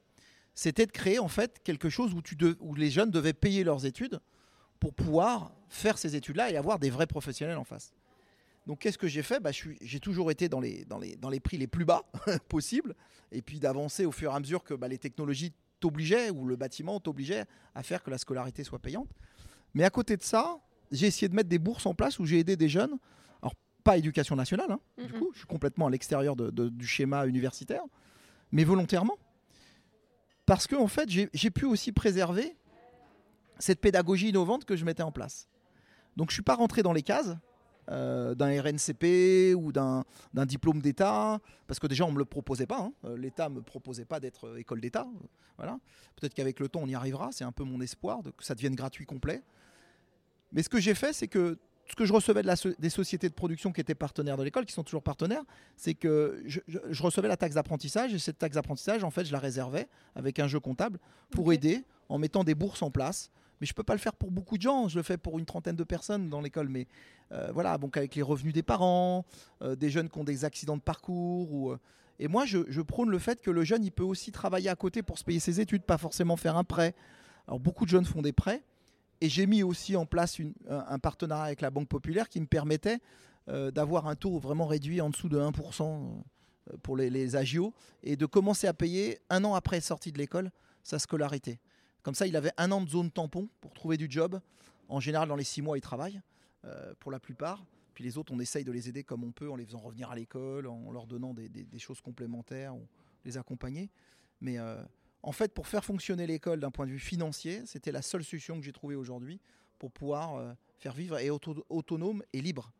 c'était 0.55 0.85
de 0.85 0.91
créer 0.91 1.19
en 1.19 1.29
fait 1.29 1.61
quelque 1.63 1.89
chose 1.89 2.13
où, 2.13 2.21
tu 2.21 2.35
où 2.59 2.75
les 2.75 2.89
jeunes 2.89 3.11
devaient 3.11 3.31
payer 3.31 3.63
leurs 3.63 3.85
études 3.85 4.19
pour 4.79 4.93
pouvoir 4.93 5.51
faire 5.69 5.97
ces 5.97 6.15
études-là 6.15 6.51
et 6.51 6.57
avoir 6.57 6.79
des 6.79 6.89
vrais 6.89 7.07
professionnels 7.07 7.57
en 7.57 7.63
face. 7.63 7.93
Donc 8.67 8.79
qu'est-ce 8.79 8.97
que 8.97 9.07
j'ai 9.07 9.23
fait? 9.23 9.39
Bah, 9.39 9.51
J'ai 9.53 9.99
toujours 9.99 10.29
été 10.29 10.49
dans 10.49 10.59
les, 10.59 10.83
dans, 10.85 10.99
les, 10.99 11.15
dans 11.15 11.29
les 11.29 11.39
prix 11.39 11.57
les 11.57 11.67
plus 11.67 11.85
bas 11.85 12.03
possibles, 12.49 12.95
et 13.31 13.41
puis 13.41 13.59
d'avancer 13.59 14.05
au 14.05 14.11
fur 14.11 14.31
et 14.31 14.35
à 14.35 14.39
mesure 14.39 14.63
que 14.63 14.73
bah, 14.73 14.87
les 14.87 14.97
technologies 14.97 15.53
t'obligeait, 15.79 16.29
ou 16.29 16.45
le 16.45 16.55
bâtiment 16.55 16.99
t'obligeait 16.99 17.45
à 17.75 17.83
faire 17.83 18.03
que 18.03 18.09
la 18.09 18.17
scolarité 18.17 18.63
soit 18.63 18.79
payante. 18.79 19.09
Mais 19.73 19.83
à 19.83 19.89
côté 19.89 20.17
de 20.17 20.23
ça, 20.23 20.59
j'ai 20.91 21.07
essayé 21.07 21.29
de 21.29 21.35
mettre 21.35 21.49
des 21.49 21.59
bourses 21.59 21.85
en 21.85 21.93
place 21.93 22.19
où 22.19 22.25
j'ai 22.25 22.39
aidé 22.39 22.57
des 22.57 22.67
jeunes. 22.67 22.97
Alors, 23.41 23.53
pas 23.83 23.97
éducation 23.97 24.35
nationale, 24.35 24.71
hein, 24.71 24.79
du 24.97 25.13
coup, 25.13 25.29
je 25.33 25.39
suis 25.39 25.47
complètement 25.47 25.87
à 25.87 25.89
l'extérieur 25.89 26.35
du 26.35 26.87
schéma 26.87 27.25
universitaire, 27.25 27.83
mais 28.51 28.65
volontairement. 28.65 29.17
Parce 30.45 30.67
que, 30.67 30.75
en 30.75 30.87
fait, 30.87 31.09
j'ai 31.09 31.51
pu 31.51 31.65
aussi 31.65 31.91
préserver 31.91 32.56
cette 33.59 33.81
pédagogie 33.81 34.29
innovante 34.29 34.65
que 34.65 34.75
je 34.75 34.85
mettais 34.85 35.03
en 35.03 35.11
place. 35.11 35.47
Donc, 36.15 36.29
je 36.29 36.33
ne 36.33 36.35
suis 36.35 36.43
pas 36.43 36.55
rentré 36.55 36.83
dans 36.83 36.93
les 36.93 37.03
cases. 37.03 37.35
Euh, 37.89 38.35
d'un 38.35 38.61
RNCP 38.61 39.55
ou 39.55 39.71
d'un 39.71 40.03
diplôme 40.45 40.81
d'État, 40.81 41.39
parce 41.67 41.79
que 41.79 41.87
déjà 41.87 42.03
on 42.03 42.09
ne 42.09 42.15
me 42.15 42.19
le 42.19 42.25
proposait 42.25 42.65
pas, 42.65 42.81
hein. 42.81 42.91
euh, 43.05 43.15
l'État 43.15 43.47
ne 43.47 43.55
me 43.55 43.61
proposait 43.61 44.03
pas 44.03 44.19
d'être 44.19 44.45
euh, 44.45 44.57
école 44.57 44.81
d'État. 44.81 45.07
Voilà. 45.55 45.79
Peut-être 46.17 46.33
qu'avec 46.33 46.59
le 46.59 46.67
temps 46.67 46.81
on 46.83 46.87
y 46.87 46.95
arrivera, 46.95 47.29
c'est 47.31 47.45
un 47.45 47.53
peu 47.53 47.63
mon 47.63 47.79
espoir 47.79 48.23
de, 48.23 48.31
que 48.31 48.43
ça 48.43 48.55
devienne 48.55 48.75
gratuit 48.75 49.05
complet. 49.05 49.41
Mais 50.51 50.63
ce 50.63 50.67
que 50.67 50.81
j'ai 50.81 50.95
fait, 50.95 51.13
c'est 51.13 51.29
que 51.29 51.57
ce 51.89 51.95
que 51.95 52.05
je 52.05 52.11
recevais 52.11 52.41
de 52.41 52.47
la, 52.47 52.55
des 52.77 52.89
sociétés 52.89 53.29
de 53.29 53.33
production 53.33 53.71
qui 53.71 53.79
étaient 53.79 53.95
partenaires 53.95 54.35
de 54.35 54.43
l'école, 54.43 54.65
qui 54.65 54.73
sont 54.73 54.83
toujours 54.83 55.03
partenaires, 55.03 55.43
c'est 55.77 55.93
que 55.93 56.43
je, 56.45 56.59
recevais 57.01 57.29
la 57.29 57.37
taxe 57.37 57.55
d'apprentissage 57.55 58.13
et 58.13 58.19
cette 58.19 58.37
taxe 58.37 58.55
d'apprentissage, 58.55 59.03
en 59.05 59.11
fait, 59.11 59.23
je 59.23 59.31
la 59.31 59.39
réservais 59.39 59.87
avec 60.15 60.39
un 60.39 60.47
jeu 60.47 60.59
comptable 60.59 60.99
pour 61.29 61.53
aider 61.53 61.85
en 62.09 62.17
mettant 62.17 62.43
des 62.43 62.55
bourses 62.55 62.81
en 62.81 62.91
place 62.91 63.31
mais 63.59 63.67
je 63.67 63.73
peux 63.73 63.83
pas 63.83 63.93
le 63.93 63.99
faire 63.99 64.13
pour 64.13 64.31
beaucoup 64.31 64.57
de 64.57 64.61
gens. 64.61 64.87
Je 64.87 64.97
le 64.97 65.03
fais 65.03 65.17
pour 65.17 65.39
une 65.39 65.45
trentaine 65.45 65.75
de 65.75 65.83
personnes 65.83 66.29
dans 66.29 66.41
l'école, 66.41 66.69
mais 66.69 66.87
euh, 67.31 67.51
voilà, 67.53 67.77
donc 67.77 67.97
avec 67.97 68.15
les 68.15 68.21
revenus 68.21 68.53
des 68.53 68.63
parents, 68.63 69.25
euh, 69.61 69.75
des 69.75 69.89
jeunes 69.89 70.09
qui 70.09 70.17
ont 70.19 70.23
des 70.23 70.45
accidents 70.45 70.77
de 70.77 70.81
parcours. 70.81 71.51
Ou, 71.51 71.71
euh, 71.71 71.79
et 72.19 72.27
moi, 72.27 72.45
je, 72.45 72.81
prône 72.81 73.09
le 73.09 73.19
fait 73.19 73.41
que 73.41 73.51
le 73.51 73.63
jeune, 73.63 73.83
il 73.83 73.91
peut 73.91 74.03
aussi 74.03 74.31
travailler 74.31 74.69
à 74.69 74.75
côté 74.75 75.03
pour 75.03 75.17
se 75.17 75.23
payer 75.23 75.39
ses 75.39 75.59
études, 75.59 75.83
pas 75.83 75.97
forcément 75.97 76.35
faire 76.35 76.57
un 76.57 76.63
prêt. 76.63 76.95
Alors 77.47 77.59
beaucoup 77.59 77.85
de 77.85 77.89
jeunes 77.89 78.05
font 78.05 78.21
des 78.21 78.33
prêts, 78.33 78.63
et 79.21 79.29
j'ai 79.29 79.47
mis 79.47 79.63
aussi 79.63 79.95
en 79.95 80.05
place 80.05 80.37
un, 80.67 80.99
partenariat 80.99 81.45
avec 81.45 81.61
la 81.61 81.69
Banque 81.69 81.87
Populaire 81.87 82.27
qui 82.27 82.41
me 82.41 82.45
permettait 82.45 82.99
d'avoir 83.47 84.07
un 84.07 84.15
taux 84.15 84.37
vraiment 84.37 84.65
réduit 84.65 84.99
en 84.99 85.09
dessous 85.09 85.29
de 85.29 85.39
1% 85.39 86.21
pour 86.83 86.97
les, 86.97 87.09
les 87.09 87.37
agios, 87.37 87.73
et 88.03 88.17
de 88.17 88.25
commencer 88.25 88.67
à 88.67 88.73
payer 88.73 89.19
un 89.29 89.45
an 89.45 89.55
après 89.55 89.79
sortie 89.79 90.11
de 90.11 90.17
l'école 90.17 90.51
sa 90.83 90.99
scolarité. 90.99 91.59
Comme 92.03 92.15
ça, 92.15 92.27
il 92.27 92.35
avait 92.35 92.51
un 92.57 92.71
an 92.71 92.81
de 92.81 92.89
zone 92.89 93.11
tampon 93.11 93.49
pour 93.61 93.73
trouver 93.73 93.97
du 93.97 94.07
job. 94.09 94.39
En 94.89 94.99
général, 94.99 95.27
dans 95.27 95.35
les 95.35 95.43
six 95.43 95.61
mois, 95.61 95.77
il 95.77 95.81
travaille, 95.81 96.21
euh, 96.65 96.93
pour 96.99 97.11
la 97.11 97.19
plupart. 97.19 97.65
Puis 97.93 98.03
les 98.03 98.17
autres, 98.17 98.31
on 98.33 98.39
essaye 98.39 98.63
de 98.63 98.71
les 98.71 98.89
aider 98.89 99.03
comme 99.03 99.23
on 99.23 99.31
peut, 99.31 99.49
en 99.49 99.55
les 99.55 99.65
faisant 99.65 99.79
revenir 99.79 100.09
à 100.11 100.15
l'école, 100.15 100.67
en 100.67 100.91
leur 100.91 101.07
donnant 101.07 101.33
des, 101.33 101.79
choses 101.79 101.99
complémentaires, 101.99 102.75
on 102.75 102.87
les 103.25 103.37
accompagner. 103.37 103.89
Mais 104.39 104.59
euh, 104.59 104.81
en 105.23 105.31
fait, 105.31 105.53
pour 105.53 105.67
faire 105.67 105.83
fonctionner 105.83 106.27
l'école 106.27 106.59
d'un 106.59 106.71
point 106.71 106.85
de 106.85 106.91
vue 106.91 106.99
financier, 106.99 107.63
c'était 107.65 107.91
la 107.91 108.01
seule 108.01 108.23
solution 108.23 108.57
que 108.57 108.63
j'ai 108.63 108.71
trouvée 108.71 108.95
aujourd'hui 108.95 109.39
pour 109.79 109.91
pouvoir 109.91 110.35
euh, 110.35 110.53
faire 110.77 110.93
vivre 110.93 111.17
et 111.17 111.29
autonome 111.29 112.23
et 112.33 112.41
libre 112.41 112.71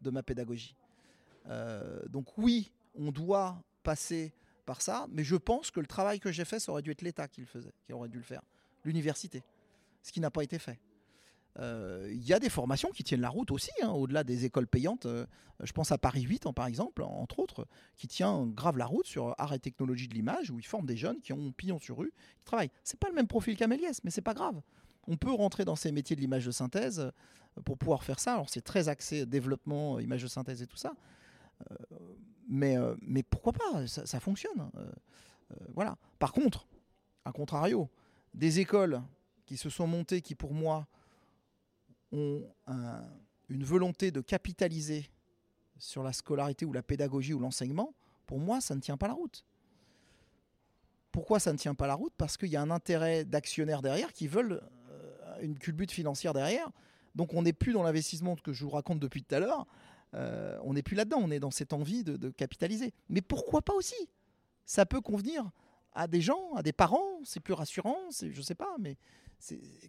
de 0.00 0.10
ma 0.10 0.22
pédagogie. 0.22 0.76
donc 2.08 2.36
oui, 2.38 2.72
on 2.94 3.12
doit 3.12 3.62
passer 3.82 4.32
par 4.64 4.80
ça, 4.80 5.06
mais 5.10 5.24
je 5.24 5.36
pense 5.36 5.70
que 5.70 5.80
le 5.80 5.86
travail 5.86 6.20
que 6.20 6.32
j'ai 6.32 6.44
fait, 6.44 6.58
ça 6.58 6.72
aurait 6.72 6.82
dû 6.82 6.90
être 6.90 7.02
l'État 7.02 7.28
qui 7.28 7.40
le 7.40 7.46
faisait, 7.46 7.72
qui 7.86 7.92
aurait 7.92 8.08
dû 8.08 8.18
le 8.18 8.24
faire 8.24 8.42
l'université, 8.84 9.42
ce 10.02 10.12
qui 10.12 10.20
n'a 10.20 10.30
pas 10.30 10.42
été 10.42 10.58
fait. 10.58 10.78
Euh, 11.60 12.08
il 12.10 12.24
y 12.24 12.32
a 12.32 12.40
des 12.40 12.48
formations 12.48 12.90
qui 12.90 13.04
tiennent 13.04 13.20
la 13.20 13.28
route 13.28 13.50
aussi, 13.50 13.70
hein, 13.82 13.90
au-delà 13.90 14.24
des 14.24 14.44
écoles 14.44 14.66
payantes. 14.66 15.06
Euh, 15.06 15.26
je 15.62 15.72
pense 15.72 15.92
à 15.92 15.98
Paris 15.98 16.22
8, 16.22 16.52
par 16.52 16.66
exemple, 16.66 17.02
entre 17.02 17.38
autres, 17.38 17.68
qui 17.96 18.08
tient 18.08 18.46
grave 18.46 18.76
la 18.76 18.86
route 18.86 19.06
sur 19.06 19.34
art 19.38 19.52
et 19.54 19.60
technologie 19.60 20.08
de 20.08 20.14
l'image, 20.14 20.50
où 20.50 20.58
ils 20.58 20.66
forment 20.66 20.86
des 20.86 20.96
jeunes 20.96 21.20
qui 21.20 21.32
ont 21.32 21.52
pignon 21.52 21.78
sur 21.78 21.98
rue, 21.98 22.12
qui 22.38 22.44
travaillent. 22.44 22.72
C'est 22.82 22.98
pas 22.98 23.08
le 23.08 23.14
même 23.14 23.28
profil 23.28 23.56
qu'Améliès, 23.56 24.02
mais 24.02 24.10
c'est 24.10 24.20
pas 24.20 24.34
grave. 24.34 24.60
On 25.06 25.16
peut 25.16 25.32
rentrer 25.32 25.64
dans 25.64 25.76
ces 25.76 25.92
métiers 25.92 26.16
de 26.16 26.20
l'image 26.20 26.46
de 26.46 26.50
synthèse 26.50 26.98
euh, 26.98 27.60
pour 27.64 27.78
pouvoir 27.78 28.02
faire 28.02 28.18
ça. 28.18 28.34
Alors 28.34 28.50
c'est 28.50 28.62
très 28.62 28.88
axé 28.88 29.26
développement, 29.26 30.00
image 30.00 30.22
de 30.22 30.28
synthèse 30.28 30.60
et 30.60 30.66
tout 30.66 30.76
ça. 30.76 30.94
mais, 32.48 32.76
pourquoi 33.30 33.52
pas? 33.52 33.86
Ça, 33.86 34.06
ça 34.06 34.18
fonctionne. 34.18 34.70
voilà. 35.72 35.96
Par 36.18 36.32
contre, 36.32 36.66
à 37.24 37.30
contrario, 37.30 37.88
des 38.34 38.60
écoles 38.60 39.00
qui 39.46 39.56
se 39.56 39.70
sont 39.70 39.86
montées, 39.86 40.20
qui 40.20 40.34
pour 40.34 40.52
moi 40.52 40.86
ont 42.12 42.44
une 43.48 43.64
volonté 43.64 44.10
de 44.10 44.20
capitaliser 44.20 45.10
sur 45.78 46.02
la 46.02 46.12
scolarité 46.12 46.64
ou 46.64 46.72
la 46.72 46.82
pédagogie 46.82 47.34
ou 47.34 47.38
l'enseignement, 47.38 47.94
pour 48.26 48.38
moi, 48.38 48.60
ça 48.60 48.74
ne 48.74 48.80
tient 48.80 48.96
pas 48.96 49.08
la 49.08 49.14
route. 49.14 49.44
Pourquoi 51.12 51.38
ça 51.38 51.52
ne 51.52 51.58
tient 51.58 51.74
pas 51.74 51.86
la 51.86 51.94
route? 51.94 52.12
Parce 52.16 52.36
qu'il 52.36 52.48
y 52.48 52.56
a 52.56 52.62
un 52.62 52.70
intérêt 52.70 53.24
d'actionnaires 53.24 53.82
derrière 53.82 54.12
qui 54.12 54.26
veulent 54.26 54.62
euh, 54.90 55.40
une 55.42 55.58
culbute 55.58 55.92
financière 55.92 56.32
derrière. 56.32 56.70
Donc 57.14 57.34
on 57.34 57.42
n'est 57.42 57.52
plus 57.52 57.72
dans 57.72 57.82
l'investissement 57.82 58.34
que 58.34 58.52
je 58.52 58.64
vous 58.64 58.70
raconte 58.70 58.98
depuis 58.98 59.22
tout 59.22 59.34
à 59.34 59.38
l'heure. 59.38 59.66
Euh, 60.14 60.58
on 60.64 60.74
n'est 60.74 60.82
plus 60.82 60.96
là-dedans, 60.96 61.18
on 61.20 61.30
est 61.30 61.38
dans 61.38 61.50
cette 61.50 61.72
envie 61.72 62.02
de 62.02 62.30
capitaliser. 62.30 62.92
Mais 63.08 63.20
pourquoi 63.20 63.62
pas 63.62 63.74
aussi? 63.74 64.08
Ça 64.64 64.86
peut 64.86 65.00
convenir 65.00 65.50
à 65.94 66.06
des 66.06 66.20
gens, 66.20 66.54
à 66.54 66.62
des 66.62 66.72
parents, 66.72 67.20
c'est 67.24 67.40
plus 67.40 67.54
rassurant, 67.54 67.98
je 68.10 68.42
sais 68.42 68.54
pas, 68.54 68.74
mais 68.78 68.96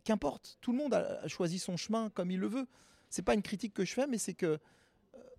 qu'importe. 0.04 0.58
Tout 0.62 0.72
le 0.72 0.78
monde 0.78 0.94
a 0.94 1.28
choisi 1.28 1.60
son 1.60 1.78
chemin 1.78 2.10
comme 2.10 2.32
il 2.32 2.40
le 2.40 2.48
veut. 2.48 2.68
C'est 3.10 3.22
pas 3.22 3.34
une 3.34 3.42
critique 3.42 3.74
que 3.74 3.86
je 3.86 3.94
fais, 3.94 4.08
mais 4.08 4.18
c'est 4.18 4.34
que, 4.34 4.46
euh, 4.46 4.58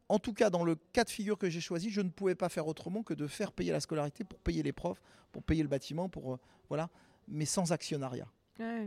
en 0.08 0.18
tout 0.18 0.32
cas, 0.32 0.50
dans 0.50 0.64
le 0.64 0.76
cas 0.92 1.04
de 1.04 1.10
figure 1.10 1.36
que 1.36 1.50
j'ai 1.50 1.60
choisi, 1.60 1.90
je 1.90 2.00
ne 2.00 2.08
pouvais 2.08 2.34
pas 2.34 2.48
faire 2.48 2.66
autrement 2.66 3.02
que 3.02 3.14
de 3.14 3.26
faire 3.26 3.52
payer 3.52 3.72
la 3.72 3.80
scolarité 3.80 4.24
pour 4.24 4.38
payer 4.38 4.62
les 4.62 4.72
profs, 4.72 5.02
pour 5.32 5.42
payer 5.42 5.62
le 5.62 5.68
bâtiment, 5.68 6.08
pour 6.08 6.34
euh, 6.34 6.38
voilà, 6.68 6.88
mais 7.28 7.44
sans 7.44 7.72
actionnariat 7.72 8.28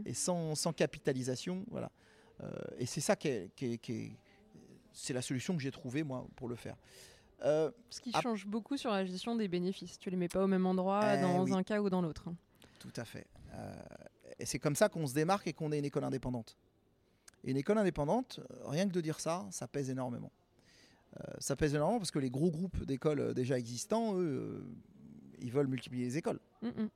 et 0.06 0.14
sans, 0.14 0.74
capitalisation, 0.76 1.64
voilà. 1.70 1.92
Euh, 2.42 2.52
et 2.78 2.86
c'est 2.86 3.02
ça 3.02 3.16
qui 3.16 3.28
est, 3.28 4.20
c'est 4.94 5.14
la 5.14 5.22
solution 5.22 5.56
que 5.56 5.62
j'ai 5.62 5.72
trouvée 5.72 6.04
moi 6.04 6.26
pour 6.36 6.48
le 6.48 6.56
faire. 6.56 6.76
Euh, 7.44 7.72
Ce 7.90 8.02
qui 8.02 8.12
change 8.12 8.46
beaucoup 8.46 8.78
sur 8.78 8.92
la 8.92 9.06
gestion 9.06 9.36
des 9.36 9.48
bénéfices. 9.48 9.98
Tu 10.00 10.10
les 10.10 10.18
mets 10.18 10.28
pas 10.28 10.44
au 10.44 10.48
même 10.48 10.66
endroit 10.66 11.02
eh 11.16 11.22
dans 11.22 11.54
un 11.54 11.64
cas 11.64 11.82
ou 11.82 11.90
dans 11.90 12.02
l'autre. 12.02 12.26
Tout 12.80 12.94
à 12.96 13.06
fait. 13.06 13.28
Euh, 13.54 13.74
et 14.38 14.46
c'est 14.46 14.60
comme 14.60 14.76
ça 14.76 14.90
qu'on 14.90 15.08
se 15.08 15.14
démarque 15.14 15.48
et 15.48 15.54
qu'on 15.54 15.72
est 15.72 15.80
une 15.80 15.86
école 15.86 16.04
indépendante. 16.04 16.58
Et 17.44 17.52
une 17.52 17.58
école 17.58 17.78
indépendante, 17.78 18.40
euh, 18.40 18.68
rien 18.68 18.88
que 18.88 18.94
de 18.94 19.02
dire 19.02 19.20
ça, 19.20 19.48
ça 19.52 19.68
pèse 19.68 19.90
énormément. 19.90 20.32
ça 21.40 21.56
pèse 21.56 21.74
énormément 21.74 22.00
parce 22.00 22.12
que 22.12 22.20
les 22.20 22.30
gros 22.30 22.52
groupes 22.52 22.86
d'écoles 22.86 23.34
déjà 23.34 23.58
existants, 23.58 24.20
eux, 24.20 24.66
ils 25.42 25.52
veulent 25.52 25.68
multiplier 25.68 26.06
les 26.06 26.18
écoles. 26.18 26.40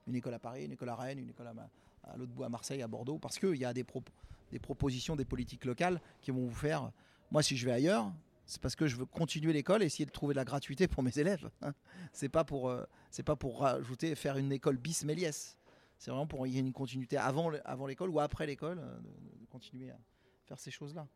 Une 0.07 0.15
école 0.15 0.33
à 0.33 0.39
Paris, 0.39 0.65
une 0.65 0.73
école 0.73 0.89
à 0.89 0.95
Rennes, 0.95 1.19
une 1.19 1.29
école 1.29 1.47
à, 1.47 2.17
l'autre 2.17 2.31
bout 2.31 2.43
à 2.43 2.49
Marseille, 2.49 2.81
à 2.81 2.87
Bordeaux, 2.87 3.17
parce 3.17 3.39
qu'il 3.39 3.55
y 3.55 3.65
a 3.65 3.73
des, 3.73 3.85
des 4.51 4.59
propositions, 4.59 5.15
des 5.15 5.25
politiques 5.25 5.65
locales 5.65 6.01
qui 6.21 6.31
vont 6.31 6.45
vous 6.45 6.53
faire. 6.53 6.91
Moi, 7.31 7.41
si 7.41 7.55
je 7.55 7.65
vais 7.65 7.71
ailleurs, 7.71 8.11
c'est 8.45 8.61
parce 8.61 8.75
que 8.75 8.87
je 8.87 8.95
veux 8.95 9.05
continuer 9.05 9.53
l'école 9.53 9.83
et 9.83 9.85
essayer 9.85 10.05
de 10.05 10.11
trouver 10.11 10.33
de 10.33 10.39
la 10.39 10.45
gratuité 10.45 10.87
pour 10.87 11.03
mes 11.03 11.17
élèves. 11.17 11.49
Hein. 11.61 11.73
C'est 12.11 12.29
pas 12.29 12.43
pour 12.43 12.69
euh, 12.69 12.83
c'est 13.09 13.25
rajouter 13.57 14.15
faire 14.15 14.37
une 14.37 14.51
école 14.51 14.77
bis 14.77 15.03
Méliès. 15.05 15.57
C'est 15.97 16.11
vraiment 16.11 16.27
pour 16.27 16.45
y 16.47 16.57
ait 16.57 16.59
une 16.59 16.73
continuité 16.73 17.17
avant 17.17 17.49
l'école 17.87 18.09
ou 18.09 18.19
après 18.19 18.45
l'école 18.45 18.79
euh, 18.79 18.99
de, 18.99 19.45
continuer 19.45 19.91
à 19.91 19.97
faire 20.45 20.59
ces 20.59 20.71
choses 20.71 20.93
là. 20.93 21.07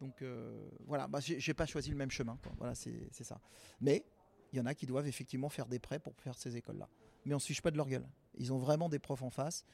Donc 0.00 0.20
euh, 0.20 0.68
voilà, 0.86 1.08
bah, 1.08 1.20
j'ai 1.20 1.54
pas 1.54 1.66
choisi 1.66 1.90
le 1.90 1.96
même 1.96 2.10
chemin. 2.10 2.38
Voilà, 2.58 2.74
c'est 2.74 3.24
ça. 3.24 3.40
Mais 3.80 4.04
il 4.52 4.58
y 4.58 4.60
en 4.60 4.66
a 4.66 4.74
qui 4.74 4.86
doivent 4.86 5.06
effectivement 5.06 5.48
faire 5.48 5.66
des 5.66 5.78
prêts 5.78 5.98
pour 5.98 6.14
faire 6.20 6.36
ces 6.36 6.56
écoles 6.56 6.78
là. 6.78 6.88
Mais 7.24 7.34
on 7.34 7.38
se 7.38 7.60
pas 7.62 7.70
de 7.70 7.76
leur 7.76 7.88
gueule. 7.88 8.06
Ils 8.38 8.52
ont 8.52 8.58
vraiment 8.58 8.88
des 8.88 8.98
profs 8.98 9.22
en 9.22 9.30
face 9.30 9.64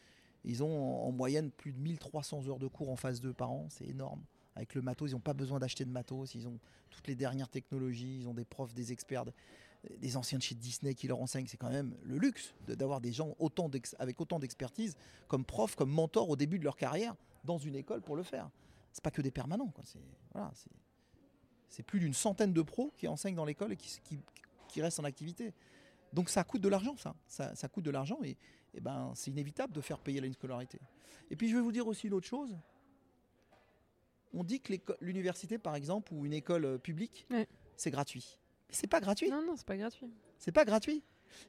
Ils 0.45 0.63
ont 0.63 1.05
en 1.07 1.11
moyenne 1.11 1.51
plus 1.51 1.73
de 1.73 1.79
1300 1.79 2.49
heures 2.49 2.59
de 2.59 2.69
cours 2.69 2.91
en 2.91 2.97
phase 2.97 3.21
2 3.21 3.35
par 3.35 3.51
an, 3.51 3.67
c'est 3.69 3.87
énorme. 3.87 4.23
Avec 4.55 4.75
le 4.75 4.83
matos, 4.83 5.11
ils 5.11 5.15
n'ont 5.15 5.21
pas 5.21 5.35
besoin 5.35 5.59
d'acheter 5.59 5.85
de 5.85 5.91
matos, 5.91 6.35
ils 6.35 6.47
ont 6.47 6.59
toutes 6.91 7.07
les 7.07 7.15
dernières 7.15 7.49
technologies, 7.49 8.21
ils 8.21 8.29
ont 8.29 8.35
des 8.35 8.45
profs, 8.45 8.75
des 8.75 8.93
experts, 8.93 9.25
des 9.99 10.17
anciens 10.17 10.39
de 10.39 10.43
chez 10.43 10.55
Disney 10.55 10.95
qui 10.95 11.09
leur 11.09 11.21
enseignent. 11.21 11.47
C'est 11.47 11.57
quand 11.57 11.71
même 11.71 11.97
le 12.03 12.19
luxe 12.19 12.55
d'avoir 12.67 13.01
des 13.01 13.13
gens 13.13 13.35
avec 13.99 14.21
autant 14.21 14.39
d'expertise 14.39 14.97
comme 15.29 15.45
profs, 15.45 15.75
comme 15.75 15.91
mentors 15.91 16.29
au 16.29 16.37
début 16.37 16.59
de 16.59 16.65
leur 16.65 16.77
carrière 16.77 17.17
dans 17.45 17.59
une 17.59 17.77
école 17.77 18.03
pour 18.03 18.17
le 18.17 18.23
faire. 18.23 18.51
C'est 18.93 19.03
pas 19.03 19.11
que 19.11 19.23
des 19.23 19.31
permanents. 19.31 19.73
C'est 21.69 21.83
plus 21.83 22.01
d'une 22.01 22.15
centaine 22.15 22.53
de 22.53 22.63
pros 22.63 22.93
qui 22.97 23.09
enseignent 23.09 23.35
dans 23.35 23.47
l'école 23.47 23.73
et 23.73 23.77
qui, 23.77 24.21
qui, 24.69 24.83
restent 24.83 25.01
en 25.01 25.05
activité. 25.05 25.55
Donc 26.13 26.29
ça 26.29 26.45
coûte 26.45 26.61
de 26.61 26.69
l'argent, 26.69 26.95
ça. 26.97 27.15
ça. 27.27 27.69
coûte 27.69 27.85
de 27.85 27.91
l'argent 27.91 28.19
et, 28.23 28.37
et 28.75 28.81
ben, 28.81 29.13
c'est 29.15 29.31
inévitable 29.31 29.73
de 29.73 29.81
faire 29.81 29.99
payer 29.99 30.21
la 30.21 30.31
scolarité. 30.31 30.79
Et 31.31 31.37
puis 31.37 31.49
je 31.49 31.57
vais 31.57 31.63
vous 31.63 31.73
dire 31.73 31.87
aussi 31.87 32.07
une 32.07 32.13
autre 32.13 32.27
chose 32.27 32.55
on 34.35 34.45
dit 34.45 34.61
que 34.61 34.73
l'université, 35.01 35.59
par 35.59 35.75
exemple, 35.75 36.13
ou 36.15 36.25
une 36.25 36.33
école 36.33 36.65
euh, 36.65 36.79
publique, 36.79 37.27
c'est 37.77 37.91
gratuit. 37.91 38.39
Mais 38.69 38.75
c'est 38.75 38.87
pas 38.87 39.01
gratuit. 39.01 39.31
Non, 39.31 39.43
non, 39.45 39.57
c'est 39.57 39.67
pas 39.67 39.77
gratuit. 39.77 40.11
C'est 40.39 40.53
pas 40.53 40.65
gratuit. 40.65 41.03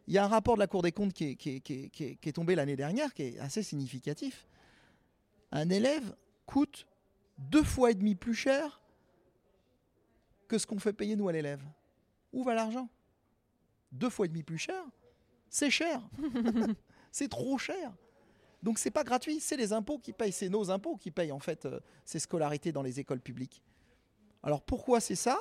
Il 0.07 0.13
y 0.13 0.17
a 0.17 0.25
un 0.25 0.27
rapport 0.27 0.55
de 0.55 0.59
la 0.59 0.67
Cour 0.67 0.81
des 0.81 0.91
comptes 0.91 1.13
qui 1.13 1.37
est, 1.37 2.31
tombé 2.33 2.55
l'année 2.55 2.75
dernière, 2.75 3.13
qui 3.13 3.23
est 3.23 3.39
assez 3.39 3.63
significatif. 3.63 4.47
Un 5.51 5.69
élève 5.69 6.15
coûte 6.45 6.87
deux 7.37 7.63
fois 7.63 7.91
et 7.91 7.95
demi 7.95 8.15
plus 8.15 8.33
cher 8.33 8.81
que 10.47 10.57
ce 10.57 10.65
qu'on 10.65 10.79
fait 10.79 10.93
payer 10.93 11.15
nous 11.15 11.27
à 11.27 11.31
l'élève. 11.31 11.61
Où 12.31 12.43
va 12.43 12.53
l'argent? 12.53 12.89
Deux 13.91 14.09
fois 14.09 14.25
et 14.25 14.29
demi 14.29 14.43
plus 14.43 14.57
cher? 14.57 14.83
C'est 15.49 15.69
cher. 15.69 16.01
c'est 17.11 17.29
trop 17.29 17.57
cher. 17.57 17.93
Donc 18.63 18.79
c'est 18.79 18.91
pas 18.91 19.03
gratuit, 19.03 19.41
c'est 19.41 19.57
les 19.57 19.73
impôts 19.73 19.99
qui 19.99 20.13
payent, 20.13 20.31
c'est 20.31 20.47
nos 20.47 20.71
impôts 20.71 20.95
qui 20.95 21.11
payent 21.11 21.33
en 21.33 21.39
fait 21.39 21.65
euh, 21.65 21.79
ces 22.05 22.19
scolarités 22.19 22.71
dans 22.71 22.81
les 22.81 22.99
écoles 22.99 23.19
publiques. 23.19 23.61
Alors 24.41 24.61
pourquoi 24.61 25.01
c'est 25.01 25.15
ça? 25.15 25.37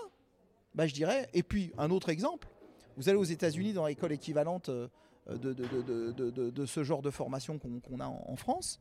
Bah, 0.74 0.88
Je 0.88 0.92
dirais, 0.92 1.28
et 1.32 1.44
puis 1.44 1.72
un 1.78 1.90
autre 1.90 2.08
exemple, 2.08 2.48
vous 2.96 3.08
allez 3.08 3.18
aux 3.18 3.24
États-Unis 3.24 3.72
dans 3.72 3.86
l'école 3.86 4.12
équivalente 4.12 4.70
euh, 4.70 4.88
de, 5.28 5.52
de, 5.52 6.66
ce 6.66 6.82
genre 6.82 7.00
de 7.00 7.10
formation 7.10 7.58
qu'on 7.58 8.00
a 8.00 8.06
en, 8.06 8.34
France, 8.34 8.80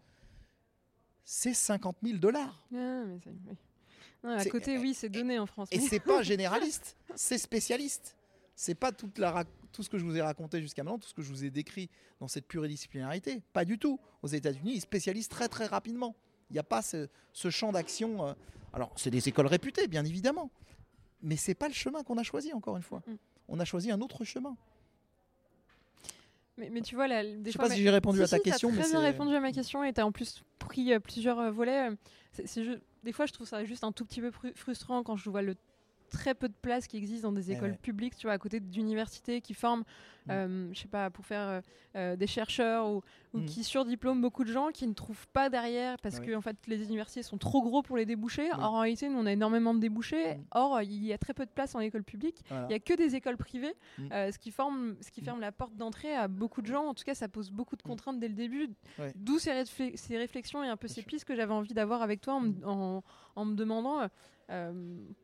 c'est 1.24 1.54
50 1.54 1.98
000 2.02 2.18
dollars. 2.18 2.66
Ah, 4.24 4.38
à 4.38 4.46
côté, 4.46 4.80
oui, 4.80 4.96
c'est 4.96 5.10
donné 5.10 5.38
en 5.38 5.46
France. 5.46 5.70
Et 5.72 5.80
c'est 5.80 6.00
pas 6.00 6.24
généraliste, 6.24 6.98
c'est 7.16 7.38
spécialiste. 7.38 8.18
C'est 8.56 8.76
pas 8.76 8.92
toute 8.92 9.18
la, 9.18 9.46
tout 9.72 9.84
ce 9.84 9.90
que 9.90 9.98
je 9.98 10.06
vous 10.06 10.16
ai 10.16 10.22
raconté 10.22 10.62
jusqu'à 10.62 10.84
maintenant, 10.84 11.00
tout 11.00 11.08
ce 11.08 11.14
que 11.14 11.22
je 11.22 11.30
vous 11.30 11.44
ai 11.44 11.50
décrit 11.50 11.90
dans 12.20 12.28
cette 12.28 12.46
pluridisciplinarité. 12.46 13.42
Pas 13.54 13.66
du 13.66 13.78
tout. 13.80 14.00
Aux 14.22 14.28
États-Unis, 14.28 14.74
ils 14.76 14.82
spécialisent 14.82 15.30
très 15.30 15.48
très 15.48 15.66
rapidement. 15.66 16.16
Il 16.50 16.54
n'y 16.54 16.60
a 16.60 16.64
pas 16.64 16.82
ce, 16.82 17.08
champ 17.50 17.72
d'action. 17.72 18.28
Euh, 18.28 18.34
alors, 18.74 18.92
c'est 18.96 19.10
des 19.10 19.28
écoles 19.30 19.48
réputées, 19.48 19.88
bien 19.88 20.06
évidemment. 20.06 20.52
Mais 21.22 21.38
c'est 21.38 21.54
pas 21.54 21.68
le 21.68 21.74
chemin 21.74 22.04
qu'on 22.04 22.18
a 22.18 22.24
choisi, 22.24 22.54
encore 22.54 22.78
une 22.78 22.84
fois. 22.84 23.02
Mm. 23.08 23.14
On 23.48 23.60
a 23.60 23.66
choisi 23.66 23.92
un 23.92 24.02
autre 24.02 24.24
chemin. 24.24 24.56
Mais, 26.58 26.82
tu 26.82 26.96
vois, 26.96 27.08
là, 27.08 27.24
des 27.24 27.40
je 27.46 27.52
sais 27.52 27.58
pas 27.58 27.70
si 27.70 27.82
j'ai 27.82 27.90
répondu 27.90 28.22
à 28.22 28.28
ta 28.28 28.38
question. 28.40 28.70
Tu 28.70 28.78
as 28.78 28.82
très 28.82 28.92
bien 28.92 29.00
répondu 29.00 29.34
à 29.34 29.40
ma 29.40 29.52
question 29.52 29.84
et 29.84 29.94
tu 29.94 30.02
as 30.02 30.06
en 30.06 30.12
plus 30.12 30.44
pris 30.60 30.94
euh, 30.94 31.00
plusieurs 31.00 31.40
euh, 31.40 31.52
volets. 31.52 31.90
des 33.04 33.12
fois, 33.14 33.26
je 33.26 33.34
trouve 33.34 33.48
ça 33.48 33.64
juste 33.66 33.84
un 33.84 33.92
tout 33.92 34.06
petit 34.06 34.22
peu 34.22 34.32
frustrant 34.54 35.02
quand 35.02 35.16
je 35.16 35.30
vois 35.30 35.42
le 35.42 35.56
très 36.12 36.36
peu 36.36 36.48
de 36.48 36.54
places 36.62 36.88
qui 36.88 36.98
existent 36.98 37.30
dans 37.30 37.36
des 37.36 37.52
écoles 37.52 37.76
publiques, 37.78 38.16
tu 38.16 38.28
vois, 38.28 38.34
à 38.34 38.38
côté 38.38 38.60
d'universités 38.60 39.42
qui 39.42 39.54
forment, 39.54 39.84
mm. 40.28 40.32
euh, 40.32 40.74
je 40.74 40.80
sais 40.80 40.88
pas, 40.88 41.10
pour 41.10 41.26
faire 41.26 41.48
euh, 41.48 41.62
euh, 41.96 42.16
des 42.16 42.28
chercheurs 42.28 42.88
ou, 42.88 43.02
mm. 43.34 43.46
qui 43.46 43.64
surdiplôment 43.64 44.22
beaucoup 44.22 44.44
de 44.44 44.52
gens 44.52 44.70
qui 44.72 44.86
ne 44.86 44.94
trouvent 44.94 45.28
pas 45.30 45.50
derrière 45.50 45.98
parce 46.00 46.20
que 46.20 46.36
en 46.36 46.42
fait 46.42 46.58
les 46.68 46.84
universités 46.84 47.24
sont 47.24 47.38
trop 47.38 47.62
gros 47.64 47.82
pour 47.82 47.98
les 47.98 48.06
déboucher. 48.06 48.52
Or 48.52 48.74
en 48.74 48.80
réalité, 48.82 49.10
nous 49.10 49.18
on 49.18 49.26
a 49.26 49.32
énormément 49.32 49.74
de 49.74 49.80
débouchés. 49.80 50.36
Mm. 50.36 50.44
Or 50.52 50.82
il 50.82 51.04
y 51.04 51.14
a 51.14 51.18
très 51.18 51.34
peu 51.34 51.46
de 51.46 51.52
places 51.52 51.74
en 51.74 51.80
école 51.80 52.04
publique. 52.04 52.44
Il 52.52 52.68
n'y 52.68 52.76
a 52.76 52.80
que 52.80 52.94
des 52.94 53.16
écoles 53.16 53.38
privées, 53.38 53.74
ce 53.98 54.38
qui 54.38 54.52
forme, 54.52 54.96
ce 55.02 55.10
qui 55.10 55.22
ferme 55.22 55.40
la 55.40 55.52
porte 55.52 55.76
d'entrée 55.76 56.14
à 56.14 56.28
beaucoup 56.28 56.62
de 56.62 56.68
gens. 56.68 56.86
En 56.86 56.94
tout 56.94 57.06
cas, 57.06 57.16
ça 57.16 57.30
pose 57.30 57.50
beaucoup 57.50 57.78
de 57.78 57.84
contraintes 57.84 58.20
dès 58.20 58.28
le 58.28 58.36
début. 58.36 58.70
D'où 59.16 59.40
ces, 59.40 59.64
ces, 59.96 60.18
réflexions 60.18 60.64
et 60.64 60.68
un 60.68 60.78
peu 60.78 60.88
ces 60.88 61.02
pistes 61.02 61.26
que 61.26 61.36
j'avais 61.36 61.54
envie 61.54 61.74
d'avoir 61.74 62.02
avec 62.02 62.22
toi 62.22 62.42
en, 62.66 63.02
en 63.36 63.46
me 63.46 63.56
demandant 63.56 64.10
euh, 64.52 64.74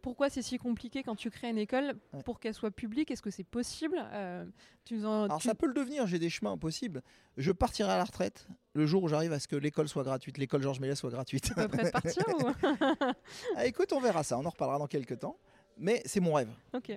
pourquoi 0.02 0.30
c'est 0.30 0.42
si 0.42 0.58
compliqué 0.58 1.04
quand 1.04 1.16
tu 1.16 1.30
crées 1.30 1.50
une 1.50 1.58
école 1.58 1.96
pour 2.24 2.40
qu'elle 2.40 2.54
soit 2.54 2.72
publique? 2.72 3.12
Est-ce 3.12 3.22
que 3.22 3.30
c'est 3.30 3.44
possible? 3.44 3.98
Euh, 4.14 4.46
tu 4.86 5.00
Alors 5.00 5.42
ça 5.42 5.54
peut 5.54 5.68
le 5.68 5.74
devenir, 5.74 6.08
j'ai 6.08 6.20
des 6.20 6.30
chemins 6.30 6.58
possibles. 6.58 7.04
Je 7.36 7.52
partirai 7.52 7.92
à 7.92 7.98
la 7.98 8.06
retraite 8.06 8.48
le 8.74 8.86
jour 8.86 9.04
où 9.04 9.08
j'arrive 9.08 9.34
à 9.34 9.40
ce 9.40 9.48
que 9.48 9.56
l'école 9.56 9.90
soit 9.90 10.04
gratuite, 10.04 10.38
l'école 10.38 10.62
Georges 10.62 10.80
Méliès 10.80 10.98
soit 10.98 11.10
gratuite. 11.10 11.44
Tu 11.44 11.54
prêt 11.54 11.68
de 11.68 11.90
partir 11.90 12.24
ah, 13.58 13.66
Écoute, 13.66 13.92
on 13.92 14.00
verra 14.00 14.24
ça, 14.24 14.38
on 14.38 14.46
en 14.46 14.50
reparlera 14.50 14.80
dans 14.80 14.88
quelques 14.88 15.20
temps. 15.20 15.38
Mais 15.78 16.02
c'est 16.06 16.20
mon 16.20 16.34
rêve. 16.34 16.50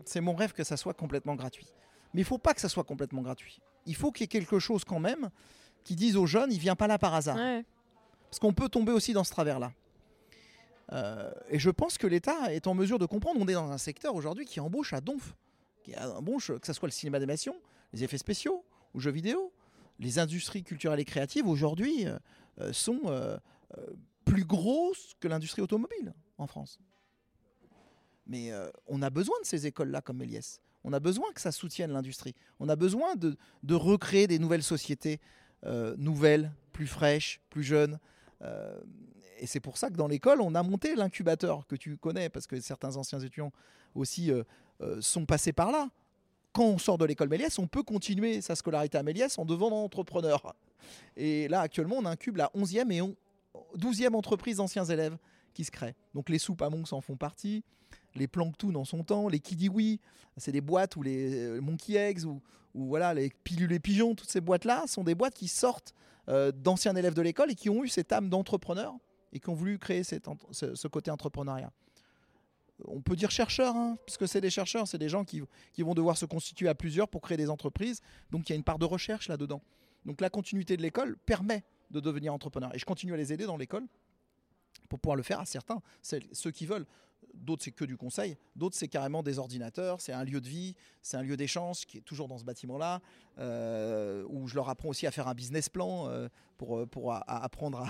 C'est 0.05 0.21
mon 0.21 0.35
rêve 0.35 0.53
que 0.53 0.65
ça 0.65 0.77
soit 0.77 0.95
complètement 0.95 1.35
gratuit. 1.35 1.67
Mais 2.15 2.23
il 2.23 2.25
faut 2.25 2.39
pas 2.39 2.55
que 2.55 2.61
ça 2.61 2.69
soit 2.69 2.85
complètement 2.85 3.23
gratuit. 3.23 3.61
Il 3.87 3.95
faut 3.95 4.11
qu'il 4.11 4.23
y 4.23 4.25
ait 4.25 4.29
quelque 4.29 4.59
chose 4.59 4.85
quand 4.85 5.01
même 5.01 5.31
qui 5.85 5.97
dise 5.97 6.17
aux 6.17 6.27
jeunes, 6.27 6.53
il 6.53 6.59
vient 6.59 6.77
pas 6.77 6.87
là 6.87 6.99
par 6.99 7.15
hasard. 7.15 7.37
Parce 8.31 8.39
qu'on 8.39 8.53
peut 8.53 8.69
tomber 8.69 8.93
aussi 8.93 9.13
dans 9.13 9.25
ce 9.25 9.31
travers-là. 9.31 9.73
Euh, 10.93 11.31
et 11.49 11.59
je 11.59 11.71
pense 11.71 11.99
que 11.99 12.07
l'État 12.07 12.53
est 12.53 12.67
en 12.67 12.75
mesure 12.75 12.99
de 12.99 13.07
comprendre. 13.07 13.41
On 13.41 13.49
est 13.49 13.55
dans 13.55 13.71
un 13.71 13.79
secteur 13.79 14.15
aujourd'hui 14.15 14.45
qui 14.45 14.61
embauche 14.61 14.93
à 14.93 15.01
donf, 15.01 15.37
qui 15.83 15.97
embauche, 15.97 16.53
que 16.59 16.67
ce 16.67 16.73
soit 16.73 16.89
le 16.89 16.93
cinéma 16.93 17.19
d'animation, 17.19 17.57
les 17.93 18.05
effets 18.05 18.19
spéciaux 18.19 18.65
ou 18.95 19.01
jeux 19.01 19.11
vidéo. 19.11 19.53
Les 19.99 20.19
industries 20.19 20.65
culturelles 20.65 21.01
et 21.01 21.05
créatives 21.05 21.47
aujourd'hui 21.47 22.07
euh, 22.07 22.19
euh, 22.61 22.73
sont 22.73 23.39
plus 24.25 24.45
grosses 24.45 25.15
que 25.21 25.29
l'industrie 25.29 25.63
automobile 25.63 26.15
en 26.39 26.47
France. 26.47 26.79
Mais 28.27 28.53
on 28.87 29.03
a 29.03 29.11
besoin 29.11 29.35
de 29.41 29.47
ces 29.47 29.67
écoles-là 29.67 30.03
comme 30.03 30.19
Méliès. 30.19 30.61
On 30.85 30.93
a 30.93 31.01
besoin 31.01 31.33
que 31.33 31.41
ça 31.41 31.51
soutienne 31.51 31.91
l'industrie. 31.91 32.35
On 32.61 32.69
a 32.69 32.77
besoin 32.77 33.17
de, 33.17 33.37
recréer 33.75 34.29
des 34.29 34.39
nouvelles 34.39 34.63
sociétés, 34.63 35.21
nouvelles, 35.97 36.53
plus 36.71 36.87
fraîches, 36.87 37.41
plus 37.51 37.65
jeunes 37.65 37.99
et 39.41 39.47
c'est 39.47 39.61
pour 39.61 39.79
ça 39.79 39.89
que 39.89 39.97
dans 39.97 40.07
l'école, 40.07 40.41
on 40.41 40.55
a 40.55 40.63
monté 40.63 40.95
l'incubateur 40.95 41.67
que 41.67 41.75
tu 41.75 41.97
connais, 41.97 42.29
parce 42.29 42.47
que 42.47 42.61
certains 42.61 42.97
anciens 42.97 43.19
étudiants 43.21 43.53
aussi 43.95 44.31
euh, 44.31 44.45
euh, 44.83 45.01
sont 45.01 45.25
passés 45.25 45.53
par 45.53 45.73
là. 45.73 45.89
Quand 46.53 46.65
on 46.65 46.79
sort 46.79 46.99
de 46.99 47.07
l'école 47.07 47.29
Méliès, 47.29 47.59
on 47.59 47.67
peut 47.67 47.83
continuer 47.83 48.41
sa 48.41 48.55
scolarité 48.55 48.99
à 48.99 49.03
Méliès 49.03 49.39
en 49.39 49.45
devenant 49.45 49.85
entrepreneur. 49.85 50.55
Et 51.17 51.49
là, 51.49 51.61
actuellement, 51.61 51.97
on 51.99 52.05
incube 52.05 52.37
la 52.37 52.51
11e 52.55 52.93
et 52.93 53.01
12e 53.79 54.15
entreprise 54.15 54.59
d'anciens 54.59 54.85
élèves 54.85 55.17
qui 55.55 55.65
se 55.65 55.71
créent. 55.71 55.95
Donc 56.15 56.29
les 56.29 56.39
soupes 56.39 56.61
à 56.63 56.69
Monks 56.69 56.93
en 56.93 57.01
font 57.01 57.17
partie, 57.17 57.65
les 58.15 58.27
Planktoon 58.27 58.75
en 58.75 58.85
son 58.85 59.05
temps, 59.05 59.29
les 59.29 59.41
Kidiwi, 59.41 60.01
c'est 60.37 60.53
des 60.53 60.61
boîtes 60.61 60.97
ou 60.97 61.03
les 61.03 61.35
euh, 61.35 61.61
Monkey 61.61 61.95
Eggs 61.95 62.25
ou, 62.25 62.41
voilà 62.75 63.15
les 63.15 63.31
pilules 63.43 63.73
et 63.73 63.81
pigeons, 63.81 64.15
toutes 64.15 64.31
ces 64.31 64.41
boîtes-là 64.41 64.85
sont 64.87 65.03
des 65.03 65.17
boîtes 65.17 65.35
qui 65.35 65.49
sortent 65.49 65.93
d'anciens 66.55 66.95
élèves 66.95 67.15
de 67.15 67.23
l'école 67.23 67.51
et 67.51 67.57
qui 67.57 67.69
ont 67.69 67.83
eu 67.83 67.89
cette 67.89 68.13
âme 68.13 68.29
d'entrepreneur 68.29 68.95
et 69.33 69.41
qui 69.41 69.49
ont 69.49 69.55
voulu 69.55 69.79
créer 69.79 70.03
ce, 70.05 70.89
côté 70.89 71.11
entrepreneuriat. 71.11 71.73
On 72.87 73.01
peut 73.03 73.17
dire 73.17 73.31
chercheurs, 73.31 73.77
hein, 73.77 73.99
puisque 74.07 74.27
c'est 74.27 74.41
des 74.41 74.51
chercheurs, 74.51 74.89
c'est 74.89 74.99
des 74.99 75.09
gens 75.09 75.25
qui, 75.25 75.43
vont 75.79 75.95
devoir 75.95 76.17
se 76.17 76.25
constituer 76.25 76.69
à 76.69 76.75
plusieurs 76.75 77.09
pour 77.09 77.21
créer 77.21 77.37
des 77.37 77.51
entreprises. 77.51 78.01
Donc 78.31 78.49
il 78.49 78.53
y 78.53 78.55
a 78.55 78.57
une 78.57 78.65
part 78.65 78.79
de 78.79 78.87
recherche 78.87 79.29
là-dedans. 79.29 79.63
Donc 80.07 80.21
la 80.21 80.31
continuité 80.31 80.77
de 80.77 80.83
l'école 80.83 81.17
permet 81.27 81.63
de 81.91 82.01
devenir 82.01 82.33
entrepreneur. 82.33 82.75
Et 82.75 82.79
je 82.79 82.87
continue 82.87 83.13
à 83.13 83.17
les 83.17 83.33
aider 83.33 83.45
dans 83.45 83.57
l'école 83.57 83.87
pour 84.89 84.99
pouvoir 84.99 85.17
le 85.17 85.23
faire 85.23 85.41
à 85.41 85.45
certains, 85.45 85.83
ceux 86.03 86.51
qui 86.51 86.67
veulent. 86.67 86.87
D'autres, 87.35 87.65
c'est 87.65 87.71
que 87.71 87.85
du 87.85 87.97
conseil. 87.97 88.37
D'autres, 88.57 88.77
c'est 88.77 88.89
carrément 88.89 89.23
des 89.23 89.39
ordinateurs. 89.39 90.01
C'est 90.01 90.13
un 90.13 90.25
lieu 90.25 90.41
de 90.41 90.49
vie. 90.49 90.75
C'est 91.03 91.17
un 91.17 91.23
lieu 91.23 91.37
d'échange 91.37 91.87
qui 91.87 91.99
est 91.99 92.03
toujours 92.03 92.29
dans 92.29 92.39
ce 92.39 92.45
bâtiment-là. 92.45 93.01
Euh, 93.41 94.23
où 94.29 94.49
je 94.49 94.55
leur 94.55 94.69
apprends 94.69 94.91
aussi 94.91 95.07
à 95.07 95.11
faire 95.11 95.27
un 95.27 95.33
business 95.33 95.71
plan 95.71 96.09
euh, 96.09 96.29
pour, 96.59 96.77
euh, 96.77 96.87
pour 96.87 97.15
apprendre 97.15 97.89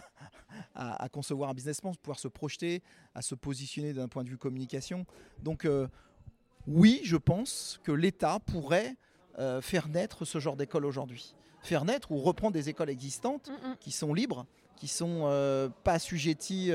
à, 0.76 1.08
concevoir 1.08 1.50
un 1.50 1.54
business 1.54 1.80
plan, 1.80 1.92
pouvoir 1.94 2.20
se 2.20 2.28
projeter, 2.28 2.82
à 3.16 3.22
se 3.22 3.34
positionner 3.34 3.92
d'un 3.92 4.06
point 4.06 4.22
de 4.22 4.28
vue 4.28 4.38
communication. 4.38 5.06
Donc, 5.42 5.66
oui, 6.68 7.00
je 7.02 7.16
pense 7.16 7.80
que 7.82 7.90
l'État 7.90 8.38
pourrait 8.38 8.94
faire 9.60 9.88
naître 9.88 10.24
ce 10.24 10.38
genre 10.38 10.56
d'école 10.56 10.84
aujourd'hui. 10.84 11.34
Faire 11.62 11.84
naître 11.84 12.12
ou 12.12 12.18
reprendre 12.18 12.52
des 12.52 12.68
écoles 12.68 12.90
existantes 12.90 13.50
mm, 13.50 13.70
mm. 13.70 13.76
qui 13.80 13.90
sont 13.90 14.14
libres, 14.14 14.46
qui 14.76 14.86
sont 14.86 15.72
pas 15.82 15.94
assujetties 15.94 16.70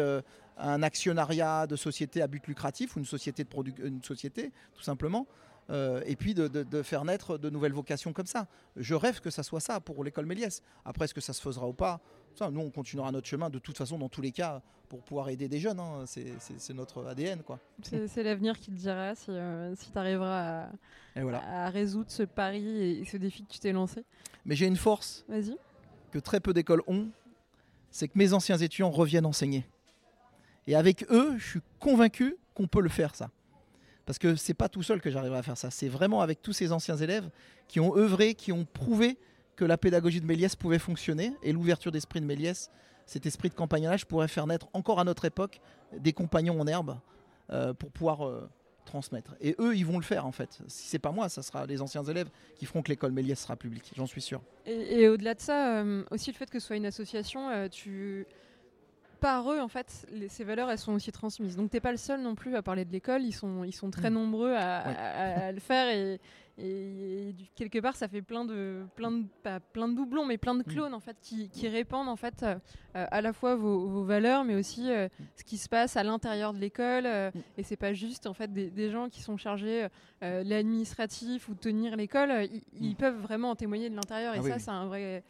un 0.58 0.84
actionnariat 0.84 1.68
de 1.68 1.76
société 1.76 2.22
à 2.22 2.28
but 2.28 2.46
lucratif 2.48 2.96
ou 2.96 3.00
une 3.00 3.06
société, 3.06 3.44
de 3.44 3.86
une 3.86 4.04
société 4.04 4.52
tout 4.74 4.84
simplement. 4.84 5.28
Euh, 5.72 6.02
et 6.06 6.16
puis 6.16 6.36
de, 6.36 6.84
faire 6.84 7.06
naître 7.06 7.38
de 7.38 7.50
nouvelles 7.50 7.74
vocations 7.74 8.14
comme 8.14 8.28
ça. 8.28 8.48
Je 8.76 8.94
rêve 8.94 9.20
que 9.20 9.30
ça 9.30 9.42
soit 9.42 9.60
ça 9.60 9.80
pour 9.80 10.04
l'école 10.04 10.26
Méliès. 10.26 10.62
Après, 10.84 11.06
est-ce 11.06 11.14
que 11.14 11.22
ça 11.22 11.34
se 11.34 11.42
faisera 11.42 11.68
ou 11.68 11.74
pas? 11.74 12.02
Ça, 12.36 12.52
Nous, 12.52 12.62
on 12.62 12.70
continuera 12.70 13.12
notre 13.12 13.28
chemin 13.28 13.50
de 13.50 13.60
toute 13.60 13.78
façon, 13.78 13.98
dans 13.98 14.10
tous 14.10 14.22
les 14.22 14.32
cas, 14.32 14.62
pour 14.90 15.02
pouvoir 15.02 15.30
aider 15.30 15.48
des 15.48 15.60
jeunes. 15.60 15.80
Hein. 15.80 16.04
C'est 16.06 16.74
notre 16.74 17.04
ADN. 17.06 17.42
quoi. 17.42 17.60
C'est 17.82 18.24
l'avenir 18.24 18.60
qui 18.60 18.72
te 18.72 18.76
dira 18.76 19.16
si, 19.16 19.32
euh, 19.32 19.74
si 19.76 19.92
tu 19.92 19.98
arriveras 19.98 20.68
à, 21.16 21.22
voilà. 21.22 21.66
à, 21.66 21.70
résoudre 21.70 22.12
ce 22.12 22.24
pari 22.24 23.00
et 23.00 23.06
ce 23.06 23.18
défi 23.18 23.44
que 23.44 23.52
tu 23.52 23.60
t'es 23.60 23.72
lancé. 23.72 24.04
Mais 24.46 24.56
j'ai 24.56 24.68
une 24.68 24.76
force 24.76 25.26
que 26.12 26.20
très 26.20 26.40
peu 26.40 26.54
d'écoles 26.54 26.84
ont, 26.88 27.10
c'est 27.90 28.08
que 28.08 28.18
mes 28.18 28.34
anciens 28.34 28.58
étudiants 28.58 28.92
reviennent 28.92 29.26
enseigner. 29.26 29.66
Et 30.68 30.76
avec 30.76 31.06
eux, 31.12 31.36
je 31.38 31.46
suis 31.46 31.62
convaincu 31.80 32.36
qu'on 32.54 32.68
peut 32.68 32.82
le 32.82 32.90
faire, 32.90 33.16
ça. 33.16 33.30
Parce 34.06 34.20
que 34.20 34.36
c'est 34.36 34.54
pas 34.54 34.70
tout 34.70 34.84
seul 34.84 35.02
que 35.02 35.10
j'arriverai 35.10 35.40
à 35.40 35.44
faire 35.44 35.58
ça. 35.58 35.72
C'est 35.72 35.90
vraiment 35.90 36.22
avec 36.22 36.42
tous 36.42 36.54
ces 36.54 36.72
anciens 36.72 36.98
élèves 36.98 37.30
qui 37.68 37.80
ont 37.80 37.96
œuvré, 37.96 38.36
qui 38.36 38.52
ont 38.52 38.66
prouvé 38.66 39.18
que 39.56 39.66
la 39.66 39.78
pédagogie 39.78 40.22
de 40.22 40.26
Méliès 40.26 40.56
pouvait 40.56 40.80
fonctionner 40.80 41.34
et 41.42 41.52
l'ouverture 41.52 41.92
d'esprit 41.92 42.22
de 42.22 42.26
Méliès, 42.26 42.70
cet 43.06 43.26
esprit 43.26 43.50
de 43.50 43.54
campagnonnage 43.54 44.06
pourrait 44.06 44.28
faire 44.28 44.48
naître 44.48 44.68
encore 44.74 45.00
à 45.00 45.04
notre 45.04 45.26
époque 45.26 45.60
des 45.98 46.14
compagnons 46.14 46.60
en 46.60 46.68
herbe 46.68 47.00
euh, 47.52 47.74
pour 47.74 47.92
pouvoir 47.92 48.28
euh, 48.28 48.50
transmettre. 48.86 49.36
Et 49.42 49.56
eux, 49.60 49.76
ils 49.76 49.86
vont 49.86 49.98
le 49.98 50.04
faire 50.04 50.26
en 50.26 50.32
fait. 50.32 50.60
Si 50.68 50.88
c'est 50.88 51.00
pas 51.00 51.12
moi, 51.12 51.30
ça 51.30 51.42
sera 51.42 51.66
les 51.66 51.82
anciens 51.82 52.04
élèves 52.04 52.30
qui 52.56 52.66
feront 52.66 52.82
que 52.82 52.90
l'école 52.90 53.12
Méliès 53.12 53.40
sera 53.40 53.56
publique, 53.56 53.92
j'en 53.96 54.08
suis 54.08 54.22
sûr. 54.22 54.42
Et, 54.66 55.08
au-delà 55.08 55.36
de 55.36 55.42
ça, 55.42 55.78
euh, 55.78 56.04
aussi 56.12 56.32
le 56.32 56.36
fait 56.36 56.50
que 56.50 56.60
ce 56.60 56.68
soit 56.68 56.76
une 56.76 56.86
association, 56.86 57.70
tu 57.70 58.26
par 59.26 59.52
eux, 59.52 59.60
en 59.60 59.68
fait, 59.68 60.06
ces 60.30 60.44
valeurs, 60.44 60.70
elles 60.70 60.78
sont 60.78 60.94
aussi 60.94 61.12
transmises. 61.12 61.56
Donc, 61.56 61.72
tu 61.72 61.78
n'es 61.78 61.82
pas 61.82 61.90
le 61.90 61.98
seul 61.98 62.22
non 62.22 62.36
plus 62.36 62.56
à 62.56 62.62
parler 62.62 62.86
de 62.86 62.92
l'école. 62.92 63.24
Ils 63.24 63.32
sont, 63.32 63.64
ils 63.64 63.74
sont 63.74 63.90
très 63.90 64.12
mm. 64.12 64.14
nombreux 64.14 64.54
à, 64.56 65.52
le 65.52 65.60
faire. 65.60 66.20
Et, 66.60 67.34
quelque 67.56 67.80
part, 67.80 67.96
ça 67.96 68.08
fait 68.08 68.22
plein 68.22 68.46
de, 68.46 68.84
plein 68.96 69.10
de, 69.10 69.26
pas 69.42 69.60
plein 69.60 69.88
de 69.88 69.96
doublons, 69.96 70.28
mais 70.28 70.38
plein 70.38 70.54
de 70.54 70.60
mm. 70.60 70.72
clones, 70.72 70.94
en 70.94 71.00
fait, 71.00 71.18
qui, 71.20 71.68
répandent, 71.68 72.08
en 72.08 72.16
fait, 72.16 72.44
euh, 72.44 72.56
à 72.94 73.20
la 73.22 73.34
fois 73.34 73.56
vos, 73.56 74.04
valeurs, 74.04 74.44
mais 74.44 74.54
aussi 74.54 74.92
euh, 74.92 75.08
mm. 75.08 75.24
ce 75.38 75.44
qui 75.44 75.58
se 75.58 75.70
passe 75.70 75.98
à 75.98 76.04
l'intérieur 76.04 76.54
de 76.54 76.60
l'école. 76.60 77.08
Euh, 77.08 77.32
et 77.58 77.64
c'est 77.64 77.78
pas 77.78 77.94
juste, 77.94 78.28
en 78.28 78.36
fait, 78.36 78.54
des, 78.54 78.92
gens 78.92 79.10
qui 79.10 79.24
sont 79.24 79.38
chargés 79.38 79.88
l'administratif 80.22 81.50
ou 81.50 81.56
de 81.56 81.60
tenir 81.60 81.96
l'école. 81.96 82.48
Ils, 82.80 82.96
peuvent 82.96 83.20
vraiment 83.20 83.50
en 83.50 83.56
témoigner 83.56 83.90
de 83.90 83.96
l'intérieur. 83.96 84.36
et 84.36 84.40
ah 84.44 84.50
ça, 84.50 84.60
c'est 84.60 84.70
un 84.70 84.86
vrai 84.86 85.24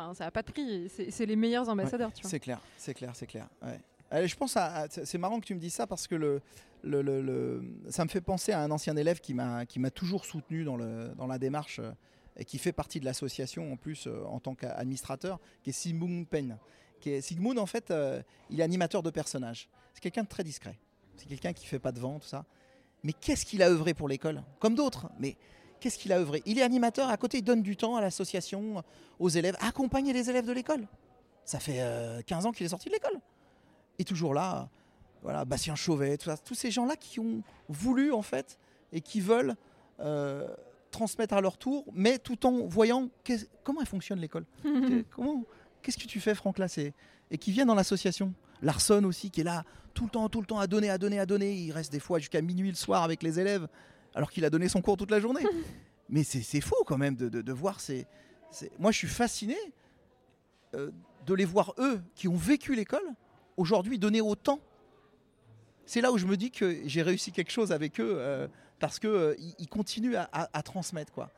Enfin, 0.00 0.14
ça 0.14 0.24
n'a 0.24 0.30
pas 0.30 0.42
de 0.42 0.50
prix. 0.50 0.90
C'est 1.10 1.26
les 1.26 1.36
meilleurs 1.36 1.68
ambassadeurs, 1.68 2.12
tu 2.12 2.22
vois. 2.22 2.30
C'est 2.30 2.40
clair, 2.40 2.60
c'est 2.78 2.94
clair, 2.94 3.12
c'est 3.14 3.26
clair. 3.26 3.48
Ouais. 3.62 4.26
je 4.26 4.36
pense 4.36 4.56
à, 4.56 4.86
c'est 4.88 5.18
marrant 5.18 5.40
que 5.40 5.46
tu 5.46 5.54
me 5.54 5.60
dises 5.60 5.74
ça 5.74 5.86
parce 5.86 6.06
que 6.06 6.14
le, 6.14 6.40
le, 6.82 7.02
le, 7.02 7.62
ça 7.88 8.04
me 8.04 8.08
fait 8.08 8.20
penser 8.20 8.52
à 8.52 8.60
un 8.60 8.70
ancien 8.70 8.96
élève 8.96 9.20
qui 9.20 9.34
m'a 9.34 9.66
qui 9.66 9.78
m'a 9.78 9.90
toujours 9.90 10.24
soutenu 10.24 10.64
dans 10.64 10.76
le 10.76 11.12
dans 11.16 11.26
la 11.26 11.38
démarche 11.38 11.78
euh, 11.80 11.92
et 12.36 12.44
qui 12.44 12.58
fait 12.58 12.72
partie 12.72 13.00
de 13.00 13.04
l'association 13.04 13.72
en 13.72 13.76
plus 13.76 14.06
euh, 14.06 14.24
en 14.26 14.40
tant 14.40 14.54
qu'administrateur, 14.54 15.38
qui 15.62 15.70
est 15.70 15.74
Sigmund 15.74 16.26
Pen. 16.26 16.58
Qui 17.00 17.10
est, 17.10 17.20
Sigmund 17.20 17.58
en 17.58 17.66
fait, 17.66 17.90
euh, 17.90 18.22
il 18.50 18.60
est 18.60 18.62
animateur 18.62 19.02
de 19.02 19.10
personnages. 19.10 19.68
C'est 19.94 20.00
quelqu'un 20.00 20.22
de 20.22 20.28
très 20.28 20.44
discret. 20.44 20.78
C'est 21.16 21.26
quelqu'un 21.26 21.52
qui 21.52 21.66
fait 21.66 21.78
pas 21.78 21.92
de 21.92 22.00
vent, 22.00 22.18
tout 22.18 22.28
ça. 22.28 22.44
Mais 23.02 23.12
qu'est-ce 23.12 23.46
qu'il 23.46 23.62
a 23.62 23.68
œuvré 23.68 23.94
pour 23.94 24.08
l'école? 24.08 24.42
Comme 24.58 24.74
d'autres, 24.74 25.10
mais 25.18 25.36
Qu'est-ce 25.80 25.98
qu'il 25.98 26.12
a 26.12 26.18
œuvré? 26.18 26.42
Il 26.46 26.58
est 26.58 26.62
animateur, 26.62 27.08
à 27.08 27.16
côté, 27.16 27.38
il 27.38 27.42
donne 27.42 27.62
du 27.62 27.76
temps 27.76 27.96
à 27.96 28.00
l'association, 28.00 28.82
aux 29.18 29.28
élèves, 29.28 29.56
accompagner 29.60 30.12
les 30.12 30.28
élèves 30.28 30.46
de 30.46 30.52
l'école. 30.52 30.86
Ça 31.44 31.58
fait 31.58 31.82
15 32.26 32.44
euh, 32.44 32.48
ans 32.48 32.52
qu'il 32.52 32.66
est 32.66 32.70
sorti 32.70 32.88
de 32.88 32.94
l'école. 32.94 33.18
Et 33.98 34.04
toujours 34.04 34.34
là, 34.34 34.68
voilà, 35.22 35.44
Bastien 35.44 35.74
Chauvet, 35.74 36.18
tous 36.18 36.54
ces 36.54 36.70
gens-là 36.70 36.96
qui 36.96 37.18
ont 37.18 37.42
voulu, 37.68 38.12
en 38.12 38.22
fait, 38.22 38.58
et 38.92 39.00
qui 39.00 39.20
veulent 39.20 39.56
euh, 40.00 40.46
transmettre 40.90 41.34
à 41.34 41.40
leur 41.40 41.56
tour, 41.56 41.84
mais 41.92 42.18
tout 42.18 42.46
en 42.46 42.66
voyant 42.66 43.08
comment 43.64 43.80
elle 43.80 43.86
fonctionne 43.86 44.20
l'école? 44.20 44.44
comment, 45.10 45.44
qu'est-ce 45.82 45.98
que 45.98 46.06
tu 46.06 46.20
fais, 46.20 46.34
Franck, 46.34 46.58
là 46.58 46.66
Et 47.30 47.38
qui 47.38 47.52
viennent 47.52 47.68
dans 47.68 47.74
l'association? 47.74 48.34
Larson 48.62 49.04
aussi, 49.04 49.30
qui 49.30 49.40
est 49.40 49.44
là 49.44 49.64
tout 49.94 50.04
le 50.04 50.10
temps, 50.10 50.28
tout 50.28 50.40
le 50.40 50.46
temps 50.46 50.58
à 50.58 50.66
donner, 50.66 50.90
à 50.90 50.98
donner, 50.98 51.18
à 51.18 51.26
donner. 51.26 51.54
Il 51.54 51.72
reste 51.72 51.92
des 51.92 52.00
fois 52.00 52.18
jusqu'à 52.18 52.42
minuit 52.42 52.68
le 52.68 52.76
soir 52.76 53.02
avec 53.02 53.22
les 53.22 53.40
élèves 53.40 53.66
alors 54.14 54.30
qu'il 54.30 54.44
a 54.44 54.50
donné 54.50 54.68
son 54.68 54.82
cours 54.82 54.96
toute 54.96 55.10
la 55.10 55.20
journée. 55.20 55.42
Mais 56.08 56.24
c'est 56.24 56.60
fou 56.60 56.74
quand 56.86 56.98
même 56.98 57.14
de, 57.14 57.52
voir 57.52 57.80
ces, 57.80 58.06
Moi, 58.78 58.90
je 58.90 58.98
suis 58.98 59.08
fasciné 59.08 59.56
euh, 60.74 60.90
de 61.26 61.34
les 61.34 61.44
voir, 61.44 61.74
eux, 61.78 62.00
qui 62.16 62.26
ont 62.26 62.36
vécu 62.36 62.74
l'école, 62.74 63.04
aujourd'hui 63.56 63.98
donner 63.98 64.20
autant. 64.20 64.58
C'est 65.86 66.00
là 66.00 66.10
où 66.10 66.18
je 66.18 66.26
me 66.26 66.36
dis 66.36 66.50
que 66.50 66.80
j'ai 66.86 67.02
réussi 67.02 67.30
quelque 67.30 67.52
chose 67.52 67.70
avec 67.70 68.00
eux, 68.00 68.14
euh, 68.18 68.48
parce 68.80 68.98
qu'ils 68.98 69.10
euh, 69.10 69.36
ils 69.58 69.68
continuent 69.68 70.16
à, 70.16 70.62
transmettre, 70.62 71.12
quoi. 71.12 71.30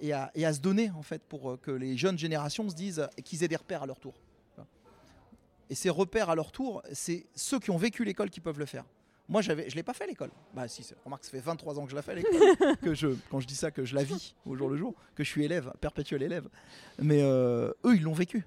Et 0.00 0.12
à, 0.12 0.30
et, 0.34 0.44
à, 0.44 0.52
se 0.52 0.60
donner, 0.60 0.90
en 0.90 1.02
fait, 1.02 1.22
pour 1.22 1.58
que 1.60 1.70
les 1.70 1.96
jeunes 1.96 2.18
générations 2.18 2.68
se 2.68 2.74
disent 2.74 3.08
qu'ils 3.24 3.44
aient 3.44 3.48
des 3.48 3.56
repères 3.56 3.82
à 3.82 3.86
leur 3.86 4.00
tour. 4.00 4.14
Et 5.70 5.74
ces 5.74 5.90
repères 5.90 6.30
à 6.30 6.34
leur 6.34 6.52
tour, 6.52 6.82
c'est 6.92 7.26
ceux 7.34 7.58
qui 7.58 7.70
ont 7.70 7.76
vécu 7.76 8.04
l'école 8.04 8.30
qui 8.30 8.40
peuvent 8.40 8.58
le 8.58 8.66
faire. 8.66 8.84
Moi, 9.28 9.40
j'avais, 9.40 9.70
je 9.70 9.74
l'ai 9.74 9.82
pas 9.82 9.94
fait 9.94 10.06
l'école. 10.06 10.30
Bah 10.54 10.68
si, 10.68 10.84
remarque, 11.04 11.24
ça 11.24 11.30
fait 11.30 11.40
23 11.40 11.78
ans 11.78 11.84
que 11.84 11.90
je 11.90 11.96
la 11.96 12.02
fais 12.02 12.14
l'école. 12.14 12.76
que 12.82 12.94
je, 12.94 13.08
quand 13.30 13.40
je 13.40 13.46
dis 13.46 13.54
ça, 13.54 13.70
que 13.70 13.84
je 13.84 13.94
la 13.94 14.02
vis 14.02 14.34
au 14.44 14.54
jour 14.54 14.68
le 14.68 14.76
jour, 14.76 14.94
que 15.14 15.24
je 15.24 15.28
suis 15.28 15.44
élève, 15.44 15.72
perpétuel 15.80 16.22
élève. 16.22 16.48
Mais 16.98 17.22
euh, 17.22 17.72
eux, 17.84 17.96
ils 17.96 18.02
l'ont 18.02 18.12
vécu. 18.12 18.46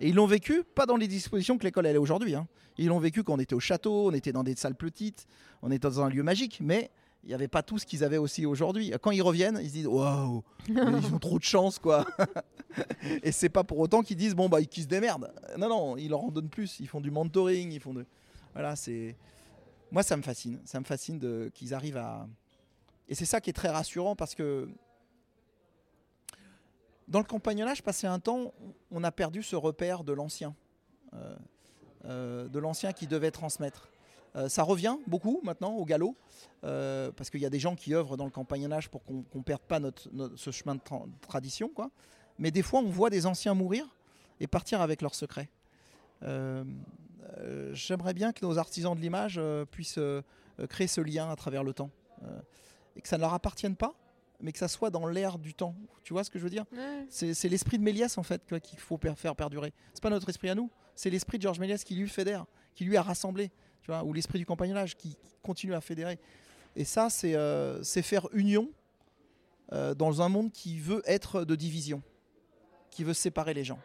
Et 0.00 0.08
ils 0.08 0.14
l'ont 0.14 0.26
vécu 0.26 0.62
pas 0.74 0.86
dans 0.86 0.96
les 0.96 1.08
dispositions 1.08 1.58
que 1.58 1.64
l'école 1.64 1.86
elle 1.86 1.96
est 1.96 2.00
aujourd'hui. 2.00 2.34
Hein. 2.34 2.46
Ils 2.78 2.88
l'ont 2.88 2.98
vécu 2.98 3.24
quand 3.24 3.34
on 3.34 3.38
était 3.38 3.54
au 3.54 3.60
château, 3.60 4.08
on 4.08 4.12
était 4.12 4.32
dans 4.32 4.44
des 4.44 4.54
salles 4.54 4.76
petites, 4.76 5.26
on 5.62 5.70
était 5.70 5.88
dans 5.88 6.00
un 6.00 6.08
lieu 6.08 6.22
magique, 6.22 6.58
mais 6.60 6.90
il 7.24 7.28
n'y 7.28 7.34
avait 7.34 7.48
pas 7.48 7.62
tout 7.62 7.78
ce 7.78 7.86
qu'ils 7.86 8.04
avaient 8.04 8.18
aussi 8.18 8.46
aujourd'hui. 8.46 8.92
Quand 9.02 9.10
ils 9.10 9.22
reviennent, 9.22 9.58
ils 9.60 9.68
se 9.68 9.72
disent 9.72 9.86
waouh, 9.88 10.44
ils 10.68 11.14
ont 11.14 11.18
trop 11.18 11.38
de 11.38 11.44
chance 11.44 11.78
quoi. 11.78 12.06
Et 13.24 13.32
c'est 13.32 13.48
pas 13.48 13.64
pour 13.64 13.78
autant 13.80 14.02
qu'ils 14.02 14.16
disent 14.16 14.36
bon 14.36 14.48
bah 14.48 14.60
ils 14.60 14.82
se 14.82 14.86
démerdent. 14.86 15.32
Non 15.58 15.68
non, 15.68 15.96
ils 15.96 16.10
leur 16.10 16.22
en 16.22 16.30
donnent 16.30 16.48
plus. 16.48 16.78
Ils 16.78 16.88
font 16.88 17.00
du 17.00 17.10
mentoring, 17.10 17.72
ils 17.72 17.80
font 17.80 17.94
de 17.94 18.06
voilà 18.52 18.76
c'est 18.76 19.16
moi, 19.90 20.02
ça 20.02 20.16
me 20.16 20.22
fascine. 20.22 20.60
Ça 20.64 20.80
me 20.80 20.84
fascine 20.84 21.50
qu'ils 21.52 21.74
arrivent 21.74 21.96
à. 21.96 22.26
Et 23.08 23.14
c'est 23.14 23.24
ça 23.24 23.40
qui 23.40 23.50
est 23.50 23.54
très 23.54 23.68
rassurant 23.68 24.16
parce 24.16 24.34
que 24.34 24.68
dans 27.08 27.20
le 27.20 27.24
compagnonnage, 27.24 27.82
passé 27.82 28.06
un 28.06 28.18
temps, 28.18 28.52
on 28.90 29.02
a 29.02 29.10
perdu 29.10 29.42
ce 29.42 29.56
repère 29.56 30.04
de 30.04 30.12
l'ancien, 30.12 30.54
euh, 31.14 31.36
euh, 32.04 32.48
de 32.48 32.58
l'ancien 32.58 32.92
qui 32.92 33.06
devait 33.06 33.30
transmettre. 33.30 33.88
Euh, 34.36 34.50
ça 34.50 34.62
revient 34.62 34.98
beaucoup 35.06 35.40
maintenant 35.42 35.72
au 35.72 35.86
galop, 35.86 36.16
parce 36.60 37.30
qu'il 37.30 37.40
y 37.40 37.46
a 37.46 37.50
des 37.50 37.58
gens 37.58 37.74
qui 37.74 37.94
œuvrent 37.94 38.18
dans 38.18 38.26
le 38.26 38.30
compagnonnage 38.30 38.90
pour 38.90 39.02
qu'on 39.04 39.24
ne 39.34 39.42
perde 39.42 39.62
pas 39.62 39.80
notre, 39.80 40.10
ce 40.36 40.50
chemin 40.50 40.74
de 40.74 40.80
tradition. 41.22 41.70
Quoi. 41.70 41.90
Mais 42.38 42.50
des 42.50 42.62
fois, 42.62 42.80
on 42.80 42.90
voit 42.90 43.08
des 43.08 43.24
anciens 43.24 43.54
mourir 43.54 43.86
et 44.38 44.46
partir 44.46 44.82
avec 44.82 45.00
leurs 45.00 45.14
secrets. 45.14 45.48
Euh, 47.36 47.74
j'aimerais 47.74 48.14
bien 48.14 48.32
que 48.32 48.44
nos 48.44 48.58
artisans 48.58 48.94
de 48.94 49.00
l'image 49.00 49.36
euh, 49.38 49.64
puissent 49.64 49.98
euh, 49.98 50.22
créer 50.68 50.86
ce 50.86 51.00
lien 51.00 51.30
à 51.30 51.36
travers 51.36 51.62
le 51.62 51.72
temps. 51.72 51.90
et 52.96 53.00
que 53.00 53.08
ça 53.08 53.16
ne 53.16 53.22
leur 53.22 53.34
appartienne 53.34 53.76
pas, 53.76 53.94
mais 54.40 54.52
que 54.52 54.58
ça 54.58 54.68
soit 54.68 54.90
dans 54.90 55.06
l'air 55.06 55.38
du 55.38 55.54
temps. 55.54 55.74
Tu 56.02 56.12
vois 56.12 56.24
ce 56.24 56.30
que 56.30 56.38
je 56.38 56.44
veux 56.44 56.50
dire? 56.50 56.64
C'est 57.10 57.48
l'esprit 57.48 57.78
de 57.78 57.84
Méliès 57.84 58.18
en 58.18 58.22
fait 58.22 58.42
qu'il 58.60 58.78
faut 58.78 58.98
faire 59.16 59.36
perdurer. 59.36 59.72
C'est 59.94 60.02
pas 60.02 60.10
notre 60.10 60.28
esprit 60.28 60.48
à 60.48 60.54
nous, 60.54 60.70
c'est 60.94 61.10
l'esprit 61.10 61.38
de 61.38 61.42
Georges 61.42 61.60
Méliès 61.60 61.84
qui 61.84 61.94
lui 61.94 62.08
fédère, 62.08 62.46
qui 62.74 62.84
lui 62.84 62.96
a 62.96 63.02
rassemblé, 63.02 63.52
tu 63.82 63.90
vois, 63.90 64.02
ou 64.02 64.12
l'esprit 64.12 64.38
du 64.38 64.46
compagnonnage 64.46 64.96
qui 64.96 65.16
continue 65.42 65.74
à 65.74 65.80
fédérer. 65.80 66.18
Et 66.74 66.84
ça, 66.84 67.08
c'est 67.10 68.02
faire 68.02 68.28
union 68.32 68.68
dans 69.70 70.22
un 70.22 70.28
monde 70.28 70.50
qui 70.50 70.80
veut 70.80 71.02
être 71.06 71.44
de 71.44 71.54
division, 71.54 72.02
qui 72.90 73.04
veut 73.04 73.14
séparer 73.14 73.54
les 73.54 73.64
gens. 73.64 73.78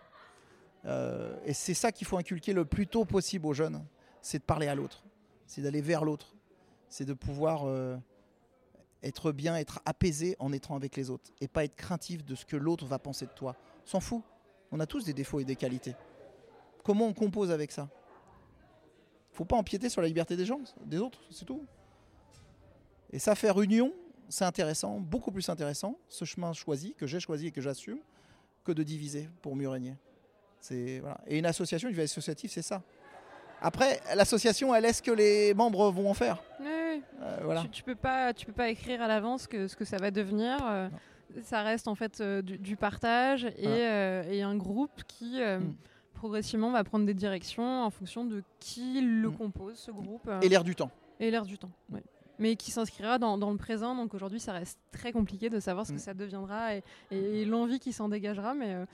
Euh, 0.85 1.38
et 1.45 1.53
c'est 1.53 1.73
ça 1.73 1.91
qu'il 1.91 2.05
faut 2.05 2.18
inculquer 2.18 2.53
le 2.53 2.65
plus 2.65 2.88
tôt 2.88 3.05
possible 3.05 3.45
aux 3.45 3.53
jeunes, 3.53 3.84
c'est 4.22 4.39
de 4.39 4.43
parler 4.43 4.68
à 4.68 4.76
l'autre, 4.76 5.03
c'est 5.45 5.61
d'aller 5.61 5.81
vers 5.81 6.03
l'autre, 6.03 6.35
c'est 6.89 7.05
de 7.05 7.14
pouvoir 7.14 7.64
euh, 7.65 7.97
être 9.01 9.31
bien, 9.31 9.55
être 9.55 9.81
apaisé 9.85 10.35
en 10.39 10.51
étant 10.51 10.76
avec 10.76 10.95
les 10.95 11.10
autres, 11.10 11.31
et 11.41 11.47
pas 11.47 11.64
être 11.64 11.76
craintif 11.76 12.26
de 12.26 12.35
ce 12.35 12.45
que 12.45 12.57
l'autre 12.57 12.85
va 12.85 12.99
penser 12.99 13.26
de 13.26 13.31
toi. 13.31 13.55
S'en 13.85 13.99
fout, 13.99 14.23
on 14.72 14.80
a 14.80 14.85
tous 14.85 15.05
des 15.05 15.14
défauts 15.14 15.39
et 15.39 15.45
des 15.45 15.55
qualités. 15.55 15.95
Comment 16.84 17.05
on 17.05 17.14
compose 17.14 17.51
avec 17.51 17.72
ça? 17.72 17.89
Faut 19.31 19.45
pas 19.45 19.55
empiéter 19.55 19.89
sur 19.89 20.01
la 20.01 20.07
liberté 20.07 20.35
des 20.35 20.45
gens, 20.45 20.61
des 20.85 20.99
autres, 20.99 21.22
c'est 21.31 21.45
tout. 21.45 21.65
Et 23.11 23.19
ça, 23.19 23.35
faire 23.35 23.60
union, 23.61 23.93
c'est 24.27 24.45
intéressant, 24.45 24.99
beaucoup 24.99 25.31
plus 25.31 25.47
intéressant, 25.49 25.97
ce 26.07 26.26
chemin 26.26 26.53
choisi, 26.53 26.93
que 26.93 27.07
j'ai 27.07 27.19
choisi 27.19 27.47
et 27.47 27.51
que 27.51 27.61
j'assume, 27.61 27.99
que 28.64 28.72
de 28.72 28.84
diviser 28.84 29.30
pour 29.41 29.55
mieux 29.55 29.69
régner. 29.69 29.95
Et 30.72 31.02
une 31.30 31.45
association, 31.45 31.90
une 31.90 31.95
vie 31.95 32.02
associative, 32.02 32.52
c'est 32.52 32.61
ça. 32.61 32.81
Après, 33.61 34.02
l'association, 34.15 34.76
elle 34.76 34.85
est 34.85 34.94
ce 34.94 35.02
que 35.02 35.11
les 35.11 35.53
membres 35.53 35.90
vont 35.90 36.10
en 36.10 36.14
faire. 36.14 36.44
Oui, 36.60 37.02
euh, 37.22 37.38
voilà. 37.44 37.64
tu, 37.72 37.81
ne 37.81 37.85
peux 37.85 37.95
pas, 37.95 38.34
tu 38.34 38.45
peux 38.45 38.52
pas 38.52 38.69
écrire 38.69 39.02
à 39.02 39.07
l'avance 39.07 39.48
que 39.48 39.68
ce 39.68 39.76
que 39.76 39.85
ça 39.85 39.98
va 39.98 40.11
devenir. 40.11 40.57
Euh, 40.64 40.90
ça 41.44 41.64
reste 41.64 41.88
en 41.88 41.95
fait 41.95 42.19
euh, 42.19 42.41
du, 42.41 42.76
partage 42.76 43.45
et, 43.57 44.44
un 44.44 44.56
groupe 44.56 45.03
qui 45.07 45.40
mm. 45.41 45.76
progressivement 46.14 46.72
va 46.72 46.84
prendre 46.84 47.06
des 47.06 47.14
directions 47.14 47.84
en 47.84 47.90
fonction 47.90 48.26
de 48.26 48.44
qui 48.60 49.02
le 49.02 49.30
mm. 49.30 49.38
compose, 49.38 49.77
ce 49.77 49.91
groupe. 49.91 50.30
Et 50.41 50.49
l'air 50.49 50.65
du 50.65 50.76
temps. 50.76 50.91
Et 51.19 51.31
l'air 51.31 51.45
du 51.45 51.57
temps. 51.57 51.72
Oui 51.90 52.02
mais 52.39 52.55
qui 52.55 52.72
s'inscrira 52.72 53.19
dans, 53.19 53.51
le 53.51 53.57
présent. 53.57 53.95
Donc 53.95 54.14
aujourd'hui, 54.14 54.39
ça 54.39 54.53
reste 54.53 54.80
très 54.91 55.11
compliqué 55.11 55.49
de 55.49 55.60
savoir 55.60 55.85
ce 55.85 55.91
que 55.91 55.97
mm. 55.97 56.01
ça 56.01 56.14
deviendra 56.14 56.76
et, 57.11 57.45
l'envie 57.45 57.80
qui 57.80 57.93
s'en 57.93 58.10
dégagera. 58.10 58.53
Mais 58.53 58.73
euh, 58.73 58.85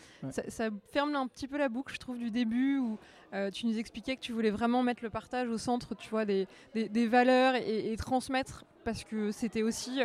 ça, 0.50 0.70
ferme 0.92 1.16
un 1.16 1.28
petit 1.28 1.48
peu 1.48 1.58
la 1.58 1.70
boucle, 1.70 1.94
je 1.94 2.00
trouve, 2.00 2.18
du 2.18 2.32
début 2.32 2.80
où 2.80 2.98
euh, 3.34 3.52
tu 3.52 3.68
nous 3.68 3.78
expliquais 3.78 4.16
que 4.16 4.22
tu 4.22 4.34
voulais 4.34 4.52
vraiment 4.52 4.84
mettre 4.84 5.04
le 5.04 5.10
partage 5.10 5.50
au 5.50 5.58
centre, 5.58 5.96
tu 5.96 6.10
vois, 6.10 6.26
des, 6.26 6.48
des, 6.74 7.08
valeurs 7.08 7.56
et, 7.56 7.96
transmettre 7.98 8.66
parce 8.84 9.04
que 9.04 9.32
c'était 9.32 9.62
aussi 9.62 10.00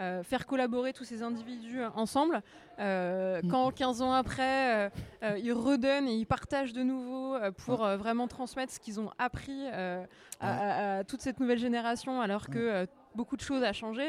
euh, 0.00 0.22
faire 0.22 0.46
collaborer 0.46 0.92
tous 0.92 1.04
ces 1.04 1.22
individus 1.22 1.82
ensemble. 1.94 2.42
Euh, 2.78 3.40
quand 3.50 3.70
15 3.70 4.00
ans 4.02 4.12
après, 4.12 4.90
euh, 5.22 5.38
ils 5.38 5.52
redonnent 5.52 6.08
et 6.08 6.14
ils 6.14 6.26
partagent 6.26 6.72
de 6.72 6.82
nouveau 6.82 7.36
pour 7.66 7.84
vraiment 7.86 8.26
transmettre 8.26 8.72
ce 8.72 8.80
qu'ils 8.80 8.98
ont 8.98 9.10
appris 9.18 9.66
à, 9.68 10.04
à- 10.40 10.98
à 10.98 11.04
toute 11.04 11.20
cette 11.20 11.38
nouvelle 11.40 11.58
génération, 11.58 12.20
alors 12.20 12.48
que 12.48 12.86
beaucoup 13.14 13.36
de 13.36 13.42
choses 13.42 13.62
a 13.62 13.72
changé. 13.72 14.02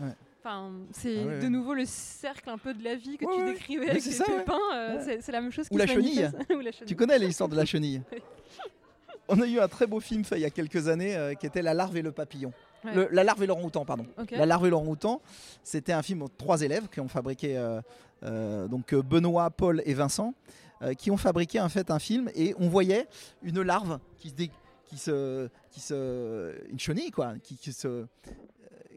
Ouais. 0.00 0.12
Enfin, 0.42 0.70
c'est 0.92 1.18
Ah 1.22 1.26
ouais, 1.26 1.38
de 1.38 1.42
ouais. 1.42 1.48
nouveau 1.48 1.74
le 1.74 1.84
cercle 1.84 2.50
un 2.50 2.58
peu 2.58 2.72
de 2.72 2.82
la 2.84 2.94
vie 2.94 3.16
que 3.18 3.24
Ouais, 3.24 3.36
tu 3.36 3.44
décrivais 3.46 3.90
avec 3.90 4.04
les 4.04 4.10
ça, 4.12 4.24
Ouais. 4.28 5.18
c'est- 5.20 5.32
la 5.32 5.40
même 5.40 5.50
chose 5.50 5.68
qui 5.68 5.74
Ou 5.74 5.78
la 5.78 5.86
chenille. 5.88 6.30
Ou 6.50 6.60
la 6.60 6.70
chenille. 6.70 6.86
Tu 6.86 6.94
connais 6.94 7.18
l'histoire 7.18 7.48
de 7.48 7.56
la 7.56 7.64
chenille. 7.64 8.02
On 9.28 9.40
a 9.40 9.46
eu 9.46 9.58
un 9.58 9.66
très 9.66 9.88
beau 9.88 9.98
film 9.98 10.24
fait 10.24 10.36
il 10.36 10.42
y 10.42 10.44
a 10.44 10.50
quelques 10.50 10.86
années 10.86 11.16
euh, 11.16 11.34
qui 11.34 11.46
était 11.46 11.62
La 11.62 11.74
larve 11.74 11.96
et 11.96 12.02
le 12.02 12.12
papillon. 12.12 12.52
Ouais. 12.84 12.94
Le- 12.94 13.08
la 13.10 13.24
larve 13.24 13.42
et 13.42 13.46
l'orang-outan, 13.46 13.84
pardon. 13.84 14.06
La 14.36 14.46
larve 14.46 14.66
et 14.66 14.70
l'orang-outan, 14.70 15.20
c'était 15.62 15.92
un 15.92 16.02
film 16.02 16.20
de 16.24 16.28
trois 16.38 16.60
élèves 16.62 16.88
qui 16.88 17.00
ont 17.00 17.08
fabriqué, 17.08 17.56
euh, 17.58 17.80
euh, 18.22 18.68
donc 18.68 18.92
euh, 18.92 19.02
Benoît, 19.02 19.50
Paul 19.50 19.82
et 19.84 19.94
Vincent, 19.94 20.34
euh, 20.82 20.94
qui 20.94 21.10
ont 21.10 21.16
fabriqué 21.16 21.60
en 21.60 21.68
fait 21.68 21.90
un 21.90 21.98
film 21.98 22.30
et 22.34 22.54
on 22.58 22.68
voyait 22.68 23.08
une 23.42 23.62
larve 23.62 23.98
qui 24.18 24.28
se, 24.30 24.34
dé- 24.34 24.50
qui 24.84 24.98
se, 24.98 25.48
qui 25.70 25.80
se, 25.80 26.54
une 26.70 26.78
chenille 26.78 27.10
quoi, 27.10 27.34
qui, 27.42 27.56
qui 27.56 27.72
se, 27.72 28.06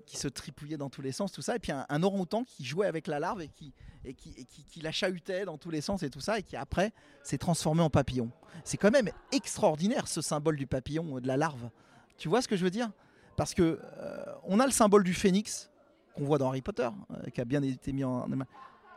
qui 0.06 0.18
se 0.18 0.28
tripouillait 0.28 0.78
dans 0.78 0.90
tous 0.90 1.02
les 1.02 1.12
sens, 1.12 1.32
tout 1.32 1.42
ça, 1.42 1.56
et 1.56 1.60
puis 1.60 1.72
un, 1.72 1.86
un 1.88 2.04
orang-outan 2.04 2.44
qui 2.44 2.66
jouait 2.66 2.88
avec 2.88 3.08
la 3.08 3.20
larve 3.20 3.42
et 3.42 3.48
qui, 3.48 3.74
et 4.06 4.14
qui, 4.14 4.34
et 4.38 4.44
qui, 4.44 4.64
qui 4.64 4.82
la 4.82 4.92
chahutait 4.92 5.46
dans 5.46 5.58
tous 5.58 5.70
les 5.70 5.82
sens 5.82 6.04
et 6.04 6.10
tout 6.10 6.20
ça, 6.20 6.38
et 6.40 6.44
qui 6.44 6.56
après 6.56 6.92
s'est 7.24 7.38
transformé 7.38 7.82
en 7.82 7.90
papillon. 7.90 8.30
C'est 8.64 8.78
quand 8.78 8.92
même 8.92 9.10
extraordinaire 9.32 10.08
ce 10.08 10.22
symbole 10.22 10.58
du 10.58 10.68
papillon, 10.68 11.20
de 11.20 11.28
la 11.28 11.38
larve. 11.38 11.70
Tu 12.18 12.28
vois 12.28 12.42
ce 12.42 12.48
que 12.48 12.56
je 12.58 12.64
veux 12.64 12.72
dire? 12.72 12.90
Parce 13.40 13.54
que 13.54 13.80
euh, 14.02 14.26
on 14.44 14.60
a 14.60 14.66
le 14.66 14.72
symbole 14.74 15.02
du 15.02 15.14
phénix 15.14 15.72
qu'on 16.14 16.26
voit 16.26 16.38
dans 16.38 16.50
Harry 16.50 16.62
Potter, 16.62 16.90
euh, 17.12 17.30
qui 17.30 17.40
a 17.40 17.46
bien 17.46 17.64
été 17.64 17.94
mis 17.94 18.04
en. 18.04 18.28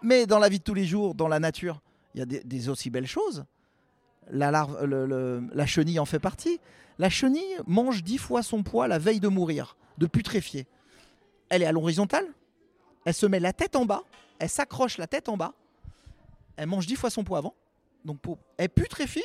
Mais 0.03 0.27
dans 0.27 0.41
la 0.41 0.49
vie 0.49 0.59
de 0.59 0.65
tous 0.65 0.75
les 0.75 0.85
jours, 0.85 1.15
dans 1.15 1.29
la 1.29 1.39
nature, 1.39 1.81
il 2.13 2.19
y 2.19 2.23
a 2.23 2.27
des, 2.27 2.69
aussi 2.69 2.91
belles 2.91 3.07
choses. 3.07 3.45
La, 4.29 4.51
la 4.51 5.67
chenille 5.67 6.01
en 6.01 6.07
fait 6.07 6.19
partie. 6.19 6.59
La 6.99 7.09
chenille 7.09 7.57
mange 7.69 8.03
dix 8.03 8.19
fois 8.19 8.43
son 8.43 8.65
poids 8.65 8.89
la 8.89 8.99
veille 8.99 9.21
de 9.21 9.29
mourir, 9.29 9.77
de 9.99 10.09
putréfier. 10.09 10.67
Elle 11.49 11.63
est 11.63 11.67
à 11.67 11.73
l'horizontale, 11.73 12.27
elle 13.05 13.15
se 13.15 13.27
met 13.27 13.39
la 13.39 13.53
tête 13.53 13.77
en 13.77 13.87
bas, 13.87 14.03
elle 14.41 14.49
s'accroche 14.49 14.99
la 14.99 15.07
tête 15.07 15.29
en 15.29 15.37
bas, 15.37 15.55
elle 16.57 16.67
mange 16.67 16.89
dix 16.89 16.97
fois 16.97 17.11
son 17.11 17.23
poids 17.23 17.39
avant, 17.39 17.55
donc 18.05 18.19
elle 18.59 18.71
putréfie 18.71 19.23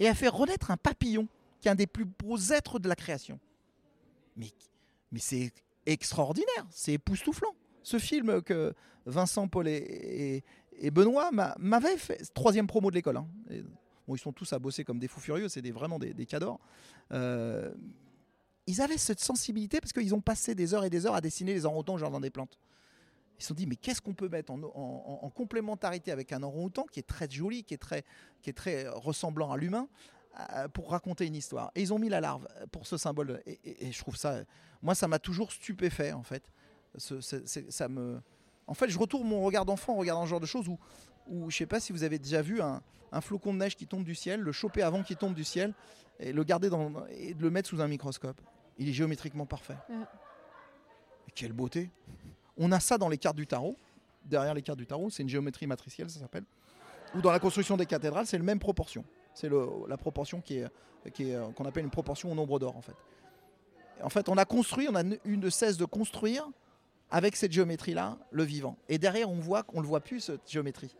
et 0.00 0.06
elle 0.06 0.16
fait 0.16 0.26
renaître 0.26 0.72
un 0.72 0.76
papillon, 0.76 1.28
qui 1.60 1.68
est 1.68 1.70
un 1.70 1.76
des 1.76 1.86
plus 1.86 2.04
beaux 2.04 2.38
êtres 2.50 2.80
de 2.80 2.88
la 2.88 2.96
création. 2.96 3.38
Mais, 5.12 5.20
c'est 5.20 5.52
extraordinaire, 5.86 6.66
c'est 6.70 6.92
époustouflant. 6.94 7.54
Ce 7.82 7.98
film 7.98 8.42
que 8.42 8.74
Vincent, 9.06 9.48
Paul 9.48 9.66
et, 9.68 10.42
Benoît 10.92 11.30
m'a- 11.30 11.54
m'avaient 11.58 11.96
fait, 11.96 12.32
troisième 12.34 12.66
promo 12.66 12.90
de 12.90 12.96
l'école. 12.96 13.16
hein. 13.18 13.26
Ils 14.08 14.18
sont 14.18 14.32
tous 14.32 14.52
à 14.52 14.58
bosser 14.58 14.82
comme 14.84 14.98
des 14.98 15.06
fous 15.08 15.20
furieux, 15.20 15.48
c'est 15.48 15.60
vraiment 15.70 15.98
des, 15.98 16.26
cadors. 16.26 16.58
Euh, 17.12 17.72
ils 18.66 18.80
avaient 18.80 18.98
cette 18.98 19.20
sensibilité 19.20 19.80
parce 19.80 19.92
qu'ils 19.92 20.14
ont 20.14 20.20
passé 20.20 20.54
des 20.54 20.74
heures 20.74 20.84
et 20.84 20.90
des 20.90 21.06
heures 21.06 21.14
à 21.14 21.20
dessiner 21.20 21.54
les 21.54 21.64
orang-outans 21.64 21.94
au 21.94 21.98
jardin 21.98 22.20
des 22.20 22.30
plantes. 22.30 22.58
Ils 23.38 23.42
se 23.42 23.48
sont 23.48 23.54
dit, 23.54 23.66
mais 23.66 23.76
qu'est-ce 23.76 24.02
qu'on 24.02 24.12
peut 24.14 24.28
mettre 24.28 24.52
en, 24.52 24.60
en- 24.62 24.66
en- 24.74 25.18
en 25.22 25.30
complémentarité 25.30 26.10
avec 26.12 26.32
un 26.32 26.42
orang-outan 26.42 26.84
qui 26.90 27.00
est 27.00 27.04
très 27.06 27.30
joli, 27.30 27.62
qui 27.64 27.74
est 27.74 27.78
très, 27.78 28.04
ressemblant 28.88 29.50
à 29.52 29.56
l'humain, 29.56 29.88
pour 30.72 30.90
raconter 30.90 31.26
une 31.26 31.34
histoire. 31.34 31.70
Et 31.74 31.82
ils 31.82 31.92
ont 31.92 31.98
mis 31.98 32.08
la 32.08 32.20
larve 32.20 32.46
pour 32.72 32.86
ce 32.86 32.96
symbole. 32.96 33.42
Et, 33.46 33.58
et- 33.64 33.86
et 33.88 33.92
je 33.92 33.98
trouve 33.98 34.16
ça, 34.16 34.40
moi, 34.82 34.94
ça 34.94 35.08
m'a 35.08 35.18
toujours 35.18 35.52
stupéfait, 35.52 36.12
en 36.12 36.22
fait. 36.22 36.50
Ce- 36.96 37.20
ce- 37.20 37.44
c'est- 37.46 37.70
ça 37.70 37.88
me... 37.88 38.20
En 38.66 38.74
fait, 38.74 38.88
je 38.88 38.98
retourne 38.98 39.26
mon 39.28 39.42
regard 39.42 39.64
d'enfant 39.64 39.94
en 39.94 39.96
regardant 39.96 40.24
ce 40.24 40.30
genre 40.30 40.40
de 40.40 40.46
choses 40.46 40.68
où, 40.68 40.78
où 41.26 41.50
je 41.50 41.56
sais 41.56 41.66
pas 41.66 41.80
si 41.80 41.92
vous 41.92 42.04
avez 42.04 42.18
déjà 42.18 42.40
vu 42.42 42.60
un, 42.60 42.80
un 43.12 43.20
flocon 43.20 43.52
de 43.52 43.58
neige 43.58 43.76
qui 43.76 43.86
tombe 43.86 44.04
du 44.04 44.14
ciel, 44.14 44.40
le 44.40 44.52
choper 44.52 44.82
avant 44.82 45.02
qu'il 45.02 45.16
tombe 45.16 45.34
du 45.34 45.44
ciel, 45.44 45.74
et 46.20 46.32
le 46.32 46.44
garder 46.44 46.70
dans, 46.70 47.06
et 47.08 47.34
le 47.34 47.50
mettre 47.50 47.68
sous 47.68 47.80
un 47.80 47.88
microscope. 47.88 48.40
Il 48.78 48.88
est 48.88 48.92
géométriquement 48.92 49.46
parfait. 49.46 49.76
Ouais. 49.88 49.96
Quelle 51.34 51.52
beauté 51.52 51.90
On 52.56 52.72
a 52.72 52.80
ça 52.80 52.98
dans 52.98 53.08
les 53.08 53.18
cartes 53.18 53.36
du 53.36 53.46
tarot. 53.46 53.76
Derrière 54.24 54.54
les 54.54 54.62
cartes 54.62 54.78
du 54.78 54.86
tarot, 54.86 55.10
c'est 55.10 55.22
une 55.22 55.28
géométrie 55.28 55.66
matricielle, 55.66 56.10
ça 56.10 56.20
s'appelle. 56.20 56.44
Ou 57.14 57.20
dans 57.20 57.32
la 57.32 57.40
construction 57.40 57.76
des 57.76 57.86
cathédrales, 57.86 58.26
c'est 58.26 58.38
la 58.38 58.44
même 58.44 58.58
proportion. 58.58 59.04
C'est 59.34 59.50
la 59.88 59.96
proportion 59.96 60.40
qui 60.40 60.58
est 60.58 60.66
qui 61.08 61.30
est, 61.30 61.34
euh, 61.34 61.48
qu'on 61.52 61.64
appelle 61.64 61.84
une 61.84 61.90
proportion 61.90 62.30
au 62.30 62.34
nombre 62.34 62.58
d'or 62.58 62.76
en 62.76 62.82
fait. 62.82 62.96
En 64.02 64.10
fait, 64.10 64.28
on 64.28 64.36
a 64.36 64.44
construit, 64.44 64.88
on 64.90 64.94
a 64.94 65.02
ne- 65.02 65.16
eu 65.24 65.36
ne 65.36 65.50
cesse 65.50 65.76
de 65.76 65.84
construire 65.84 66.48
avec 67.10 67.36
cette 67.36 67.52
géométrie-là 67.52 68.18
le 68.30 68.42
vivant. 68.44 68.76
Et 68.88 68.98
derrière, 68.98 69.30
on 69.30 69.36
voit 69.36 69.62
qu'on 69.62 69.78
ne 69.78 69.82
le 69.82 69.88
voit 69.88 70.00
plus 70.00 70.20
cette 70.20 70.50
géométrie. 70.50 70.94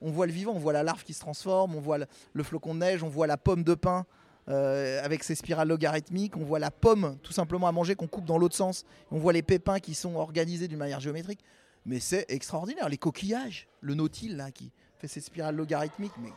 On 0.00 0.10
voit 0.10 0.26
le 0.26 0.32
vivant, 0.32 0.52
on 0.52 0.58
voit 0.58 0.72
la 0.72 0.82
larve 0.82 1.04
qui 1.04 1.14
se 1.14 1.20
transforme, 1.20 1.76
on 1.76 1.80
voit 1.80 1.98
le, 1.98 2.42
flocon 2.42 2.74
de 2.74 2.80
neige, 2.80 3.02
on 3.02 3.08
voit 3.08 3.26
la 3.26 3.36
pomme 3.36 3.62
de 3.62 3.74
pin 3.74 4.04
euh, 4.48 5.02
avec 5.04 5.22
ses 5.22 5.36
spirales 5.36 5.68
logarithmiques, 5.68 6.36
on 6.36 6.44
voit 6.44 6.58
la 6.58 6.72
pomme 6.72 7.16
tout 7.22 7.32
simplement 7.32 7.68
à 7.68 7.72
manger 7.72 7.94
qu'on 7.94 8.08
coupe 8.08 8.24
dans 8.24 8.38
l'autre 8.38 8.56
sens, 8.56 8.84
on 9.12 9.18
voit 9.18 9.32
les 9.32 9.42
pépins 9.42 9.78
qui 9.78 9.94
sont 9.94 10.16
organisés 10.16 10.66
d'une 10.66 10.78
manière 10.78 10.98
géométrique. 10.98 11.44
Mais 11.86 12.00
c'est 12.00 12.26
extraordinaire, 12.28 12.88
les 12.88 12.98
coquillages, 12.98 13.68
le 13.80 13.94
nautile 13.94 14.36
là 14.36 14.50
qui 14.50 14.72
fait 14.98 15.08
ses 15.08 15.20
spirales 15.20 15.54
logarithmiques, 15.54 16.12
mais 16.20 16.32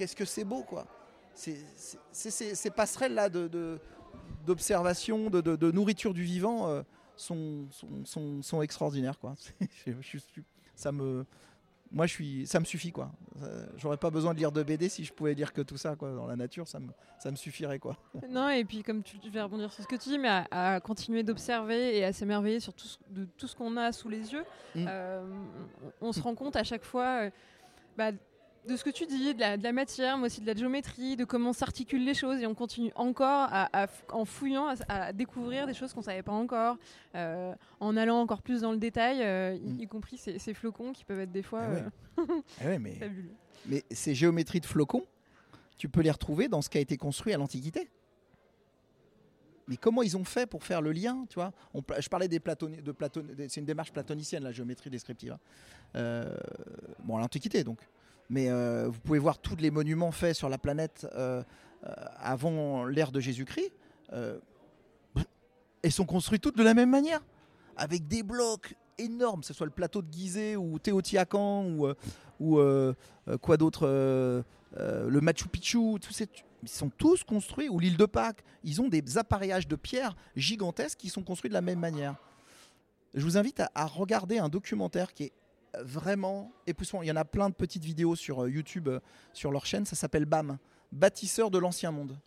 qu'est-ce 0.00 0.16
que 0.16 0.24
c'est 0.24 0.44
beau 0.44 0.62
quoi 0.62 0.86
C'est- 1.34 1.62
Ces 2.12 2.70
passerelles 2.70 3.12
là 3.14 3.28
de, 3.28 3.48
de- 3.48 3.78
d'observation, 4.46 5.28
de, 5.28 5.40
de- 5.42 5.70
nourriture 5.70 6.14
du 6.14 6.22
vivant 6.22 6.68
euh, 6.68 6.82
sont, 7.16 7.66
sont, 7.70 8.04
sont- 8.06 8.42
sont 8.42 8.62
extraordinaires 8.62 9.18
quoi. 9.18 9.34
Je- 9.86 9.92
je 10.00 10.18
suis- 10.18 10.44
ça 10.74 10.90
me, 10.90 11.26
moi 11.92 12.06
je 12.06 12.12
suis, 12.14 12.46
ça 12.46 12.60
me 12.60 12.64
suffit 12.64 12.92
quoi. 12.92 13.10
Euh, 13.42 13.66
J'aurais 13.76 13.98
pas 13.98 14.08
besoin 14.10 14.32
de 14.32 14.38
lire 14.38 14.52
de 14.52 14.62
BD 14.62 14.88
si 14.88 15.04
je 15.04 15.12
pouvais 15.12 15.34
lire 15.34 15.52
que 15.52 15.60
tout 15.60 15.76
ça 15.76 15.96
quoi. 15.96 16.12
Dans 16.14 16.26
la 16.26 16.36
nature, 16.36 16.66
ça 16.66 16.78
me, 16.80 16.88
ça 17.18 17.30
me 17.30 17.36
suffirait 17.36 17.78
quoi. 17.78 17.96
Non, 18.30 18.48
et 18.48 18.64
puis 18.64 18.82
comme 18.82 19.02
tu 19.02 19.18
tu 19.18 19.28
vas 19.28 19.44
rebondir 19.44 19.70
sur 19.70 19.82
ce 19.82 19.88
que 19.88 19.96
tu 19.96 20.08
dis, 20.08 20.18
mais 20.18 20.28
à, 20.28 20.46
à 20.76 20.80
continuer 20.80 21.22
d'observer 21.22 21.98
et 21.98 22.04
à 22.06 22.12
s'émerveiller 22.14 22.60
sur 22.60 22.72
tout 22.72 22.86
ce, 22.86 22.96
de 23.10 23.26
tout 23.36 23.46
ce 23.46 23.54
qu'on 23.54 23.76
a 23.76 23.92
sous 23.92 24.08
les 24.08 24.32
yeux, 24.32 24.44
Mm. 24.74 24.86
euh, 24.88 25.22
on, 26.00 26.08
on 26.08 26.12
se 26.12 26.20
rend 26.22 26.34
compte 26.34 26.56
à 26.56 26.64
chaque 26.64 26.84
fois 26.84 27.24
euh, 27.26 27.30
bah, 27.98 28.12
de 28.68 28.76
ce 28.76 28.84
que 28.84 28.90
tu 28.90 29.06
dis, 29.06 29.34
de 29.34 29.40
la, 29.40 29.56
de 29.56 29.62
la 29.62 29.72
matière, 29.72 30.18
mais 30.18 30.26
aussi 30.26 30.40
de 30.42 30.46
la 30.46 30.54
géométrie, 30.54 31.16
de 31.16 31.24
comment 31.24 31.52
s'articulent 31.52 32.04
les 32.04 32.14
choses, 32.14 32.40
et 32.40 32.46
on 32.46 32.54
continue 32.54 32.92
encore 32.94 33.48
à, 33.50 33.86
en 34.12 34.24
fouillant 34.24 34.68
à, 34.68 34.74
à 34.88 35.12
découvrir 35.12 35.66
des 35.66 35.74
choses 35.74 35.92
qu'on 35.94 36.02
savait 36.02 36.22
pas 36.22 36.32
encore, 36.32 36.76
euh, 37.14 37.54
en 37.80 37.96
allant 37.96 38.20
encore 38.20 38.42
plus 38.42 38.60
dans 38.60 38.72
le 38.72 38.78
détail, 38.78 39.22
euh, 39.22 39.54
y, 39.54 39.60
Mm. 39.72 39.80
y 39.80 39.86
compris 39.86 40.18
ces, 40.18 40.38
ces 40.38 40.52
flocons 40.54 40.92
qui 40.92 41.04
peuvent 41.04 41.20
être 41.20 41.32
des 41.32 41.42
fois 41.42 41.62
Ah 41.62 41.70
ouais. 41.72 41.84
euh, 42.62 42.66
ouais, 42.66 42.78
mais, 42.78 42.92
fabuleux. 43.00 43.30
mais 43.66 43.82
ces 43.90 44.14
géométries 44.14 44.60
de 44.60 44.66
flocons, 44.66 45.06
tu 45.78 45.88
peux 45.88 46.02
les 46.02 46.10
retrouver 46.10 46.48
dans 46.48 46.60
ce 46.60 46.68
qui 46.68 46.76
a 46.78 46.82
été 46.82 46.96
construit 46.98 47.32
à 47.32 47.38
l'Antiquité. 47.38 47.88
Mais 49.68 49.76
comment 49.76 50.02
ils 50.02 50.16
ont 50.16 50.24
fait 50.24 50.46
pour 50.46 50.64
faire 50.64 50.82
le 50.82 50.90
lien, 50.92 51.24
tu 51.28 51.36
vois? 51.36 51.52
On 51.74 51.82
Je 51.98 52.08
parlais 52.08 52.26
des 52.28 52.40
platoni- 52.40 52.82
de 52.82 52.90
Platon, 52.92 53.24
c'est 53.48 53.60
une 53.60 53.66
démarche 53.66 53.92
platonicienne 53.92 54.42
la 54.42 54.50
géométrie 54.52 54.90
descriptive. 54.90 55.32
hein. 55.32 55.38
Euh, 55.96 56.36
bon, 57.04 57.16
à 57.16 57.20
l'Antiquité 57.20 57.62
donc. 57.64 57.78
Mais 58.30 58.48
euh, 58.48 58.88
vous 58.88 59.00
pouvez 59.00 59.18
voir 59.18 59.38
tous 59.38 59.56
les 59.56 59.72
monuments 59.72 60.12
faits 60.12 60.36
sur 60.36 60.48
la 60.48 60.56
planète 60.56 61.06
euh, 61.16 61.42
euh, 61.84 61.92
avant 62.20 62.84
l'ère 62.84 63.10
de 63.10 63.18
Jésus-Christ. 63.18 63.72
et 65.82 65.90
sont 65.90 66.06
construits 66.06 66.38
toutes 66.38 66.56
de 66.56 66.62
la 66.62 66.74
même 66.74 66.90
manière, 66.90 67.20
avec 67.76 68.06
des 68.06 68.22
blocs 68.22 68.74
énormes, 68.98 69.40
que 69.40 69.46
ce 69.46 69.54
soit 69.54 69.66
le 69.66 69.72
plateau 69.72 70.00
de 70.02 70.12
Gizeh 70.12 70.56
ou 70.56 70.78
Teotihuacan 70.78 71.64
ou, 72.38 72.60
quoi 73.40 73.56
d'autre, 73.56 73.86
le 74.76 75.20
Machu 75.20 75.48
Picchu, 75.48 75.96
ces, 76.10 76.28
ils 76.62 76.68
sont 76.68 76.90
tous 76.90 77.24
construits, 77.24 77.68
ou 77.68 77.80
l'île 77.80 77.96
de 77.96 78.04
Pâques, 78.04 78.44
ils 78.62 78.80
ont 78.80 78.88
des 78.88 79.16
appareillages 79.16 79.66
de 79.66 79.76
pierre 79.76 80.14
gigantesques 80.36 80.98
qui 80.98 81.08
sont 81.08 81.22
construits 81.22 81.48
de 81.48 81.54
la 81.54 81.62
même 81.62 81.80
manière. 81.80 82.14
Je 83.14 83.24
vous 83.24 83.38
invite 83.38 83.60
à, 83.60 83.70
à 83.74 83.86
regarder 83.86 84.38
un 84.38 84.50
documentaire 84.50 85.14
qui 85.14 85.24
est 85.24 85.32
vraiment 85.82 86.52
époustouflant. 86.66 87.02
Il 87.02 87.08
y 87.08 87.12
en 87.12 87.16
a 87.16 87.24
plein 87.24 87.48
de 87.48 87.54
petites 87.54 87.84
vidéos 87.84 88.16
sur 88.16 88.42
euh, 88.44 88.50
YouTube, 88.50 88.88
euh, 88.88 89.00
sur 89.32 89.50
leur 89.52 89.66
chaîne, 89.66 89.84
ça 89.86 89.96
s'appelle 89.96 90.24
BAM, 90.24 90.58
Bâtisseur 90.92 91.50
de 91.52 91.58
l'ancien 91.58 91.92
monde. 91.92 92.18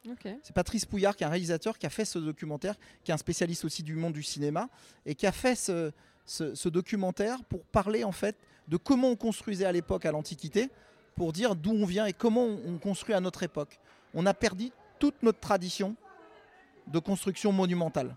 C'est 0.41 0.53
Patrice 0.53 0.85
Pouillard 0.85 1.15
qui 1.17 1.23
est 1.23 1.27
un 1.27 1.29
réalisateur 1.29 1.77
qui 1.77 1.85
a 1.85 1.89
fait 1.89 2.05
ce 2.05 2.17
documentaire, 2.19 2.75
qui 3.03 3.11
est 3.11 3.13
un 3.13 3.17
spécialiste 3.17 3.65
aussi 3.65 3.83
du 3.83 3.95
monde 3.95 4.13
du 4.13 4.23
cinéma 4.23 4.69
et 5.05 5.15
qui 5.15 5.27
a 5.27 5.33
fait 5.33 5.55
ce, 5.55 5.91
ce- 6.25 6.55
ce 6.55 6.69
documentaire 6.69 7.43
pour 7.43 7.65
parler 7.65 8.05
en 8.05 8.13
fait 8.13 8.37
de 8.69 8.77
comment 8.77 9.09
on 9.09 9.15
construisait 9.17 9.65
à 9.65 9.71
l'époque 9.73 10.05
à 10.05 10.11
l'Antiquité, 10.13 10.69
pour 11.15 11.33
dire 11.33 11.55
d'où 11.55 11.71
on 11.71 11.85
vient 11.85 12.05
et 12.05 12.13
comment 12.13 12.45
on 12.45 12.77
construit 12.77 13.13
à 13.13 13.19
notre 13.19 13.43
époque. 13.43 13.79
On 14.13 14.25
a 14.25 14.33
perdu 14.33 14.69
toute 14.99 15.21
notre 15.23 15.41
tradition 15.41 15.95
de 16.87 16.99
construction 16.99 17.51
monumentale. 17.51 18.15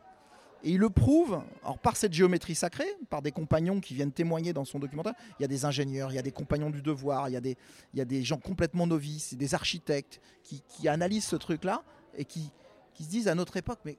Et 0.62 0.70
il 0.70 0.78
le 0.78 0.90
prouve 0.90 1.42
alors 1.62 1.78
par 1.78 1.96
cette 1.96 2.12
géométrie 2.12 2.54
sacrée, 2.54 2.88
par 3.10 3.22
des 3.22 3.30
compagnons 3.30 3.80
qui 3.80 3.94
viennent 3.94 4.12
témoigner 4.12 4.52
dans 4.52 4.64
son 4.64 4.78
documentaire. 4.78 5.14
Il 5.38 5.42
y 5.42 5.44
a 5.44 5.48
des 5.48 5.64
ingénieurs, 5.64 6.10
il 6.10 6.16
y 6.16 6.18
a 6.18 6.22
des 6.22 6.32
compagnons 6.32 6.70
du 6.70 6.82
devoir, 6.82 7.28
il 7.28 7.32
y 7.32 7.36
a 7.36 7.40
des, 7.40 7.56
il 7.92 7.98
y 7.98 8.02
a 8.02 8.04
des 8.04 8.22
gens 8.22 8.38
complètement 8.38 8.86
novices, 8.86 9.34
des 9.34 9.54
architectes 9.54 10.20
qui, 10.42 10.62
qui 10.68 10.88
analysent 10.88 11.26
ce 11.26 11.36
truc-là 11.36 11.84
et 12.16 12.24
qui, 12.24 12.50
qui 12.94 13.04
se 13.04 13.10
disent 13.10 13.28
à 13.28 13.34
notre 13.34 13.56
époque, 13.56 13.80
mais 13.84 13.98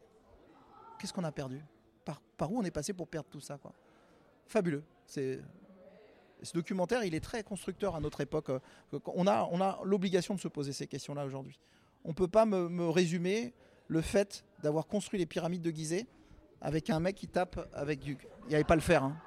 qu'est-ce 1.00 1.14
qu'on 1.14 1.24
a 1.24 1.32
perdu? 1.32 1.62
Par, 2.04 2.22
par 2.38 2.52
où 2.52 2.60
on 2.60 2.64
est 2.64 2.72
passé 2.72 2.94
pour 2.94 3.08
perdre 3.08 3.30
tout 3.30 3.42
ça 3.42 3.60
fabuleux. 4.48 4.84
Ce 5.06 6.54
documentaire, 6.54 7.04
il 7.04 7.14
est 7.16 7.20
très 7.20 7.44
constructeur 7.44 7.96
à 7.96 8.00
notre 8.00 8.22
époque. 8.22 8.50
Euh, 8.50 8.60
On 9.06 9.28
a, 9.28 9.48
on 9.52 9.62
a 9.62 9.80
l'obligation 9.84 10.36
de 10.36 10.40
se 10.40 10.48
poser 10.48 10.74
ces 10.74 10.88
questions-là 10.88 11.26
aujourd'hui. 11.26 11.60
On 12.04 12.10
ne 12.10 12.14
peut 12.14 12.28
pas 12.28 12.46
me, 12.46 12.70
me 12.70 12.90
résumer 12.90 13.54
le 13.88 14.02
fait 14.02 14.44
d'avoir 14.64 14.88
construit 14.88 15.20
les 15.20 15.26
pyramides 15.26 15.62
de 15.62 15.72
Gizeh 15.72 16.08
avec 16.62 16.90
un 16.90 17.00
mec 17.00 17.16
qui 17.16 17.28
tape 17.28 17.70
avec 17.74 18.00
du. 18.00 18.18
Il 18.46 18.50
n'y 18.50 18.56
avait 18.56 18.64
pas 18.64 18.76
le 18.76 18.82
fer, 18.82 19.04
hein. 19.04 19.18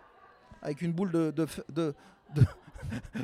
avec 0.63 0.83
une 0.83 0.93
boule 0.93 1.13
de, 1.13 1.31
de, 1.31 1.47
de, 1.69 1.95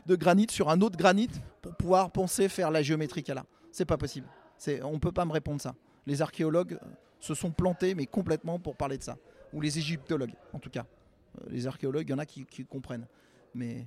de, 0.07 0.17
granit 0.17 0.47
sur 0.51 0.69
un 0.69 0.81
autre 0.81 0.97
granit 0.97 1.31
pour 1.63 1.75
pouvoir 1.75 2.11
penser 2.11 2.49
faire 2.49 2.71
la 2.71 2.83
géométrie 2.83 3.23
qu'elle 3.23 3.39
a. 3.39 3.47
C'est 3.73 3.85
pas 3.85 3.97
possible. 3.97 4.29
On 4.83 4.93
ne 4.93 4.99
peut 4.99 5.13
pas 5.13 5.25
me 5.25 5.33
répondre 5.33 5.61
ça. 5.61 5.75
Les 6.07 6.23
archéologues 6.23 6.79
se 7.21 7.35
sont 7.35 7.51
plantés, 7.51 7.95
mais 7.95 8.07
complètement 8.07 8.59
pour 8.59 8.77
parler 8.77 8.99
de 8.99 9.03
ça. 9.03 9.17
Ou 9.53 9.61
les 9.61 9.79
égyptologues, 9.79 10.35
en 10.53 10.59
tout 10.59 10.71
cas. 10.71 10.87
Euh, 11.41 11.47
Les 11.51 11.67
archéologues, 11.67 12.09
il 12.09 12.13
y 12.13 12.15
en 12.15 12.19
a 12.19 12.27
qui, 12.27 12.47
comprennent. 12.65 13.07
Mais, 13.55 13.87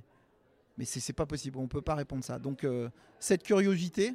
mais 0.76 0.84
c'est 0.84 1.12
pas 1.12 1.26
possible. 1.26 1.58
On 1.58 1.62
ne 1.62 1.68
peut 1.68 1.82
pas 1.82 1.94
répondre 1.94 2.24
ça. 2.24 2.38
Donc, 2.38 2.64
euh, 2.64 2.88
cette 3.18 3.42
curiosité, 3.42 4.14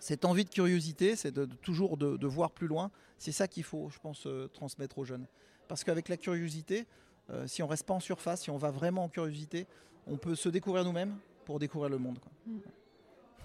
cette 0.00 0.24
envie 0.24 0.44
de 0.44 0.50
curiosité, 0.50 1.14
c'est 1.14 1.30
de, 1.30 1.44
de 1.44 1.54
toujours 1.54 1.96
de, 1.96 2.16
de 2.16 2.26
voir 2.26 2.50
plus 2.50 2.66
loin. 2.66 2.90
C'est 3.18 3.32
ça 3.32 3.46
qu'il 3.46 3.62
faut, 3.62 3.88
je 3.90 3.98
pense, 4.00 4.26
euh, 4.26 4.48
transmettre 4.48 4.98
aux 4.98 5.04
jeunes. 5.04 5.26
Parce 5.68 5.84
qu'avec 5.84 6.08
la 6.08 6.16
curiosité, 6.16 6.86
euh, 7.30 7.46
si 7.46 7.62
on 7.62 7.68
reste 7.68 7.86
pas 7.86 7.94
en 7.94 8.00
surface, 8.00 8.42
si 8.42 8.50
on 8.50 8.56
va 8.56 8.70
vraiment 8.72 9.04
en 9.04 9.08
curiosité, 9.08 9.66
on 10.06 10.16
peut 10.16 10.34
se 10.34 10.48
découvrir 10.48 10.84
nous-mêmes 10.84 11.16
pour 11.44 11.58
découvrir 11.58 11.90
le 11.90 11.98
monde. 11.98 12.18
quoi. 12.18 12.32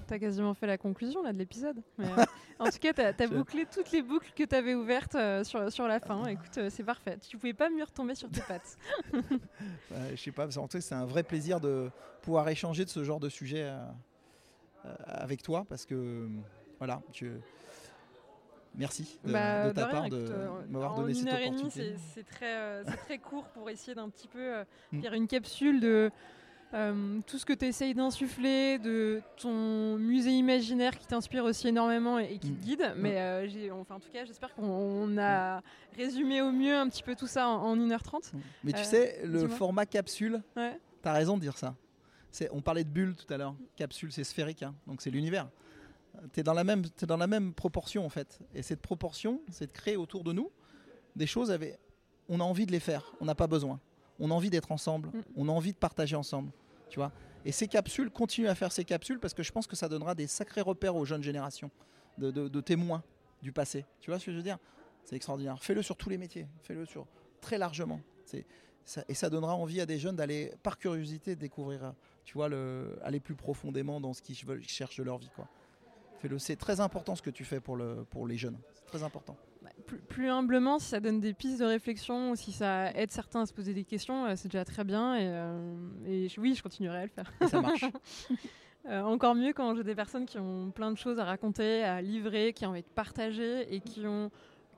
T'as 0.07 0.19
quasiment 0.19 0.53
fait 0.53 0.67
la 0.67 0.77
conclusion 0.77 1.23
là 1.23 1.33
de 1.33 1.37
l'épisode. 1.37 1.81
Euh, 2.57 2.63
en 2.67 2.71
tout 2.71 2.79
cas, 2.79 2.93
t'as 2.93 3.11
as 3.21 3.27
bouclé 3.27 3.65
toutes 3.65 3.91
les 3.91 4.01
boucles 4.01 4.31
que 4.33 4.45
t'avais 4.45 4.75
ouvertes 4.75 5.15
euh, 5.15 5.43
sur, 5.43 5.69
sur 5.69 5.89
la 5.89 5.99
fin. 5.99 6.25
Écoute, 6.25 6.57
euh, 6.57 6.69
c'est 6.69 6.85
parfait. 6.85 7.17
Tu 7.17 7.37
pouvais 7.37 7.53
pas 7.53 7.69
mieux 7.69 7.83
retomber 7.83 8.15
sur 8.15 8.29
tes 8.29 8.39
pattes. 8.47 8.77
Euh, 9.13 10.11
je 10.11 10.15
sais 10.15 10.31
pas, 10.31 10.47
c'est 10.79 10.95
un 10.95 11.05
vrai 11.05 11.23
plaisir 11.23 11.59
de 11.59 11.89
pouvoir 12.21 12.47
échanger 12.47 12.85
de 12.85 12.89
ce 12.89 13.03
genre 13.03 13.19
de 13.19 13.27
sujet 13.27 13.69
avec 15.05 15.41
toi 15.43 15.65
parce 15.67 15.85
que 15.85 15.95
euh, 15.95 16.27
voilà, 16.79 17.01
je... 17.13 17.27
merci 18.75 19.19
de, 19.23 19.31
Bah, 19.31 19.67
de 19.67 19.73
ta 19.73 19.85
part 19.85 20.09
de 20.09 20.17
euh, 20.17 20.49
m'avoir 20.69 20.95
donné 20.95 21.09
une 21.09 21.15
cette 21.15 21.27
heure 21.33 21.39
et 21.39 21.45
demie, 21.49 21.59
opportunité. 21.61 21.95
c'est- 22.13 22.23
très, 22.23 22.53
euh, 22.55 22.83
c'est 22.85 22.97
très 22.97 23.17
court 23.17 23.45
pour 23.53 23.69
essayer 23.69 23.95
d'un 23.95 24.09
petit 24.09 24.27
peu 24.27 24.39
euh, 24.39 24.63
Mm. 24.91 25.01
faire 25.01 25.13
une 25.13 25.27
capsule 25.27 25.79
de 25.79 26.11
euh, 26.73 27.19
tout 27.25 27.37
ce 27.37 27.45
que 27.45 27.53
tu 27.53 27.63
essayes 27.65 27.93
d'insuffler, 27.93 28.79
de 28.79 29.21
ton 29.37 29.97
musée 29.97 30.31
imaginaire 30.31 30.97
qui 30.97 31.07
t'inspire 31.07 31.45
aussi 31.45 31.69
énormément 31.69 32.19
et, 32.19 32.25
et 32.33 32.37
qui 32.37 32.51
te 32.51 32.57
Mm. 32.59 32.65
guide. 32.65 32.93
Mais 32.97 33.21
euh, 33.21 33.47
j'ai- 33.47 33.71
enfin, 33.71 33.95
en 33.95 33.99
tout 33.99 34.09
cas, 34.11 34.25
j'espère 34.25 34.53
qu'on 34.55 34.65
on 34.67 35.17
a 35.17 35.61
résumé 35.95 36.41
au 36.41 36.51
mieux 36.51 36.75
un 36.75 36.89
petit 36.89 37.03
peu 37.03 37.15
tout 37.15 37.27
ça 37.27 37.47
en, 37.47 37.61
en 37.61 37.77
1h30. 37.77 38.31
Mais 38.65 38.73
tu 38.73 38.79
Euh, 38.79 38.83
sais, 38.83 39.21
le 39.23 39.47
format 39.47 39.85
capsule, 39.85 40.41
Ouais. 40.57 40.77
tu 41.01 41.07
as 41.07 41.13
raison 41.13 41.37
de 41.37 41.41
dire 41.41 41.57
ça. 41.57 41.75
On 42.51 42.61
parlait 42.61 42.83
de 42.83 42.89
bulle 42.89 43.15
tout 43.15 43.31
à 43.33 43.37
l'heure. 43.37 43.55
Capsule, 43.75 44.11
c'est 44.11 44.23
sphérique, 44.23 44.63
hein, 44.63 44.75
donc 44.87 45.01
c'est 45.01 45.09
l'univers. 45.11 45.49
Tu 46.33 46.39
es, 46.39 46.43
dans 46.43 46.53
la 46.53 46.63
même- 46.63 46.83
dans 47.07 47.17
la 47.17 47.27
même 47.27 47.53
proportion 47.53 48.05
en 48.05 48.09
fait. 48.09 48.39
Et 48.53 48.61
cette 48.61 48.81
proportion, 48.81 49.41
c'est 49.49 49.67
de 49.67 49.71
créer 49.71 49.97
autour 49.97 50.23
de 50.23 50.31
nous 50.33 50.49
des 51.15 51.27
choses 51.27 51.51
avec. 51.51 51.77
On 52.29 52.39
a 52.39 52.43
envie 52.43 52.65
de 52.65 52.71
les 52.71 52.79
faire, 52.79 53.13
on 53.21 53.25
n'a 53.25 53.35
pas 53.35 53.47
besoin. 53.47 53.79
On 54.19 54.31
a 54.31 54.33
envie 54.33 54.49
d'être 54.49 54.71
ensemble, 54.71 55.09
Mm. 55.09 55.21
on 55.35 55.49
a 55.49 55.51
envie 55.51 55.73
de 55.73 55.77
partager 55.77 56.15
ensemble. 56.15 56.51
Tu 56.89 56.99
vois 56.99 57.11
Et 57.43 57.51
ces 57.51 57.67
capsules, 57.67 58.09
continue 58.09 58.47
à 58.47 58.55
faire 58.55 58.71
ces 58.71 58.83
capsules 58.85 59.19
parce 59.19 59.33
que 59.35 59.43
je 59.43 59.51
pense 59.51 59.67
que 59.67 59.75
ça 59.75 59.87
donnera 59.89 60.15
des 60.15 60.25
sacrés 60.27 60.61
repères 60.61 60.95
aux 60.95 61.05
jeunes 61.05 61.21
générations, 61.21 61.69
de, 62.17 62.31
de- 62.31 62.47
de 62.47 62.61
témoins 62.61 63.03
du 63.43 63.51
passé. 63.51 63.85
Tu 63.99 64.09
vois 64.09 64.17
ce 64.19 64.25
que 64.25 64.31
je 64.31 64.37
veux 64.37 64.43
dire? 64.43 64.57
C'est 65.03 65.15
extraordinaire. 65.15 65.61
Fais-le 65.61 65.83
sur 65.83 65.95
tous 65.95 66.09
les 66.09 66.17
métiers, 66.17 66.47
fais-le 66.63 66.85
sur 66.85 67.05
très 67.41 67.57
largement. 67.59 67.99
Ça- 68.85 69.03
et 69.09 69.13
ça 69.15 69.29
donnera 69.29 69.53
envie 69.55 69.81
à 69.81 69.85
des 69.85 69.97
jeunes 69.99 70.15
d'aller, 70.15 70.51
par 70.63 70.77
curiosité, 70.79 71.35
découvrir, 71.35 71.83
euh, 71.83 71.91
tu 72.25 72.33
vois, 72.33 72.49
le, 72.49 72.97
aller 73.03 73.19
plus 73.21 73.35
profondément 73.35 74.01
dans 74.01 74.13
ce 74.13 74.21
qu'ils 74.21 74.35
cherchent 74.67 74.97
de 74.97 75.03
leur 75.03 75.17
vie. 75.17 75.29
Quoi. 75.35 75.47
Fais-le. 76.19 76.37
C'est 76.39 76.55
très 76.57 76.79
important 76.81 77.15
ce 77.15 77.21
que 77.21 77.29
tu 77.29 77.43
fais 77.45 77.59
pour, 77.61 77.75
le, 77.77 78.05
pour 78.09 78.27
les 78.27 78.37
jeunes. 78.37 78.57
C'est 78.73 78.85
très 78.85 79.03
important. 79.03 79.37
Bah, 79.61 79.69
plus, 79.85 79.97
plus 79.99 80.29
humblement, 80.29 80.79
si 80.79 80.87
ça 80.87 80.99
donne 80.99 81.19
des 81.19 81.33
pistes 81.33 81.59
de 81.59 81.65
réflexion 81.65 82.31
ou 82.31 82.35
si 82.35 82.51
ça 82.51 82.91
aide 82.91 83.11
certains 83.11 83.41
à 83.41 83.45
se 83.45 83.53
poser 83.53 83.73
des 83.73 83.83
questions, 83.83 84.25
euh, 84.25 84.33
c'est 84.35 84.47
déjà 84.49 84.65
très 84.65 84.83
bien. 84.83 85.15
Et, 85.15 85.27
euh, 85.27 85.75
et 86.05 86.27
je- 86.29 86.39
oui, 86.41 86.53
je 86.55 86.61
continuerai 86.63 86.97
à 86.99 87.03
le 87.03 87.09
faire. 87.09 87.31
Et 87.41 87.47
ça 87.47 87.61
marche. 87.61 87.85
Euh, 88.87 89.01
encore 89.01 89.33
mieux 89.33 89.51
quand 89.51 89.73
j'ai 89.75 89.83
des 89.83 89.95
personnes 89.95 90.27
qui 90.27 90.37
ont 90.37 90.69
plein 90.69 90.91
de 90.91 90.95
choses 90.95 91.17
à 91.17 91.25
raconter, 91.25 91.83
à 91.83 92.03
livrer, 92.03 92.53
qui 92.53 92.67
ont 92.67 92.69
envie 92.69 92.83
de 92.83 92.87
partager 92.87 93.73
et 93.73 93.79
qui 93.79 94.05
ont 94.05 94.29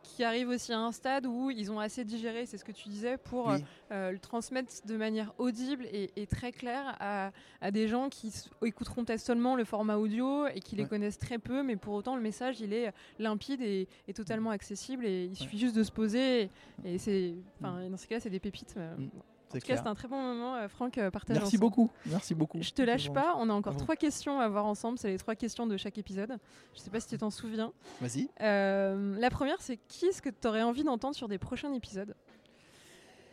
qui 0.03 0.24
arrivent 0.24 0.49
aussi 0.49 0.72
à 0.74 0.80
un 0.80 0.91
stade 0.91 1.26
où 1.26 1.49
ils 1.52 1.72
ont 1.72 1.80
assez 1.80 2.06
digéré, 2.06 2.45
c'est 2.45 2.57
ce 2.57 2.64
que 2.64 2.72
tu 2.72 2.88
disais, 2.90 3.18
pour 3.18 3.48
Oui. 3.48 3.64
euh, 3.91 4.11
le 4.11 4.19
transmettre 4.19 4.72
de 4.86 4.95
manière 4.98 5.34
audible 5.38 5.86
et, 5.91 6.11
et 6.15 6.26
très 6.28 6.52
claire 6.52 6.95
à, 6.99 7.32
à 7.61 7.72
des 7.72 7.88
gens 7.88 8.10
qui 8.10 8.34
écouteront 8.64 9.03
peut-être 9.06 9.19
seulement 9.22 9.56
le 9.56 9.64
format 9.65 9.98
audio 9.98 10.48
et 10.48 10.60
qui 10.60 10.76
les 10.76 10.84
Ouais. 10.84 10.90
connaissent 10.90 11.19
très 11.19 11.40
peu, 11.40 11.64
mais 11.64 11.76
pour 11.76 11.94
autant 11.94 12.15
le 12.15 12.22
message 12.22 12.61
il 12.61 12.74
est 12.74 12.91
limpide 13.19 13.61
et, 13.61 13.88
et 14.07 14.14
totalement 14.14 14.52
accessible 14.52 15.06
et 15.06 15.26
il 15.26 15.36
suffit 15.36 15.57
juste 15.60 15.76
de 15.76 15.84
se 15.84 15.91
poser 15.91 16.44
et, 16.44 16.49
et 16.86 16.98
c'est, 16.98 17.36
enfin 17.60 17.90
dans 17.90 17.98
ces 17.98 18.07
cas 18.07 18.19
c'est 18.19 18.30
des 18.30 18.40
pépites. 18.40 18.74
mais, 18.76 18.88
Mm. 19.06 19.10
bon. 19.14 19.22
En 19.49 19.53
C'est 19.53 19.60
tout 19.60 19.61
cas, 19.61 19.65
clair. 19.68 19.78
c'était 19.78 19.90
un 19.90 19.95
très 19.95 20.07
bon 20.10 20.22
moment, 20.22 20.56
euh, 20.56 20.68
Franck, 20.68 20.98
euh, 20.98 21.10
partage 21.10 21.36
Merci 21.38 21.56
ensemble. 21.56 21.60
beaucoup. 21.61 21.91
Merci 22.06 22.36
beaucoup. 22.36 22.61
Je 22.61 22.72
te 22.72 22.82
lâche 22.82 23.06
C'est 23.06 23.14
pas, 23.14 23.36
on 23.38 23.49
a 23.49 23.53
encore 23.53 23.74
Bravo. 23.74 23.86
trois 23.86 23.95
questions 23.95 24.40
à 24.41 24.48
voir 24.49 24.65
ensemble, 24.65 24.98
c'est 24.99 25.07
les 25.10 25.18
trois 25.18 25.36
questions 25.36 25.65
de 25.68 25.78
chaque 25.78 25.98
épisode. 25.98 26.38
Je 26.76 26.80
sais 26.82 26.90
pas 26.90 26.99
si 26.99 27.07
tu 27.07 27.18
t'en 27.18 27.30
souviens. 27.30 27.72
Vas-y. 28.02 28.30
Euh, 28.41 29.18
la 29.18 29.30
première, 29.30 29.61
c'est 29.61 29.78
qui 29.88 30.06
est-ce 30.07 30.22
que 30.22 30.30
tu 30.30 30.48
aurais 30.48 30.64
envie 30.64 30.84
d'entendre 30.84 31.15
sur 31.15 31.28
des 31.30 31.38
prochains 31.38 31.74
épisodes? 31.74 32.14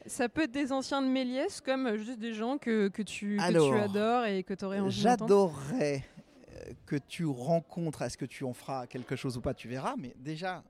Ça 0.07 0.29
peut 0.29 0.43
être 0.43 0.53
des 0.53 0.71
anciens 0.71 1.01
de 1.03 1.09
Méliès, 1.09 1.61
comme 1.61 1.97
juste 1.97 2.19
des 2.21 2.35
gens 2.35 2.59
que, 2.59 2.89
que, 2.89 3.03
tu, 3.03 3.39
que 3.39 3.51
tu 3.73 3.79
adores 3.81 4.27
et 4.27 4.43
que 4.45 4.53
tu 4.55 4.65
aurais 4.65 4.81
envie 4.81 5.03
d'entendre. 5.03 5.27
J'adorerais 5.29 6.05
que 6.87 6.97
tu 6.97 7.25
rencontres, 7.27 8.03
est-ce 8.03 8.17
que 8.19 8.25
tu 8.27 8.45
en 8.45 8.53
feras 8.53 8.87
quelque 8.87 9.17
chose 9.17 9.37
ou 9.37 9.41
pas, 9.41 9.53
tu 9.55 9.67
verras, 9.67 9.95
mais 9.99 10.15
déjà, 10.19 10.63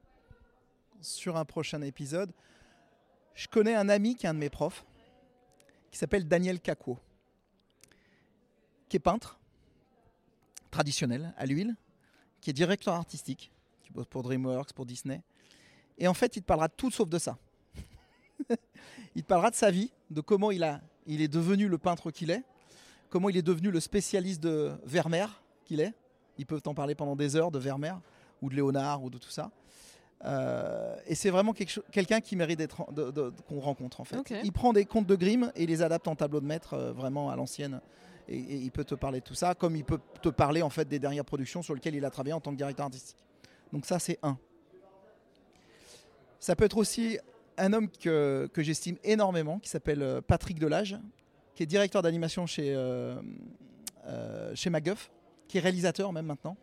sur 1.01 1.37
un 1.37 1.45
prochain 1.45 1.83
épisode, 1.83 2.33
je 3.35 3.49
connais 3.49 3.75
un 3.75 3.89
ami 3.89 4.15
qui 4.15 4.27
est 4.27 4.29
un 4.29 4.35
de 4.35 4.39
mes 4.39 4.51
profs, 4.51 4.85
qui 5.95 6.01
s'appelle 6.01 6.27
Daniel 6.27 6.59
Cacquot, 6.59 6.99
qui 8.89 8.97
est 8.97 9.01
peintre, 9.01 9.39
traditionnel, 10.73 11.33
à 11.37 11.47
l'huile, 11.47 11.77
qui 12.41 12.51
est 12.51 12.53
directeur 12.53 12.95
artistique, 12.95 13.53
qui 13.81 13.93
bosse 13.93 14.09
pour 14.09 14.25
DreamWorks, 14.25 14.73
pour 14.73 14.87
Disney, 14.87 15.23
et 15.99 16.09
en 16.09 16.15
fait, 16.15 16.35
il 16.35 16.41
te 16.43 16.47
parlera 16.47 16.67
de 16.67 16.73
tout 16.77 16.91
sauf 16.91 17.09
de 17.09 17.17
ça. 17.21 17.39
il 19.15 19.23
te 19.23 19.29
parlera 19.29 19.53
de 19.53 19.55
sa 19.55 19.71
vie, 19.71 19.93
de 20.11 20.21
comment 20.21 20.51
il, 20.51 20.65
a, 20.65 20.81
il 21.07 21.21
est 21.21 21.29
devenu 21.29 21.69
le 21.69 21.79
peintre 21.79 22.11
qu'il 22.11 22.33
est, 22.33 22.43
comment 23.09 23.29
il 23.29 23.37
est 23.37 23.43
devenu 23.43 23.71
le 23.71 23.79
spécialiste 23.79 24.43
de 24.43 24.73
Vermeer 24.85 25.29
qu'il 25.65 25.79
est. 25.79 25.95
Ils 26.39 26.47
peuvent 26.47 26.63
t'en 26.63 26.75
parler 26.75 26.97
pendant 26.97 27.15
des 27.15 27.37
heures 27.37 27.53
de 27.53 27.61
Vermeer 27.61 28.01
ou 28.43 28.51
de 28.51 28.57
Léonard 28.57 29.05
ou 29.05 29.11
de 29.11 29.19
tout 29.19 29.31
ça. 29.31 29.53
Euh, 30.25 30.97
et 31.07 31.15
c'est 31.15 31.31
vraiment 31.31 31.53
quelqu'un 31.53 32.21
qui 32.21 32.35
mérite 32.37 32.59
d'être 32.59 32.87
qu'on 33.47 33.61
rencontre 33.61 34.01
en 34.01 34.05
fait. 34.05 34.17
Il 34.43 34.53
prend 34.53 34.73
des 34.73 34.85
contes 34.87 35.07
de 35.07 35.17
Grimm 35.17 35.53
et 35.55 35.67
les 35.67 35.83
adapte 35.83 36.09
en 36.09 36.17
tableau 36.17 36.41
de 36.41 36.47
maître 36.47 36.75
euh, 36.75 36.93
vraiment 36.93 37.31
à 37.31 37.37
l'ancienne. 37.37 37.81
Et, 38.27 38.39
et 38.39 38.57
il 38.57 38.71
peut 38.71 38.85
te 38.85 38.95
parler 38.95 39.21
de 39.21 39.25
tout 39.25 39.35
ça, 39.35 39.55
comme 39.55 39.77
il 39.77 39.85
peut 39.85 40.01
te 40.23 40.31
parler 40.31 40.63
en 40.63 40.71
fait 40.71 40.89
des 40.89 40.99
dernières 40.99 41.27
productions 41.27 41.61
sur 41.61 41.75
lesquelles 41.75 41.95
il 41.95 42.05
a 42.07 42.11
travaillé 42.11 42.33
en 42.33 42.41
tant 42.41 42.53
que 42.53 42.57
directeur 42.57 42.87
artistique. 42.87 43.19
Donc 43.73 43.85
ça 43.85 43.99
c'est 43.99 44.19
un. 44.23 44.39
Ça 46.41 46.57
peut 46.57 46.65
être 46.65 46.79
aussi 46.79 47.19
un 47.59 47.73
homme 47.73 47.89
que, 47.89 48.49
que 48.53 48.63
j'estime 48.63 48.97
énormément, 49.05 49.59
qui 49.59 49.69
s'appelle 49.69 50.03
euh, 50.03 50.21
Patrick 50.21 50.59
Delage, 50.59 50.99
qui 51.55 51.63
est 51.63 51.67
directeur 51.67 52.03
d'animation 52.03 52.47
chez, 52.47 52.75
euh, 52.75 53.21
chez 54.55 54.71
MacGuff, 54.71 55.11
qui 55.49 55.59
est 55.59 55.61
réalisateur 55.61 56.13
même 56.13 56.27
maintenant. 56.27 56.57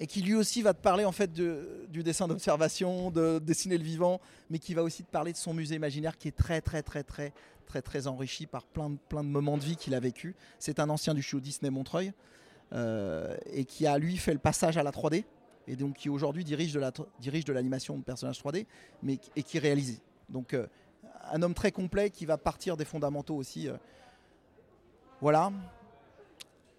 Et 0.00 0.06
qui 0.06 0.22
lui 0.22 0.34
aussi 0.34 0.62
va 0.62 0.74
te 0.74 0.80
parler 0.80 1.04
en 1.04 1.12
fait 1.12 1.32
du 1.32 2.02
dessin 2.02 2.28
d'observation, 2.28 3.10
de 3.10 3.38
dessiner 3.38 3.78
le 3.78 3.84
vivant, 3.84 4.20
mais 4.50 4.58
qui 4.58 4.74
va 4.74 4.82
aussi 4.82 5.02
te 5.02 5.10
parler 5.10 5.32
de 5.32 5.36
son 5.36 5.54
musée 5.54 5.74
imaginaire 5.74 6.16
qui 6.16 6.28
est 6.28 6.36
très 6.36 6.60
très 6.60 6.82
très 6.82 7.02
très 7.02 7.32
très 7.66 7.82
très 7.82 8.06
enrichi 8.06 8.46
par 8.46 8.64
plein 8.64 8.90
de, 8.90 8.96
plein 9.08 9.24
de 9.24 9.28
moments 9.28 9.58
de 9.58 9.62
vie 9.62 9.76
qu'il 9.76 9.94
a 9.94 10.00
vécu. 10.00 10.34
C'est 10.58 10.78
un 10.80 10.88
ancien 10.88 11.14
du 11.14 11.22
show 11.22 11.40
Disney 11.40 11.70
Montreuil 11.70 12.12
euh, 12.72 13.36
et 13.52 13.64
qui 13.64 13.86
a 13.86 13.98
lui 13.98 14.16
fait 14.16 14.32
le 14.32 14.38
passage 14.38 14.76
à 14.76 14.82
la 14.82 14.90
3D 14.90 15.24
et 15.66 15.76
donc 15.76 15.96
qui 15.96 16.08
aujourd'hui 16.08 16.44
dirige 16.44 16.72
de 16.72 16.80
la 16.80 16.92
dirige 17.20 17.44
de 17.44 17.52
l'animation 17.52 17.98
de 17.98 18.02
personnages 18.02 18.40
3D, 18.40 18.66
mais 19.02 19.18
et 19.36 19.42
qui 19.42 19.58
réalise. 19.58 20.00
Donc 20.28 20.54
euh, 20.54 20.66
un 21.30 21.42
homme 21.42 21.54
très 21.54 21.72
complet 21.72 22.10
qui 22.10 22.24
va 22.24 22.38
partir 22.38 22.76
des 22.76 22.84
fondamentaux 22.84 23.36
aussi. 23.36 23.68
euh. 23.68 23.76
Voilà. 25.20 25.52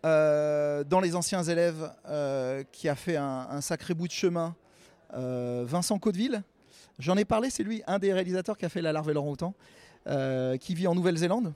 Euh, 0.06 0.84
dans 0.86 1.02
les 1.02 1.16
anciens 1.16 1.44
élèves, 1.44 1.92
euh, 2.08 2.64
qui 2.72 2.88
a 2.88 2.96
fait 2.96 3.18
un, 3.18 3.48
un 3.50 3.62
sacré 3.62 3.94
bout 3.94 4.08
de 4.08 4.14
chemin, 4.14 4.56
euh, 5.14 5.66
Vincent 5.68 6.00
Caudeville. 6.00 6.42
J'en 7.00 7.18
ai 7.18 7.26
parlé, 7.26 7.50
c'est 7.50 7.64
lui, 7.64 7.82
un 7.86 8.00
des 8.00 8.14
réalisateurs 8.14 8.58
qui 8.58 8.66
a 8.66 8.70
fait 8.70 8.82
La 8.82 8.94
Larve 8.94 9.10
et 9.10 9.14
l'Orang-Outan, 9.14 9.54
qui 10.60 10.76
vit 10.76 10.88
en 10.88 10.96
Nouvelle-Zélande. 10.96 11.54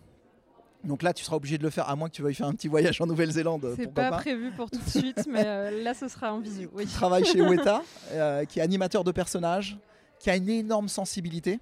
Donc 0.83 1.01
là, 1.01 1.13
tu 1.13 1.23
seras 1.23 1.37
obligé 1.37 1.57
de 1.57 1.63
le 1.63 1.69
faire, 1.69 1.89
à 1.89 1.95
moins 1.95 2.09
que 2.09 2.15
tu 2.15 2.21
veuilles 2.21 2.33
faire 2.33 2.47
un 2.47 2.53
petit 2.53 2.67
voyage 2.67 2.99
en 2.99 3.05
Nouvelle-Zélande. 3.07 3.73
C'est 3.77 3.87
pas, 3.87 4.09
pas. 4.09 4.17
prévu 4.17 4.51
pour 4.51 4.69
tout 4.69 4.79
de 4.79 4.89
suite, 4.89 5.25
mais 5.29 5.71
là 5.83 5.93
ce 5.93 6.09
sera 6.09 6.33
en 6.33 6.39
visio. 6.39 6.69
Oui. 6.73 6.85
Travaille 6.85 7.25
chez 7.25 7.41
Weta, 7.47 7.81
qui 8.47 8.59
est 8.59 8.61
animateur 8.61 9.05
de 9.05 9.11
personnages, 9.11 9.77
qui 10.19 10.29
a 10.29 10.35
une 10.35 10.49
énorme 10.49 10.89
sensibilité. 10.89 11.59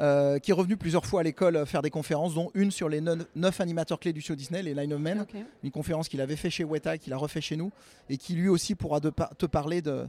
Euh, 0.00 0.38
qui 0.38 0.50
est 0.50 0.54
revenu 0.54 0.76
plusieurs 0.76 1.04
fois 1.04 1.20
à 1.20 1.22
l'école 1.22 1.56
euh, 1.56 1.66
faire 1.66 1.82
des 1.82 1.90
conférences, 1.90 2.34
dont 2.34 2.50
une 2.54 2.70
sur 2.70 2.88
les 2.88 3.00
neuf, 3.00 3.60
animateurs 3.60 4.00
clés 4.00 4.12
du 4.12 4.20
show 4.20 4.34
Disney, 4.34 4.62
les 4.62 4.74
Line 4.74 4.92
of 4.94 5.00
Men, 5.00 5.26
une 5.62 5.70
conférence 5.70 6.08
qu'il 6.08 6.20
avait 6.20 6.36
fait 6.36 6.50
chez 6.50 6.64
Weta, 6.64 6.96
qu'il 6.98 7.12
a 7.12 7.16
refait 7.16 7.40
chez 7.40 7.56
nous, 7.56 7.70
et 8.08 8.16
qui 8.16 8.34
lui 8.34 8.48
aussi 8.48 8.74
pourra 8.74 9.00
de 9.00 9.10
pa- 9.10 9.30
te 9.36 9.46
parler 9.46 9.82
de, 9.82 10.06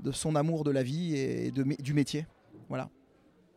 de 0.00 0.12
son 0.12 0.34
amour 0.36 0.64
de 0.64 0.70
la 0.70 0.82
vie 0.82 1.16
et 1.16 1.50
de, 1.50 1.62
du 1.82 1.94
métier. 1.94 2.26
Voilà. 2.68 2.88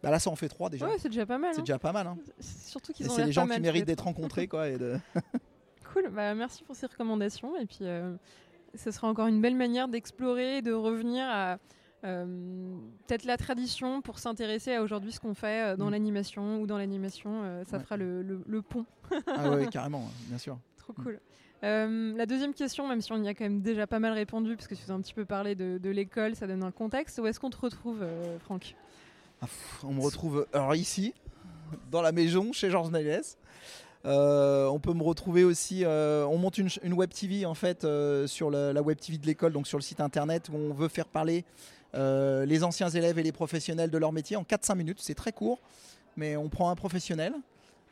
Bah 0.03 0.11
là, 0.11 0.19
ça 0.19 0.29
en 0.29 0.35
fait 0.35 0.47
trois 0.49 0.69
déjà. 0.69 0.85
Ouais, 0.87 0.95
c'est 0.99 1.09
déjà 1.09 1.25
pas 1.25 1.37
mal. 1.37 1.51
c'est 1.53 1.59
hein. 1.59 1.63
déjà 1.63 1.79
pas 1.79 1.91
mal. 1.91 2.07
hein. 2.07 2.17
Surtout 2.39 2.93
qu'ils 2.93 3.09
ont 3.09 3.15
c'est 3.15 3.25
les 3.25 3.31
gens 3.31 3.47
qui 3.47 3.59
méritent 3.59 3.85
d'être 3.85 4.03
rencontrés. 4.03 4.47
Quoi, 4.47 4.69
et 4.69 4.77
de- 4.77 4.97
Cool, 5.93 6.09
bah, 6.09 6.33
merci 6.35 6.63
pour 6.63 6.75
ces 6.75 6.85
recommandations. 6.85 7.57
Et 7.59 7.65
puis, 7.65 7.79
euh, 7.81 8.13
ce 8.75 8.91
sera 8.91 9.07
encore 9.07 9.27
une 9.27 9.41
belle 9.41 9.55
manière 9.55 9.87
d'explorer, 9.87 10.61
de 10.61 10.71
revenir 10.73 11.25
à 11.27 11.57
peut-être 12.01 13.25
la 13.25 13.37
tradition 13.37 14.01
pour 14.01 14.19
s'intéresser 14.19 14.73
à 14.75 14.81
aujourd'hui 14.83 15.11
ce 15.11 15.19
qu'on 15.19 15.33
fait 15.33 15.73
euh, 15.73 15.75
dans 15.77 15.87
Mm. 15.87 15.91
l'animation 15.91 16.61
ou 16.61 16.67
dans 16.67 16.77
l'animation. 16.77 17.41
euh, 17.43 17.63
ça 17.65 17.77
Ouais. 17.77 17.83
fera 17.83 17.97
le, 17.97 18.21
le- 18.21 18.43
le 18.47 18.61
pont. 18.61 18.85
ah 19.35 19.49
ouais, 19.51 19.67
carrément, 19.67 20.05
bien 20.27 20.37
sûr. 20.37 20.57
Trop 20.77 20.93
Mm. 20.97 21.03
cool. 21.03 21.19
Euh, 21.63 22.15
la 22.15 22.25
deuxième 22.27 22.53
question, 22.53 22.87
même 22.87 23.01
si 23.01 23.11
on 23.11 23.23
y 23.23 23.27
a 23.27 23.33
quand 23.33 23.43
même 23.45 23.61
déjà 23.61 23.87
pas 23.87 23.97
mal 23.99 24.13
répondu, 24.13 24.55
parce 24.55 24.67
que 24.67 24.75
tu 24.75 24.81
as 24.89 24.93
un 24.93 25.01
petit 25.01 25.13
peu 25.15 25.25
parlé 25.25 25.55
de, 25.55 25.79
de 25.79 25.89
l'école, 25.89 26.35
ça 26.35 26.45
donne 26.45 26.63
un 26.63 26.71
contexte. 26.71 27.17
Où 27.19 27.25
est-ce 27.25 27.39
qu'on 27.39 27.49
te 27.49 27.57
retrouve, 27.57 28.03
euh, 28.03 28.37
Franck? 28.39 28.75
Ah, 29.41 29.47
on 29.83 29.93
me 29.93 30.01
retrouve 30.01 30.45
alors 30.53 30.75
ici, 30.75 31.13
dans 31.91 32.01
la 32.03 32.11
maison, 32.11 32.53
chez 32.53 32.69
Georges. 32.69 32.91
Euh, 34.05 34.67
on 34.67 34.79
peut 34.79 34.93
me 34.93 35.03
retrouver 35.03 35.43
aussi. 35.43 35.83
euh, 35.83 36.25
on 36.27 36.37
monte 36.37 36.59
une, 36.59 36.93
web 36.93 37.09
TV 37.11 37.45
en 37.45 37.55
fait 37.55 37.83
euh, 37.83 38.25
sur 38.27 38.49
la 38.51 38.81
web 38.81 38.99
TV 38.99 39.17
de 39.17 39.25
l'école, 39.25 39.51
donc 39.51 39.67
sur 39.67 39.77
le 39.79 39.83
site 39.83 39.99
internet 39.99 40.49
où 40.49 40.55
on 40.55 40.73
veut 40.73 40.87
faire 40.87 41.07
parler 41.07 41.43
euh, 41.97 42.45
les 42.45 42.63
anciens 42.63 42.89
élèves 42.89 43.17
et 43.17 43.23
les 43.23 43.31
professionnels 43.31 43.89
de 43.89 43.97
leur 43.97 44.11
métier 44.11 44.35
en 44.35 44.43
4-5 44.43 44.75
minutes. 44.75 44.99
C'est 45.01 45.15
très 45.15 45.31
court, 45.31 45.59
mais 46.15 46.37
on 46.37 46.47
prend 46.47 46.69
un 46.69 46.75
professionnel, 46.75 47.33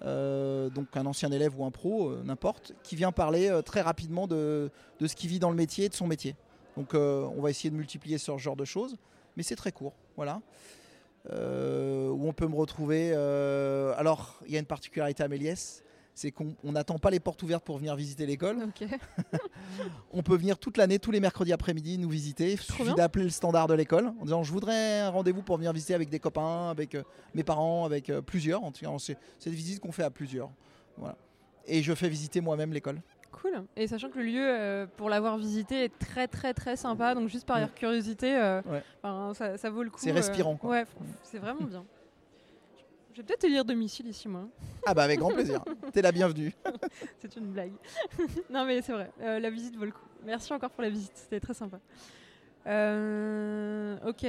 euh, 0.04 0.70
donc 0.70 0.96
un 0.96 1.06
ancien 1.06 1.32
élève 1.32 1.60
ou 1.60 1.66
un 1.66 1.72
pro, 1.72 2.10
euh, 2.10 2.22
n'importe, 2.24 2.74
qui 2.84 2.96
vient 2.96 3.12
parler 3.12 3.52
très 3.66 3.82
rapidement 3.82 4.28
de, 4.28 4.70
ce 5.00 5.16
qu'il 5.16 5.30
vit 5.30 5.40
dans 5.40 5.50
le 5.50 5.56
métier 5.56 5.86
et 5.86 5.90
de 5.90 5.96
son 5.96 6.08
métier. 6.08 6.36
Donc 6.78 6.94
on 6.94 7.42
va 7.42 7.50
essayer 7.50 7.70
de 7.70 7.76
multiplier 7.76 8.18
ce 8.18 8.38
genre 8.38 8.58
de 8.58 8.66
choses, 8.66 8.98
mais 9.38 9.44
c'est 9.44 9.56
très 9.56 9.72
court. 9.72 9.94
Voilà. 10.18 10.42
Où 11.32 12.28
on 12.28 12.34
peut 12.34 12.48
me 12.48 12.56
retrouver. 12.56 13.14
alors, 13.14 14.42
il 14.46 14.54
y 14.54 14.58
a 14.58 14.60
une 14.60 14.66
particularité 14.66 15.24
à 15.24 15.30
Méliès, 15.30 15.85
c'est 16.16 16.32
qu'on 16.32 16.56
on 16.64 16.72
n'attend 16.72 16.98
pas 16.98 17.10
les 17.12 17.20
portes 17.20 17.44
ouvertes 17.44 17.64
pour 17.64 17.78
venir 17.78 17.96
visiter 17.96 18.26
l'école. 18.26 18.58
On 20.12 20.24
peut 20.24 20.36
venir 20.38 20.58
toute 20.58 20.78
l'année, 20.78 20.98
tous 20.98 21.12
les 21.12 21.20
mercredis 21.20 21.52
après-midi, 21.54 21.98
nous 21.98 22.10
visiter. 22.10 22.54
Il 22.54 22.60
suffit 22.60 22.94
d'appeler 22.96 23.26
le 23.26 23.30
standard 23.30 23.68
de 23.68 23.74
l'école 23.74 24.08
en 24.20 24.24
disant 24.24 24.42
je 24.44 24.52
voudrais 24.52 25.02
un 25.02 25.10
rendez-vous 25.10 25.42
pour 25.44 25.58
venir 25.58 25.74
visiter 25.74 25.94
avec 25.94 26.10
des 26.10 26.20
copains, 26.20 26.70
avec 26.70 26.96
euh, 26.96 27.04
mes 27.34 27.44
parents, 27.44 27.86
avec 27.86 28.10
euh, 28.10 28.22
plusieurs. 28.22 28.64
En 28.64 28.72
tout 28.72 28.86
cas, 28.86 28.92
c'est 28.98 29.18
des 29.50 29.56
visites 29.56 29.82
qu'on 29.82 29.92
fait 29.92 30.04
à 30.04 30.10
plusieurs. 30.10 30.50
Voilà. 30.98 31.18
Et 31.68 31.84
je 31.84 31.94
fais 31.94 32.08
visiter 32.10 32.40
moi-même 32.42 32.72
l'école. 32.72 33.02
Cool. 33.32 33.64
Et 33.76 33.88
sachant 33.88 34.10
que 34.10 34.18
le 34.20 34.24
lieu, 34.26 34.46
euh, 34.48 34.88
pour 34.96 35.10
l'avoir 35.10 35.38
visité, 35.38 35.84
est 35.84 36.00
très 36.00 36.28
très 36.30 36.54
très 36.54 36.78
sympa. 36.78 37.14
Donc 37.16 37.28
juste 37.28 37.46
par 37.46 37.60
Mm. 37.60 37.70
curiosité, 37.76 38.34
Ouais. 38.66 38.82
ça, 39.34 39.58
ça 39.58 39.70
vaut 39.70 39.84
le 39.84 39.90
coup. 39.90 40.00
C'est 40.00 40.12
respirant, 40.12 40.56
quoi. 40.56 40.70
ouais, 40.70 40.86
c'est 41.24 41.40
vraiment 41.40 41.66
bien. 41.66 41.84
Je 43.16 43.22
vais 43.22 43.28
peut-être 43.28 43.44
te 43.44 43.48
lire 43.48 43.64
domicile 43.64 44.08
ici, 44.08 44.28
moi. 44.28 44.46
Ah 44.86 44.94
bah 44.94 45.04
avec 45.04 45.20
grand 45.20 45.32
plaisir. 45.32 45.64
T'es 45.94 46.02
la 46.02 46.12
bienvenue. 46.12 46.54
C'est 47.20 47.34
une 47.38 47.46
blague. 47.46 47.72
non, 48.50 48.66
mais 48.66 48.82
c'est 48.82 48.92
vrai. 48.92 49.10
euh, 49.22 49.40
la 49.40 49.50
visite 49.50 49.78
vaut 49.78 49.86
le 49.86 49.92
coup. 49.92 50.04
Merci 50.26 50.52
encore 50.52 50.70
pour 50.70 50.84
la 50.84 50.90
visite. 50.90 51.14
C'était 51.16 51.40
très 51.40 51.54
sympa. 51.54 51.80
Euh, 52.68 53.96
ok. 54.06 54.28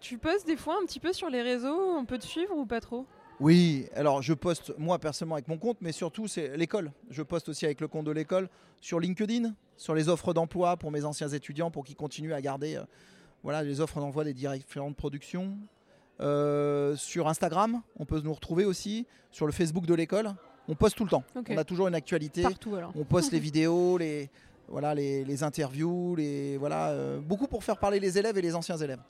Tu 0.00 0.18
postes 0.18 0.48
des 0.48 0.56
fois 0.56 0.78
un 0.82 0.84
petit 0.84 0.98
peu 0.98 1.12
sur 1.12 1.30
les 1.30 1.42
réseaux? 1.42 1.96
On 1.96 2.04
peut 2.06 2.18
te 2.18 2.26
suivre 2.26 2.56
ou 2.56 2.66
pas 2.66 2.80
trop? 2.80 3.06
Oui, 3.38 3.86
alors 3.94 4.20
je 4.20 4.34
poste 4.34 4.76
moi 4.78 4.98
personnellement 4.98 5.36
avec 5.36 5.46
mon 5.46 5.58
compte, 5.58 5.78
mais 5.80 5.92
surtout 5.92 6.26
c'est 6.26 6.56
l'école. 6.56 6.90
Je 7.10 7.22
poste 7.22 7.48
aussi 7.48 7.66
avec 7.66 7.80
le 7.80 7.86
compte 7.86 8.06
de 8.06 8.10
l'école 8.10 8.48
sur 8.80 8.98
LinkedIn, 8.98 9.54
sur 9.76 9.94
les 9.94 10.08
offres 10.08 10.34
d'emploi 10.34 10.76
pour 10.76 10.90
mes 10.90 11.04
anciens 11.04 11.28
étudiants 11.28 11.70
pour 11.70 11.84
qu'ils 11.84 11.94
continuent 11.94 12.32
à 12.32 12.40
garder 12.40 12.78
euh, 12.78 12.82
voilà, 13.44 13.62
les 13.62 13.80
offres 13.80 14.00
d'emploi 14.00 14.24
des 14.24 14.34
différentes 14.34 14.96
productions. 14.96 15.56
Euh, 16.20 16.96
sur 16.96 17.28
Instagram, 17.28 17.82
on 17.98 18.04
peut 18.04 18.20
nous 18.20 18.32
retrouver 18.32 18.64
aussi, 18.64 19.06
sur 19.30 19.46
le 19.46 19.52
Facebook 19.52 19.86
de 19.86 19.94
l'école. 19.94 20.34
On 20.68 20.74
poste 20.74 20.96
tout 20.96 21.04
le 21.04 21.10
temps. 21.10 21.24
On 21.48 21.56
a 21.56 21.64
toujours 21.64 21.88
une 21.88 21.94
actualité. 21.94 22.42
Partout 22.42 22.74
alors. 22.74 22.92
On 22.96 23.04
poste 23.04 23.32
les 23.32 23.38
vidéos, 23.48 23.96
les, 23.98 24.28
voilà, 24.68 24.94
les, 24.94 25.24
les 25.24 25.42
interviews, 25.42 26.14
les, 26.16 26.56
voilà, 26.58 26.88
euh, 26.88 27.18
beaucoup 27.20 27.46
pour 27.46 27.62
faire 27.64 27.78
parler 27.78 28.00
les 28.00 28.18
élèves 28.18 28.36
et 28.36 28.42
les 28.42 28.54
anciens 28.54 28.76
élèves. 28.76 29.00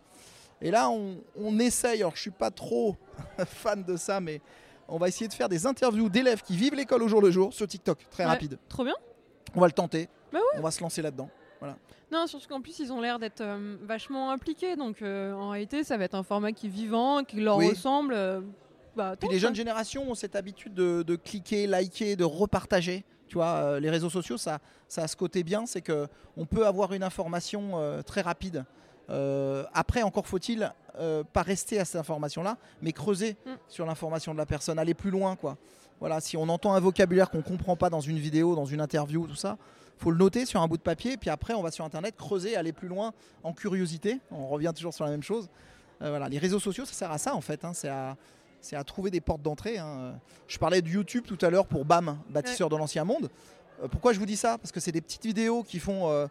Et 0.61 0.71
là, 0.71 0.91
on, 0.91 1.17
on 1.37 1.59
essaye, 1.59 2.01
alors 2.01 2.15
je 2.17 2.21
suis 2.21 2.31
pas 2.31 2.51
trop 2.51 2.97
fan 3.47 3.83
de 3.85 3.97
ça, 3.97 4.21
mais 4.21 4.41
on 4.89 4.99
va 4.99 5.09
essayer 5.09 5.29
de 5.29 5.33
faire 5.35 5.49
des 5.49 5.67
interviews 5.67 6.09
d'élèves 6.09 6.43
qui 6.43 6.57
vivent 6.57 6.75
l'école 6.75 7.03
au 7.03 7.09
jour 7.09 7.21
le 7.23 7.31
jour 7.31 7.53
sur 7.55 7.67
TikTok, 7.67 7.99
très 8.11 8.25
Ouais. 8.25 8.29
rapide. 8.31 8.59
Trop 8.69 8.85
bien. 8.85 8.95
On 9.55 9.61
va 9.61 9.67
le 9.67 9.73
tenter, 9.73 10.09
Bah 10.33 10.41
on 10.57 10.61
va 10.61 10.71
se 10.71 10.81
lancer 10.83 11.01
là-dedans. 11.03 11.31
Non, 12.11 12.27
surtout 12.27 12.49
qu'en 12.49 12.61
plus, 12.63 12.79
ils 12.79 12.91
ont 12.93 13.01
l'air 13.01 13.19
d'être 13.19 13.43
euh, 13.43 13.77
vachement 13.83 14.31
impliqués. 14.31 14.77
Donc 14.77 15.03
euh, 15.03 15.33
en 15.35 15.51
réalité, 15.51 15.85
ça 15.85 15.97
va 15.99 16.05
être 16.05 16.15
un 16.15 16.23
format 16.23 16.53
qui 16.53 16.67
est 16.67 16.71
vivant, 16.71 17.23
qui 17.25 17.41
leur 17.41 17.57
Oui. 17.59 17.69
ressemble. 17.71 18.15
euh, 18.15 18.41
bah, 18.97 19.15
Puis 19.19 19.29
les 19.29 19.39
jeunes 19.39 19.55
générations 19.55 20.11
ont 20.11 20.15
cette 20.15 20.35
habitude 20.37 20.73
de, 20.75 21.03
de 21.03 21.17
cliquer, 21.17 21.67
liker, 21.67 22.17
de 22.17 22.25
repartager. 22.25 23.05
Tu 23.27 23.35
vois, 23.35 23.47
euh, 23.57 23.81
les 23.81 23.91
réseaux 23.91 24.09
sociaux, 24.09 24.39
ça, 24.39 24.59
ça 24.89 25.03
a 25.03 25.07
ce 25.09 25.15
côté 25.17 25.43
bien, 25.43 25.67
c'est 25.67 25.83
que 25.83 26.09
on 26.37 26.47
peut 26.47 26.67
avoir 26.67 26.95
une 26.95 27.03
information 27.03 27.73
euh, 27.75 28.01
très 28.01 28.23
rapide. 28.23 28.65
Euh, 29.11 29.65
après, 29.75 30.03
encore 30.03 30.27
faut-il 30.27 30.71
euh, 30.99 31.23
pas 31.25 31.43
rester 31.43 31.79
à 31.79 31.85
cette 31.85 32.01
information-là, 32.01 32.57
mais 32.83 32.93
creuser 32.93 33.37
Mm. 33.47 33.51
sur 33.69 33.85
l'information 33.87 34.33
de 34.33 34.39
la 34.39 34.47
personne, 34.47 34.79
aller 34.79 34.95
plus 34.95 35.11
loin, 35.11 35.37
quoi. 35.37 35.57
Voilà, 36.01 36.21
si 36.21 36.37
on 36.37 36.49
entend 36.49 36.73
un 36.75 36.81
vocabulaire 36.81 37.29
qu'on 37.31 37.43
comprend 37.43 37.77
pas 37.77 37.91
dans 37.91 38.01
une 38.01 38.19
vidéo, 38.19 38.55
dans 38.55 38.65
une 38.67 38.81
interview, 38.81 39.27
tout 39.27 39.35
ça, 39.35 39.59
faut 39.99 40.11
le 40.11 40.17
noter 40.19 40.47
sur 40.47 40.61
un 40.63 40.69
bout 40.69 40.77
de 40.77 40.83
papier, 40.83 41.17
puis 41.17 41.31
après 41.31 41.55
on 41.55 41.63
va 41.63 41.71
sur 41.71 41.85
internet 41.85 42.15
creuser, 42.17 42.57
aller 42.57 42.73
plus 42.73 42.89
loin 42.89 43.13
en 43.43 43.53
curiosité. 43.53 44.21
On 44.31 44.47
revient 44.49 44.73
toujours 44.75 44.95
sur 44.95 45.05
la 45.05 45.11
même 45.11 45.23
chose. 45.23 45.49
Euh, 46.03 46.11
voilà, 46.11 46.29
les 46.29 46.39
réseaux 46.39 46.61
sociaux, 46.61 46.85
ça 46.85 46.93
sert 46.93 47.11
à 47.11 47.19
ça 47.19 47.35
en 47.35 47.41
fait. 47.41 47.65
hein, 47.65 47.73
c'est 47.75 47.89
à 47.89 48.17
c'est 48.61 48.75
à 48.75 48.83
trouver 48.83 49.11
des 49.13 49.21
portes 49.21 49.43
d'entrée. 49.43 49.79
hein. 49.79 50.19
Je 50.49 50.59
parlais 50.59 50.83
de 50.83 50.89
YouTube 50.89 51.25
tout 51.27 51.39
à 51.47 51.49
l'heure 51.51 51.67
pour 51.67 51.85
BAM, 51.85 52.19
bâtisseur 52.29 52.69
de 52.69 52.77
l'ancien 52.77 53.05
monde. 53.05 53.31
Euh, 53.83 53.87
pourquoi 53.89 54.13
je 54.13 54.19
vous 54.19 54.27
dis 54.27 54.37
ça? 54.37 54.59
Parce 54.59 54.73
que 54.73 54.81
c'est 54.81 54.91
des 54.91 55.01
petites 55.01 55.25
vidéos 55.25 55.63
qui 55.63 55.79
font 55.79 56.09
euh, 56.11 56.27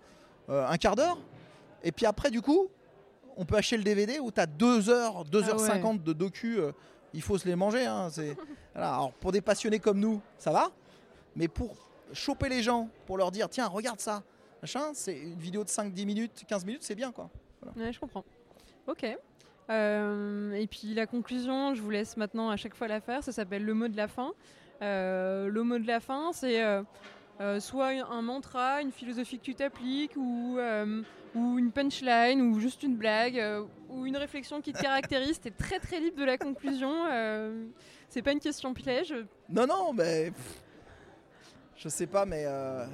euh, 0.49 0.67
un 0.67 0.75
quart 0.77 0.97
d'heure. 0.97 1.17
Et 1.83 1.93
puis 1.93 2.05
après, 2.05 2.29
du 2.29 2.41
coup, 2.41 2.67
on 3.37 3.45
peut 3.45 3.55
acheter 3.55 3.77
le 3.77 3.83
DVD 3.83 4.19
où 4.19 4.29
tu 4.29 4.41
as 4.41 4.45
2 4.45 4.89
heures, 4.89 5.23
2h50 5.25 6.03
de 6.03 6.11
docu. 6.11 6.59
il 7.13 7.21
faut 7.21 7.37
se 7.37 7.47
les 7.47 7.55
manger. 7.55 7.85
hein, 7.85 8.09
c'est- 8.11 8.35
voilà. 8.73 8.93
Alors, 8.95 9.13
pour 9.13 9.31
des 9.31 9.39
passionnés 9.41 9.79
comme 9.79 9.99
nous, 9.99 10.21
ça 10.37 10.51
va. 10.51 10.69
Mais 11.37 11.47
pour 11.47 11.77
choper 12.13 12.49
les 12.49 12.61
gens, 12.63 12.89
pour 13.05 13.17
leur 13.17 13.31
dire 13.31 13.49
tiens, 13.49 13.67
regarde 13.67 13.99
ça, 13.99 14.23
machin, 14.61 14.91
c'est 14.93 15.17
une 15.17 15.37
vidéo 15.39 15.63
de 15.63 15.69
5-10 15.69 16.05
minutes, 16.05 16.43
15 16.47 16.65
minutes, 16.65 16.83
c'est 16.83 16.95
bien 16.95 17.11
quoi. 17.11 17.29
Ouais, 17.75 17.91
je 17.91 17.99
comprends. 17.99 18.23
Ok. 18.87 19.05
Euh, 19.69 20.53
et 20.53 20.67
puis 20.67 20.93
la 20.93 21.05
conclusion, 21.07 21.73
je 21.75 21.81
vous 21.81 21.89
laisse 21.89 22.15
maintenant 22.17 22.49
à 22.49 22.55
chaque 22.55 22.75
fois 22.75 22.87
la 22.87 23.01
faire. 23.01 23.23
Ça 23.23 23.31
s'appelle 23.31 23.65
le 23.65 23.73
mot 23.73 23.87
de 23.87 23.97
la 23.97 24.07
fin. 24.07 24.31
Euh, 24.81 25.49
le 25.49 25.63
mot 25.63 25.77
de 25.77 25.87
la 25.87 25.99
fin, 25.99 26.31
c'est 26.31 26.63
euh, 26.63 27.59
soit 27.59 27.87
un- 28.09 28.21
mantra, 28.21 28.81
une 28.81 28.91
philosophie 28.91 29.37
que 29.39 29.43
tu 29.43 29.55
t'appliques, 29.55 30.15
ou, 30.15 30.57
ou 31.35 31.59
une 31.59 31.71
punchline, 31.71 32.41
ou 32.41 32.59
juste 32.59 32.83
une 32.83 32.95
blague, 32.95 33.43
ou 33.89 34.05
une 34.05 34.15
réflexion 34.17 34.61
qui 34.61 34.71
te 34.71 34.81
caractérise. 34.81 35.39
T'es 35.41 35.51
très 35.51 35.79
très 35.79 35.99
libre 35.99 36.17
de 36.17 36.23
la 36.25 36.37
conclusion. 36.37 36.93
c'est 38.07 38.21
pas 38.21 38.31
une 38.31 38.39
question 38.39 38.73
piège. 38.73 39.13
Non, 39.49 39.67
non, 39.67 39.91
mais. 39.93 40.31
pff, 40.31 40.63
je 41.77 41.89
sais 41.89 42.07
pas, 42.07 42.25
mais. 42.25 42.43
euh, 42.45 42.85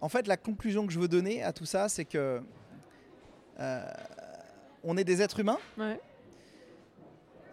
En 0.00 0.08
fait, 0.08 0.26
la 0.26 0.36
conclusion 0.36 0.86
que 0.86 0.92
je 0.92 1.00
veux 1.00 1.08
donner 1.08 1.42
à 1.42 1.52
tout 1.52 1.66
ça, 1.66 1.88
c'est 1.88 2.04
que. 2.04 2.42
euh, 3.60 3.92
On 4.82 4.96
est 4.96 5.04
des 5.04 5.22
êtres 5.22 5.40
humains. 5.40 5.58
Ouais. 5.78 5.98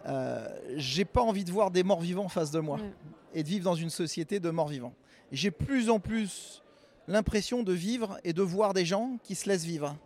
Euh, 0.06 0.48
J'ai 0.76 1.04
pas 1.04 1.22
envie 1.22 1.44
de 1.44 1.50
voir 1.52 1.70
des 1.70 1.82
morts 1.82 2.00
vivants 2.00 2.24
en 2.24 2.28
face 2.28 2.50
de 2.50 2.60
moi 2.60 2.76
Ouais. 2.78 2.92
et 3.34 3.42
de 3.42 3.48
vivre 3.48 3.64
dans 3.64 3.74
une 3.76 3.90
société 3.90 4.40
de 4.40 4.50
morts 4.50 4.68
vivants. 4.68 4.94
J'ai 5.30 5.50
plus 5.50 5.88
en 5.90 5.98
plus 6.00 6.62
l'impression 7.08 7.62
de 7.62 7.72
vivre 7.72 8.18
et 8.24 8.32
de 8.32 8.42
voir 8.42 8.74
des 8.74 8.84
gens 8.84 9.16
qui 9.22 9.34
se 9.34 9.48
laissent 9.48 9.64
vivre. 9.64 9.96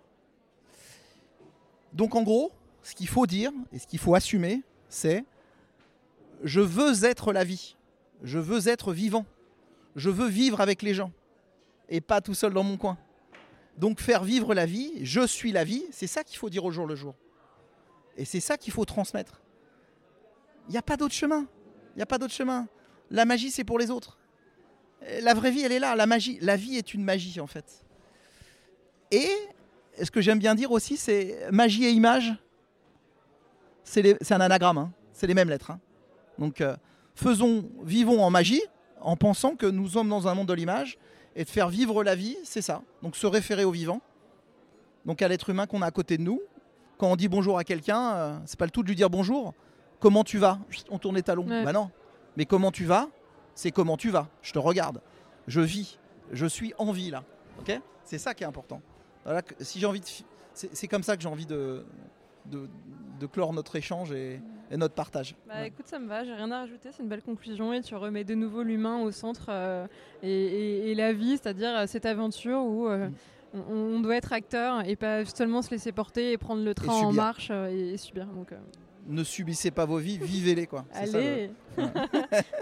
Donc 1.92 2.14
en 2.14 2.22
gros, 2.22 2.52
ce 2.82 2.94
qu'il 2.94 3.08
faut 3.08 3.26
dire 3.26 3.50
et 3.72 3.78
ce 3.78 3.86
qu'il 3.86 3.98
faut 3.98 4.14
assumer, 4.14 4.62
c'est 4.88 5.24
je 6.44 6.60
veux 6.60 7.04
être 7.04 7.32
la 7.32 7.42
vie. 7.44 7.74
Je 8.26 8.40
veux 8.40 8.66
être 8.66 8.92
vivant. 8.92 9.24
Je 9.94 10.10
veux 10.10 10.26
vivre 10.26 10.60
avec 10.60 10.82
les 10.82 10.94
gens 10.94 11.12
et 11.88 12.00
pas 12.00 12.20
tout 12.20 12.34
seul 12.34 12.52
dans 12.52 12.64
mon 12.64 12.76
coin. 12.76 12.98
Donc 13.78 14.00
faire 14.00 14.24
vivre 14.24 14.52
la 14.52 14.66
vie, 14.66 14.92
je 15.02 15.24
suis 15.24 15.52
la 15.52 15.62
vie, 15.62 15.84
c'est 15.92 16.08
ça 16.08 16.24
qu'il 16.24 16.36
faut 16.36 16.50
dire 16.50 16.64
au 16.64 16.72
jour 16.72 16.88
le 16.88 16.96
jour. 16.96 17.14
Et 18.16 18.24
c'est 18.24 18.40
ça 18.40 18.56
qu'il 18.56 18.72
faut 18.72 18.84
transmettre. 18.84 19.40
Il 20.68 20.72
n'y 20.72 20.76
a 20.76 20.82
pas 20.82 20.96
d'autre 20.96 21.14
chemin. 21.14 21.46
Il 21.94 21.98
n'y 21.98 22.02
a 22.02 22.06
pas 22.06 22.18
d'autre 22.18 22.32
chemin. 22.32 22.66
La 23.12 23.24
magie, 23.24 23.52
c'est 23.52 23.62
pour 23.62 23.78
les 23.78 23.92
autres. 23.92 24.18
La 25.20 25.32
vraie 25.32 25.52
vie, 25.52 25.60
elle 25.62 25.70
est 25.70 25.78
là. 25.78 25.94
La 25.94 26.06
magie, 26.06 26.38
la 26.40 26.56
vie 26.56 26.76
est 26.76 26.94
une 26.94 27.04
magie 27.04 27.38
en 27.38 27.46
fait. 27.46 27.84
Et 29.12 29.30
ce 30.02 30.10
que 30.10 30.20
j'aime 30.20 30.40
bien 30.40 30.56
dire 30.56 30.72
aussi, 30.72 30.96
c'est 30.96 31.48
magie 31.52 31.84
et 31.84 31.90
image. 31.90 32.34
c'est 33.84 34.32
un 34.32 34.40
anagramme, 34.40 34.78
hein. 34.78 34.92
c'est 35.12 35.28
les 35.28 35.34
mêmes 35.34 35.48
lettres. 35.48 35.70
hein. 35.70 35.80
Donc 36.38 36.60
euh, 36.60 36.76
faisons, 37.16 37.68
vivons 37.82 38.22
en 38.22 38.30
magie 38.30 38.62
en 39.00 39.16
pensant 39.16 39.56
que 39.56 39.66
nous 39.66 39.88
sommes 39.90 40.08
dans 40.08 40.28
un 40.28 40.34
monde 40.34 40.48
de 40.48 40.52
l'image 40.52 40.98
et 41.34 41.44
de 41.44 41.48
faire 41.48 41.68
vivre 41.68 42.04
la 42.04 42.14
vie, 42.14 42.36
c'est 42.44 42.62
ça. 42.62 42.82
Donc 43.02 43.16
se 43.16 43.26
référer 43.26 43.64
au 43.64 43.70
vivant, 43.70 44.00
donc 45.04 45.22
à 45.22 45.28
l'être 45.28 45.50
humain 45.50 45.66
qu'on 45.66 45.82
a 45.82 45.86
à 45.86 45.90
côté 45.90 46.18
de 46.18 46.22
nous. 46.22 46.40
Quand 46.98 47.10
on 47.10 47.16
dit 47.16 47.28
bonjour 47.28 47.58
à 47.58 47.64
quelqu'un, 47.64 48.14
euh, 48.14 48.38
c'est 48.46 48.58
pas 48.58 48.64
le 48.64 48.70
tout 48.70 48.82
de 48.82 48.88
lui 48.88 48.96
dire 48.96 49.10
bonjour. 49.10 49.54
Comment 50.00 50.24
tu 50.24 50.38
vas? 50.38 50.58
On 50.90 50.98
tourne 50.98 51.16
les 51.16 51.22
talons. 51.22 51.46
Ouais. 51.46 51.64
Bah 51.64 51.72
non. 51.72 51.90
Mais 52.36 52.44
comment 52.44 52.70
tu 52.70 52.84
vas? 52.84 53.08
C'est 53.54 53.70
comment 53.70 53.96
tu 53.96 54.10
vas. 54.10 54.28
Je 54.42 54.52
te 54.52 54.58
regarde. 54.58 55.00
Je 55.46 55.60
vis. 55.60 55.98
Je 56.32 56.46
suis 56.46 56.74
en 56.78 56.92
vie 56.92 57.10
là. 57.10 57.24
Ok? 57.60 57.80
C'est 58.04 58.18
ça 58.18 58.34
qui 58.34 58.44
est 58.44 58.46
important. 58.46 58.80
Voilà, 59.24 59.42
si 59.60 59.80
j'ai 59.80 59.86
envie 59.86 60.00
de, 60.00 60.06
c'est 60.52 60.88
comme 60.88 61.02
ça 61.02 61.16
que 61.16 61.22
j'ai 61.22 61.28
envie 61.28 61.46
de, 61.46 61.84
de, 62.50 62.68
de 63.20 63.26
clore 63.26 63.52
notre 63.52 63.76
échange 63.76 64.12
et, 64.12 64.40
et 64.70 64.76
notre 64.76 64.94
partage. 64.94 65.34
Bah 65.46 65.54
Ouais. 65.60 65.68
écoute, 65.68 65.86
ça 65.86 65.98
me 65.98 66.06
va, 66.06 66.24
j'ai 66.24 66.34
rien 66.34 66.50
à 66.50 66.60
rajouter, 66.60 66.90
c'est 66.92 67.02
une 67.02 67.08
belle 67.08 67.22
conclusion 67.22 67.72
et 67.72 67.80
tu 67.82 67.94
remets 67.94 68.24
de 68.24 68.34
nouveau 68.34 68.62
l'humain 68.62 68.98
au 69.00 69.10
centre 69.10 69.46
euh, 69.48 69.86
et, 70.22 70.28
et- 70.30 70.90
et 70.90 70.94
la 70.94 71.12
vie, 71.12 71.38
c'est-à-dire 71.38 71.76
euh, 71.76 71.86
cette 71.86 72.06
aventure 72.06 72.60
où 72.64 72.88
euh, 72.88 73.08
Mm. 73.54 73.58
on, 73.70 73.72
on 73.96 74.00
doit 74.00 74.16
être 74.16 74.32
acteur 74.32 74.86
et 74.86 74.96
pas 74.96 75.24
seulement 75.24 75.62
se 75.62 75.70
laisser 75.70 75.92
porter 75.92 76.32
et 76.32 76.38
prendre 76.38 76.62
le 76.64 76.74
train 76.74 76.92
en 76.92 77.12
marche 77.12 77.50
et, 77.50 77.96
subir. 77.96 78.26
Donc, 78.26 78.52
Ne 79.08 79.22
subissez 79.22 79.70
pas 79.70 79.84
vos 79.84 79.98
vies, 79.98 80.18
vivez-les 80.18 80.66
quoi. 80.66 80.84
Le- 80.94 81.14
allez, 81.18 81.50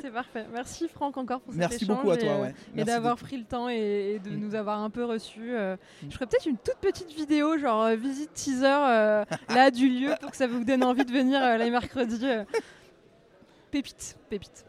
c'est 0.02 0.10
parfait. 0.12 0.44
Merci 0.52 0.88
Franck 0.88 1.16
encore 1.16 1.40
pour 1.40 1.52
cet 1.52 1.58
Merci 1.60 1.84
échange 1.84 1.96
beaucoup 1.96 2.10
à 2.10 2.14
et, 2.16 2.18
toi. 2.18 2.28
euh, 2.32 2.42
ouais. 2.42 2.48
et 2.50 2.52
Merci 2.76 2.86
d'avoir 2.92 3.16
pris 3.16 3.36
le 3.38 3.44
temps 3.44 3.68
et, 3.70 4.16
et 4.16 4.18
de 4.18 4.30
Mm. 4.30 4.36
nous 4.40 4.54
avoir 4.54 4.80
un 4.80 4.90
peu 4.90 5.04
reçus. 5.04 5.54
euh, 5.54 5.76
Mm. 6.02 6.06
Je 6.10 6.14
ferais 6.14 6.26
peut-être 6.26 6.46
une 6.46 6.58
toute 6.58 6.76
petite 6.82 7.12
vidéo, 7.14 7.56
genre 7.58 7.84
euh, 7.84 7.96
visite 7.96 8.32
teaser 8.34 8.66
euh, 8.66 9.24
là 9.48 9.70
du 9.70 9.88
lieu 9.88 10.10
pour 10.20 10.30
que 10.32 10.36
ça 10.36 10.46
vous 10.46 10.64
donne 10.64 10.84
envie 10.84 11.04
de 11.04 11.12
venir 11.12 11.42
euh, 11.42 11.56
les 11.56 11.70
mercredis. 11.70 12.20
euh. 12.26 12.44
Pépite, 13.70 14.16
pépite. 14.28 14.64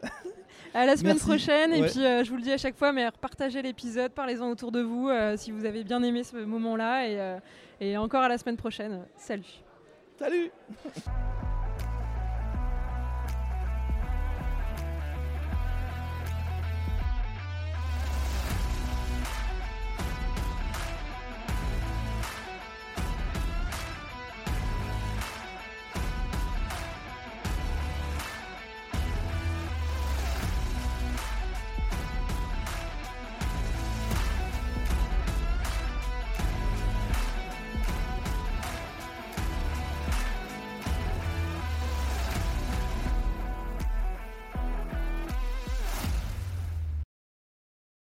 À 0.74 0.84
la 0.86 0.96
semaine 0.96 1.12
Merci. 1.14 1.26
prochaine 1.26 1.72
et 1.72 1.82
puis 1.84 2.04
euh, 2.04 2.24
je 2.24 2.30
vous 2.30 2.36
le 2.36 2.42
dis 2.42 2.52
à 2.52 2.58
chaque 2.58 2.76
fois, 2.76 2.92
mais 2.92 3.08
partagez 3.20 3.62
l'épisode, 3.62 4.12
parlez-en 4.12 4.50
autour 4.50 4.72
de 4.72 4.80
vous 4.82 5.08
euh, 5.08 5.36
si 5.36 5.50
vous 5.50 5.64
avez 5.64 5.84
bien 5.84 6.02
aimé 6.02 6.22
ce 6.24 6.36
moment-là 6.36 7.06
et, 7.08 7.20
euh, 7.20 7.38
et 7.80 7.96
encore 7.96 8.22
à 8.22 8.28
la 8.28 8.36
semaine 8.38 8.56
prochaine. 8.56 9.02
Salut. 9.16 9.44
Salut 10.18 10.50